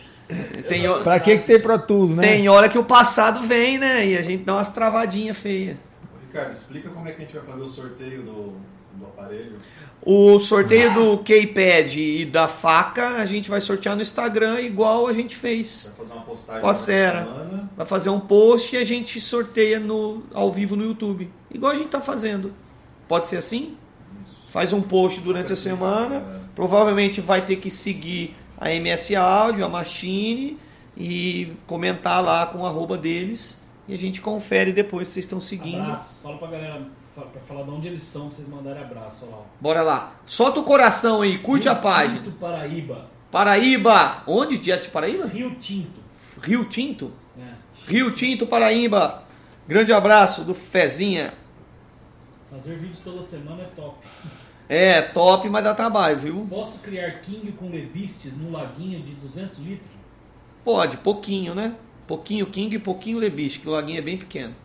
Tem, 0.68 0.88
ho- 0.88 1.02
Pra 1.04 1.20
que 1.20 1.38
que 1.38 1.44
tem 1.46 1.60
Pro 1.60 1.80
Tools, 1.80 2.16
né? 2.16 2.22
tem 2.22 2.48
hora 2.50 2.70
que 2.70 2.78
o 2.78 2.84
passado 2.84 3.42
vem, 3.48 3.78
né? 3.78 4.06
E 4.08 4.18
a 4.18 4.22
gente 4.22 4.44
dá 4.44 4.56
umas 4.56 4.72
travadinhas 4.72 5.36
feias. 5.38 5.76
Ricardo, 6.28 6.52
explica 6.52 6.90
como 6.90 7.08
é 7.08 7.12
que 7.12 7.24
a 7.24 7.26
gente 7.26 7.36
vai 7.36 7.44
fazer 7.46 7.64
o 7.64 7.68
sorteio 7.68 8.22
do, 8.22 8.54
do 8.94 9.06
aparelho. 9.06 9.54
O 10.06 10.40
sorteio 10.40 10.94
do 10.94 11.18
K-Pad 11.18 12.00
e 12.00 12.26
da 12.26 12.48
faca 12.48 13.16
a 13.16 13.26
gente 13.26 13.50
vai 13.50 13.60
sortear 13.60 13.96
no 13.96 14.02
Instagram 14.02 14.62
igual 14.62 15.08
a 15.08 15.14
gente 15.14 15.36
fez. 15.36 15.92
Vai 15.98 16.06
fazer 16.06 16.14
uma 16.18 16.26
postagem 16.26 16.74
ser. 16.76 17.12
semana. 17.12 17.70
Vai 17.76 17.86
fazer 17.86 18.10
um 18.10 18.20
post 18.20 18.76
e 18.76 18.80
a 18.80 18.84
gente 18.86 19.20
sorteia 19.20 19.80
no, 19.80 20.24
ao 20.34 20.52
vivo 20.52 20.76
no 20.76 20.86
YouTube. 20.86 21.30
Igual 21.54 21.72
a 21.72 21.76
gente 21.76 21.90
tá 21.90 22.00
fazendo. 22.00 22.54
Pode 23.10 23.28
ser 23.28 23.38
assim? 23.38 23.76
Isso. 24.22 24.48
Faz 24.52 24.72
um 24.72 24.82
post 24.82 25.20
durante 25.22 25.52
a 25.52 25.56
simples, 25.56 25.80
semana. 25.80 26.20
né? 26.20 26.40
Provavelmente 26.56 27.20
vai 27.20 27.44
ter 27.46 27.56
que 27.58 27.70
seguir 27.72 28.36
a 28.60 28.72
MS 28.72 29.16
Audio, 29.16 29.66
a 29.66 29.70
Machine 29.70 30.60
e 30.98 31.54
comentar 31.66 32.22
lá 32.24 32.46
com 32.48 32.60
o 32.60 32.66
arroba 32.66 32.98
deles. 32.98 33.62
E 33.88 33.94
a 33.94 33.98
gente 33.98 34.22
confere 34.22 34.72
depois 34.72 35.08
se 35.08 35.16
vocês 35.16 35.26
estão 35.26 35.40
seguindo. 35.40 35.82
Abraços. 35.82 36.22
Fala 36.22 36.38
pra 36.38 36.48
galera, 36.50 36.82
pra 37.16 37.42
falar 37.42 37.64
de 37.64 37.72
onde 37.72 37.88
eles 37.88 38.04
são, 38.04 38.28
pra 38.28 38.36
vocês 38.36 38.48
mandarem 38.48 38.84
abraço. 38.84 39.26
Lá. 39.26 39.40
Bora 39.60 39.82
lá. 39.82 40.16
Solta 40.28 40.60
o 40.60 40.64
coração 40.64 41.22
aí, 41.22 41.40
curte 41.40 41.68
a 41.68 41.74
Rio 41.74 41.82
página. 41.82 42.22
Tinto, 42.22 42.32
Paraíba. 42.32 43.06
Paraíba! 43.32 44.24
Onde? 44.28 44.58
Direto 44.58 44.84
de 44.84 44.90
Paraíba? 44.90 45.26
Rio 45.26 45.56
Tinto. 45.56 46.00
Rio 46.44 46.66
Tinto? 46.66 47.12
né? 47.36 47.56
Rio 47.88 48.12
Tinto, 48.12 48.46
Paraíba. 48.46 49.24
Grande 49.68 49.94
abraço 49.94 50.44
do 50.44 50.54
Fezinha. 50.54 51.34
Fazer 52.50 52.76
vídeos 52.76 53.00
toda 53.00 53.22
semana 53.22 53.62
é 53.64 53.68
top. 53.76 53.98
É, 54.70 55.02
top, 55.02 55.50
mas 55.50 55.64
dá 55.64 55.74
trabalho, 55.74 56.20
viu? 56.20 56.48
Posso 56.50 56.80
criar 56.80 57.20
king 57.22 57.52
com 57.54 57.70
lebistes 57.70 58.38
no 58.38 58.52
laguinho 58.52 59.02
de 59.02 59.14
200 59.16 59.58
litros? 59.58 59.90
Pode, 60.64 60.98
pouquinho, 60.98 61.56
né? 61.56 61.76
Pouquinho 62.06 62.48
King 62.48 62.76
e 62.76 62.80
pouquinho 62.80 63.20
Lebiche, 63.20 63.60
que 63.60 63.68
o 63.68 63.72
laguinho 63.72 64.00
é 64.00 64.02
bem 64.02 64.18
pequeno. 64.18 64.56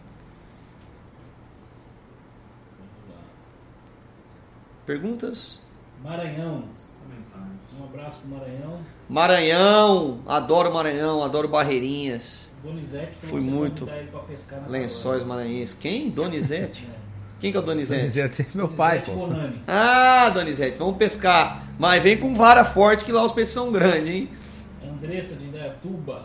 Perguntas? 4.87 5.61
Maranhão. 6.03 6.65
Comentários. 7.03 7.81
Um 7.81 7.85
abraço 7.85 8.21
pro 8.21 8.31
Maranhão. 8.31 8.81
Maranhão, 9.09 10.21
adoro 10.27 10.73
Maranhão, 10.73 11.23
adoro 11.23 11.49
Barreirinhas, 11.49 12.51
Donizete 12.63 13.15
foi 13.15 13.29
Fui 13.29 13.41
muito. 13.43 13.81
convidar 13.81 13.99
ele 13.99 14.11
pra 14.11 14.21
pescar 14.21 14.63
na 14.63 14.69
Lençóis. 14.69 15.23
Maranhenses. 15.23 15.75
Quem? 15.75 16.11
Donizete? 16.11 16.89
É. 17.01 17.04
Quem 17.45 17.53
que 17.53 17.59
é 17.59 17.61
o 17.61 17.63
Donizete? 17.63 18.01
Donizete, 18.01 18.41
é 18.41 18.47
meu 18.57 18.69
pai, 18.69 19.03
Donizete 19.03 19.19
pô. 19.19 19.27
Bonani. 19.27 19.63
Ah, 19.69 20.31
Donizete, 20.31 20.79
vamos 20.79 20.97
pescar. 20.97 21.63
Mas 21.79 22.03
vem 22.03 22.17
com 22.17 22.35
vara 22.35 22.65
forte 22.65 23.05
que 23.05 23.13
lá 23.13 23.23
os 23.23 23.33
peixes 23.33 23.53
são 23.53 23.71
grandes, 23.71 24.15
hein? 24.15 24.31
Andressa 24.83 25.37
de 25.37 25.45
Indaiatuba. 25.45 26.23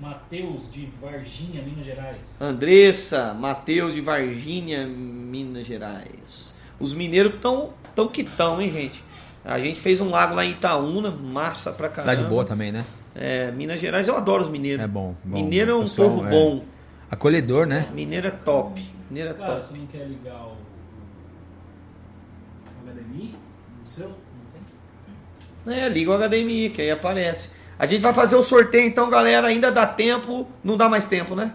Matheus 0.00 0.72
de 0.72 0.88
Varginha, 0.98 1.60
Minas 1.62 1.84
Gerais. 1.84 2.40
Andressa, 2.40 3.34
Matheus 3.34 3.92
de 3.92 4.00
Varginha, 4.00 4.86
Minas 4.86 5.66
Gerais. 5.66 6.54
Os 6.80 6.94
mineiros 6.94 7.34
tão, 7.38 7.74
tão 7.94 8.08
que 8.08 8.24
tão, 8.24 8.62
hein, 8.62 8.72
gente? 8.72 9.04
A 9.44 9.58
gente 9.58 9.78
fez 9.78 10.00
um 10.00 10.08
lago 10.08 10.34
lá 10.34 10.42
em 10.42 10.52
Itaúna, 10.52 11.10
massa 11.10 11.70
pra 11.70 11.90
caramba. 11.90 12.12
Cidade 12.12 12.30
boa 12.30 12.46
também, 12.46 12.72
né? 12.72 12.86
É, 13.14 13.50
Minas 13.50 13.78
Gerais, 13.78 14.08
eu 14.08 14.16
adoro 14.16 14.44
os 14.44 14.48
mineiros. 14.48 14.82
É 14.82 14.88
bom. 14.88 15.14
bom 15.22 15.36
Mineiro 15.36 15.72
é 15.72 15.74
um 15.74 15.80
pessoal, 15.80 16.08
povo 16.08 16.26
é, 16.26 16.30
bom. 16.30 16.64
Acolhedor, 17.10 17.66
né? 17.66 17.90
Mineiro 17.92 18.28
é 18.28 18.30
top. 18.30 18.91
Mineiro 19.12 19.30
é 19.30 19.34
Cara, 19.34 19.46
top. 19.56 19.66
você 19.66 19.76
não 19.76 19.86
quer 19.88 20.06
ligar 20.08 20.40
o, 20.42 20.52
o 22.82 22.90
HDMI 22.90 23.34
no 23.78 23.86
seu? 23.86 24.08
Não 24.08 24.14
tem? 25.74 25.78
É, 25.84 25.86
liga 25.90 26.10
o 26.10 26.14
HDMI, 26.16 26.70
que 26.70 26.80
aí 26.80 26.90
aparece. 26.90 27.50
A 27.78 27.84
gente 27.84 28.00
vai 28.00 28.14
fazer 28.14 28.36
o 28.36 28.42
sorteio 28.42 28.86
então, 28.86 29.10
galera. 29.10 29.48
Ainda 29.48 29.70
dá 29.70 29.86
tempo. 29.86 30.48
Não 30.64 30.78
dá 30.78 30.88
mais 30.88 31.06
tempo, 31.06 31.34
né? 31.34 31.52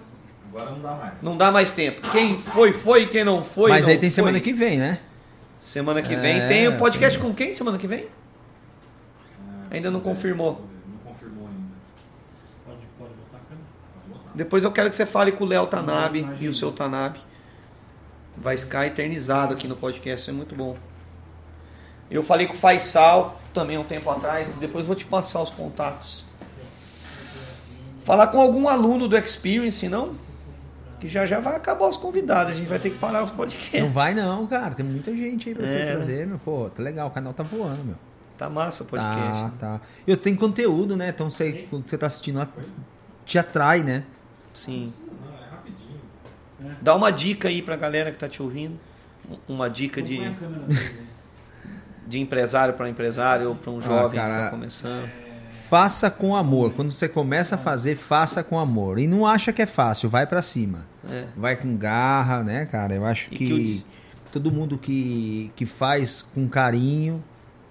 Agora 0.53 0.69
não 0.69 0.81
dá 0.81 0.91
mais. 0.91 1.13
Não 1.23 1.35
dá 1.37 1.51
mais 1.51 1.71
tempo. 1.71 2.07
Quem 2.11 2.39
foi, 2.39 2.73
foi. 2.73 3.07
Quem 3.07 3.23
não 3.23 3.43
foi, 3.43 3.71
Mas 3.71 3.85
não 3.85 3.91
aí 3.91 3.97
tem 3.97 4.09
foi. 4.09 4.15
semana 4.15 4.39
que 4.39 4.53
vem, 4.53 4.77
né? 4.77 4.99
Semana 5.57 6.03
que 6.03 6.13
É. 6.13 6.17
vem 6.17 6.47
tem 6.47 6.67
o 6.67 6.77
podcast 6.77 7.17
com 7.17 7.33
quem 7.33 7.53
semana 7.53 7.79
que 7.79 7.87
vem? 7.87 8.07
É, 9.71 9.77
Ainda 9.77 9.89
não 9.89 9.99
confirmou. 9.99 10.63
Não 10.87 11.11
confirmou 11.11 11.47
ainda. 11.47 11.61
Pode, 12.67 12.77
pode 12.99 13.13
botar 13.15 13.37
a 13.37 13.49
câmera. 13.49 13.65
Pode 13.95 14.13
botar. 14.19 14.31
Depois 14.35 14.63
eu 14.63 14.71
quero 14.71 14.89
que 14.91 14.95
você 14.95 15.07
fale 15.07 15.31
com 15.31 15.43
o 15.43 15.47
Léo 15.47 15.65
Tanabe 15.65 16.27
e 16.39 16.47
o 16.47 16.53
seu 16.53 16.71
Tanabe. 16.71 17.19
Vai 18.39 18.57
ficar 18.57 18.85
eternizado 18.85 19.53
aqui 19.53 19.67
no 19.67 19.75
podcast, 19.75 20.21
isso 20.21 20.29
é 20.29 20.33
muito 20.33 20.55
bom. 20.55 20.77
Eu 22.09 22.23
falei 22.23 22.47
com 22.47 22.53
o 22.53 22.57
Faisal 22.57 23.41
também 23.53 23.77
um 23.77 23.83
tempo 23.83 24.09
atrás, 24.09 24.47
depois 24.59 24.85
vou 24.85 24.95
te 24.95 25.05
passar 25.05 25.41
os 25.41 25.49
contatos. 25.49 26.23
Falar 28.03 28.27
com 28.27 28.39
algum 28.39 28.67
aluno 28.69 29.07
do 29.07 29.17
Experience, 29.17 29.87
não? 29.89 30.15
Que 30.99 31.07
já 31.09 31.25
já 31.25 31.39
vai 31.39 31.55
acabar 31.55 31.87
os 31.87 31.97
convidados, 31.97 32.53
a 32.53 32.55
gente 32.55 32.67
vai 32.67 32.79
ter 32.79 32.91
que 32.91 32.97
parar 32.97 33.23
os 33.23 33.31
podcasts. 33.31 33.81
Não 33.81 33.91
vai 33.91 34.13
não, 34.13 34.47
cara. 34.47 34.73
Tem 34.73 34.85
muita 34.85 35.15
gente 35.15 35.49
aí 35.49 35.55
pra 35.55 35.67
você 35.67 35.75
É. 35.75 35.85
trazer, 35.91 36.25
meu. 36.25 36.39
Pô, 36.39 36.69
tá 36.69 36.81
legal. 36.81 37.07
O 37.07 37.11
canal 37.11 37.33
tá 37.33 37.43
voando, 37.43 37.83
meu. 37.83 37.95
Tá 38.37 38.49
massa 38.49 38.83
o 38.83 38.87
podcast. 38.87 39.43
Tá, 39.43 39.51
tá. 39.59 39.81
Eu 40.07 40.15
tenho 40.15 40.37
conteúdo, 40.37 40.95
né? 40.95 41.09
Então 41.09 41.29
você, 41.29 41.67
quando 41.69 41.87
você 41.89 41.97
tá 41.97 42.07
assistindo, 42.07 42.47
te 43.25 43.37
atrai, 43.37 43.83
né? 43.83 44.03
Sim. 44.53 44.91
É. 46.63 46.71
Dá 46.81 46.95
uma 46.95 47.11
dica 47.11 47.47
aí 47.47 47.61
pra 47.61 47.75
galera 47.75 48.11
que 48.11 48.17
tá 48.17 48.27
te 48.27 48.41
ouvindo. 48.41 48.79
Uma 49.47 49.69
dica 49.69 50.01
de, 50.01 50.19
a 50.23 50.33
de 52.07 52.19
empresário 52.19 52.73
para 52.73 52.89
empresário 52.89 53.49
ou 53.49 53.55
para 53.55 53.71
um 53.71 53.81
jovem 53.81 54.11
que 54.11 54.15
cara. 54.25 54.45
tá 54.45 54.49
começando. 54.49 55.09
Faça 55.49 56.09
com 56.09 56.35
amor. 56.35 56.73
Quando 56.73 56.91
você 56.91 57.07
começa 57.09 57.55
a 57.55 57.57
fazer, 57.57 57.95
faça 57.95 58.43
com 58.43 58.57
amor. 58.59 58.99
E 58.99 59.07
não 59.07 59.25
acha 59.25 59.51
que 59.51 59.61
é 59.61 59.65
fácil, 59.65 60.09
vai 60.09 60.25
pra 60.25 60.41
cima. 60.41 60.85
É. 61.09 61.25
Vai 61.35 61.55
com 61.55 61.75
garra, 61.75 62.43
né, 62.43 62.65
cara? 62.65 62.95
Eu 62.95 63.05
acho 63.05 63.27
E 63.33 63.37
que, 63.37 63.45
que 63.47 63.85
todo 64.31 64.51
mundo 64.51 64.77
que, 64.77 65.51
que 65.55 65.65
faz 65.65 66.21
com 66.21 66.47
carinho, 66.47 67.23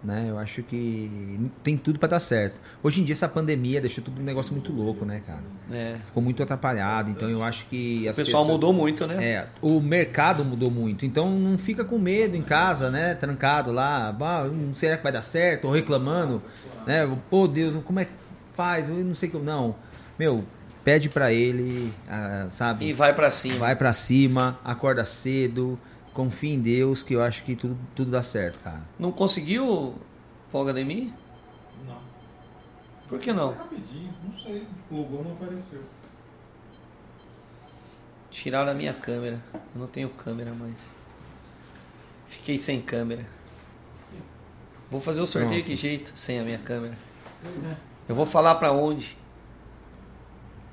né? 0.07 0.27
Eu 0.29 0.39
acho 0.39 0.63
que 0.63 1.51
tem 1.65 1.77
tudo 1.77 1.99
pra 1.99 2.09
dar 2.09 2.21
certo. 2.21 2.61
Hoje 2.83 3.01
em 3.01 3.05
dia 3.05 3.13
essa 3.13 3.29
pandemia 3.29 3.81
deixou 3.81 4.03
tudo 4.05 4.21
um 4.21 4.25
negócio 4.25 4.53
muito 4.53 4.73
louco, 4.73 5.05
né, 5.05 5.21
cara? 5.27 5.43
É. 5.73 5.97
Ficou 6.05 6.23
muito 6.23 6.41
atrapalhado, 6.43 7.11
então 7.11 7.29
eu 7.29 7.43
acho 7.43 7.67
que 7.67 8.03
O 8.05 8.15
pessoal 8.15 8.25
pessoas- 8.27 8.47
mudou 8.47 8.73
muito, 8.73 9.07
né? 9.07 9.17
É, 9.23 9.47
o 9.61 9.81
mercado 9.81 10.45
mudou 10.45 10.71
muito, 10.71 11.05
então 11.05 11.37
não 11.39 11.59
fica 11.59 11.85
com 11.85 11.99
medo 11.99 12.37
em 12.37 12.43
casa, 12.43 12.91
né? 12.91 13.15
Trancado 13.15 13.73
lá, 13.73 14.17
"Ah, 14.21 14.45
não 14.45 14.73
será 14.73 14.97
que 14.97 15.03
vai 15.03 15.11
dar 15.13 15.23
certo? 15.23 15.65
Ou 15.67 15.73
reclamando, 15.75 16.41
né? 16.87 17.05
Pô, 17.29 17.49
Deus, 17.49 17.75
como 17.85 17.99
é 17.99 18.05
que 18.05 18.13
faz? 18.53 18.89
Eu 18.89 18.97
não 19.05 19.15
sei 19.15 19.29
que 19.29 19.35
eu 19.35 19.43
não. 19.43 19.75
Meu, 20.19 20.45
pede 20.85 21.09
pra 21.09 21.33
ele, 21.33 21.93
ah, 22.09 22.47
sabe? 22.51 22.87
E 22.87 22.93
vai 22.93 23.13
pra 23.13 23.31
cima. 23.33 23.57
Vai 23.59 23.75
pra 23.75 23.93
cima, 23.93 24.59
acorda 24.65 25.05
cedo, 25.05 25.77
confia 26.17 26.55
em 26.55 26.59
Deus, 26.59 27.03
que 27.03 27.13
eu 27.13 27.23
acho 27.23 27.45
que 27.45 27.55
tudo, 27.55 27.77
tudo 27.95 28.11
dá 28.11 28.23
certo, 28.23 28.59
cara. 28.61 28.83
Não 28.99 29.13
conseguiu 29.13 29.95
pro 30.51 30.65
HDMI? 30.65 31.13
Não. 31.87 32.01
Por 33.07 33.21
que 33.21 33.35
não? 33.35 33.53
É 33.53 33.57
rapidinho, 33.57 34.15
não 34.25 34.33
sei. 34.33 34.67
Plugou, 34.89 35.23
não 35.23 35.33
apareceu. 35.33 35.83
Tiraram 38.31 38.73
a 38.73 38.75
minha 38.75 38.95
câmera. 38.95 39.43
Eu 39.53 39.81
não 39.83 39.87
tenho 39.87 40.09
câmera 40.09 40.55
mais. 40.55 40.77
Fiquei 42.29 42.57
sem 42.57 42.81
câmera. 42.81 43.27
Vou 44.91 45.01
fazer 45.01 45.21
o 45.21 45.27
sorteio 45.27 45.63
Pronto. 45.63 45.67
que 45.67 45.77
jeito? 45.77 46.13
Sem 46.17 46.41
a 46.41 46.45
minha 46.45 46.59
câmera. 46.59 46.97
Pois 47.43 47.65
é. 47.65 47.77
Eu 48.09 48.15
vou 48.15 48.25
falar 48.25 48.55
pra 48.55 48.73
onde? 48.73 49.19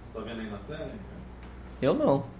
Você 0.02 0.14
tá 0.14 0.22
vendo 0.22 0.40
aí 0.40 0.50
na 0.50 0.58
tela, 0.60 0.84
hein, 0.86 1.00
cara? 1.10 1.22
Eu 1.82 1.94
não. 1.94 2.33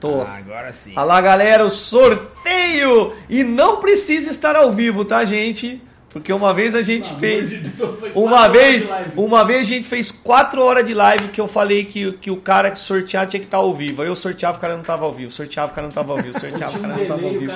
Tô. 0.00 0.22
agora 0.22 0.72
sim. 0.72 0.92
Olha 0.96 1.04
lá, 1.04 1.20
galera, 1.20 1.64
o 1.64 1.70
sorteio! 1.70 3.12
E 3.28 3.44
não 3.44 3.80
precisa 3.80 4.30
estar 4.30 4.56
ao 4.56 4.72
vivo, 4.72 5.04
tá, 5.04 5.24
gente? 5.24 5.80
Porque 6.08 6.32
uma 6.32 6.52
vez 6.52 6.74
a 6.74 6.82
gente 6.82 7.08
Pelo 7.08 7.20
fez. 7.20 7.50
de 7.50 7.58
Deus, 7.58 7.90
Uma 8.16 8.30
quatro 8.38 8.52
vez, 8.52 8.90
uma 9.14 9.44
vez 9.44 9.60
a 9.60 9.64
gente 9.64 9.86
fez 9.86 10.10
4 10.10 10.60
horas 10.60 10.84
de 10.84 10.92
live 10.92 11.28
que 11.28 11.40
eu 11.40 11.46
falei 11.46 11.84
que, 11.84 12.10
que 12.14 12.32
o 12.32 12.36
cara 12.38 12.68
que 12.68 12.80
sortear 12.80 13.28
tinha 13.28 13.38
que 13.38 13.46
estar 13.46 13.58
ao 13.58 13.72
vivo. 13.72 14.02
Aí 14.02 14.08
eu 14.08 14.16
sorteava, 14.16 14.58
o 14.58 14.60
cara 14.60 14.76
não 14.76 14.82
tava 14.82 15.04
ao 15.04 15.14
vivo. 15.14 15.30
Sorteava, 15.30 15.70
o 15.70 15.74
cara 15.74 15.86
não 15.86 15.94
tava 15.94 16.10
ao 16.10 16.18
vivo. 16.18 16.36
Sorteava, 16.36 16.72
o 16.72 16.80
Tinha 16.80 16.88
cara 16.88 16.94
um 16.94 16.98
não 17.02 17.06
tava 17.06 17.26
ao 17.26 17.32
vivo. 17.38 17.52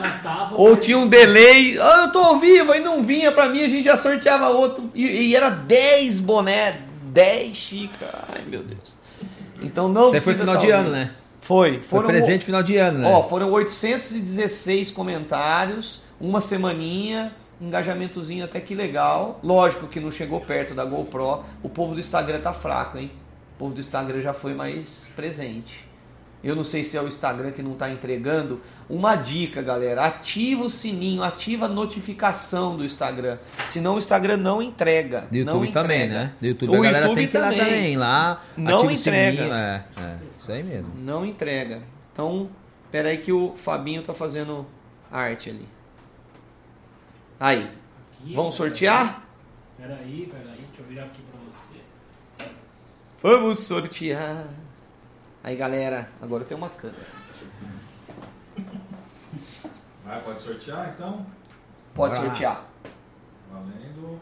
Ou 0.55 0.76
tinha 0.76 0.97
um 0.99 1.09
delay, 1.09 1.76
ah, 1.80 2.03
eu 2.05 2.12
tô 2.12 2.20
ao 2.20 2.38
vivo, 2.38 2.70
aí 2.70 2.78
não 2.78 3.03
vinha 3.03 3.32
pra 3.32 3.49
mim, 3.49 3.64
a 3.64 3.68
gente 3.68 3.82
já 3.84 3.97
sorteava 3.97 4.49
outro. 4.51 4.88
E, 4.95 5.05
e 5.05 5.34
era 5.34 5.49
10 5.51 6.20
boné, 6.20 6.78
10 7.07 7.57
xícaras. 7.57 8.14
Ai, 8.36 8.42
meu 8.47 8.62
Deus. 8.62 8.95
Então 9.61 9.88
não 9.88 10.11
Você 10.11 10.20
foi 10.20 10.36
final 10.36 10.57
de 10.57 10.70
ano, 10.70 10.90
né? 10.90 11.11
Foi. 11.45 11.72
Foi 11.74 11.82
Foram 11.82 12.07
presente 12.07 12.42
final 12.42 12.62
de 12.62 12.76
ano, 12.78 13.01
né? 13.01 13.12
Ó, 13.12 13.22
foram 13.22 13.53
816 13.53 14.90
comentários, 14.90 16.01
uma 16.18 16.40
semaninha, 16.40 17.32
engajamentozinho 17.61 18.47
até 18.47 18.59
que 18.61 18.74
legal. 18.74 19.40
Lógico 19.45 19.86
que 19.86 20.01
não 20.01 20.11
chegou 20.11 20.40
perto 20.40 20.74
da 20.74 20.86
GoPro. 20.86 21.45
O 21.62 21.68
povo 21.68 21.92
do 21.92 22.01
Instagram 22.01 22.40
tá 22.40 22.55
fraco, 22.55 22.97
hein? 22.97 23.11
O 23.57 23.59
povo 23.59 23.74
do 23.74 23.80
Instagram 23.80 24.22
já 24.22 24.32
foi 24.32 24.55
mais 24.55 25.11
presente. 25.14 25.84
Eu 26.45 26.55
não 26.55 26.62
sei 26.62 26.84
se 26.84 26.95
é 26.95 27.01
o 27.01 27.09
Instagram 27.09 27.53
que 27.53 27.62
não 27.62 27.72
tá 27.72 27.88
entregando. 27.90 28.61
Uma 28.88 29.16
dica, 29.16 29.62
galera: 29.62 30.05
ativa 30.05 30.62
o 30.62 30.68
sininho, 30.68 31.22
ativa 31.22 31.64
a 31.64 31.68
notificação 31.68 32.76
do 32.76 32.84
Instagram. 32.84 33.38
Senão 33.68 33.95
o 33.95 33.99
Instagram 33.99 34.36
não 34.36 34.61
entrega. 34.61 35.22
Do 35.30 35.36
YouTube 35.38 35.64
não 35.66 35.72
também, 35.72 36.03
entrega. 36.05 36.20
né? 36.20 36.32
Do 36.38 36.47
YouTube 36.47 36.70
O 36.70 36.74
a 36.80 36.84
galera 36.84 37.07
YouTube 37.07 37.16
tem 37.18 37.28
que 37.28 37.36
ir 37.36 37.40
lá 37.40 37.49
também. 37.51 37.97
Lá, 37.97 38.42
Não 38.59 38.76
ativa 38.76 38.92
o 38.92 38.95
entrega. 38.95 39.36
sininho. 39.38 39.55
É, 39.55 39.84
é, 39.97 40.16
isso 40.38 40.53
aí 40.53 40.62
mesmo. 40.62 40.92
Não 40.99 41.24
entrega. 41.24 41.82
Então, 42.12 42.51
pera 42.92 43.09
aí 43.09 43.16
que 43.18 43.32
o 43.32 43.55
Fabinho 43.57 44.03
tá 44.03 44.12
fazendo 44.12 44.66
arte 45.11 45.49
ali. 45.49 45.66
Aí, 47.40 47.70
Aqui, 48.22 48.34
vamos 48.34 48.55
sortear? 48.55 49.26
Peraí, 49.78 50.30
peraí, 50.30 50.59
deixa 50.59 50.80
eu 50.80 50.84
virar 50.86 51.05
aqui 51.05 51.22
pra 51.22 51.40
você. 51.51 51.80
Vamos 53.22 53.61
sortear. 53.61 54.47
Aí, 55.45 55.57
galera, 55.57 56.09
agora 56.22 56.42
eu 56.42 56.47
tenho 56.47 56.57
uma 56.57 56.70
câmera. 56.70 57.05
Vai, 60.03 60.22
pode 60.22 60.40
sortear 60.40 60.95
então? 60.97 61.26
Pode 61.92 62.16
sortear. 62.16 62.64
Valendo. 63.53 64.18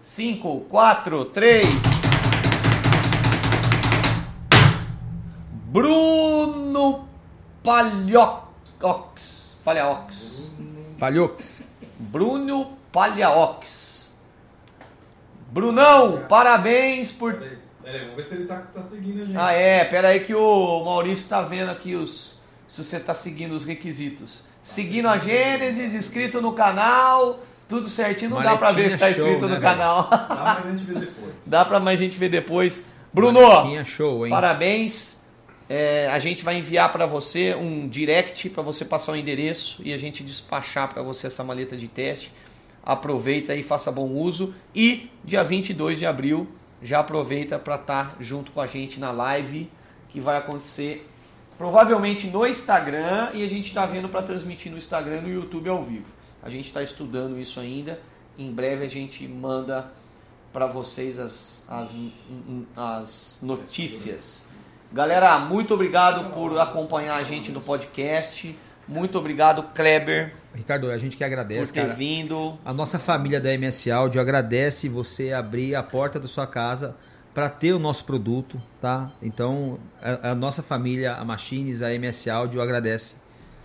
5, 0.00 0.60
4, 0.68 1.24
3. 1.24 1.66
Bruno 5.66 7.08
Palhox. 7.64 9.56
Palhaox. 9.64 10.52
Palhox. 10.96 11.64
Bruno 11.98 12.78
Palhaox. 12.92 14.14
Brunão, 15.50 16.24
parabéns 16.28 17.10
por 17.10 17.34
Peraí, 17.90 18.00
peraí, 18.00 18.00
vamos 18.00 18.16
ver 18.16 18.22
se 18.22 18.34
ele 18.34 18.44
tá, 18.46 18.56
tá 18.72 18.82
seguindo 18.82 19.22
a 19.22 19.24
gente. 19.26 19.36
Ah, 19.36 19.52
é, 19.52 19.84
pera 19.84 20.08
aí 20.08 20.20
que 20.20 20.34
o 20.34 20.84
Maurício 20.84 21.28
tá 21.28 21.42
vendo 21.42 21.70
aqui 21.70 21.94
os. 21.94 22.38
Se 22.68 22.84
você 22.84 23.00
tá 23.00 23.14
seguindo 23.14 23.52
os 23.52 23.64
requisitos. 23.64 24.44
Seguindo 24.62 25.08
a 25.08 25.18
Gênesis, 25.18 25.94
inscrito 25.94 26.40
no 26.40 26.52
canal, 26.52 27.40
tudo 27.68 27.88
certinho. 27.88 28.30
Não 28.30 28.42
dá 28.42 28.56
pra 28.56 28.70
ver 28.72 28.92
se 28.92 28.98
tá 28.98 29.06
Maletinha 29.06 29.26
inscrito 29.26 29.40
show, 29.40 29.48
no 29.48 29.54
né, 29.56 29.60
canal. 29.60 30.08
Dá, 30.10 30.54
mas 30.56 30.66
a 30.66 30.70
gente 30.70 30.84
vê 30.84 31.00
depois. 31.00 31.34
dá 31.46 31.64
pra 31.64 31.80
mais 31.80 31.98
gente 31.98 32.16
ver 32.16 32.28
depois. 32.28 32.86
Bruno, 33.12 33.42
Maletinha 33.42 33.84
show, 33.84 34.26
hein? 34.26 34.30
parabéns. 34.30 35.18
É, 35.68 36.08
a 36.10 36.18
gente 36.18 36.44
vai 36.44 36.58
enviar 36.58 36.90
pra 36.90 37.06
você 37.06 37.54
um 37.54 37.88
direct 37.88 38.50
pra 38.50 38.62
você 38.62 38.84
passar 38.84 39.12
o 39.12 39.16
endereço 39.16 39.80
e 39.84 39.92
a 39.92 39.98
gente 39.98 40.22
despachar 40.24 40.92
pra 40.92 41.00
você 41.00 41.28
essa 41.28 41.44
maleta 41.44 41.76
de 41.76 41.86
teste. 41.86 42.32
Aproveita 42.82 43.54
e 43.54 43.62
faça 43.62 43.90
bom 43.90 44.08
uso. 44.08 44.54
E 44.74 45.10
dia 45.24 45.44
22 45.44 45.98
de 45.98 46.06
abril, 46.06 46.48
já 46.82 47.00
aproveita 47.00 47.58
para 47.58 47.76
estar 47.76 48.16
junto 48.20 48.52
com 48.52 48.60
a 48.60 48.66
gente 48.66 48.98
na 48.98 49.10
live 49.10 49.70
que 50.08 50.20
vai 50.20 50.36
acontecer 50.36 51.08
provavelmente 51.56 52.26
no 52.26 52.46
Instagram 52.46 53.30
e 53.34 53.44
a 53.44 53.48
gente 53.48 53.66
está 53.66 53.84
vendo 53.84 54.08
para 54.08 54.22
transmitir 54.22 54.72
no 54.72 54.78
Instagram 54.78 55.18
e 55.18 55.20
no 55.20 55.28
YouTube 55.28 55.68
ao 55.68 55.84
vivo. 55.84 56.06
A 56.42 56.48
gente 56.48 56.66
está 56.66 56.82
estudando 56.82 57.38
isso 57.38 57.60
ainda. 57.60 58.00
Em 58.38 58.50
breve 58.50 58.84
a 58.84 58.88
gente 58.88 59.28
manda 59.28 59.92
para 60.52 60.66
vocês 60.66 61.18
as, 61.18 61.64
as, 61.68 61.94
as 62.74 63.38
notícias. 63.42 64.48
Galera, 64.92 65.38
muito 65.38 65.74
obrigado 65.74 66.32
por 66.32 66.58
acompanhar 66.58 67.16
a 67.16 67.22
gente 67.22 67.52
no 67.52 67.60
podcast. 67.60 68.56
Muito 68.90 69.16
obrigado, 69.16 69.62
Kleber, 69.74 70.34
Ricardo, 70.54 70.90
a 70.90 70.98
gente 70.98 71.16
que 71.16 71.24
por 71.24 71.26
agradece, 71.26 71.72
ter 71.72 71.82
cara. 71.82 71.94
vindo. 71.94 72.58
A 72.64 72.74
nossa 72.74 72.98
família 72.98 73.40
da 73.40 73.52
MS 73.54 73.90
Audio 73.90 74.20
agradece 74.20 74.88
você 74.88 75.32
abrir 75.32 75.74
a 75.74 75.82
porta 75.82 76.18
da 76.18 76.26
sua 76.26 76.46
casa 76.46 76.96
para 77.32 77.48
ter 77.48 77.72
o 77.72 77.78
nosso 77.78 78.04
produto, 78.04 78.60
tá? 78.80 79.12
Então, 79.22 79.78
a, 80.02 80.30
a 80.30 80.34
nossa 80.34 80.62
família, 80.62 81.14
a 81.14 81.24
Machines, 81.24 81.82
a 81.82 81.94
MS 81.94 82.28
Audio 82.28 82.60
agradece 82.60 83.14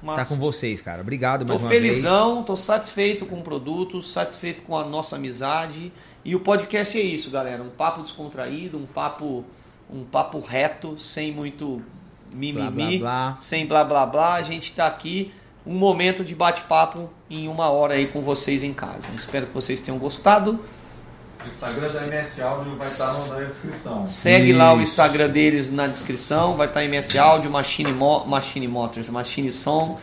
Massa. 0.01 0.21
estar 0.21 0.35
com 0.35 0.39
vocês, 0.39 0.79
cara. 0.79 1.01
Obrigado 1.01 1.41
Tô 1.41 1.47
mais 1.47 1.59
uma 1.59 1.69
felizão, 1.69 2.43
tô 2.43 2.55
satisfeito 2.55 3.25
com 3.25 3.39
o 3.39 3.41
produto, 3.41 4.01
satisfeito 4.03 4.61
com 4.61 4.77
a 4.77 4.85
nossa 4.85 5.15
amizade. 5.15 5.91
E 6.23 6.35
o 6.35 6.39
podcast 6.39 6.97
é 6.97 7.01
isso, 7.01 7.31
galera. 7.31 7.63
Um 7.63 7.69
papo 7.69 8.03
descontraído, 8.03 8.77
um 8.77 8.85
papo, 8.85 9.43
um 9.89 10.03
papo 10.03 10.39
reto, 10.39 10.99
sem 10.99 11.31
muito 11.31 11.81
mimimi, 12.35 12.53
Blá, 12.53 12.69
blá, 12.71 13.31
blá. 13.31 13.37
sem 13.41 13.65
blá 13.65 13.83
blá 13.83 14.05
blá. 14.05 14.33
A 14.35 14.43
gente 14.43 14.71
tá 14.73 14.85
aqui, 14.87 15.33
um 15.65 15.73
momento 15.75 16.23
de 16.23 16.35
bate-papo 16.35 17.09
em 17.29 17.47
uma 17.47 17.69
hora 17.69 17.93
aí 17.95 18.07
com 18.07 18.21
vocês 18.21 18.63
em 18.63 18.73
casa. 18.73 19.07
Espero 19.15 19.47
que 19.47 19.53
vocês 19.53 19.79
tenham 19.81 19.97
gostado. 19.97 20.59
O 21.43 21.47
Instagram 21.47 21.87
da 21.91 22.07
MS 22.07 22.41
Audio 22.41 22.75
vai 22.77 22.87
estar 22.87 23.13
na 23.35 23.43
descrição. 23.45 24.05
Segue 24.07 24.51
lá 24.51 24.73
o 24.73 24.81
Isso. 24.81 24.91
Instagram 24.91 25.29
deles 25.29 25.71
na 25.71 25.85
descrição, 25.85 26.55
vai 26.55 26.65
estar 26.67 26.83
MS 26.83 27.17
Audio, 27.19 27.51
Machine, 27.51 27.91
Mo 27.93 28.25
Machine 28.25 28.67
Motors, 28.67 29.09
Machine 29.11 29.51
Som. 29.51 29.99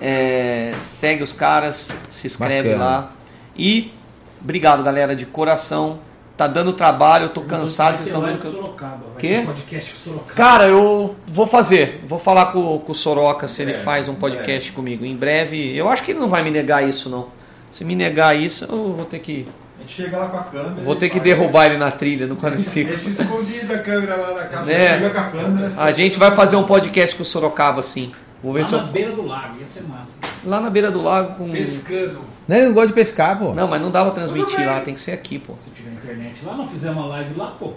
É, 0.00 0.72
segue 0.78 1.22
os 1.22 1.32
caras, 1.32 1.92
se 2.08 2.28
inscreve 2.28 2.70
Bacana. 2.70 2.84
lá. 2.90 3.12
E 3.56 3.92
obrigado, 4.40 4.82
galera, 4.84 5.16
de 5.16 5.26
coração. 5.26 5.98
Tá 6.38 6.46
dando 6.46 6.72
trabalho, 6.72 7.24
eu 7.24 7.28
tô 7.30 7.40
cansado, 7.40 7.96
vocês 7.96 8.08
estão 8.08 8.22
vendo 8.22 8.38
que. 8.38 8.46
Sorocaba, 8.46 8.98
vai 9.12 9.16
Quê? 9.18 9.28
ter 9.40 9.44
podcast 9.46 9.90
com 9.92 9.98
Sorocaba. 9.98 10.34
Cara, 10.34 10.66
eu 10.68 11.16
vou 11.26 11.46
fazer. 11.48 12.00
Vou 12.06 12.18
falar 12.20 12.46
com, 12.52 12.78
com 12.78 12.92
o 12.92 12.94
Soroca 12.94 13.48
se 13.48 13.60
ele 13.60 13.72
É, 13.72 13.74
faz 13.74 14.06
um 14.08 14.12
em 14.12 14.14
podcast 14.14 14.70
comigo. 14.70 15.04
Em 15.04 15.16
breve. 15.16 15.76
Eu 15.76 15.88
acho 15.88 16.04
que 16.04 16.12
ele 16.12 16.20
não 16.20 16.28
vai 16.28 16.44
me 16.44 16.50
negar 16.52 16.88
isso, 16.88 17.10
não. 17.10 17.26
Se 17.72 17.84
me 17.84 17.96
negar 17.96 18.36
isso, 18.36 18.64
eu 18.66 18.92
vou 18.94 19.04
ter 19.04 19.18
que. 19.18 19.48
A 19.78 19.80
gente 19.80 19.92
chega 20.02 20.16
lá 20.16 20.28
com 20.28 20.36
a 20.38 20.42
câmera. 20.44 20.74
Vou 20.84 20.94
ter 20.94 21.08
que 21.08 21.18
faz- 21.18 21.24
derrubar 21.24 21.66
ele 21.66 21.76
na 21.76 21.90
trilha, 21.90 22.24
no 22.28 22.36
quadriciclo. 22.36 22.96
Deixa 22.96 23.22
escondida 23.22 23.74
a 23.74 23.78
câmera 23.80 24.14
lá 24.14 24.48
na. 24.62 24.70
É. 24.72 24.88
Chega 24.96 25.10
com 25.10 25.18
a 25.18 25.24
câmera. 25.24 25.72
A 25.76 25.90
gente 25.90 26.16
vai 26.18 26.30
fazer 26.36 26.54
um 26.54 26.62
podcast 26.64 27.16
com 27.16 27.22
o 27.24 27.26
Sorocaba, 27.26 27.82
sim. 27.82 28.12
Vou 28.42 28.52
ver 28.52 28.60
Lá 28.60 28.64
se 28.64 28.74
eu. 28.74 28.78
na 28.80 28.86
beira 28.86 29.12
do 29.12 29.26
lago, 29.26 29.58
ia 29.58 29.66
ser 29.66 29.82
massa. 29.82 30.18
Lá 30.44 30.60
na 30.60 30.70
beira 30.70 30.90
do 30.90 31.02
lago 31.02 31.34
com. 31.34 31.50
Pescando. 31.50 32.20
Não, 32.46 32.56
ele 32.56 32.66
não 32.66 32.72
gosta 32.74 32.88
de 32.88 32.94
pescar, 32.94 33.38
pô. 33.38 33.52
Não, 33.52 33.66
mas 33.66 33.82
não 33.82 33.90
dá 33.90 34.02
pra 34.02 34.12
transmitir 34.12 34.64
lá, 34.64 34.80
tem 34.80 34.94
que 34.94 35.00
ser 35.00 35.12
aqui, 35.12 35.38
pô. 35.38 35.54
Se 35.54 35.70
tiver 35.70 35.90
internet 35.90 36.44
lá, 36.44 36.54
não 36.56 36.66
fizer 36.66 36.90
uma 36.90 37.06
live 37.06 37.34
lá, 37.36 37.48
pô. 37.58 37.72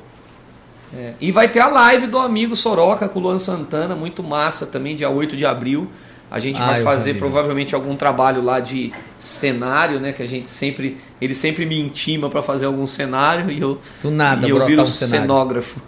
É. 0.96 1.14
E 1.20 1.32
vai 1.32 1.48
ter 1.48 1.60
a 1.60 1.68
live 1.68 2.06
do 2.08 2.20
amigo 2.20 2.56
Soroca 2.56 3.08
com 3.10 3.20
o 3.20 3.24
Luan 3.24 3.40
Santana, 3.40 3.96
muito 3.96 4.22
massa 4.22 4.66
também, 4.68 4.96
dia 4.96 5.10
8 5.10 5.36
de 5.36 5.46
abril. 5.46 5.90
A 6.30 6.40
gente 6.40 6.62
Ah, 6.62 6.68
vai 6.68 6.80
eu 6.80 6.84
fazer 6.84 7.16
provavelmente 7.16 7.76
algum 7.76 7.96
trabalho 7.96 8.42
lá 8.42 8.62
de 8.62 8.94
cenário, 9.20 10.00
né? 10.00 10.14
Que 10.14 10.24
a 10.24 10.28
gente 10.28 10.50
sempre. 10.50 10.98
Ele 11.20 11.36
sempre 11.36 11.66
me 11.66 11.78
intima 11.78 12.30
pra 12.30 12.42
fazer 12.42 12.68
algum 12.68 12.88
cenário 12.88 13.52
e 13.52 13.60
eu, 13.60 13.78
Do 14.02 14.12
nada, 14.12 14.48
e 14.48 14.50
eu 14.50 14.66
viro 14.66 14.82
um 14.82 14.86
cenógrafo. 14.86 15.82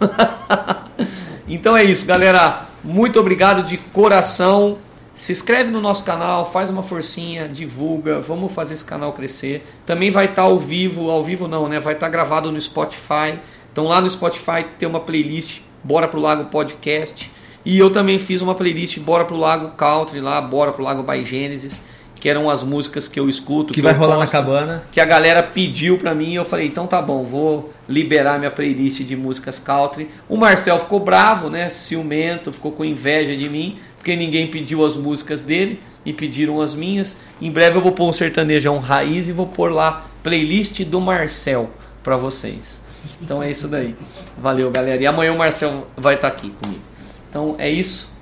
então 1.48 1.76
é 1.76 1.84
isso, 1.84 2.04
galera. 2.06 2.66
Muito 2.84 3.18
obrigado 3.18 3.62
de 3.62 3.78
coração. 3.78 4.76
Se 5.14 5.32
inscreve 5.32 5.70
no 5.70 5.80
nosso 5.80 6.04
canal, 6.04 6.52
faz 6.52 6.68
uma 6.68 6.82
forcinha, 6.82 7.48
divulga, 7.48 8.20
vamos 8.20 8.52
fazer 8.52 8.74
esse 8.74 8.84
canal 8.84 9.14
crescer. 9.14 9.66
Também 9.86 10.10
vai 10.10 10.26
estar 10.26 10.42
ao 10.42 10.58
vivo, 10.58 11.10
ao 11.10 11.24
vivo 11.24 11.48
não, 11.48 11.66
né? 11.66 11.80
Vai 11.80 11.94
estar 11.94 12.10
gravado 12.10 12.52
no 12.52 12.60
Spotify. 12.60 13.38
Então 13.72 13.86
lá 13.86 14.02
no 14.02 14.10
Spotify 14.10 14.66
tem 14.78 14.86
uma 14.86 15.00
playlist 15.00 15.62
Bora 15.82 16.06
pro 16.06 16.20
Lago 16.20 16.44
Podcast. 16.50 17.30
E 17.64 17.78
eu 17.78 17.90
também 17.90 18.18
fiz 18.18 18.42
uma 18.42 18.54
playlist 18.54 18.98
Bora 18.98 19.24
pro 19.24 19.36
Lago 19.36 19.70
Country 19.76 20.20
lá, 20.20 20.38
Bora 20.42 20.70
pro 20.70 20.82
Lago 20.82 21.02
by 21.02 21.24
Gênesis, 21.24 21.82
que 22.24 22.28
eram 22.30 22.48
as 22.48 22.62
músicas 22.62 23.06
que 23.06 23.20
eu 23.20 23.28
escuto. 23.28 23.74
Que 23.74 23.82
vai 23.82 23.92
eu 23.92 23.98
rolar 23.98 24.14
na 24.14 24.20
gosto 24.22 24.32
cabana. 24.32 24.82
que 24.90 24.98
a 24.98 25.04
galera 25.04 25.42
pediu 25.42 25.98
pra 25.98 26.14
mim 26.14 26.30
e 26.30 26.36
eu 26.36 26.44
falei, 26.46 26.66
então 26.66 26.86
tá 26.86 27.02
bom, 27.02 27.22
vou 27.22 27.70
liberar 27.86 28.38
minha 28.38 28.50
playlist 28.50 29.02
de 29.02 29.14
músicas 29.14 29.58
country. 29.58 30.08
O 30.26 30.34
Marcel 30.34 30.80
ficou 30.80 31.00
bravo, 31.00 31.50
né, 31.50 31.68
ciumento, 31.68 32.50
ficou 32.50 32.72
com 32.72 32.82
inveja 32.82 33.36
de 33.36 33.46
mim, 33.46 33.78
porque 33.98 34.16
ninguém 34.16 34.46
pediu 34.46 34.86
as 34.86 34.96
músicas 34.96 35.42
dele 35.42 35.82
e 36.02 36.14
pediram 36.14 36.62
as 36.62 36.74
minhas. 36.74 37.18
Em 37.42 37.50
breve 37.50 37.76
eu 37.76 37.82
vou 37.82 37.92
pôr 37.92 38.08
um 38.08 38.12
sertanejão 38.14 38.78
raiz 38.78 39.28
e 39.28 39.32
vou 39.32 39.46
pôr 39.46 39.70
lá 39.70 40.06
playlist 40.22 40.82
do 40.82 41.02
Marcel 41.02 41.68
pra 42.02 42.16
vocês. 42.16 42.82
Então 43.20 43.42
é 43.42 43.50
isso 43.50 43.68
daí. 43.68 43.94
Valeu, 44.38 44.70
galera. 44.70 45.02
E 45.02 45.06
amanhã 45.06 45.30
o 45.30 45.36
Marcel 45.36 45.88
vai 45.94 46.14
estar 46.14 46.28
aqui 46.28 46.48
comigo. 46.48 46.80
Então 47.28 47.54
é 47.58 47.68
isso. 47.68 48.13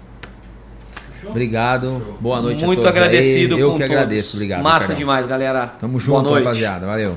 Obrigado. 1.29 2.17
Boa 2.21 2.41
noite 2.41 2.65
Muito 2.65 2.81
a 2.81 2.85
todos. 2.85 2.97
agradecido 2.97 3.55
aí. 3.55 3.61
Eu 3.61 3.71
com 3.73 3.77
que 3.79 3.83
todos. 3.85 3.97
agradeço. 3.97 4.37
Obrigado. 4.37 4.63
Massa 4.63 4.95
demais, 4.95 5.27
galera. 5.27 5.67
Tamo 5.79 5.93
Boa 5.93 6.01
junto, 6.01 6.31
noite. 6.31 6.45
rapaziada. 6.45 6.87
Valeu. 6.87 7.17